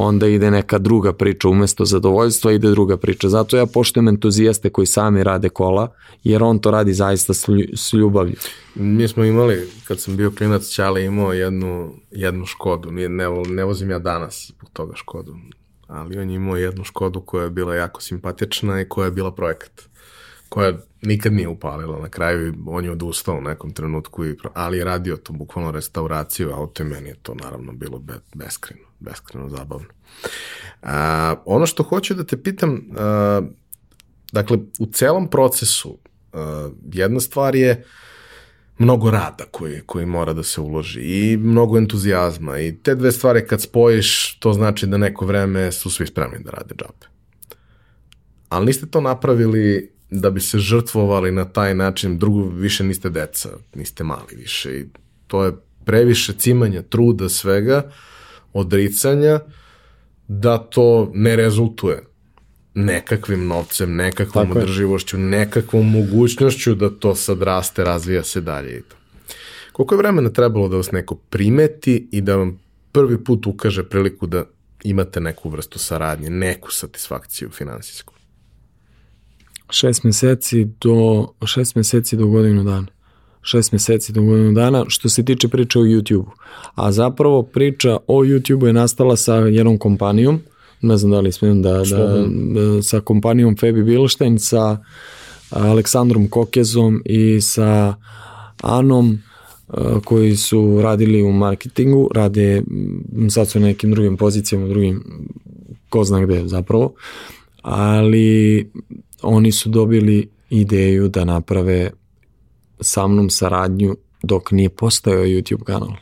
onda 0.00 0.26
ide 0.26 0.50
neka 0.50 0.78
druga 0.78 1.12
priča 1.12 1.48
umesto 1.48 1.84
zadovoljstva 1.84 2.52
ide 2.52 2.70
druga 2.70 2.96
priča. 2.96 3.28
Zato 3.28 3.56
ja 3.56 3.66
poštujem 3.66 4.08
entuzijaste 4.08 4.70
koji 4.70 4.86
sami 4.86 5.24
rade 5.24 5.48
kola, 5.48 5.94
jer 6.24 6.42
on 6.42 6.58
to 6.58 6.70
radi 6.70 6.94
zaista 6.94 7.34
s 7.74 7.92
ljubavlju. 7.92 8.34
Mi 8.74 9.08
smo 9.08 9.24
imali, 9.24 9.68
kad 9.84 10.00
sam 10.00 10.16
bio 10.16 10.30
klinac, 10.30 10.66
Ćale 10.66 11.04
imao 11.04 11.32
jednu, 11.32 11.94
jednu 12.10 12.46
Škodu. 12.46 12.90
Ne, 12.90 13.08
ne, 13.08 13.26
ne 13.48 13.64
vozim 13.64 13.90
ja 13.90 13.98
danas 13.98 14.52
zbog 14.56 14.70
toga 14.72 14.96
Škodu, 14.96 15.36
ali 15.86 16.18
on 16.18 16.30
je 16.30 16.36
imao 16.36 16.56
jednu 16.56 16.84
Škodu 16.84 17.20
koja 17.20 17.44
je 17.44 17.50
bila 17.50 17.74
jako 17.74 18.00
simpatična 18.00 18.80
i 18.80 18.88
koja 18.88 19.04
je 19.04 19.10
bila 19.10 19.32
projekat 19.32 19.90
koja 20.48 20.72
nikad 21.02 21.32
nije 21.32 21.48
upalila 21.48 21.98
na 21.98 22.08
kraju 22.08 22.54
on 22.66 22.84
je 22.84 22.90
odustao 22.90 23.36
u 23.36 23.40
nekom 23.40 23.72
trenutku 23.72 24.24
i, 24.26 24.36
ali 24.54 24.78
je 24.78 24.84
radio 24.84 25.16
to 25.16 25.32
bukvalno 25.32 25.70
restauraciju 25.70 26.50
auto 26.52 26.82
i 26.82 26.86
meni 26.86 27.08
je 27.08 27.14
to 27.22 27.34
naravno 27.34 27.72
bilo 27.72 27.98
be, 27.98 28.14
beskreno 28.34 28.89
beskreno 29.00 29.48
zabavno. 29.48 29.88
A, 30.82 31.34
ono 31.44 31.66
što 31.66 31.82
hoću 31.82 32.14
da 32.14 32.24
te 32.24 32.42
pitam 32.42 32.80
a, 32.98 33.42
dakle 34.32 34.58
u 34.78 34.86
celom 34.86 35.30
procesu 35.30 35.98
a, 36.32 36.70
jedna 36.92 37.20
stvar 37.20 37.54
je 37.54 37.84
mnogo 38.78 39.10
rada 39.10 39.44
koji, 39.50 39.80
koji 39.86 40.06
mora 40.06 40.32
da 40.32 40.42
se 40.42 40.60
uloži 40.60 41.00
i 41.00 41.36
mnogo 41.36 41.78
entuzijazma 41.78 42.58
i 42.58 42.76
te 42.76 42.94
dve 42.94 43.12
stvari 43.12 43.46
kad 43.46 43.62
spojiš 43.62 44.38
to 44.38 44.52
znači 44.52 44.86
da 44.86 44.96
neko 44.96 45.26
vreme 45.26 45.72
su 45.72 45.90
svi 45.90 46.06
spremni 46.06 46.38
da 46.44 46.50
rade 46.50 46.74
džabe. 46.74 47.06
Ali 48.48 48.66
niste 48.66 48.86
to 48.86 49.00
napravili 49.00 49.90
da 50.10 50.30
bi 50.30 50.40
se 50.40 50.58
žrtvovali 50.58 51.32
na 51.32 51.44
taj 51.44 51.74
način, 51.74 52.18
drugo 52.18 52.48
više 52.48 52.84
niste 52.84 53.10
deca, 53.10 53.48
niste 53.74 54.04
mali 54.04 54.36
više 54.36 54.78
i 54.78 54.86
to 55.26 55.44
je 55.44 55.52
previše 55.84 56.32
cimanja, 56.32 56.82
truda, 56.82 57.28
svega, 57.28 57.90
odricanja, 58.52 59.40
da 60.28 60.58
to 60.58 61.10
ne 61.14 61.36
rezultuje 61.36 62.10
nekakvim 62.74 63.46
novcem, 63.46 63.96
nekakvom 63.96 64.48
Tako 64.48 64.58
održivošću, 64.58 65.16
je. 65.16 65.22
nekakvom 65.22 65.90
mogućnošću 65.90 66.74
da 66.74 66.90
to 66.90 67.14
sad 67.14 67.42
raste, 67.42 67.84
razvija 67.84 68.24
se 68.24 68.40
dalje 68.40 68.78
i 68.78 68.82
to. 68.82 68.96
Koliko 69.72 69.94
je 69.94 69.98
vremena 69.98 70.30
trebalo 70.30 70.68
da 70.68 70.76
vas 70.76 70.92
neko 70.92 71.14
primeti 71.14 72.08
i 72.12 72.20
da 72.20 72.36
vam 72.36 72.60
prvi 72.92 73.24
put 73.24 73.46
ukaže 73.46 73.82
priliku 73.82 74.26
da 74.26 74.44
imate 74.84 75.20
neku 75.20 75.48
vrstu 75.48 75.78
saradnje, 75.78 76.30
neku 76.30 76.72
satisfakciju 76.72 77.50
finansijsku? 77.50 78.14
Šest 79.70 80.04
meseci 80.04 80.64
do, 80.80 81.28
šest 81.46 81.74
meseci 81.74 82.16
do 82.16 82.26
godinu 82.26 82.64
dana. 82.64 82.86
Šest 83.42 83.72
meseci 83.72 84.12
do 84.12 84.22
godinu 84.22 84.52
dana 84.52 84.84
što 84.88 85.08
se 85.08 85.24
tiče 85.24 85.48
priče 85.48 85.78
o 85.78 85.82
YouTube-u. 85.82 86.26
A 86.74 86.92
zapravo 86.92 87.42
priča 87.42 87.96
o 88.06 88.24
YouTube-u 88.24 88.66
je 88.66 88.72
nastala 88.72 89.16
sa 89.16 89.34
jednom 89.34 89.78
kompanijom, 89.78 90.40
ne 90.82 90.96
znam 90.96 91.10
da 91.10 91.20
li 91.20 91.32
smijem 91.32 91.62
da, 91.62 91.72
da, 91.72 92.26
da 92.54 92.82
sa 92.82 93.00
kompanijom 93.00 93.56
Febi 93.56 93.82
Bilštajn, 93.82 94.38
sa 94.38 94.78
Aleksandrom 95.50 96.28
Kokezom 96.28 97.02
i 97.04 97.40
sa 97.40 97.94
Anom 98.62 99.18
koji 100.04 100.36
su 100.36 100.80
radili 100.82 101.22
u 101.22 101.32
marketingu, 101.32 102.10
rade 102.14 102.62
sad 103.30 103.48
su 103.48 103.60
na 103.60 103.66
nekim 103.66 103.90
drugim 103.90 104.16
pozicijama, 104.16 104.68
drugim 104.68 105.04
ko 105.88 106.04
zna 106.04 106.20
gde 106.20 106.48
zapravo, 106.48 106.92
ali 107.62 108.70
oni 109.22 109.52
su 109.52 109.68
dobili 109.68 110.28
ideju 110.50 111.08
da 111.08 111.24
naprave 111.24 111.90
sa 112.80 113.08
mnom 113.08 113.30
saradnju 113.30 113.96
dok 114.22 114.50
nije 114.50 114.68
postojao 114.68 115.24
YouTube 115.24 115.64
kanal. 115.64 115.92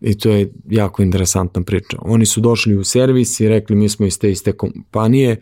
I 0.00 0.18
to 0.18 0.30
je 0.30 0.52
jako 0.70 1.02
interesantna 1.02 1.62
priča. 1.62 1.96
Oni 2.00 2.26
su 2.26 2.40
došli 2.40 2.76
u 2.76 2.84
servis 2.84 3.40
i 3.40 3.48
rekli 3.48 3.76
mi 3.76 3.88
smo 3.88 4.06
iz 4.06 4.18
te 4.18 4.30
iste 4.30 4.52
kompanije, 4.52 5.40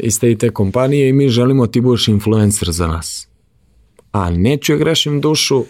iz 0.00 0.20
te 0.20 0.30
i 0.30 0.38
te 0.38 0.50
kompanije 0.50 1.08
i 1.08 1.12
mi 1.12 1.28
želimo 1.28 1.66
da 1.66 1.72
ti 1.72 1.80
budeš 1.80 2.08
influencer 2.08 2.70
za 2.70 2.86
nas. 2.86 3.28
A 4.12 4.30
neću 4.30 4.72
ja 4.72 4.78
grešim 4.78 5.20
dušu, 5.20 5.64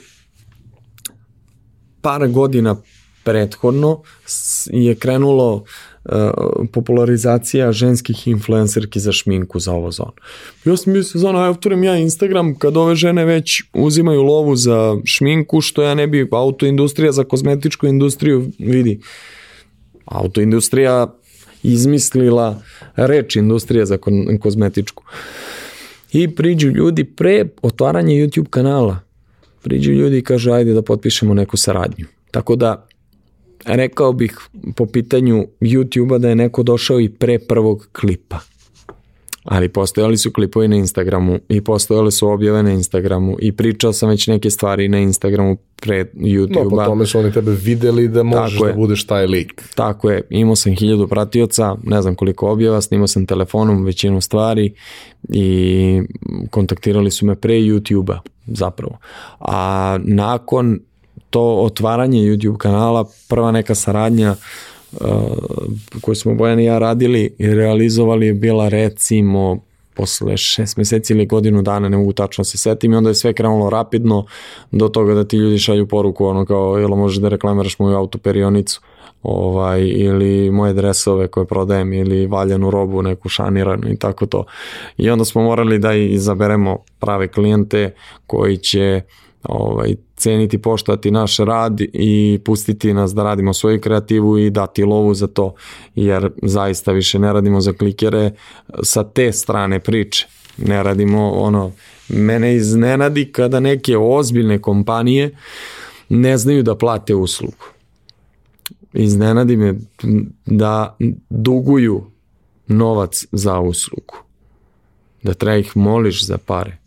par 2.00 2.28
godina 2.28 2.76
prethodno 3.24 4.02
je 4.66 4.94
krenulo 4.94 5.64
popularizacija 6.72 7.72
ženskih 7.72 8.28
influencerki 8.28 9.00
za 9.00 9.12
šminku 9.12 9.58
za 9.60 9.72
ovo 9.72 9.90
zonu. 9.90 10.12
Ja 10.64 10.76
sam 10.76 10.92
mislio, 10.92 11.20
zona, 11.20 11.44
ja 11.44 11.50
otvorim 11.50 11.84
ja 11.84 11.96
Instagram 11.96 12.54
kad 12.54 12.76
ove 12.76 12.94
žene 12.94 13.24
već 13.24 13.62
uzimaju 13.74 14.22
lovu 14.22 14.56
za 14.56 14.96
šminku, 15.04 15.60
što 15.60 15.82
ja 15.82 15.94
ne 15.94 16.06
bi, 16.06 16.28
autoindustrija 16.30 17.12
za 17.12 17.24
kozmetičku 17.24 17.86
industriju, 17.86 18.50
vidi, 18.58 19.00
autoindustrija 20.04 21.14
izmislila 21.62 22.62
reč 22.96 23.36
industrija 23.36 23.86
za 23.86 23.96
ko 23.96 24.10
kozmetičku. 24.40 25.04
I 26.12 26.34
priđu 26.34 26.68
ljudi 26.68 27.04
pre 27.04 27.48
otvaranja 27.62 28.14
YouTube 28.14 28.48
kanala. 28.50 29.00
Priđu 29.62 29.92
ljudi 29.92 30.18
i 30.18 30.22
kažu 30.22 30.52
ajde 30.52 30.72
da 30.72 30.82
potpišemo 30.82 31.34
neku 31.34 31.56
saradnju. 31.56 32.06
Tako 32.30 32.56
da 32.56 32.86
rekao 33.66 34.12
bih 34.12 34.38
po 34.76 34.86
pitanju 34.86 35.46
YouTube-a 35.60 36.18
da 36.18 36.28
je 36.28 36.34
neko 36.34 36.62
došao 36.62 37.00
i 37.00 37.08
pre 37.08 37.38
prvog 37.38 37.88
klipa. 37.92 38.38
Ali 39.44 39.68
postojali 39.68 40.16
su 40.16 40.32
klipovi 40.32 40.68
na 40.68 40.76
Instagramu 40.76 41.38
i 41.48 41.60
postojale 41.60 42.10
su 42.10 42.28
objave 42.28 42.62
na 42.62 42.72
Instagramu 42.72 43.36
i 43.38 43.52
pričao 43.52 43.92
sam 43.92 44.08
već 44.08 44.26
neke 44.26 44.50
stvari 44.50 44.88
na 44.88 44.98
Instagramu 44.98 45.56
pre 45.82 46.04
YouTube-a. 46.14 46.64
No, 46.64 46.70
po 46.70 46.76
tome 46.76 47.06
su 47.06 47.18
oni 47.18 47.32
tebe 47.32 47.50
videli 47.50 48.08
da 48.08 48.22
možeš 48.22 48.58
Tako 48.58 48.66
da 48.66 48.72
budeš 48.72 49.06
taj 49.06 49.26
lik. 49.26 49.62
Tako 49.74 50.10
je, 50.10 50.22
imao 50.30 50.56
sam 50.56 50.76
hiljadu 50.76 51.08
pratioca, 51.08 51.76
ne 51.82 52.02
znam 52.02 52.14
koliko 52.14 52.50
objava, 52.50 52.80
snimao 52.80 53.06
sam 53.06 53.26
telefonom 53.26 53.84
većinu 53.84 54.20
stvari 54.20 54.74
i 55.28 56.02
kontaktirali 56.50 57.10
su 57.10 57.26
me 57.26 57.34
pre 57.34 57.54
YouTube-a 57.54 58.20
zapravo. 58.46 58.98
A 59.40 59.98
nakon 60.04 60.80
to 61.30 61.56
otvaranje 61.62 62.18
YouTube 62.18 62.56
kanala, 62.56 63.04
prva 63.28 63.52
neka 63.52 63.74
saradnja 63.74 64.34
uh, 64.92 65.00
koju 66.00 66.14
smo 66.14 66.34
Bojan 66.34 66.60
i 66.60 66.64
ja 66.64 66.78
radili 66.78 67.34
i 67.38 67.46
realizovali 67.54 68.26
je 68.26 68.34
bila 68.34 68.68
recimo 68.68 69.58
posle 69.94 70.36
šest 70.36 70.76
meseci 70.76 71.12
ili 71.12 71.26
godinu 71.26 71.62
dana, 71.62 71.88
ne 71.88 71.96
mogu 71.96 72.12
tačno 72.12 72.44
se 72.44 72.58
setim 72.58 72.92
i 72.92 72.96
onda 72.96 73.10
je 73.10 73.14
sve 73.14 73.32
krenulo 73.32 73.70
rapidno 73.70 74.26
do 74.72 74.88
toga 74.88 75.14
da 75.14 75.24
ti 75.24 75.36
ljudi 75.36 75.58
šalju 75.58 75.86
poruku 75.86 76.26
ono 76.26 76.44
kao 76.44 76.78
jel 76.78 76.88
možeš 76.88 77.18
da 77.18 77.28
reklamiraš 77.28 77.78
moju 77.78 77.96
autoperionicu 77.96 78.80
ovaj, 79.22 79.82
ili 79.82 80.50
moje 80.50 80.72
dresove 80.72 81.28
koje 81.28 81.46
prodajem 81.46 81.92
ili 81.92 82.26
valjanu 82.26 82.70
robu, 82.70 83.02
neku 83.02 83.28
šaniranu 83.28 83.88
i 83.88 83.96
tako 83.96 84.26
to. 84.26 84.44
I 84.96 85.10
onda 85.10 85.24
smo 85.24 85.42
morali 85.42 85.78
da 85.78 85.92
izaberemo 85.92 86.78
prave 87.00 87.28
klijente 87.28 87.94
koji 88.26 88.56
će 88.56 89.00
ovaj, 89.48 89.94
ceniti, 90.16 90.58
poštovati 90.58 91.10
naš 91.10 91.36
rad 91.36 91.80
i 91.80 92.40
pustiti 92.44 92.94
nas 92.94 93.14
da 93.14 93.22
radimo 93.22 93.54
svoju 93.54 93.80
kreativu 93.80 94.38
i 94.38 94.50
dati 94.50 94.84
lovu 94.84 95.14
za 95.14 95.26
to, 95.26 95.54
jer 95.94 96.30
zaista 96.42 96.92
više 96.92 97.18
ne 97.18 97.32
radimo 97.32 97.60
za 97.60 97.72
klikere 97.72 98.30
sa 98.82 99.04
te 99.04 99.32
strane 99.32 99.80
priče. 99.80 100.26
Ne 100.56 100.82
radimo 100.82 101.30
ono, 101.30 101.72
mene 102.08 102.54
iznenadi 102.54 103.32
kada 103.32 103.60
neke 103.60 103.96
ozbiljne 103.96 104.58
kompanije 104.58 105.36
ne 106.08 106.38
znaju 106.38 106.62
da 106.62 106.76
plate 106.76 107.14
uslugu. 107.14 107.64
Iznenadi 108.92 109.56
me 109.56 109.74
da 110.46 110.96
duguju 111.30 112.04
novac 112.66 113.24
za 113.32 113.60
uslugu. 113.60 114.14
Da 115.22 115.34
treba 115.34 115.56
ih 115.56 115.76
moliš 115.76 116.26
za 116.26 116.38
pare 116.38 116.85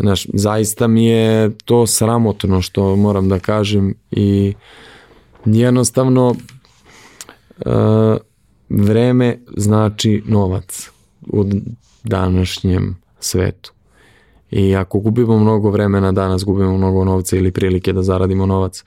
Znaš, 0.00 0.26
zaista 0.34 0.86
mi 0.86 1.06
je 1.06 1.50
to 1.64 1.86
sramotno 1.86 2.62
što 2.62 2.96
moram 2.96 3.28
da 3.28 3.38
kažem 3.38 3.94
i 4.10 4.54
jednostavno 5.44 6.28
uh, 6.28 8.16
vreme 8.68 9.38
znači 9.56 10.22
novac 10.26 10.90
u 11.26 11.44
današnjem 12.04 12.96
svetu. 13.20 13.72
I 14.50 14.76
ako 14.76 14.98
gubimo 14.98 15.38
mnogo 15.38 15.70
vremena 15.70 16.12
danas, 16.12 16.44
gubimo 16.44 16.76
mnogo 16.76 17.04
novca 17.04 17.36
ili 17.36 17.52
prilike 17.52 17.92
da 17.92 18.02
zaradimo 18.02 18.46
novac. 18.46 18.84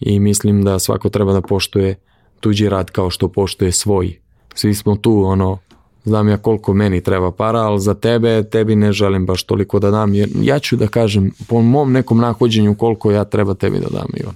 I 0.00 0.20
mislim 0.20 0.64
da 0.64 0.78
svako 0.78 1.08
treba 1.08 1.32
da 1.32 1.40
poštuje 1.40 1.96
tuđi 2.40 2.68
rad 2.68 2.90
kao 2.90 3.10
što 3.10 3.28
poštuje 3.28 3.72
svoj. 3.72 4.18
Svi 4.54 4.74
smo 4.74 4.96
tu 4.96 5.22
ono 5.24 5.58
znam 6.06 6.28
ja 6.28 6.36
koliko 6.36 6.74
meni 6.74 7.00
treba 7.00 7.30
para, 7.30 7.58
ali 7.58 7.80
za 7.80 7.94
tebe, 7.94 8.42
tebi 8.42 8.76
ne 8.76 8.92
želim 8.92 9.26
baš 9.26 9.42
toliko 9.42 9.78
da 9.78 9.90
dam, 9.90 10.14
jer 10.14 10.28
ja 10.40 10.58
ću 10.58 10.76
da 10.76 10.86
kažem 10.86 11.30
po 11.48 11.62
mom 11.62 11.92
nekom 11.92 12.18
nahođenju 12.18 12.74
koliko 12.74 13.10
ja 13.10 13.24
treba 13.24 13.54
tebi 13.54 13.78
da 13.78 13.88
dam 13.88 14.08
i 14.16 14.24
on. 14.26 14.34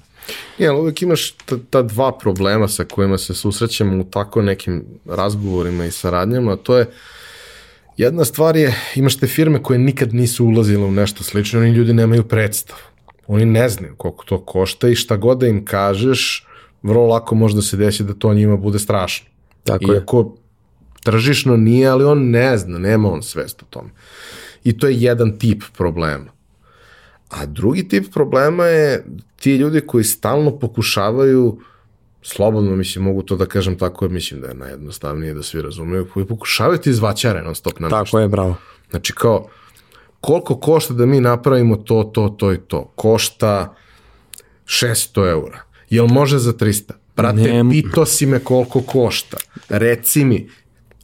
Ja, 0.58 0.72
ali 0.72 0.80
uvek 0.80 1.02
imaš 1.02 1.30
ta, 1.30 1.56
ta 1.70 1.82
dva 1.82 2.12
problema 2.18 2.68
sa 2.68 2.84
kojima 2.84 3.18
se 3.18 3.34
susrećemo 3.34 4.00
u 4.00 4.04
tako 4.04 4.42
nekim 4.42 4.84
razgovorima 5.06 5.84
i 5.84 5.90
saradnjama, 5.90 6.56
to 6.56 6.78
je 6.78 6.90
jedna 7.96 8.24
stvar 8.24 8.56
je, 8.56 8.74
imaš 8.94 9.16
te 9.16 9.26
firme 9.26 9.62
koje 9.62 9.78
nikad 9.78 10.14
nisu 10.14 10.46
ulazile 10.46 10.84
u 10.84 10.90
nešto 10.90 11.24
slično, 11.24 11.60
oni 11.60 11.70
ljudi 11.70 11.92
nemaju 11.92 12.22
predstav. 12.22 12.76
Oni 13.26 13.44
ne 13.44 13.68
znaju 13.68 13.94
koliko 13.96 14.24
to 14.24 14.40
košta 14.44 14.88
i 14.88 14.94
šta 14.94 15.16
god 15.16 15.38
da 15.38 15.46
im 15.46 15.64
kažeš, 15.64 16.46
vrlo 16.82 17.06
lako 17.06 17.34
može 17.34 17.54
da 17.54 17.62
se 17.62 17.76
desi 17.76 18.04
da 18.04 18.14
to 18.14 18.34
njima 18.34 18.56
bude 18.56 18.78
strašno. 18.78 19.26
Tako 19.64 19.92
Iako 19.92 19.94
je 19.94 20.04
Tržišno 21.02 21.56
nije, 21.56 21.88
ali 21.88 22.04
on 22.04 22.30
ne 22.30 22.58
zna, 22.58 22.78
nema 22.78 23.12
on 23.12 23.22
svest 23.22 23.62
o 23.62 23.66
tome. 23.70 23.90
I 24.64 24.78
to 24.78 24.86
je 24.86 25.00
jedan 25.00 25.38
tip 25.38 25.62
problema. 25.76 26.32
A 27.28 27.46
drugi 27.46 27.88
tip 27.88 28.12
problema 28.12 28.64
je 28.64 29.06
ti 29.36 29.56
ljudi 29.56 29.80
koji 29.80 30.04
stalno 30.04 30.58
pokušavaju, 30.58 31.60
slobodno 32.22 32.76
mislim, 32.76 33.04
mogu 33.04 33.22
to 33.22 33.36
da 33.36 33.46
kažem 33.46 33.78
tako, 33.78 34.08
mislim 34.08 34.40
da 34.40 34.48
je 34.48 34.54
najjednostavnije 34.54 35.34
da 35.34 35.42
svi 35.42 35.62
razumeju, 35.62 36.08
koji 36.12 36.26
pokušavaju 36.26 36.78
ti 36.78 36.90
izvaćare 36.90 37.42
non 37.42 37.54
stop 37.54 37.80
na 37.80 37.88
nešto. 37.88 38.04
Tako 38.04 38.18
je, 38.18 38.28
bravo. 38.28 38.56
Znači 38.90 39.12
kao, 39.12 39.48
koliko 40.20 40.60
košta 40.60 40.94
da 40.94 41.06
mi 41.06 41.20
napravimo 41.20 41.76
to, 41.76 42.10
to, 42.14 42.28
to 42.28 42.52
i 42.52 42.58
to? 42.58 42.92
Košta 42.96 43.74
600 44.64 45.30
eura. 45.30 45.62
Jel 45.90 46.06
može 46.06 46.38
za 46.38 46.52
300? 46.52 46.92
Brate, 47.16 47.36
Nem... 47.36 47.70
pito 47.70 48.06
si 48.06 48.26
me 48.26 48.38
koliko 48.38 48.82
košta. 48.82 49.36
Reci 49.68 50.24
mi, 50.24 50.48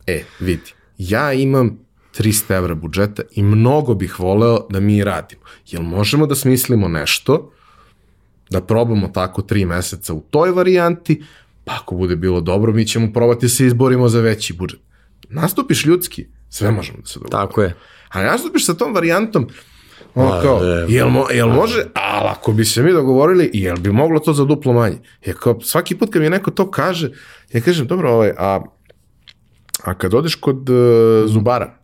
E, 0.07 0.25
vidi, 0.41 0.73
ja 0.99 1.33
imam 1.33 1.79
300 2.19 2.57
evra 2.57 2.75
budžeta 2.75 3.23
i 3.31 3.43
mnogo 3.43 3.95
bih 3.95 4.21
voleo 4.21 4.67
da 4.71 4.81
mi 4.81 5.05
radimo. 5.05 5.43
Jel 5.67 5.83
možemo 5.83 6.27
da 6.27 6.35
smislimo 6.35 6.89
nešto, 6.89 7.53
da 8.51 8.61
probamo 8.61 9.09
tako 9.09 9.43
tri 9.43 9.65
meseca 9.65 10.15
u 10.15 10.21
toj 10.31 10.51
varijanti, 10.51 11.25
pa 11.65 11.73
ako 11.83 11.95
bude 11.95 12.17
bilo 12.17 12.41
dobro, 12.41 12.73
mi 12.73 12.87
ćemo 12.87 13.13
probati 13.13 13.47
da 13.47 13.49
se 13.49 13.67
izborimo 13.67 14.09
za 14.09 14.21
veći 14.21 14.53
budžet. 14.53 14.81
Nastupiš 15.29 15.85
ljudski, 15.85 16.27
sve 16.49 16.71
možemo 16.71 16.99
da 16.99 17.07
se 17.07 17.19
dogovorimo. 17.19 17.47
Tako 17.47 17.63
je. 17.63 17.75
A 18.09 18.23
nastupiš 18.23 18.67
sa 18.67 18.75
tom 18.75 18.95
varijantom, 18.95 19.49
ono 20.15 20.43
kao, 20.43 20.63
jel, 20.89 21.09
mo, 21.09 21.27
jel 21.31 21.49
može, 21.49 21.85
ali 21.95 22.29
ako 22.29 22.53
bi 22.53 22.65
se 22.65 22.83
mi 22.83 22.93
dogovorili, 22.93 23.51
jel 23.53 23.77
bi 23.77 23.93
moglo 23.93 24.21
to 24.21 24.33
za 24.33 24.45
duplo 24.45 24.73
manje? 24.73 24.99
Je 25.25 25.35
kao, 25.35 25.61
svaki 25.61 25.95
put 25.95 26.13
kad 26.13 26.23
mi 26.23 26.31
neko 26.31 26.51
to 26.51 26.71
kaže, 26.71 27.11
ja 27.53 27.61
kažem, 27.61 27.87
dobro, 27.87 28.13
ovaj, 28.13 28.33
a 28.39 28.65
A 29.83 29.95
kad 29.95 30.15
odeš 30.15 30.35
kod 30.35 30.71
uh, 30.71 30.77
zubara, 31.27 31.79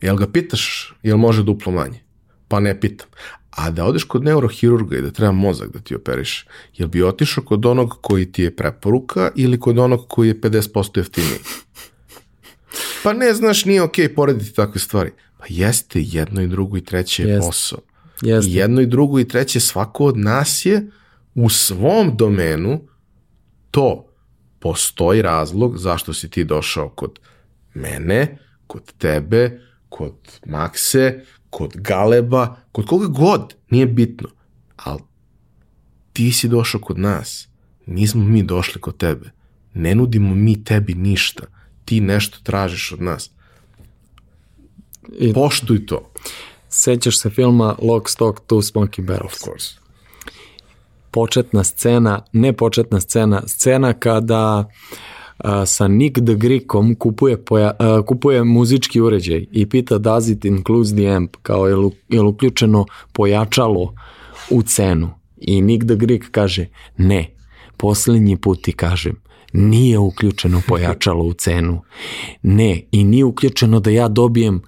jel 0.00 0.16
ga 0.16 0.26
pitaš 0.26 0.94
jel 1.02 1.16
može 1.16 1.42
duplo 1.42 1.72
manje? 1.72 2.00
Pa 2.48 2.60
ne 2.60 2.80
pitam. 2.80 3.08
A 3.50 3.70
da 3.70 3.84
odeš 3.84 4.04
kod 4.04 4.24
neurohirurga 4.24 4.96
i 4.96 5.02
da 5.02 5.10
treba 5.10 5.32
mozak 5.32 5.72
da 5.72 5.78
ti 5.78 5.94
operiš, 5.94 6.46
jel 6.74 6.88
bi 6.88 7.02
otišao 7.02 7.44
kod 7.44 7.66
onog 7.66 7.98
koji 8.00 8.32
ti 8.32 8.42
je 8.42 8.56
preporuka 8.56 9.30
ili 9.34 9.60
kod 9.60 9.78
onog 9.78 10.08
koji 10.08 10.28
je 10.28 10.40
50% 10.40 10.98
jeftiniji? 10.98 11.38
Pa 13.02 13.12
ne, 13.12 13.34
znaš, 13.34 13.64
nije 13.64 13.82
okej 13.82 14.08
okay 14.08 14.14
porediti 14.14 14.54
takve 14.54 14.80
stvari. 14.80 15.10
Pa 15.38 15.44
jeste, 15.48 16.00
jedno 16.02 16.42
i 16.42 16.46
drugo 16.46 16.76
i 16.76 16.84
treće 16.84 17.22
je 17.22 17.28
jeste. 17.28 17.46
posao. 17.46 17.78
Jeste. 18.22 18.50
I 18.50 18.54
jedno 18.54 18.80
i 18.80 18.86
drugo 18.86 19.20
i 19.20 19.28
treće, 19.28 19.60
svako 19.60 20.04
od 20.04 20.16
nas 20.16 20.66
je 20.66 20.90
u 21.34 21.48
svom 21.48 22.16
domenu 22.16 22.88
to 23.70 24.13
postoji 24.64 25.22
razlog 25.22 25.78
zašto 25.78 26.14
si 26.14 26.30
ti 26.30 26.44
došao 26.44 26.88
kod 26.88 27.18
mene, 27.74 28.38
kod 28.66 28.92
tebe, 28.98 29.60
kod 29.88 30.40
Makse, 30.46 31.24
kod 31.50 31.76
Galeba, 31.76 32.56
kod 32.72 32.86
koga 32.86 33.06
god, 33.06 33.54
nije 33.70 33.86
bitno. 33.86 34.28
Ali 34.76 35.00
ti 36.12 36.32
si 36.32 36.48
došao 36.48 36.80
kod 36.80 36.98
nas, 36.98 37.48
nismo 37.86 38.24
mi 38.24 38.42
došli 38.42 38.80
kod 38.80 38.96
tebe. 38.96 39.30
Ne 39.74 39.94
nudimo 39.94 40.34
mi 40.34 40.64
tebi 40.64 40.94
ništa. 40.94 41.44
Ti 41.84 42.00
nešto 42.00 42.38
tražiš 42.42 42.92
od 42.92 43.02
nas. 43.02 43.30
I, 45.18 45.32
Poštuj 45.32 45.86
to. 45.86 46.12
Sećaš 46.68 47.18
se 47.18 47.30
filma 47.30 47.76
Lock, 47.82 48.08
Stock, 48.08 48.40
Two 48.48 48.62
Smoking 48.62 49.08
Barrels? 49.08 49.32
Of 49.32 49.40
course 49.40 49.83
početna 51.14 51.64
scena, 51.64 52.22
ne 52.32 52.52
početna 52.52 53.00
scena, 53.00 53.42
scena 53.46 53.92
kada 53.92 54.68
a, 55.38 55.66
sa 55.66 55.88
Nick 55.88 56.18
the 56.26 56.34
Greekom 56.34 56.94
kupuje, 56.94 57.36
poja, 57.44 57.72
a, 57.78 58.02
kupuje 58.02 58.44
muzički 58.44 59.00
uređaj 59.00 59.46
i 59.52 59.66
pita 59.68 59.98
does 59.98 60.28
it 60.28 60.44
include 60.44 60.90
the 60.96 61.06
amp, 61.08 61.36
kao 61.42 61.68
je, 61.68 61.76
je 62.08 62.20
uključeno 62.20 62.86
pojačalo 63.12 63.94
u 64.50 64.62
cenu. 64.62 65.10
I 65.38 65.60
Nick 65.60 65.86
the 65.86 65.96
Greek 65.96 66.30
kaže, 66.30 66.66
ne, 66.96 67.30
poslednji 67.76 68.36
put 68.36 68.62
ti 68.62 68.72
kažem, 68.72 69.16
nije 69.54 69.98
uključeno 69.98 70.62
pojačalo 70.68 71.24
u 71.24 71.32
cenu. 71.32 71.82
Ne, 72.42 72.82
i 72.92 73.04
nije 73.04 73.24
uključeno 73.24 73.80
da 73.80 73.90
ja 73.90 74.08
dobijem 74.08 74.62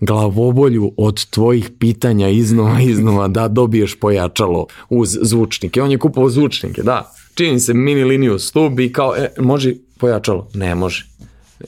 glavobolju 0.00 0.92
od 0.96 1.26
tvojih 1.30 1.70
pitanja 1.78 2.28
iznova 2.28 2.80
iznova 2.80 3.28
da 3.28 3.48
dobiješ 3.48 3.98
pojačalo 4.00 4.66
uz 4.88 5.18
zvučnike. 5.22 5.82
On 5.82 5.90
je 5.90 5.98
kupovao 5.98 6.30
zvučnike, 6.30 6.82
da. 6.82 7.12
Čini 7.34 7.60
se 7.60 7.74
mini 7.74 8.04
liniju 8.04 8.38
stub 8.38 8.80
i 8.80 8.92
kao, 8.92 9.14
e, 9.16 9.32
može 9.38 9.74
pojačalo? 9.98 10.48
Ne 10.54 10.74
može. 10.74 11.06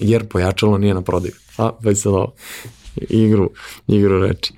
Jer 0.01 0.29
pojačalo 0.29 0.79
nije 0.79 0.95
na 0.95 1.03
prodaju. 1.03 1.33
A, 1.59 1.71
već 1.81 1.99
sad 1.99 2.13
ovo. 2.13 2.35
Igru, 2.97 3.51
igru 3.87 4.21
reči. 4.21 4.53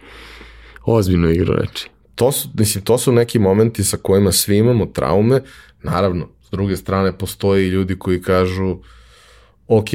Ozbiljnu 0.84 1.30
igru 1.30 1.54
reči. 1.54 1.88
To 2.14 2.32
su, 2.32 2.48
mislim, 2.54 2.84
to 2.84 2.98
su 2.98 3.12
neki 3.12 3.38
momenti 3.38 3.84
sa 3.84 3.96
kojima 3.96 4.32
svi 4.32 4.56
imamo 4.56 4.86
traume. 4.86 5.42
Naravno, 5.82 6.28
druge 6.56 6.76
strane 6.76 7.18
postoji 7.18 7.68
ljudi 7.68 7.98
koji 7.98 8.22
kažu 8.22 8.76
ok, 9.68 9.88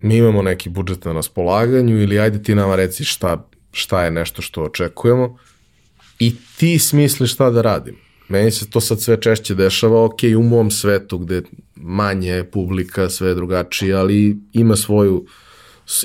mi 0.00 0.16
imamo 0.16 0.42
neki 0.42 0.68
budžet 0.68 1.04
na 1.04 1.12
raspolaganju 1.12 2.02
ili 2.02 2.20
ajde 2.20 2.42
ti 2.42 2.54
nama 2.54 2.76
reci 2.76 3.04
šta, 3.04 3.48
šta 3.72 4.04
je 4.04 4.10
nešto 4.10 4.42
što 4.42 4.62
očekujemo 4.62 5.38
i 6.18 6.34
ti 6.58 6.78
smisli 6.78 7.26
šta 7.26 7.50
da 7.50 7.62
radim. 7.62 7.96
Meni 8.28 8.50
se 8.50 8.70
to 8.70 8.80
sad 8.80 9.02
sve 9.02 9.20
češće 9.20 9.54
dešava, 9.54 10.04
ok, 10.04 10.18
u 10.38 10.42
mom 10.42 10.70
svetu 10.70 11.18
gde 11.18 11.42
manje 11.74 12.44
publika, 12.52 13.10
sve 13.10 13.34
drugačije, 13.34 13.94
ali 13.94 14.36
ima 14.52 14.76
svoju, 14.76 15.26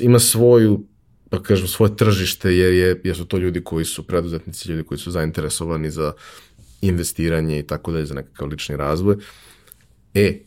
ima 0.00 0.18
svoju 0.18 0.84
pa 1.30 1.42
kažem, 1.42 1.68
svoje 1.68 1.96
tržište, 1.96 2.56
jer, 2.56 2.74
je, 2.74 3.00
jer 3.04 3.16
su 3.16 3.24
to 3.24 3.38
ljudi 3.38 3.64
koji 3.64 3.84
su 3.84 4.06
preduzetnici, 4.06 4.68
ljudi 4.68 4.82
koji 4.82 4.98
su 4.98 5.10
zainteresovani 5.10 5.90
za 5.90 6.12
investiranje 6.80 7.58
i 7.58 7.62
tako 7.62 7.92
dalje, 7.92 8.06
za 8.06 8.14
nekakav 8.14 8.48
lični 8.48 8.76
razvoj. 8.76 9.16
E, 10.16 10.38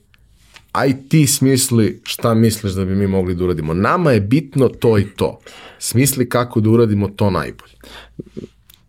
aj 0.71 0.93
ti 1.09 1.27
smisli 1.27 2.01
šta 2.03 2.33
misliš 2.33 2.73
da 2.73 2.85
bi 2.85 2.95
mi 2.95 3.07
mogli 3.07 3.35
da 3.35 3.43
uradimo. 3.43 3.73
Nama 3.73 4.11
je 4.11 4.21
bitno 4.21 4.67
to 4.67 4.97
i 4.97 5.05
to. 5.05 5.39
Smisli 5.79 6.29
kako 6.29 6.59
da 6.59 6.69
uradimo 6.69 7.07
to 7.07 7.29
najbolje. 7.29 7.73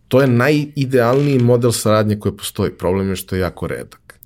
To 0.09 0.21
je 0.21 0.27
najidealniji 0.27 1.39
model 1.39 1.73
saradnje 1.73 2.19
koji 2.19 2.37
postoji. 2.37 2.71
Problem 2.71 3.09
je 3.09 3.17
što 3.17 3.37
je 3.37 3.41
jako 3.41 3.67
redak. 3.67 4.21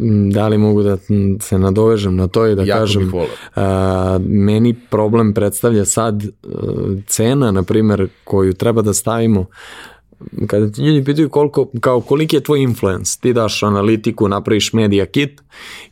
Mm, 0.00 0.30
da 0.30 0.48
li 0.48 0.58
mogu 0.58 0.82
da 0.82 0.96
se 1.40 1.58
nadovežem 1.58 2.16
na 2.16 2.28
to 2.28 2.46
i 2.46 2.54
da 2.54 2.62
jako 2.62 2.80
kažem 2.80 3.12
a, 3.54 4.18
meni 4.28 4.74
problem 4.90 5.34
predstavlja 5.34 5.84
sad 5.84 6.24
a, 6.24 6.28
e, 6.28 7.02
cena 7.06 7.50
na 7.50 7.62
primer 7.62 8.08
koju 8.24 8.54
treba 8.54 8.82
da 8.82 8.94
stavimo 8.94 9.46
kada 10.46 10.72
ti 10.72 10.82
ljudi 10.82 11.04
pitaju 11.04 11.28
koliko, 11.28 11.68
kao 11.80 12.00
koliki 12.00 12.36
je 12.36 12.42
tvoj 12.42 12.62
influence, 12.62 13.18
ti 13.20 13.32
daš 13.32 13.62
analitiku, 13.62 14.28
napraviš 14.28 14.72
media 14.72 15.06
kit 15.06 15.42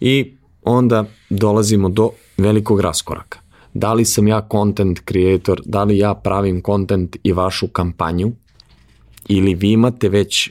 i 0.00 0.34
onda 0.62 1.04
dolazimo 1.30 1.88
do 1.88 2.10
velikog 2.36 2.80
raskoraka. 2.80 3.38
Da 3.74 3.92
li 3.92 4.04
sam 4.04 4.28
ja 4.28 4.48
content 4.52 5.00
creator, 5.08 5.60
da 5.64 5.84
li 5.84 5.98
ja 5.98 6.14
pravim 6.14 6.62
content 6.66 7.16
i 7.22 7.32
vašu 7.32 7.68
kampanju, 7.68 8.32
ili 9.28 9.54
vi 9.54 9.72
imate 9.72 10.08
već 10.08 10.50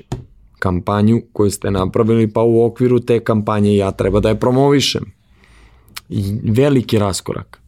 kampanju 0.60 1.22
koju 1.34 1.52
ste 1.52 1.72
napravili, 1.72 2.28
pa 2.28 2.42
u 2.42 2.66
okviru 2.66 3.00
te 3.00 3.20
kampanje 3.20 3.76
ja 3.76 3.92
treba 3.92 4.20
da 4.20 4.30
je 4.30 4.40
promovišem. 4.40 5.04
Veliki 6.44 7.00
raskorak. 7.00 7.62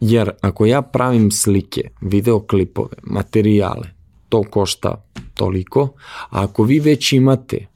Jer 0.00 0.30
ako 0.40 0.66
ja 0.66 0.82
pravim 0.82 1.30
slike, 1.30 1.90
videoklipove, 2.00 2.96
materijale, 3.02 3.93
to 4.34 4.42
košta 4.50 5.04
toliko, 5.34 5.88
a 6.30 6.42
ako 6.42 6.62
vi 6.62 6.80
već 6.80 7.12
imate 7.12 7.66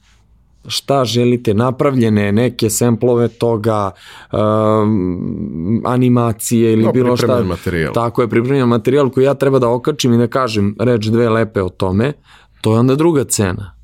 šta 0.67 1.05
želite, 1.05 1.53
napravljene 1.53 2.31
neke 2.31 2.69
semplove 2.69 3.27
toga, 3.27 3.91
um, 4.31 5.81
animacije 5.85 6.73
ili 6.73 6.83
no, 6.83 6.91
bilo 6.91 7.17
šta. 7.17 7.43
materijal. 7.43 7.93
Tako 7.93 8.21
je, 8.21 8.27
pripremljen 8.27 8.67
materijal 8.67 9.09
koji 9.09 9.25
ja 9.25 9.33
treba 9.33 9.59
da 9.59 9.69
okačim 9.69 10.13
i 10.13 10.17
da 10.17 10.27
kažem 10.27 10.75
reč 10.79 11.05
dve 11.05 11.29
lepe 11.29 11.61
o 11.61 11.69
tome, 11.69 12.13
to 12.61 12.73
je 12.73 12.79
onda 12.79 12.95
druga 12.95 13.23
cena. 13.23 13.75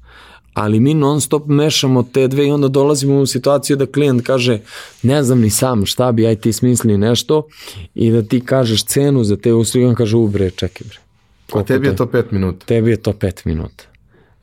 Ali 0.54 0.80
mi 0.80 0.94
non 0.94 1.22
stop 1.22 1.48
mešamo 1.48 2.04
te 2.04 2.28
dve 2.28 2.48
i 2.48 2.52
onda 2.52 2.68
dolazimo 2.68 3.20
u 3.20 3.26
situaciju 3.26 3.78
da 3.78 3.86
klijent 3.86 4.22
kaže 4.26 4.60
ne 5.04 5.24
znam 5.24 5.40
ni 5.40 5.50
sam 5.50 5.86
šta 5.86 6.12
bi, 6.12 6.28
aj 6.28 6.36
ti 6.36 6.54
smisli 6.54 6.98
nešto 6.98 7.48
i 7.96 8.12
da 8.12 8.22
ti 8.22 8.42
kažeš 8.46 8.86
cenu 8.86 9.24
za 9.24 9.38
te 9.38 9.54
usluge, 9.54 9.88
on 9.88 9.96
kaže 9.96 10.18
ubre, 10.18 10.50
čekaj 10.52 10.88
bre. 10.88 11.05
A 11.54 11.64
tebi 11.64 11.88
je 11.88 11.96
to 11.96 12.06
5 12.06 12.32
minuta. 12.32 12.66
Tebi 12.66 12.92
je 12.92 12.98
to 12.98 13.14
5 13.14 13.42
minuta. 13.46 13.84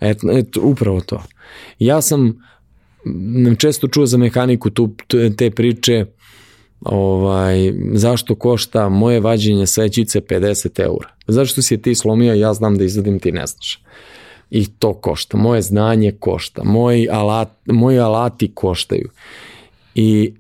Et, 0.01 0.19
et, 0.33 0.57
upravo 0.57 1.01
to. 1.01 1.23
Ja 1.79 2.03
sam 2.03 2.43
često 3.59 3.89
čuo 3.89 4.07
za 4.07 4.19
mehaniku 4.19 4.71
tu, 4.71 4.91
te 5.37 5.51
priče 5.51 6.07
ovaj, 6.81 7.73
zašto 7.95 8.35
košta 8.35 8.89
moje 8.89 9.21
vađenje 9.21 9.67
svećice 9.67 10.21
50 10.21 10.81
eura. 10.81 11.09
Zašto 11.27 11.63
si 11.63 11.75
je 11.75 11.83
ti 11.83 11.95
slomio, 11.95 12.35
ja 12.35 12.55
znam 12.55 12.79
da 12.79 12.85
izvadim, 12.85 13.19
ti 13.19 13.33
ne 13.33 13.47
znaš. 13.47 13.83
I 14.51 14.67
to 14.67 14.95
košta. 14.95 15.37
Moje 15.37 15.63
znanje 15.63 16.13
košta. 16.13 16.65
Moji, 16.65 17.09
alat, 17.11 17.49
moji 17.67 17.99
alati 17.99 18.55
koštaju. 18.55 19.09
I 19.95 20.35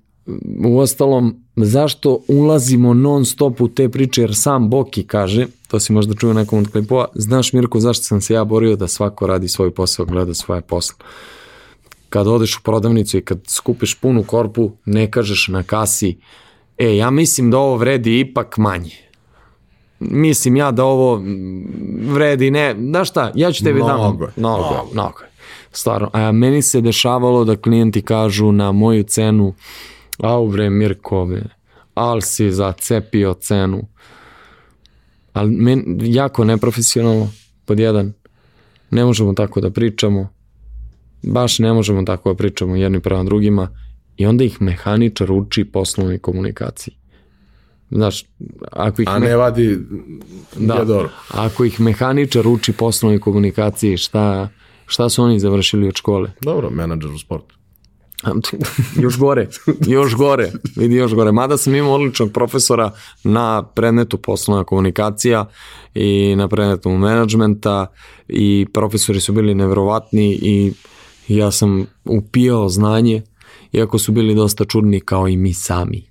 u 0.64 0.78
ostalom, 0.78 1.36
zašto 1.56 2.20
ulazimo 2.28 2.94
non 2.94 3.24
stop 3.24 3.60
u 3.60 3.68
te 3.68 3.88
priče, 3.88 4.20
jer 4.20 4.34
sam 4.34 4.70
Boki 4.70 5.02
kaže, 5.02 5.46
to 5.72 5.80
si 5.80 5.92
možda 5.92 6.14
čuo 6.14 6.32
nekom 6.32 6.58
od 6.58 6.72
klipova, 6.72 7.06
znaš 7.14 7.52
Mirko 7.52 7.80
zašto 7.80 8.04
sam 8.04 8.20
se 8.20 8.34
ja 8.34 8.44
borio 8.44 8.76
da 8.76 8.88
svako 8.88 9.26
radi 9.26 9.48
svoj 9.48 9.70
posao, 9.70 10.06
gleda 10.06 10.34
svoje 10.34 10.60
posle. 10.60 10.96
Kad 12.08 12.26
odeš 12.26 12.56
u 12.56 12.62
prodavnicu 12.62 13.18
i 13.18 13.20
kad 13.20 13.38
skupiš 13.46 13.94
punu 13.94 14.24
korpu, 14.24 14.70
ne 14.84 15.10
kažeš 15.10 15.48
na 15.48 15.62
kasi, 15.62 16.18
e, 16.78 16.96
ja 16.96 17.10
mislim 17.10 17.50
da 17.50 17.58
ovo 17.58 17.76
vredi 17.76 18.20
ipak 18.20 18.56
manje. 18.56 18.96
Mislim 20.00 20.56
ja 20.56 20.70
da 20.70 20.84
ovo 20.84 21.22
vredi, 22.12 22.50
ne, 22.50 22.76
znaš 22.78 23.10
šta, 23.10 23.32
ja 23.34 23.52
ću 23.52 23.64
tebi 23.64 23.82
mnogo, 23.82 24.02
dam. 24.02 24.32
Mnogo, 24.36 24.64
mnogo. 24.64 24.88
mnogo. 24.92 25.20
Stvarno, 25.70 26.10
a 26.12 26.32
meni 26.32 26.62
se 26.62 26.80
dešavalo 26.80 27.44
da 27.44 27.56
klijenti 27.56 28.02
kažu 28.02 28.52
na 28.52 28.72
moju 28.72 29.02
cenu, 29.02 29.54
au 30.18 30.48
bre 30.48 30.70
Mirko, 30.70 31.28
al 31.94 32.20
si 32.20 32.50
zacepio 32.50 33.34
cenu 33.34 33.92
ali 35.32 35.50
men, 35.50 35.98
jako 36.00 36.44
neprofesionalno, 36.44 37.28
pod 37.64 37.78
jedan, 37.78 38.12
ne 38.90 39.04
možemo 39.04 39.32
tako 39.32 39.60
da 39.60 39.70
pričamo, 39.70 40.28
baš 41.22 41.58
ne 41.58 41.72
možemo 41.72 42.02
tako 42.02 42.32
da 42.32 42.36
pričamo 42.36 42.76
jedni 42.76 43.00
prema 43.00 43.24
drugima 43.24 43.68
i 44.16 44.26
onda 44.26 44.44
ih 44.44 44.62
mehaničar 44.62 45.32
uči 45.32 45.64
poslovnoj 45.64 46.18
komunikaciji. 46.18 46.94
Znaš, 47.90 48.24
ako 48.72 49.02
ih... 49.02 49.08
A 49.10 49.18
ne 49.18 49.36
vadi 49.36 49.78
da, 50.56 50.74
jador. 50.74 51.08
Ako 51.28 51.64
ih 51.64 51.80
mehaničar 51.80 52.48
uči 52.48 52.72
poslovnoj 52.72 53.20
komunikaciji, 53.20 53.96
šta, 53.96 54.48
šta 54.86 55.08
su 55.08 55.22
oni 55.22 55.40
završili 55.40 55.88
od 55.88 55.94
škole? 55.94 56.30
Dobro, 56.40 56.70
menadžer 56.70 57.10
u 57.10 57.18
sportu. 57.18 57.54
još 59.02 59.18
gore, 59.18 59.48
još 59.86 60.14
gore, 60.14 60.52
vidi 60.76 60.94
još 60.94 61.14
gore. 61.14 61.32
Mada 61.32 61.56
sam 61.56 61.74
imao 61.74 61.92
odličnog 61.92 62.32
profesora 62.32 62.92
na 63.24 63.62
predmetu 63.62 64.18
poslovna 64.18 64.64
komunikacija 64.64 65.48
i 65.94 66.34
na 66.36 66.48
predmetu 66.48 66.90
menadžmenta 66.90 67.86
i 68.28 68.66
profesori 68.72 69.20
su 69.20 69.32
bili 69.32 69.54
nevrovatni 69.54 70.38
i 70.42 70.72
ja 71.28 71.50
sam 71.50 71.86
upijao 72.04 72.68
znanje, 72.68 73.22
iako 73.72 73.98
su 73.98 74.12
bili 74.12 74.34
dosta 74.34 74.64
čudni 74.64 75.00
kao 75.00 75.28
i 75.28 75.36
mi 75.36 75.54
sami. 75.54 76.02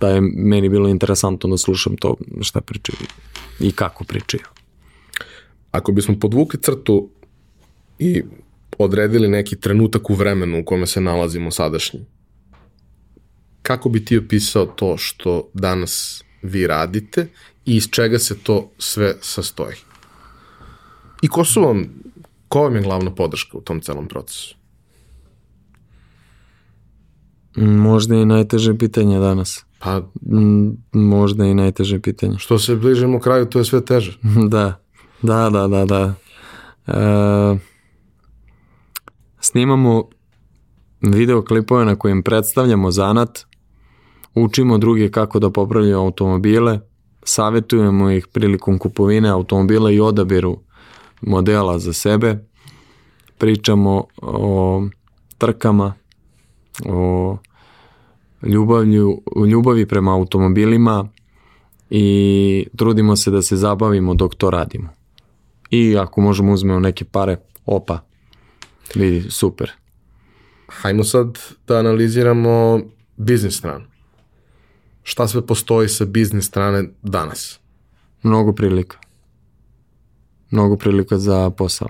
Da 0.00 0.08
je 0.08 0.20
meni 0.20 0.68
bilo 0.68 0.88
interesantno 0.88 1.50
da 1.50 1.56
slušam 1.56 1.96
to 1.96 2.16
šta 2.40 2.60
pričaju 2.60 2.98
i 3.60 3.72
kako 3.72 4.04
pričaju. 4.04 4.42
Ako 5.70 5.92
bismo 5.92 6.14
podvukli 6.20 6.60
crtu 6.60 7.08
i 7.98 8.22
odredili 8.78 9.28
neki 9.28 9.60
trenutak 9.60 10.10
u 10.10 10.14
vremenu 10.14 10.60
u 10.60 10.64
kome 10.64 10.86
se 10.86 11.00
nalazimo 11.00 11.50
sadašnji. 11.50 12.00
Kako 13.62 13.88
bi 13.88 14.04
ti 14.04 14.18
opisao 14.18 14.66
to 14.66 14.96
što 14.96 15.50
danas 15.54 16.24
vi 16.42 16.66
radite 16.66 17.26
i 17.66 17.76
iz 17.76 17.88
čega 17.90 18.18
se 18.18 18.38
to 18.38 18.70
sve 18.78 19.14
sastoji? 19.20 19.76
I 21.22 21.28
ko 21.28 21.44
su 21.44 21.62
vam, 21.62 21.88
ko 22.48 22.62
vam 22.62 22.76
je 22.76 22.82
glavna 22.82 23.14
podrška 23.14 23.58
u 23.58 23.60
tom 23.60 23.80
celom 23.80 24.08
procesu? 24.08 24.56
Možda 27.56 28.14
i 28.14 28.24
najteže 28.24 28.78
pitanje 28.78 29.18
danas. 29.18 29.64
Pa, 29.78 30.02
možda 30.92 31.44
i 31.44 31.54
najteže 31.54 32.00
pitanje. 32.00 32.38
Što 32.38 32.58
se 32.58 32.76
bližimo 32.76 33.20
kraju, 33.20 33.46
to 33.46 33.58
je 33.58 33.64
sve 33.64 33.84
teže. 33.84 34.18
da, 34.48 34.80
da, 35.22 35.50
da, 35.50 35.68
da, 35.68 35.84
da. 35.84 36.14
E, 36.86 37.58
snimamo 39.40 40.04
videoklipove 41.00 41.84
na 41.84 41.96
kojim 41.96 42.22
predstavljamo 42.22 42.90
zanat, 42.90 43.46
učimo 44.34 44.78
druge 44.78 45.10
kako 45.10 45.38
da 45.38 45.50
popravljaju 45.50 45.98
automobile, 45.98 46.80
savetujemo 47.22 48.10
ih 48.10 48.26
prilikom 48.26 48.78
kupovine 48.78 49.28
automobila 49.28 49.90
i 49.90 50.00
odabiru 50.00 50.58
modela 51.20 51.78
za 51.78 51.92
sebe, 51.92 52.38
pričamo 53.38 54.04
o 54.22 54.82
trkama, 55.38 55.94
o 56.86 57.36
ljubavlju, 58.42 59.22
ljubavi 59.46 59.86
prema 59.86 60.14
automobilima 60.14 61.08
i 61.90 62.66
trudimo 62.76 63.16
se 63.16 63.30
da 63.30 63.42
se 63.42 63.56
zabavimo 63.56 64.14
dok 64.14 64.34
to 64.34 64.50
radimo. 64.50 64.88
I 65.70 65.96
ako 65.98 66.20
možemo 66.20 66.52
uzmemo 66.52 66.80
neke 66.80 67.04
pare, 67.04 67.36
opa, 67.66 68.07
vidi, 68.94 69.30
super. 69.30 69.70
Hajmo 70.68 71.04
sad 71.04 71.38
da 71.66 71.78
analiziramo 71.78 72.80
biznis 73.16 73.56
stranu. 73.58 73.84
Šta 75.02 75.28
sve 75.28 75.46
postoji 75.46 75.88
sa 75.88 76.04
biznis 76.04 76.46
strane 76.46 76.84
danas? 77.02 77.60
Mnogo 78.22 78.52
prilika. 78.52 78.96
Mnogo 80.50 80.76
prilika 80.76 81.18
za 81.18 81.50
posao. 81.50 81.88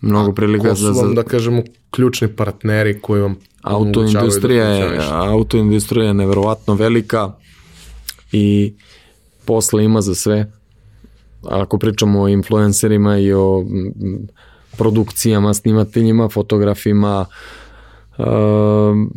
Mnogo 0.00 0.32
prilika 0.32 0.68
Ko 0.68 0.74
za, 0.74 0.86
su 0.86 0.94
za 0.94 1.02
vam, 1.02 1.14
da 1.14 1.22
kažemo, 1.22 1.62
ključni 1.90 2.28
partneri 2.28 3.00
koji 3.00 3.22
vam 3.22 3.36
autoindustrija 3.62 4.64
da 4.64 4.70
je, 4.70 4.80
funkcionišete? 4.80 5.14
autoindustrija 5.14 6.06
je 6.06 6.14
neverovatno 6.14 6.74
velika 6.74 7.32
i 8.32 8.74
posla 9.44 9.82
ima 9.82 10.00
za 10.00 10.14
sve. 10.14 10.52
Ako 11.48 11.78
pričamo 11.78 12.22
o 12.22 12.28
influencerima 12.28 13.18
i 13.18 13.32
o 13.32 13.64
produkcijama, 14.78 15.54
snimateljima, 15.54 16.28
fotografima, 16.28 17.26
um, 18.18 19.10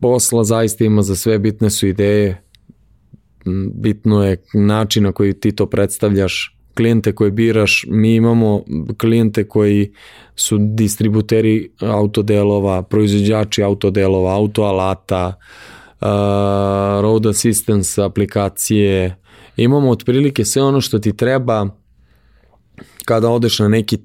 posla 0.00 0.44
zaista 0.44 0.84
ima 0.84 1.02
za 1.02 1.16
sve, 1.16 1.38
bitne 1.38 1.70
su 1.70 1.86
ideje, 1.86 2.42
bitno 3.74 4.24
je 4.24 4.42
način 4.54 5.02
na 5.02 5.12
koji 5.12 5.40
ti 5.40 5.52
to 5.52 5.66
predstavljaš, 5.66 6.56
klijente 6.74 7.12
koje 7.12 7.30
biraš, 7.30 7.86
mi 7.88 8.14
imamo 8.14 8.64
klijente 8.98 9.48
koji 9.48 9.92
su 10.36 10.58
distributeri 10.60 11.70
autodelova, 11.80 12.82
proizvođači 12.82 13.62
autodelova, 13.62 14.34
autoalata, 14.34 15.26
uh, 16.00 16.06
road 17.02 17.26
assistance 17.26 18.02
aplikacije, 18.02 19.16
imamo 19.56 19.90
otprilike 19.90 20.44
sve 20.44 20.62
ono 20.62 20.80
što 20.80 20.98
ti 20.98 21.16
treba 21.16 21.68
kada 23.04 23.30
odeš 23.30 23.58
na 23.58 23.68
neki 23.68 23.98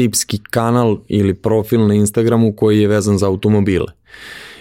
tipski 0.00 0.38
kanal 0.50 0.98
ili 1.08 1.34
profil 1.34 1.86
na 1.86 1.94
Instagramu 1.94 2.52
koji 2.56 2.80
je 2.80 2.88
vezan 2.88 3.18
za 3.18 3.26
automobile. 3.26 3.86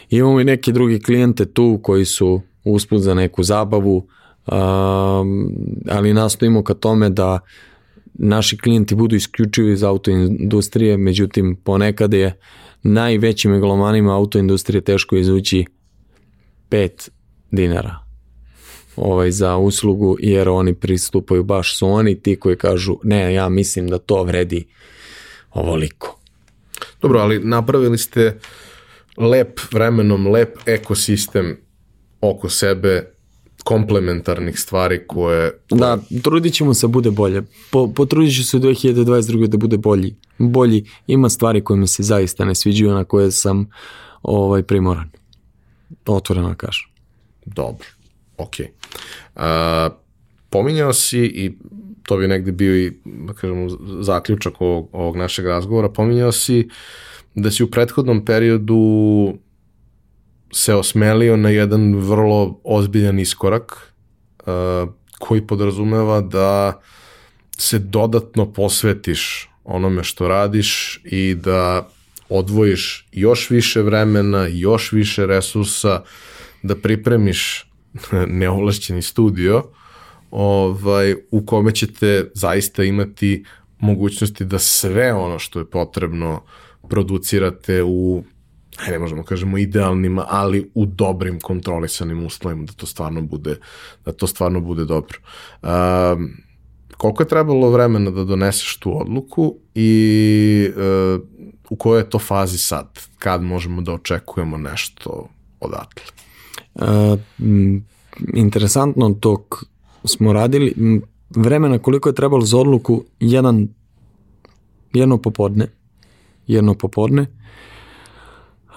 Imamo 0.09 0.41
i 0.41 0.43
neke 0.43 0.71
drugi 0.71 0.99
klijente 0.99 1.45
tu 1.45 1.79
koji 1.83 2.05
su 2.05 2.41
usput 2.63 3.01
za 3.01 3.13
neku 3.13 3.43
zabavu, 3.43 4.07
ali 5.89 6.13
nastojimo 6.13 6.63
ka 6.63 6.73
tome 6.73 7.09
da 7.09 7.39
naši 8.13 8.57
klijenti 8.57 8.95
budu 8.95 9.15
isključivi 9.15 9.73
iz 9.73 9.83
autoindustrije, 9.83 10.97
međutim 10.97 11.55
ponekad 11.63 12.13
je 12.13 12.39
najvećim 12.83 13.51
megalomanima 13.51 14.15
autoindustrije 14.15 14.81
teško 14.81 15.15
izvući 15.15 15.65
5 16.69 17.09
dinara 17.51 17.99
ovaj, 18.95 19.31
za 19.31 19.57
uslugu, 19.57 20.17
jer 20.19 20.49
oni 20.49 20.73
pristupaju, 20.73 21.43
baš 21.43 21.77
su 21.77 21.87
oni 21.87 22.21
ti 22.21 22.35
koji 22.35 22.57
kažu, 22.57 22.97
ne, 23.03 23.33
ja 23.33 23.49
mislim 23.49 23.87
da 23.87 23.97
to 23.97 24.23
vredi 24.23 24.65
ovoliko. 25.51 26.19
Dobro, 27.01 27.19
ali 27.19 27.39
napravili 27.39 27.97
ste 27.97 28.39
lep 29.17 29.59
vremenom, 29.71 30.27
lep 30.27 30.57
ekosistem 30.65 31.57
oko 32.21 32.49
sebe 32.49 33.19
komplementarnih 33.63 34.59
stvari 34.59 35.07
koje... 35.07 35.51
Da, 35.69 35.97
trudit 36.23 36.53
ćemo 36.53 36.73
se 36.73 36.87
da 36.87 36.91
bude 36.91 37.11
bolje. 37.11 37.41
Po, 37.71 37.93
potrudit 37.93 38.35
ću 38.35 38.43
se 38.43 38.57
u 38.57 38.59
2022. 38.59 39.47
da 39.47 39.57
bude 39.57 39.77
bolji. 39.77 40.15
Bolji. 40.37 40.85
Ima 41.07 41.29
stvari 41.29 41.63
koje 41.63 41.77
mi 41.77 41.87
se 41.87 42.03
zaista 42.03 42.45
ne 42.45 42.55
sviđaju, 42.55 42.93
na 42.93 43.03
koje 43.03 43.31
sam 43.31 43.69
ovaj, 44.21 44.63
primoran. 44.63 45.09
Otvoreno 46.05 46.55
kažem. 46.55 46.89
Dobro, 47.45 47.87
ok. 48.37 48.55
A, 49.35 49.89
pominjao 50.49 50.93
si 50.93 51.19
i 51.19 51.57
to 52.09 52.17
bi 52.17 52.27
negde 52.27 52.51
bio 52.51 52.75
i, 52.77 52.91
da 53.05 53.33
kažemo, 53.33 53.67
zaključak 54.01 54.61
ovog, 54.61 54.89
ovog 54.91 55.17
našeg 55.17 55.45
razgovora, 55.45 55.89
pominjao 55.89 56.31
si 56.31 56.69
da 57.35 57.51
si 57.51 57.63
u 57.63 57.69
prethodnom 57.71 58.25
periodu 58.25 58.77
se 60.51 60.73
osmelio 60.73 61.37
na 61.37 61.49
jedan 61.49 61.95
vrlo 61.95 62.59
ozbiljan 62.63 63.19
iskorak 63.19 63.93
a, 64.45 64.87
koji 65.19 65.47
podrazumeva 65.47 66.21
da 66.21 66.81
se 67.57 67.79
dodatno 67.79 68.53
posvetiš 68.53 69.49
onome 69.63 70.03
što 70.03 70.27
radiš 70.27 71.01
i 71.03 71.35
da 71.35 71.89
odvojiš 72.29 73.07
još 73.11 73.49
više 73.49 73.81
vremena, 73.81 74.47
još 74.47 74.91
više 74.91 75.25
resursa, 75.25 76.03
da 76.63 76.75
pripremiš 76.75 77.71
neovlašćeni 78.41 79.01
studio 79.01 79.63
ovaj, 80.31 81.15
u 81.31 81.45
kome 81.45 81.71
ćete 81.71 82.31
zaista 82.33 82.83
imati 82.83 83.45
mogućnosti 83.79 84.45
da 84.45 84.59
sve 84.59 85.13
ono 85.13 85.39
što 85.39 85.59
je 85.59 85.65
potrebno 85.65 86.41
producirate 86.89 87.83
u 87.83 88.23
ajde 88.85 88.99
možemo 88.99 89.23
kažemo 89.23 89.57
idealnim, 89.57 90.19
ali 90.27 90.71
u 90.73 90.85
dobrim 90.85 91.39
kontrolisanim 91.39 92.25
uslovima 92.25 92.63
da 92.63 92.73
to 92.73 92.85
stvarno 92.85 93.21
bude 93.21 93.55
da 94.05 94.11
to 94.11 94.27
stvarno 94.27 94.61
bude 94.61 94.85
dobro. 94.85 95.19
Um, 95.61 96.31
koliko 96.97 97.23
je 97.23 97.27
trebalo 97.27 97.69
vremena 97.69 98.11
da 98.11 98.23
doneseš 98.23 98.77
tu 98.77 99.01
odluku 99.01 99.55
i 99.75 100.69
uh, 100.75 101.21
u 101.69 101.75
kojoj 101.75 101.99
je 101.99 102.09
to 102.09 102.19
fazi 102.19 102.57
sad? 102.57 102.99
Kad 103.19 103.41
možemo 103.41 103.81
da 103.81 103.93
očekujemo 103.93 104.57
nešto 104.57 105.29
odatle? 105.59 106.03
Uh, 106.75 107.19
interesantno 108.33 109.09
dok 109.09 109.63
smo 110.05 110.33
radili 110.33 110.73
vremena 111.29 111.79
koliko 111.79 112.09
je 112.09 112.15
trebalo 112.15 112.45
za 112.45 112.57
odluku 112.57 113.03
jedan 113.19 113.67
jedno 114.93 115.17
popodne 115.17 115.67
jedno 116.47 116.73
popodne 116.73 117.25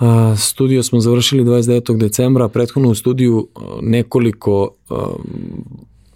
Uh, 0.00 0.38
studio 0.38 0.82
smo 0.82 1.00
završili 1.00 1.44
29. 1.44 1.96
decembra, 1.96 2.48
prethodno 2.48 2.88
u 2.88 2.94
studiju 2.94 3.48
nekoliko 3.82 4.70
uh, 4.90 4.98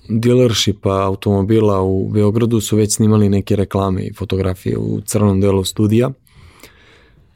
dealershipa 0.08 1.02
automobila 1.04 1.82
u 1.82 2.08
Beogradu 2.08 2.60
su 2.60 2.76
već 2.76 2.94
snimali 2.94 3.28
neke 3.28 3.56
reklame 3.56 4.02
i 4.02 4.12
fotografije 4.12 4.78
u 4.78 5.00
crnom 5.00 5.40
delu 5.40 5.64
studija. 5.64 6.10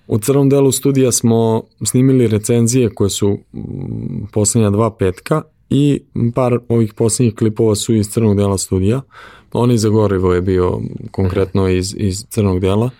U 0.07 0.19
crnom 0.19 0.49
delu 0.49 0.73
studija 0.73 1.13
smo 1.13 1.63
snimili 1.85 2.29
recenzije 2.29 2.91
koje 2.91 3.11
su 3.11 3.39
poslednja 4.33 4.71
dva 4.71 4.91
petka 4.91 5.43
i 5.71 6.01
par 6.35 6.59
ovih 6.69 6.95
poslednjih 6.95 7.35
klipova 7.35 7.75
su 7.75 7.95
iz 7.95 8.09
crnog 8.09 8.37
dela 8.37 8.59
studija. 8.59 9.01
Oni 9.53 9.79
za 9.79 9.89
gorivo 9.89 10.35
je 10.35 10.41
bio 10.41 10.81
konkretno 11.11 11.69
iz, 11.69 11.95
iz 11.99 12.25
crnog 12.29 12.61
dela 12.61 12.91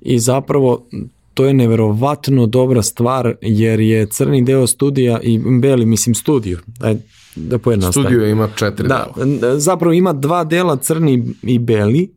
i 0.00 0.18
zapravo 0.18 0.86
to 1.34 1.44
je 1.44 1.54
neverovatno 1.54 2.46
dobra 2.46 2.82
stvar 2.82 3.34
jer 3.42 3.80
je 3.80 4.06
crni 4.06 4.42
deo 4.42 4.66
studija 4.66 5.20
i 5.22 5.38
beli, 5.60 5.86
mislim 5.86 6.14
studio, 6.14 6.58
ajde 6.80 7.00
da 7.36 7.58
pojednostavim. 7.58 8.08
Studio 8.08 8.28
ima 8.28 8.48
četiri 8.56 8.88
Da, 8.88 9.06
dela. 9.16 9.58
zapravo 9.58 9.92
ima 9.92 10.12
dva 10.12 10.44
dela 10.44 10.76
crni 10.76 11.34
i 11.42 11.58
beli, 11.58 12.10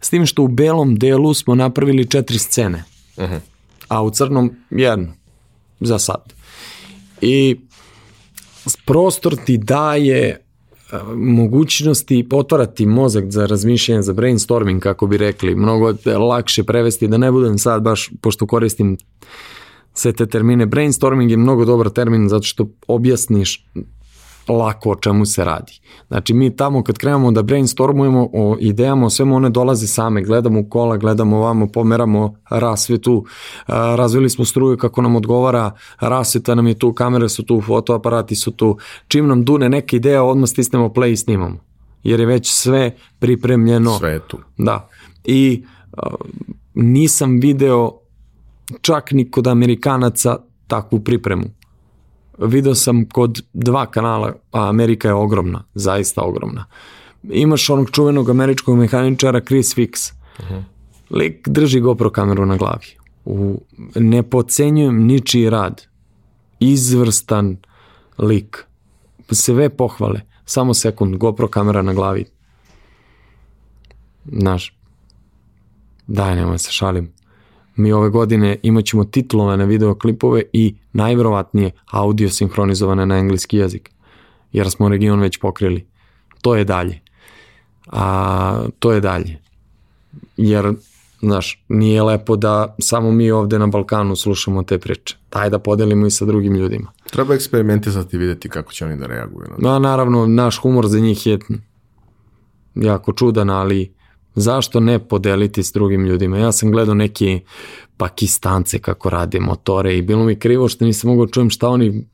s 0.00 0.10
tim 0.10 0.26
što 0.26 0.42
u 0.42 0.48
belom 0.48 0.96
delu 0.96 1.34
smo 1.34 1.54
napravili 1.54 2.06
četiri 2.06 2.38
scene, 2.38 2.84
Uh 3.16 3.24
-huh. 3.24 3.40
a 3.88 4.02
u 4.02 4.10
crnom 4.10 4.50
jednu, 4.70 5.12
za 5.80 5.98
sad. 5.98 6.32
I 7.20 7.56
prostor 8.86 9.36
ti 9.36 9.58
daje 9.58 10.28
e, 10.28 10.38
mogućnosti 11.14 12.28
otvarati 12.32 12.86
mozak 12.86 13.30
za 13.30 13.46
razmišljanje, 13.46 14.02
za 14.02 14.12
brainstorming, 14.12 14.82
kako 14.82 15.06
bi 15.06 15.16
rekli. 15.16 15.54
Mnogo 15.54 15.94
je 16.04 16.18
lakše 16.18 16.64
prevesti, 16.64 17.08
da 17.08 17.18
ne 17.18 17.32
budem 17.32 17.58
sad 17.58 17.82
baš, 17.82 18.10
pošto 18.20 18.46
koristim 18.46 18.96
sve 19.94 20.12
te 20.12 20.26
termine. 20.26 20.66
Brainstorming 20.66 21.30
je 21.30 21.36
mnogo 21.36 21.64
dobar 21.64 21.90
termin 21.90 22.28
zato 22.28 22.42
što 22.42 22.68
objasniš 22.86 23.66
lako 24.48 24.90
o 24.90 24.94
čemu 24.94 25.26
se 25.26 25.44
radi. 25.44 25.80
Znači 26.08 26.34
mi 26.34 26.56
tamo 26.56 26.82
kad 26.82 26.98
krenemo 26.98 27.32
da 27.32 27.42
brainstormujemo 27.42 28.28
o 28.32 28.56
idejama, 28.60 29.06
o 29.06 29.10
svemu 29.10 29.36
one 29.36 29.50
dolaze 29.50 29.86
same, 29.86 30.22
gledamo 30.22 30.60
u 30.60 30.68
kola, 30.68 30.96
gledamo 30.96 31.36
ovamo, 31.36 31.66
pomeramo 31.66 32.34
rasvetu, 32.50 33.24
a, 33.66 33.94
razvili 33.96 34.30
smo 34.30 34.44
struju 34.44 34.76
kako 34.76 35.02
nam 35.02 35.16
odgovara, 35.16 35.70
rasveta 36.00 36.54
nam 36.54 36.66
je 36.66 36.74
tu, 36.74 36.92
kamere 36.92 37.28
su 37.28 37.42
tu, 37.42 37.60
fotoaparati 37.60 38.34
su 38.34 38.50
tu, 38.50 38.78
čim 39.08 39.28
nam 39.28 39.44
dune 39.44 39.68
neka 39.68 39.96
ideja, 39.96 40.22
odmah 40.22 40.48
stisnemo 40.48 40.88
play 40.88 41.10
i 41.10 41.16
snimamo. 41.16 41.56
Jer 42.02 42.20
je 42.20 42.26
već 42.26 42.52
sve 42.52 42.96
pripremljeno. 43.18 43.98
Sve 43.98 44.10
je 44.10 44.20
tu. 44.28 44.38
Da. 44.58 44.88
I 45.24 45.64
a, 45.96 46.06
nisam 46.74 47.40
video 47.40 47.90
čak 48.80 49.12
ni 49.12 49.30
kod 49.30 49.46
Amerikanaca 49.46 50.36
takvu 50.66 51.00
pripremu 51.00 51.44
video 52.38 52.74
sam 52.74 53.08
kod 53.08 53.42
dva 53.52 53.86
kanala, 53.86 54.34
a 54.52 54.68
Amerika 54.68 55.08
je 55.08 55.14
ogromna, 55.14 55.64
zaista 55.74 56.22
ogromna. 56.22 56.64
Imaš 57.22 57.70
onog 57.70 57.90
čuvenog 57.90 58.30
američkog 58.30 58.78
mehaničara 58.78 59.40
Chris 59.40 59.76
Fix. 59.76 60.12
Uh 60.38 60.44
-huh. 60.50 60.62
Lik 61.10 61.48
drži 61.48 61.80
GoPro 61.80 62.10
kameru 62.10 62.46
na 62.46 62.56
glavi. 62.56 62.86
U, 63.24 63.60
ne 63.94 64.22
pocenjujem 64.22 65.06
ničiji 65.06 65.50
rad. 65.50 65.82
Izvrstan 66.60 67.56
lik. 68.18 68.66
Sve 69.30 69.68
pohvale. 69.68 70.20
Samo 70.44 70.74
sekund, 70.74 71.16
GoPro 71.16 71.48
kamera 71.48 71.82
na 71.82 71.92
glavi. 71.94 72.24
Znaš, 74.32 74.76
daj, 76.06 76.36
nemoj 76.36 76.58
se 76.58 76.72
šalim. 76.72 77.13
Mi 77.76 77.92
ove 77.92 78.08
godine 78.08 78.58
imat 78.62 78.84
ćemo 78.84 79.04
titlovane 79.04 79.66
videoklipove 79.66 80.42
i 80.52 80.74
najverovatnije 80.92 81.70
audio 81.90 82.30
sinhronizovane 82.30 83.06
na 83.06 83.18
engleski 83.18 83.56
jezik. 83.56 83.90
Jer 84.52 84.70
smo 84.70 84.88
region 84.88 85.20
već 85.20 85.38
pokrili. 85.38 85.86
To 86.42 86.54
je 86.54 86.64
dalje. 86.64 87.00
A 87.86 88.66
to 88.78 88.92
je 88.92 89.00
dalje. 89.00 89.38
Jer 90.36 90.74
Znaš, 91.24 91.64
nije 91.68 92.02
lepo 92.02 92.36
da 92.36 92.74
samo 92.78 93.10
mi 93.10 93.30
ovde 93.30 93.58
na 93.58 93.66
Balkanu 93.66 94.16
slušamo 94.16 94.62
te 94.62 94.78
priče. 94.78 95.16
Daj 95.32 95.50
da 95.50 95.58
podelimo 95.58 96.06
i 96.06 96.10
sa 96.10 96.24
drugim 96.24 96.54
ljudima. 96.54 96.92
Treba 97.10 97.34
eksperimentisati 97.34 98.16
i 98.16 98.18
videti 98.18 98.48
kako 98.48 98.72
će 98.72 98.84
oni 98.84 98.96
da 98.96 99.06
reaguju. 99.06 99.46
Na. 99.48 99.56
No, 99.58 99.78
naravno, 99.78 100.26
naš 100.26 100.58
humor 100.58 100.86
za 100.86 101.00
njih 101.00 101.26
je 101.26 101.38
jako 102.74 103.12
čudan, 103.12 103.50
ali 103.50 103.92
zašto 104.34 104.80
ne 104.80 104.98
podeliti 104.98 105.62
s 105.62 105.72
drugim 105.72 106.04
ljudima? 106.06 106.38
Ja 106.38 106.52
sam 106.52 106.70
gledao 106.70 106.94
neki 106.94 107.40
pakistance 107.96 108.78
kako 108.78 109.10
rade 109.10 109.40
motore 109.40 109.98
i 109.98 110.02
bilo 110.02 110.24
mi 110.24 110.38
krivo 110.38 110.68
što 110.68 110.84
nisam 110.84 111.10
mogao 111.10 111.26
da 111.26 111.32
čujem 111.32 111.50
šta 111.50 111.68
oni 111.68 112.04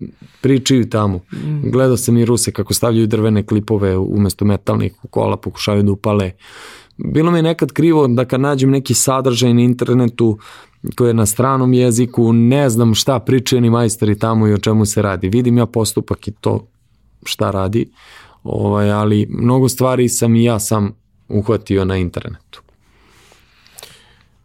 pričaju 0.40 0.88
tamo. 0.88 1.18
Mm. 1.18 1.70
Gledao 1.70 1.96
sam 1.96 2.16
i 2.16 2.24
Ruse 2.24 2.52
kako 2.52 2.74
stavljaju 2.74 3.06
drvene 3.06 3.46
klipove 3.46 3.96
umesto 3.96 4.44
metalnih 4.44 5.04
u 5.04 5.08
kola, 5.08 5.36
pokušavaju 5.36 5.82
da 5.82 5.92
upale 5.92 6.32
bilo 7.04 7.30
mi 7.30 7.38
je 7.38 7.42
nekad 7.42 7.72
krivo 7.72 8.08
da 8.08 8.24
kad 8.24 8.40
nađem 8.40 8.70
neki 8.70 8.94
sadržaj 8.94 9.54
na 9.54 9.60
internetu 9.60 10.38
koji 10.96 11.08
je 11.08 11.14
na 11.14 11.26
stranom 11.26 11.72
jeziku, 11.72 12.32
ne 12.32 12.70
znam 12.70 12.94
šta 12.94 13.18
pričaju 13.18 13.60
ni 13.60 13.70
majstori 13.70 14.18
tamo 14.18 14.48
i 14.48 14.52
o 14.52 14.58
čemu 14.58 14.86
se 14.86 15.02
radi. 15.02 15.28
Vidim 15.28 15.58
ja 15.58 15.66
postupak 15.66 16.28
i 16.28 16.32
to 16.32 16.66
šta 17.24 17.50
radi, 17.50 17.90
ovaj, 18.42 18.90
ali 18.90 19.26
mnogo 19.30 19.68
stvari 19.68 20.08
sam 20.08 20.36
i 20.36 20.44
ja 20.44 20.58
sam 20.60 20.99
uhvatio 21.30 21.84
na 21.84 21.96
internetu. 21.96 22.62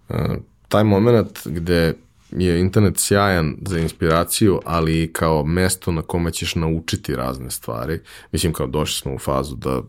Uh, 0.10 0.16
taj 0.68 0.84
moment 0.84 1.40
gde 1.46 1.94
je 2.32 2.60
internet 2.60 2.94
sjajan 2.98 3.56
za 3.66 3.80
inspiraciju, 3.80 4.60
ali 4.66 5.04
i 5.04 5.14
kao 5.14 5.44
mesto 5.44 5.92
na 5.92 6.02
kome 6.02 6.32
ćeš 6.32 6.56
naučiti 6.56 7.16
razne 7.16 7.52
stvari. 7.52 8.00
Mislim, 8.32 8.54
kao 8.54 8.68
došli 8.68 9.02
smo 9.02 9.14
u 9.14 9.20
fazu 9.20 9.56
da 9.56 9.82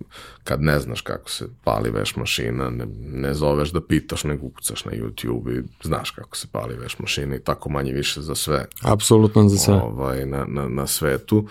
kad 0.45 0.63
ne 0.63 0.81
znaš 0.81 1.01
kako 1.01 1.31
se 1.31 1.49
pali 1.65 1.91
veš 1.91 2.17
mašina, 2.17 2.71
ne, 2.71 2.87
ne 3.01 3.35
zoveš 3.35 3.71
da 3.71 3.81
pitaš, 3.81 4.25
nego 4.25 4.47
ukucaš 4.47 4.85
na 4.85 4.93
YouTube 4.93 5.61
i 5.61 5.63
znaš 5.83 6.11
kako 6.11 6.37
se 6.37 6.47
pali 6.53 6.77
veš 6.77 6.99
mašina 6.99 7.37
i 7.37 7.41
tako 7.41 7.71
manje 7.71 7.93
više 7.93 8.21
za 8.21 8.35
sve. 8.35 8.67
Apsolutno 8.83 9.49
za 9.49 9.59
sve. 9.59 9.75
Ovaj, 9.75 10.27
na, 10.27 10.45
na, 10.49 10.69
na 10.69 10.87
svetu. 10.87 11.39
Uh, 11.39 11.51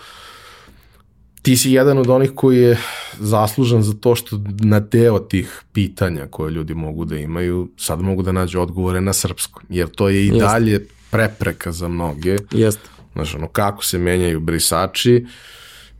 ti 1.46 1.56
si 1.56 1.72
jedan 1.72 1.98
od 1.98 2.10
onih 2.10 2.32
koji 2.34 2.58
je 2.58 2.78
zaslužan 3.18 3.82
za 3.82 3.94
to 3.94 4.14
što 4.14 4.40
na 4.58 4.80
deo 4.80 5.18
tih 5.18 5.62
pitanja 5.72 6.26
koje 6.30 6.50
ljudi 6.50 6.74
mogu 6.74 7.04
da 7.04 7.16
imaju, 7.16 7.68
sad 7.76 8.00
mogu 8.00 8.22
da 8.22 8.32
nađu 8.32 8.60
odgovore 8.60 9.00
na 9.00 9.12
srpskom, 9.12 9.62
jer 9.68 9.88
to 9.88 10.08
je 10.08 10.24
i 10.24 10.26
Jest. 10.26 10.38
dalje 10.40 10.86
prepreka 11.10 11.72
za 11.72 11.88
mnoge. 11.88 12.36
Jeste. 12.50 12.88
Znaš, 13.12 13.34
ono, 13.34 13.48
kako 13.48 13.84
se 13.84 13.98
menjaju 13.98 14.40
brisači, 14.40 15.26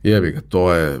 jebi 0.03 0.31
ga, 0.31 0.41
to 0.41 0.73
je 0.73 0.99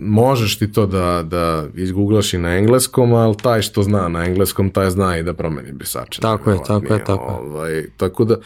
možeš 0.00 0.58
ti 0.58 0.72
to 0.72 0.86
da, 0.86 1.22
da 1.22 1.66
izgooglaš 1.74 2.34
i 2.34 2.38
na 2.38 2.56
engleskom, 2.58 3.12
ali 3.12 3.36
taj 3.36 3.62
što 3.62 3.82
zna 3.82 4.08
na 4.08 4.24
engleskom, 4.24 4.70
taj 4.70 4.90
zna 4.90 5.18
i 5.18 5.22
da 5.22 5.34
promeni 5.34 5.72
brisače. 5.72 6.20
Tako 6.20 6.50
je, 6.50 6.58
tako 6.66 6.94
je, 6.94 7.04
tako 7.04 7.40
ovaj, 7.46 7.84
Tako 7.96 8.24
da, 8.24 8.36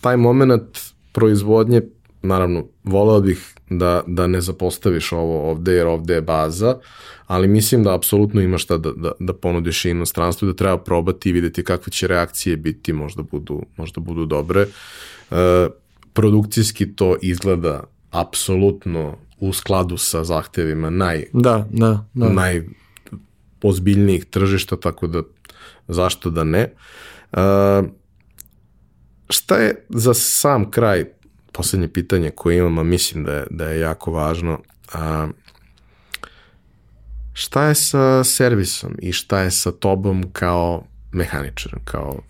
taj 0.00 0.16
moment 0.16 0.78
proizvodnje, 1.12 1.82
naravno, 2.22 2.64
voleo 2.82 3.20
bih 3.20 3.53
da, 3.70 4.02
da 4.06 4.26
ne 4.26 4.40
zapostaviš 4.40 5.12
ovo 5.12 5.50
ovde, 5.50 5.72
jer 5.72 5.86
ovde 5.86 6.14
je 6.14 6.22
baza, 6.22 6.76
ali 7.26 7.48
mislim 7.48 7.84
da 7.84 7.94
apsolutno 7.94 8.40
imaš 8.40 8.62
šta 8.62 8.78
da, 8.78 8.92
da, 8.92 9.12
da 9.18 9.32
ponudiš 9.32 9.84
i 9.84 9.90
inostranstvu, 9.90 10.46
da 10.46 10.54
treba 10.54 10.78
probati 10.78 11.28
i 11.28 11.32
videti 11.32 11.64
kakve 11.64 11.90
će 11.90 12.06
reakcije 12.06 12.56
biti, 12.56 12.92
možda 12.92 13.22
budu, 13.22 13.62
možda 13.76 14.00
budu 14.00 14.26
dobre. 14.26 14.66
E, 15.30 15.68
produkcijski 16.12 16.92
to 16.92 17.16
izgleda 17.22 17.84
apsolutno 18.10 19.16
u 19.40 19.52
skladu 19.52 19.96
sa 19.96 20.24
zahtevima 20.24 20.90
naj, 20.90 21.24
da, 21.32 21.66
da, 21.70 22.06
da. 22.14 22.28
najpozbiljnijih 22.28 24.24
tržišta, 24.24 24.76
tako 24.76 25.06
da 25.06 25.22
zašto 25.88 26.30
da 26.30 26.44
ne. 26.44 26.60
E, 26.60 26.72
šta 29.30 29.56
je 29.56 29.86
za 29.88 30.14
sam 30.14 30.70
kraj 30.70 31.04
poslednje 31.54 31.88
pitanje 31.88 32.30
koje 32.30 32.58
imam, 32.58 32.78
a 32.78 32.82
mislim 32.82 33.24
da 33.24 33.32
je, 33.32 33.46
da 33.50 33.68
je 33.68 33.80
jako 33.80 34.12
važno, 34.12 34.58
a, 34.92 35.28
šta 37.32 37.64
je 37.64 37.74
sa 37.74 38.24
servisom 38.24 38.96
i 38.98 39.12
šta 39.12 39.40
je 39.40 39.50
sa 39.50 39.72
tobom 39.72 40.24
kao 40.32 40.84
mehaničarom, 41.12 41.80
kao 41.84 42.20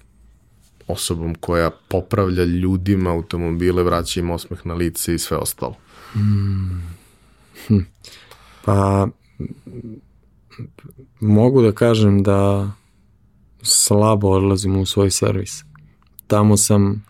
osobom 0.86 1.34
koja 1.34 1.70
popravlja 1.88 2.44
ljudima 2.44 3.10
automobile, 3.10 3.82
vraća 3.82 4.20
im 4.20 4.30
osmeh 4.30 4.66
na 4.66 4.74
lice 4.74 5.14
i 5.14 5.18
sve 5.18 5.36
ostalo? 5.36 5.76
Hmm. 6.12 6.82
Hm. 7.66 7.78
Pa, 8.64 9.08
mogu 11.20 11.62
da 11.62 11.72
kažem 11.72 12.22
da 12.22 12.70
slabo 13.62 14.28
odlazim 14.28 14.76
u 14.76 14.86
svoj 14.86 15.10
servis. 15.10 15.64
Tamo 16.26 16.56
sam 16.56 17.04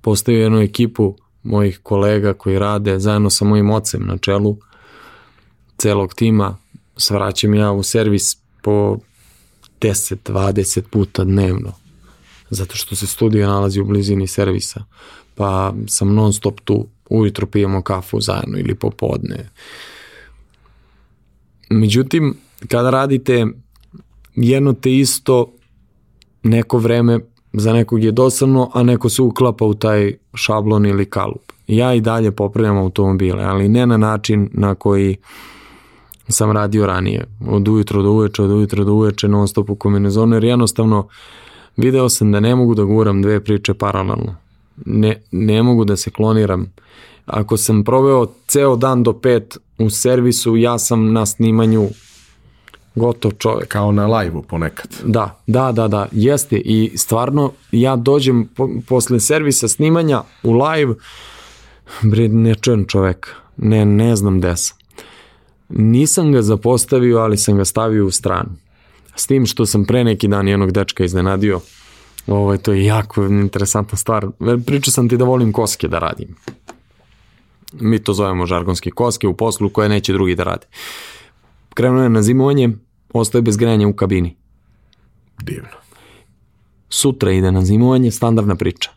postavio 0.00 0.42
jednu 0.42 0.58
ekipu 0.58 1.16
mojih 1.42 1.80
kolega 1.82 2.34
koji 2.34 2.58
rade 2.58 2.98
zajedno 2.98 3.30
sa 3.30 3.44
mojim 3.44 3.70
ocem 3.70 4.06
na 4.06 4.18
čelu 4.18 4.56
celog 5.76 6.14
tima, 6.14 6.56
svraćam 6.96 7.54
ja 7.54 7.72
u 7.72 7.82
servis 7.82 8.36
po 8.62 8.98
10-20 9.80 10.80
puta 10.90 11.24
dnevno, 11.24 11.72
zato 12.50 12.76
što 12.76 12.96
se 12.96 13.06
studio 13.06 13.46
nalazi 13.46 13.80
u 13.80 13.84
blizini 13.84 14.26
servisa, 14.26 14.84
pa 15.34 15.74
sam 15.86 16.14
non 16.14 16.32
stop 16.32 16.60
tu, 16.60 16.86
ujutro 17.10 17.46
pijemo 17.46 17.82
kafu 17.82 18.20
zajedno 18.20 18.58
ili 18.58 18.74
popodne. 18.74 19.50
Međutim, 21.70 22.36
kada 22.68 22.90
radite 22.90 23.46
jedno 24.34 24.72
te 24.72 24.98
isto, 24.98 25.52
neko 26.42 26.78
vreme 26.78 27.20
za 27.52 27.72
nekog 27.72 28.04
je 28.04 28.12
dosadno, 28.12 28.70
a 28.74 28.82
neko 28.82 29.08
se 29.08 29.22
uklapa 29.22 29.64
u 29.64 29.74
taj 29.74 30.14
šablon 30.34 30.86
ili 30.86 31.04
kalup. 31.04 31.52
Ja 31.66 31.94
i 31.94 32.00
dalje 32.00 32.30
popravljam 32.30 32.76
automobile, 32.76 33.44
ali 33.44 33.68
ne 33.68 33.86
na 33.86 33.96
način 33.96 34.50
na 34.52 34.74
koji 34.74 35.16
sam 36.28 36.50
radio 36.50 36.86
ranije. 36.86 37.26
Od 37.48 37.68
ujutro 37.68 38.02
do 38.02 38.10
uveče, 38.10 38.42
od 38.42 38.50
ujutro 38.50 38.84
do 38.84 38.92
uveče, 38.92 39.28
non 39.28 39.48
stop 39.48 39.70
u 39.70 39.74
kombinezonu, 39.74 40.36
jer 40.36 40.44
jednostavno 40.44 41.08
video 41.76 42.08
sam 42.08 42.32
da 42.32 42.40
ne 42.40 42.54
mogu 42.54 42.74
da 42.74 42.84
guram 42.84 43.22
dve 43.22 43.44
priče 43.44 43.74
paralelno. 43.74 44.34
Ne, 44.86 45.22
ne 45.30 45.62
mogu 45.62 45.84
da 45.84 45.96
se 45.96 46.10
kloniram. 46.10 46.72
Ako 47.26 47.56
sam 47.56 47.84
proveo 47.84 48.26
ceo 48.46 48.76
dan 48.76 49.02
do 49.02 49.12
pet 49.12 49.58
u 49.78 49.90
servisu, 49.90 50.56
ja 50.56 50.78
sam 50.78 51.12
na 51.12 51.26
snimanju 51.26 51.88
gotov 52.94 53.32
čovek. 53.32 53.68
Kao 53.68 53.92
na 53.92 54.06
live-u 54.06 54.42
ponekad. 54.42 54.96
Da, 55.04 55.40
da, 55.46 55.72
da, 55.72 55.88
da, 55.88 56.06
jeste 56.12 56.56
i 56.56 56.92
stvarno 56.96 57.52
ja 57.72 57.96
dođem 57.96 58.48
po, 58.56 58.68
posle 58.88 59.20
servisa 59.20 59.68
snimanja 59.68 60.22
u 60.42 60.52
live, 60.52 60.94
bre, 62.02 62.28
ne 62.28 62.54
čujem 62.54 62.84
čoveka, 62.86 63.30
ne, 63.56 63.84
ne 63.84 64.16
znam 64.16 64.38
gde 64.38 64.56
sam. 64.56 64.76
Nisam 65.68 66.32
ga 66.32 66.42
zapostavio, 66.42 67.18
ali 67.18 67.36
sam 67.36 67.56
ga 67.56 67.64
stavio 67.64 68.06
u 68.06 68.10
stranu. 68.10 68.50
S 69.16 69.26
tim 69.26 69.46
što 69.46 69.66
sam 69.66 69.84
pre 69.84 70.04
neki 70.04 70.28
dan 70.28 70.48
jednog 70.48 70.72
dečka 70.72 71.04
iznenadio, 71.04 71.60
ovo, 72.26 72.56
to 72.56 72.72
je 72.72 72.84
jako 72.84 73.24
interesantna 73.24 73.98
stvar. 73.98 74.26
Pričao 74.66 74.92
sam 74.92 75.08
ti 75.08 75.16
da 75.16 75.24
volim 75.24 75.52
koske 75.52 75.88
da 75.88 75.98
radim. 75.98 76.36
Mi 77.72 77.98
to 77.98 78.12
zovemo 78.12 78.46
žargonske 78.46 78.90
koske 78.90 79.28
u 79.28 79.36
poslu 79.36 79.70
koje 79.70 79.88
neće 79.88 80.12
drugi 80.12 80.34
da 80.34 80.44
rade 80.44 80.66
krenuo 81.74 82.02
je 82.02 82.08
na 82.08 82.22
zimovanje, 82.22 82.70
ostaje 83.12 83.42
bez 83.42 83.56
grejanja 83.56 83.88
u 83.88 83.92
kabini. 83.92 84.36
Divno. 85.42 85.82
Sutra 86.88 87.32
ide 87.32 87.52
na 87.52 87.64
zimovanje, 87.64 88.10
standardna 88.10 88.54
priča. 88.56 88.90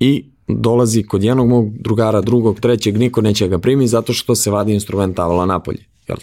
I 0.00 0.24
dolazi 0.48 1.02
kod 1.02 1.24
jednog 1.24 1.48
mog 1.48 1.78
drugara, 1.78 2.20
drugog, 2.20 2.60
trećeg, 2.60 2.98
niko 2.98 3.20
neće 3.20 3.48
ga 3.48 3.58
primi 3.58 3.86
zato 3.86 4.12
što 4.12 4.34
se 4.34 4.50
vadi 4.50 4.72
instrument 4.72 5.16
tavala 5.16 5.46
napolje. 5.46 5.84
Jel? 6.08 6.18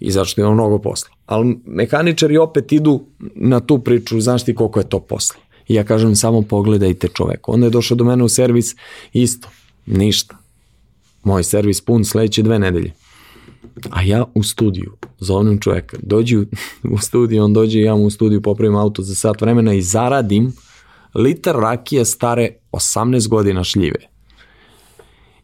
I 0.00 0.10
zašto 0.10 0.40
ima 0.40 0.50
mnogo 0.50 0.78
posla. 0.78 1.08
Ali 1.26 1.58
mehaničari 1.66 2.36
opet 2.36 2.72
idu 2.72 3.04
na 3.34 3.60
tu 3.60 3.78
priču, 3.78 4.20
znaš 4.20 4.44
ti 4.44 4.54
koliko 4.54 4.80
je 4.80 4.88
to 4.88 5.00
posla. 5.00 5.40
I 5.68 5.74
ja 5.74 5.84
kažem 5.84 6.16
samo 6.16 6.42
pogledajte 6.42 7.08
čovek. 7.08 7.48
Onda 7.48 7.66
je 7.66 7.70
došao 7.70 7.96
do 7.96 8.04
mene 8.04 8.24
u 8.24 8.28
servis, 8.28 8.76
isto, 9.12 9.48
ništa. 9.86 10.36
Moj 11.22 11.44
servis 11.44 11.80
pun 11.80 12.04
sledeće 12.04 12.42
dve 12.42 12.58
nedelje 12.58 12.92
A 13.90 14.02
ja 14.02 14.24
u 14.34 14.42
studiju, 14.42 14.92
zovem 15.18 15.58
čoveka, 15.58 15.96
dođi 16.02 16.38
u, 16.38 16.46
u 16.94 16.98
studiju, 16.98 17.44
on 17.44 17.52
dođe 17.52 17.78
i 17.78 17.82
ja 17.82 17.94
mu 17.94 18.04
u 18.04 18.10
studiju 18.10 18.42
popravim 18.42 18.76
auto 18.76 19.02
za 19.02 19.14
sat 19.14 19.40
vremena 19.40 19.74
i 19.74 19.82
zaradim 19.82 20.52
litar 21.14 21.56
rakije 21.56 22.04
stare 22.04 22.50
18 22.72 23.28
godina 23.28 23.64
šljive. 23.64 24.10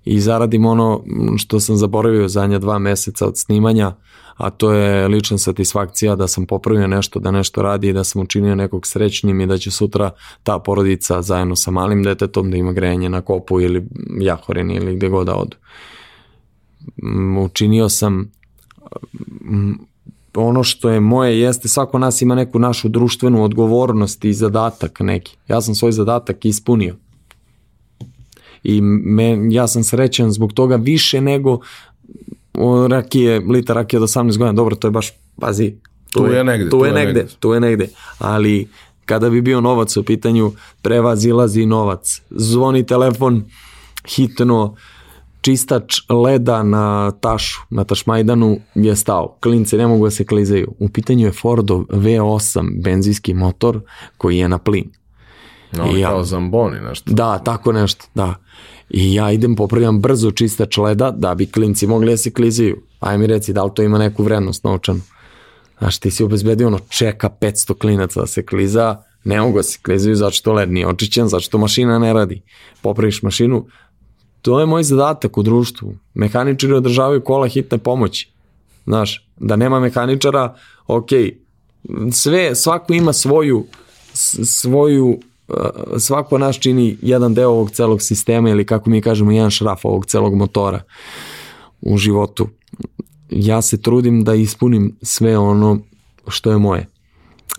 I 0.05 0.21
zaradim 0.21 0.67
ono 0.67 1.05
što 1.37 1.61
sam 1.61 1.77
zaboravio 1.77 2.29
zadnja 2.29 2.59
dva 2.59 2.79
meseca 2.79 3.27
od 3.27 3.39
snimanja, 3.39 3.95
a 4.37 4.51
to 4.51 4.73
je 4.73 5.09
lična 5.09 5.39
satisfakcija 5.39 6.17
da 6.17 6.29
sam 6.29 6.47
popravio 6.47 6.87
nešto, 6.87 7.21
da 7.21 7.31
nešto 7.31 7.63
radi 7.63 7.89
i 7.89 7.93
da 7.93 8.05
sam 8.05 8.23
učinio 8.23 8.55
nekog 8.55 8.87
srećnim 8.87 9.41
i 9.41 9.47
da 9.47 9.59
će 9.59 9.71
sutra 9.71 10.11
ta 10.43 10.59
porodica 10.59 11.23
zajedno 11.23 11.57
sa 11.57 11.71
malim 11.71 12.03
detetom 12.03 12.51
da 12.51 12.57
ima 12.57 12.73
grejanje 12.73 13.09
na 13.09 13.21
kopu 13.21 13.61
ili 13.61 13.89
jahorin 14.21 14.71
ili 14.71 14.97
gde 14.97 15.09
god 15.09 15.27
da 15.27 15.35
odu. 15.35 15.57
Učinio 17.45 17.89
sam 17.89 18.31
ono 20.35 20.63
što 20.63 20.91
je 20.91 21.01
moje 21.01 21.41
jeste 21.41 21.69
svako 21.69 21.99
nas 21.99 22.23
ima 22.23 22.35
neku 22.35 22.59
našu 22.59 22.89
društvenu 22.89 23.45
odgovornost 23.45 24.25
i 24.25 24.33
zadatak 24.33 25.01
neki. 25.01 25.37
Ja 25.49 25.61
sam 25.61 25.75
svoj 25.75 25.93
zadatak 25.93 26.45
ispunio. 26.45 26.97
I 28.63 28.81
me, 28.81 29.39
ja 29.51 29.67
sam 29.67 29.85
srećan 29.85 30.33
zbog 30.33 30.53
toga 30.53 30.77
više 30.77 31.21
nego 31.21 31.59
rakije, 32.89 33.41
lita 33.41 33.73
rakije 33.73 34.01
od 34.01 34.09
18 34.09 34.25
godina, 34.39 34.53
dobro, 34.53 34.77
to 34.77 34.87
je 34.87 34.91
baš, 34.91 35.13
pazi, 35.41 35.75
tu, 36.11 36.19
tu 36.19 36.27
je, 36.27 36.37
je 36.37 36.45
negde. 36.45 36.71
Tu, 36.71 36.79
tu 36.79 36.85
je, 36.85 36.93
negde, 36.93 37.13
negde, 37.13 37.35
tu 37.41 37.53
je 37.53 37.61
negde, 37.61 37.89
ali 38.19 38.69
kada 39.05 39.31
bi 39.31 39.41
bio 39.41 39.61
novac 39.61 39.97
u 39.97 40.03
pitanju, 40.03 40.53
prevazilazi 40.83 41.67
novac. 41.67 42.23
Zvoni 42.31 42.87
telefon, 42.87 43.45
hitno, 44.09 44.75
čistač 45.47 46.01
leda 46.11 46.63
na 46.63 47.11
tašu, 47.23 47.61
na 47.71 47.85
tašmajdanu 47.85 48.57
je 48.75 48.97
stao. 48.97 49.37
Klince 49.41 49.77
ne 49.79 49.87
mogu 49.87 50.05
da 50.05 50.11
se 50.11 50.25
klizaju. 50.27 50.75
U 50.79 50.89
pitanju 50.89 51.27
je 51.27 51.33
Fordov 51.33 51.85
V8 51.87 52.83
benzinski 52.83 53.35
motor 53.35 53.81
koji 54.19 54.39
je 54.39 54.49
na 54.49 54.59
plin. 54.59 54.91
No, 55.73 55.93
I 55.95 56.01
ja, 56.01 56.09
kao 56.09 56.25
zamboni 56.25 56.81
nešto. 56.81 57.13
Da, 57.13 57.39
tako 57.39 57.73
nešto, 57.73 58.07
da. 58.15 58.35
I 58.91 59.15
ja 59.15 59.31
idem 59.33 59.57
popravljam 59.57 60.01
brzo 60.01 60.31
čistač 60.31 60.77
leda 60.77 61.11
da 61.11 61.35
bi 61.35 61.47
klinci 61.47 61.87
mogli 61.87 62.11
da 62.11 62.17
se 62.17 62.31
klizaju. 62.31 62.83
Aj 63.01 63.19
mi 63.19 63.27
reci 63.27 63.53
da 63.53 63.65
li 63.65 63.71
to 63.75 63.83
ima 63.83 63.99
neku 63.99 64.23
vrednost 64.23 64.65
novčanu. 64.65 65.01
Znaš, 65.79 65.99
ti 65.99 66.11
si 66.11 66.25
obezbedio 66.25 66.67
ono 66.67 66.79
čeka 66.89 67.31
500 67.41 67.79
klinaca 67.79 68.21
da 68.21 68.27
se 68.27 68.47
kliza, 68.47 69.03
ne 69.25 69.41
mogu 69.41 69.59
da 69.59 69.63
se 69.63 69.79
klizaju 69.83 70.17
zato 70.17 70.35
što 70.35 70.53
led 70.53 70.73
nije 70.73 70.89
očićen, 70.89 71.29
zato 71.29 71.41
što 71.41 71.59
mašina 71.59 71.99
ne 71.99 72.13
radi. 72.13 72.43
Popraviš 72.83 73.23
mašinu, 73.23 73.67
to 74.47 74.61
je 74.61 74.67
moj 74.67 74.83
zadatak 74.83 75.39
u 75.39 75.43
društvu. 75.43 75.95
Mehaničari 76.15 76.73
održavaju 76.73 77.21
kola 77.21 77.49
hitne 77.49 77.79
pomoći. 77.79 78.31
Znaš, 78.85 79.29
da 79.37 79.57
nema 79.57 79.81
mehaničara, 79.81 80.55
ok, 80.87 81.09
sve, 82.13 82.55
svako 82.55 82.93
ima 82.93 83.13
svoju, 83.13 83.67
svoju 84.45 85.19
svako 85.99 86.39
naš 86.39 86.61
čini 86.61 86.97
jedan 87.03 87.35
deo 87.35 87.51
ovog 87.51 87.71
celog 87.71 88.03
sistema 88.03 88.51
ili 88.51 88.67
kako 88.67 88.91
mi 88.91 89.03
kažemo 89.03 89.33
jedan 89.33 89.51
šraf 89.51 89.85
ovog 89.85 90.07
celog 90.07 90.35
motora 90.35 90.83
u 91.81 91.97
životu. 91.97 92.49
Ja 93.31 93.63
se 93.63 93.83
trudim 93.83 94.25
da 94.25 94.35
ispunim 94.35 94.97
sve 95.03 95.39
ono 95.39 95.79
što 96.29 96.51
je 96.51 96.59
moje. 96.59 96.87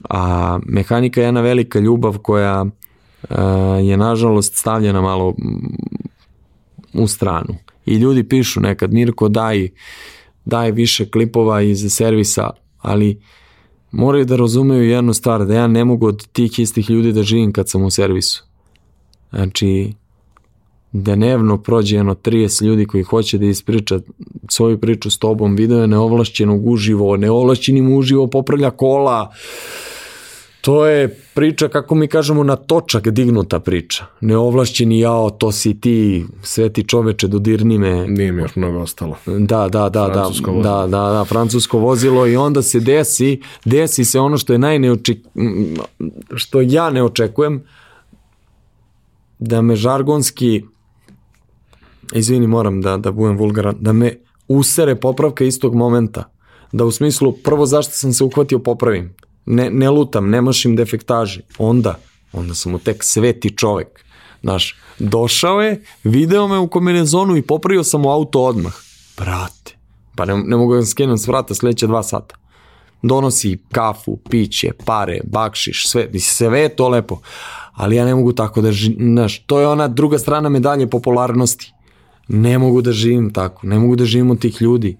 A 0.09 0.59
mehanika 0.65 1.21
je 1.21 1.25
jedna 1.25 1.41
velika 1.41 1.79
ljubav 1.79 2.17
koja 2.17 2.65
je 3.81 3.97
nažalost 3.97 4.55
stavljena 4.55 5.01
malo 5.01 5.35
u 6.97 7.07
stranu. 7.07 7.55
I 7.85 7.95
ljudi 7.95 8.23
pišu 8.23 8.61
nekad, 8.61 8.93
Mirko 8.93 9.29
daj, 9.29 9.69
daj 10.45 10.71
više 10.71 11.09
klipova 11.09 11.61
iz 11.61 11.93
servisa, 11.93 12.49
ali 12.77 13.21
moraju 13.91 14.25
da 14.25 14.35
razumeju 14.35 14.89
jednu 14.89 15.13
stvar, 15.13 15.45
da 15.45 15.53
ja 15.53 15.67
ne 15.67 15.85
mogu 15.85 16.07
od 16.07 16.27
tih 16.27 16.59
istih 16.59 16.89
ljudi 16.89 17.11
da 17.11 17.23
živim 17.23 17.53
kad 17.53 17.69
sam 17.69 17.83
u 17.83 17.89
servisu. 17.89 18.45
Znači, 19.29 19.93
dnevno 20.91 21.57
prođe 21.57 21.95
jedno 21.95 22.15
30 22.15 22.65
ljudi 22.65 22.85
koji 22.85 23.03
hoće 23.03 23.37
da 23.37 23.45
ispriča 23.45 23.99
svoju 24.49 24.77
priču 24.77 25.09
s 25.09 25.17
tobom, 25.17 25.55
video 25.55 25.81
je 25.81 25.87
neovlašćenog 25.87 26.67
uživo, 26.67 27.17
neovlašćenim 27.17 27.93
uživo 27.93 28.27
popravlja 28.27 28.71
kola, 28.71 29.33
To 30.67 30.85
je 30.85 31.19
priča, 31.33 31.67
kako 31.67 31.95
mi 31.95 32.07
kažemo, 32.07 32.43
na 32.43 32.55
točak 32.55 33.09
dignuta 33.09 33.59
priča. 33.59 34.05
Neovlašćeni 34.21 34.99
jao, 34.99 35.29
to 35.29 35.51
si 35.51 35.81
ti, 35.81 36.25
sveti 36.41 36.83
čoveče, 36.87 37.27
dodirni 37.27 37.77
me. 37.77 38.07
Nije 38.07 38.31
mi 38.31 38.41
još 38.41 38.55
mnogo 38.55 38.79
ostalo. 38.79 39.15
Da, 39.25 39.67
da, 39.67 39.89
da, 39.89 40.07
da, 40.07 40.29
da, 40.63 40.87
da, 40.87 41.11
da, 41.11 41.25
francusko 41.25 41.79
vozilo 41.79 42.27
i 42.27 42.35
onda 42.35 42.61
se 42.61 42.79
desi, 42.79 43.41
desi 43.65 44.05
se 44.05 44.19
ono 44.19 44.37
što 44.37 44.53
je 44.53 44.59
najneoček... 44.59 45.17
što 46.35 46.61
ja 46.61 46.89
ne 46.89 47.03
očekujem, 47.03 47.63
da 49.39 49.61
me 49.61 49.75
žargonski, 49.75 50.63
izvini, 52.13 52.47
moram 52.47 52.81
da, 52.81 52.97
da 52.97 53.11
budem 53.11 53.37
vulgaran, 53.37 53.75
da 53.79 53.93
me 53.93 54.15
usere 54.47 54.95
popravka 54.95 55.43
istog 55.43 55.75
momenta. 55.75 56.23
Da 56.71 56.85
u 56.85 56.91
smislu, 56.91 57.31
prvo 57.43 57.65
zašto 57.65 57.93
sam 57.93 58.13
se 58.13 58.23
uhvatio 58.23 58.59
popravim 58.59 59.15
ne, 59.47 59.69
ne 59.69 59.89
lutam, 59.89 60.29
ne 60.29 60.41
mašim 60.41 60.75
defektaži. 60.75 61.41
Onda, 61.57 61.99
onda 62.33 62.55
sam 62.55 62.71
mu 62.71 62.79
tek 62.79 63.03
sveti 63.03 63.57
čovek. 63.57 63.87
Znaš, 64.41 64.75
došao 64.99 65.61
je, 65.61 65.83
video 66.03 66.47
me 66.47 66.57
u 66.57 66.67
kombinezonu 66.67 67.37
i 67.37 67.41
popravio 67.41 67.83
sam 67.83 68.01
mu 68.01 68.11
auto 68.11 68.41
odmah. 68.41 68.73
Brate, 69.17 69.75
pa 70.15 70.25
ne, 70.25 70.37
ne 70.37 70.57
mogu 70.57 70.75
da 70.75 70.85
skenem 70.85 71.17
s 71.17 71.27
vrata 71.27 71.53
sledeće 71.53 71.87
dva 71.87 72.03
sata. 72.03 72.35
Donosi 73.01 73.57
kafu, 73.71 74.17
piće, 74.29 74.71
pare, 74.85 75.19
bakšiš, 75.23 75.87
sve, 75.87 76.19
sve 76.19 76.59
je 76.59 76.75
to 76.75 76.89
lepo. 76.89 77.19
Ali 77.73 77.95
ja 77.95 78.05
ne 78.05 78.15
mogu 78.15 78.33
tako 78.33 78.61
da 78.61 78.71
živim, 78.71 79.13
znaš, 79.13 79.39
to 79.45 79.59
je 79.59 79.67
ona 79.67 79.87
druga 79.87 80.19
strana 80.19 80.49
medalje 80.49 80.89
popularnosti. 80.89 81.73
Ne 82.27 82.57
mogu 82.57 82.81
da 82.81 82.91
živim 82.91 83.33
tako, 83.33 83.67
ne 83.67 83.79
mogu 83.79 83.95
da 83.95 84.05
živim 84.05 84.31
od 84.31 84.39
tih 84.39 84.61
ljudi. 84.61 84.97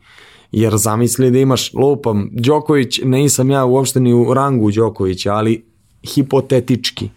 Jer 0.52 0.78
zamisli 0.78 1.32
da 1.32 1.40
imaš, 1.40 1.74
lupam, 1.74 2.30
Đoković, 2.32 3.00
nisam 3.04 3.50
ja 3.50 3.66
uopšte 3.66 4.00
ni 4.00 4.14
u 4.14 4.34
rangu 4.34 4.72
Đokovića, 4.72 5.34
ali 5.34 5.66
hipotetički. 6.14 7.10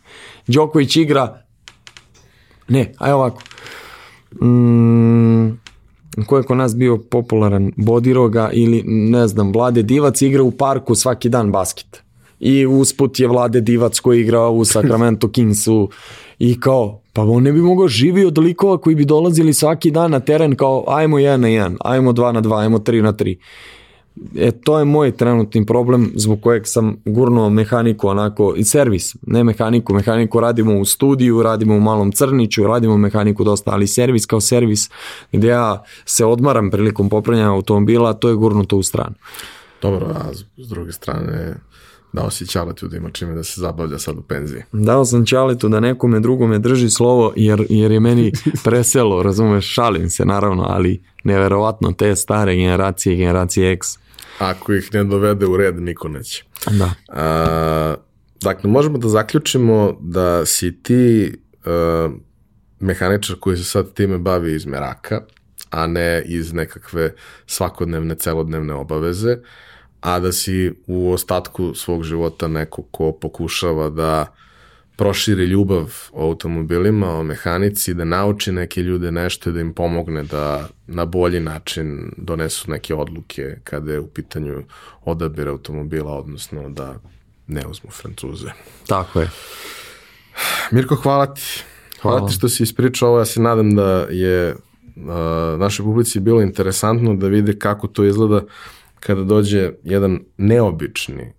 Đoković 0.46 0.96
igra, 0.96 1.42
ne, 2.68 2.92
aj 2.98 3.12
ovako, 3.12 3.42
mm, 4.44 5.60
ko 6.26 6.36
je 6.36 6.42
kod 6.42 6.56
nas 6.56 6.76
bio 6.76 6.98
popularan, 6.98 7.72
Bodiroga 7.76 8.50
ili 8.52 8.82
ne 8.86 9.28
znam, 9.28 9.52
Vlade 9.52 9.82
Divac 9.82 10.22
igra 10.22 10.42
u 10.42 10.50
parku 10.50 10.94
svaki 10.94 11.28
dan 11.28 11.52
basket. 11.52 12.02
I 12.40 12.66
usput 12.66 13.20
je 13.20 13.28
Vlade 13.28 13.60
Divac 13.60 13.98
koji 13.98 14.20
igra 14.20 14.48
u 14.48 14.64
Sacramento 14.64 15.28
Kingsu 15.28 15.90
i 16.40 16.60
kao, 16.60 17.00
Pa 17.12 17.22
on 17.22 17.42
ne 17.42 17.52
bi 17.52 17.60
mogao 17.60 17.88
živi 17.88 18.24
od 18.24 18.38
likova 18.38 18.78
koji 18.78 18.96
bi 18.96 19.04
dolazili 19.04 19.52
svaki 19.52 19.90
dan 19.90 20.10
na 20.10 20.20
teren 20.20 20.56
kao 20.56 20.84
ajmo 20.88 21.16
1 21.16 21.36
na 21.36 21.48
1, 21.48 21.76
ajmo 21.80 22.12
2 22.12 22.32
na 22.32 22.42
2, 22.42 22.58
ajmo 22.58 22.78
3 22.78 23.02
na 23.02 23.12
3. 23.12 23.36
E, 24.36 24.50
to 24.50 24.78
je 24.78 24.84
moj 24.84 25.16
trenutni 25.16 25.66
problem 25.66 26.12
zbog 26.14 26.40
kojeg 26.40 26.62
sam 26.66 26.96
gurnuo 27.04 27.50
mehaniku 27.50 28.08
onako 28.08 28.54
i 28.56 28.64
servis, 28.64 29.16
ne 29.26 29.44
mehaniku, 29.44 29.94
mehaniku 29.94 30.40
radimo 30.40 30.78
u 30.78 30.84
studiju, 30.84 31.42
radimo 31.42 31.76
u 31.76 31.80
malom 31.80 32.12
crniću, 32.12 32.66
radimo 32.66 32.96
mehaniku 32.96 33.44
dosta, 33.44 33.70
ali 33.70 33.86
servis 33.86 34.26
kao 34.26 34.40
servis 34.40 34.90
gde 35.32 35.48
ja 35.48 35.84
se 36.04 36.24
odmaram 36.24 36.70
prilikom 36.70 37.08
popravljanja 37.08 37.50
automobila, 37.50 38.12
to 38.12 38.28
je 38.28 38.34
gurnuto 38.34 38.76
u 38.76 38.82
stranu. 38.82 39.14
Dobro, 39.82 40.06
a 40.06 40.34
s 40.56 40.68
druge 40.68 40.92
strane 40.92 41.56
Dao 42.12 42.30
si 42.30 42.46
Ćaletu 42.46 42.88
da 42.88 42.96
ima 42.96 43.10
čime 43.10 43.34
da 43.34 43.44
se 43.44 43.60
zabavlja 43.60 43.98
sad 43.98 44.18
u 44.18 44.22
penziji. 44.22 44.62
Dao 44.72 45.04
sam 45.04 45.26
Ćaletu 45.26 45.68
da 45.68 45.80
nekome 45.80 46.20
drugome 46.20 46.58
drži 46.58 46.90
slovo 46.90 47.32
jer, 47.36 47.66
jer 47.68 47.92
je 47.92 48.00
meni 48.00 48.32
preselo, 48.64 49.22
razumeš, 49.22 49.74
šalim 49.74 50.10
se 50.10 50.24
naravno, 50.24 50.66
ali 50.68 51.02
neverovatno 51.24 51.92
te 51.92 52.16
stare 52.16 52.56
generacije, 52.56 53.16
generacije 53.16 53.72
X. 53.72 53.88
Ako 54.38 54.72
ih 54.72 54.94
ne 54.94 55.04
dovede 55.04 55.46
u 55.46 55.56
red, 55.56 55.82
niko 55.82 56.08
neće. 56.08 56.44
Da. 56.70 56.90
A, 57.08 57.94
dakle, 58.40 58.70
možemo 58.70 58.98
da 58.98 59.08
zaključimo 59.08 59.96
da 60.00 60.46
si 60.46 60.82
ti 60.82 61.32
uh, 61.64 62.12
mehaničar 62.80 63.36
koji 63.40 63.56
se 63.56 63.64
sad 63.64 63.92
time 63.94 64.18
bavi 64.18 64.54
iz 64.54 64.66
meraka, 64.66 65.20
a 65.70 65.86
ne 65.86 66.22
iz 66.26 66.52
nekakve 66.52 67.14
svakodnevne, 67.46 68.14
celodnevne 68.14 68.74
obaveze. 68.74 69.32
Uh, 69.32 69.38
a 70.00 70.20
da 70.20 70.32
si 70.32 70.72
u 70.86 71.12
ostatku 71.12 71.74
svog 71.74 72.04
života 72.04 72.48
neko 72.48 72.82
ko 72.82 73.12
pokušava 73.12 73.90
da 73.90 74.26
proširi 74.96 75.44
ljubav 75.44 75.94
o 76.12 76.24
automobilima, 76.24 77.18
o 77.18 77.22
mehanici, 77.22 77.94
da 77.94 78.04
nauči 78.04 78.52
neke 78.52 78.82
ljude 78.82 79.10
nešto 79.12 79.50
i 79.50 79.52
da 79.52 79.60
im 79.60 79.72
pomogne 79.72 80.22
da 80.22 80.68
na 80.86 81.04
bolji 81.04 81.40
način 81.40 82.12
donesu 82.16 82.70
neke 82.70 82.94
odluke 82.94 83.56
kada 83.64 83.92
je 83.92 84.00
u 84.00 84.06
pitanju 84.06 84.62
odabir 85.04 85.48
automobila, 85.48 86.12
odnosno 86.12 86.68
da 86.68 86.94
ne 87.46 87.66
uzmu 87.66 87.90
Francuze. 87.90 88.50
Tako 88.86 89.20
je. 89.20 89.30
Mirko, 90.70 90.94
hvala 90.94 91.34
ti. 91.34 91.62
Hvala, 92.02 92.16
hvala 92.16 92.28
ti 92.28 92.34
što 92.34 92.48
si 92.48 92.62
ispričao 92.62 93.08
ovo. 93.08 93.18
Ja 93.18 93.24
se 93.24 93.40
nadam 93.40 93.74
da 93.74 94.06
je 94.10 94.56
našoj 95.58 95.84
publici 95.84 96.20
bilo 96.20 96.42
interesantno 96.42 97.14
da 97.14 97.28
vide 97.28 97.58
kako 97.58 97.86
to 97.86 98.04
izgleda 98.04 98.42
kada 99.00 99.24
dođe 99.24 99.72
jedan 99.84 100.20
neobični 100.36 101.32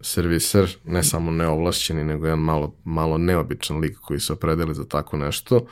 serviser, 0.00 0.76
ne 0.84 1.02
samo 1.02 1.30
neovlašćeni, 1.30 2.04
nego 2.04 2.26
jedan 2.26 2.38
malo, 2.38 2.74
malo 2.84 3.18
neobičan 3.18 3.78
lik 3.78 3.96
koji 3.96 4.20
se 4.20 4.32
opredeli 4.32 4.74
za 4.74 4.84
tako 4.84 5.16
nešto, 5.16 5.66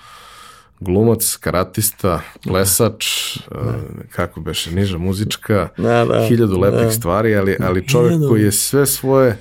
glumac, 0.81 1.37
karatista, 1.41 2.21
plesač, 2.43 3.07
da. 3.51 3.59
uh, 3.59 3.75
kako 4.11 4.41
beše, 4.41 4.71
niža 4.71 4.99
muzička, 4.99 5.69
da, 5.77 6.05
da, 6.05 6.27
hiljadu 6.29 6.59
lepih 6.59 6.87
da. 6.87 6.91
stvari, 6.91 7.37
ali, 7.37 7.57
ali 7.61 7.89
čovjek 7.89 8.13
hiljadu. 8.13 8.29
koji 8.29 8.43
je 8.43 8.53
sve 8.53 8.87
svoje 8.87 9.39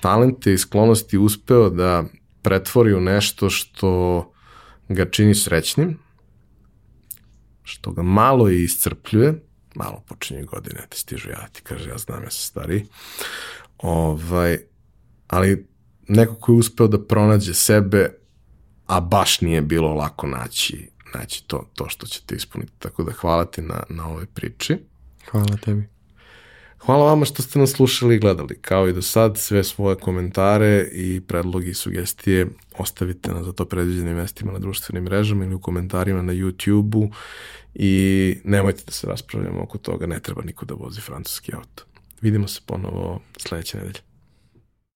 talente 0.00 0.52
i 0.52 0.58
sklonosti 0.58 1.18
uspeo 1.18 1.70
da 1.70 2.04
pretvori 2.42 2.94
u 2.94 3.00
nešto 3.00 3.50
što 3.50 4.32
ga 4.88 5.04
čini 5.04 5.34
srećnim, 5.34 5.98
što 7.62 7.92
ga 7.92 8.02
malo 8.02 8.50
i 8.50 8.62
iscrpljuje, 8.62 9.34
malo 9.74 10.02
počinje 10.08 10.42
godine, 10.42 10.80
ti 10.88 10.98
stižu 10.98 11.30
ja, 11.30 11.48
ti 11.52 11.62
kaže, 11.62 11.90
ja 11.90 11.98
znam, 11.98 12.22
ja 12.22 12.30
sam 12.30 12.40
stariji, 12.40 12.86
ovaj, 13.78 14.58
ali 15.28 15.66
neko 16.08 16.34
ko 16.34 16.52
je 16.52 16.58
uspeo 16.58 16.86
da 16.88 17.04
pronađe 17.06 17.54
sebe, 17.54 18.18
a 18.86 19.00
baš 19.00 19.40
nije 19.40 19.62
bilo 19.62 19.94
lako 19.94 20.26
naći, 20.26 20.90
naći 21.14 21.44
to, 21.46 21.70
to 21.74 21.88
što 21.88 22.06
ćete 22.06 22.34
ispuniti. 22.34 22.72
Tako 22.78 23.02
da 23.04 23.12
hvala 23.12 23.44
ti 23.44 23.62
na, 23.62 23.82
na 23.88 24.08
ovoj 24.08 24.26
priči. 24.26 24.78
Hvala 25.30 25.56
tebi. 25.64 25.94
Hvala 26.78 27.04
vama 27.04 27.24
što 27.24 27.42
ste 27.42 27.58
nas 27.58 27.70
slušali 27.70 28.14
i 28.14 28.18
gledali. 28.18 28.58
Kao 28.60 28.88
i 28.88 28.92
do 28.92 29.02
sad, 29.02 29.38
sve 29.38 29.64
svoje 29.64 29.96
komentare 29.96 30.88
i 30.92 31.20
predlogi 31.20 31.70
i 31.70 31.74
sugestije 31.74 32.46
ostavite 32.78 33.32
na 33.32 33.42
za 33.42 33.52
to 33.52 33.64
predviđenim 33.64 34.16
mestima 34.16 34.52
na 34.52 34.58
društvenim 34.58 35.04
mrežama 35.04 35.44
ili 35.44 35.54
u 35.54 35.60
komentarima 35.60 36.22
na 36.22 36.32
YouTube-u 36.32 37.10
i 37.74 38.36
nemojte 38.44 38.82
da 38.86 38.92
se 38.92 39.06
raspravljamo 39.06 39.62
oko 39.62 39.78
toga, 39.78 40.06
ne 40.06 40.20
treba 40.20 40.42
niko 40.42 40.64
da 40.64 40.74
vozi 40.74 41.00
francuski 41.00 41.54
auto. 41.54 41.84
Vidimo 42.20 42.48
se 42.48 42.60
ponovo 42.66 43.20
sledeće 43.36 43.78
nedelje. 43.78 44.00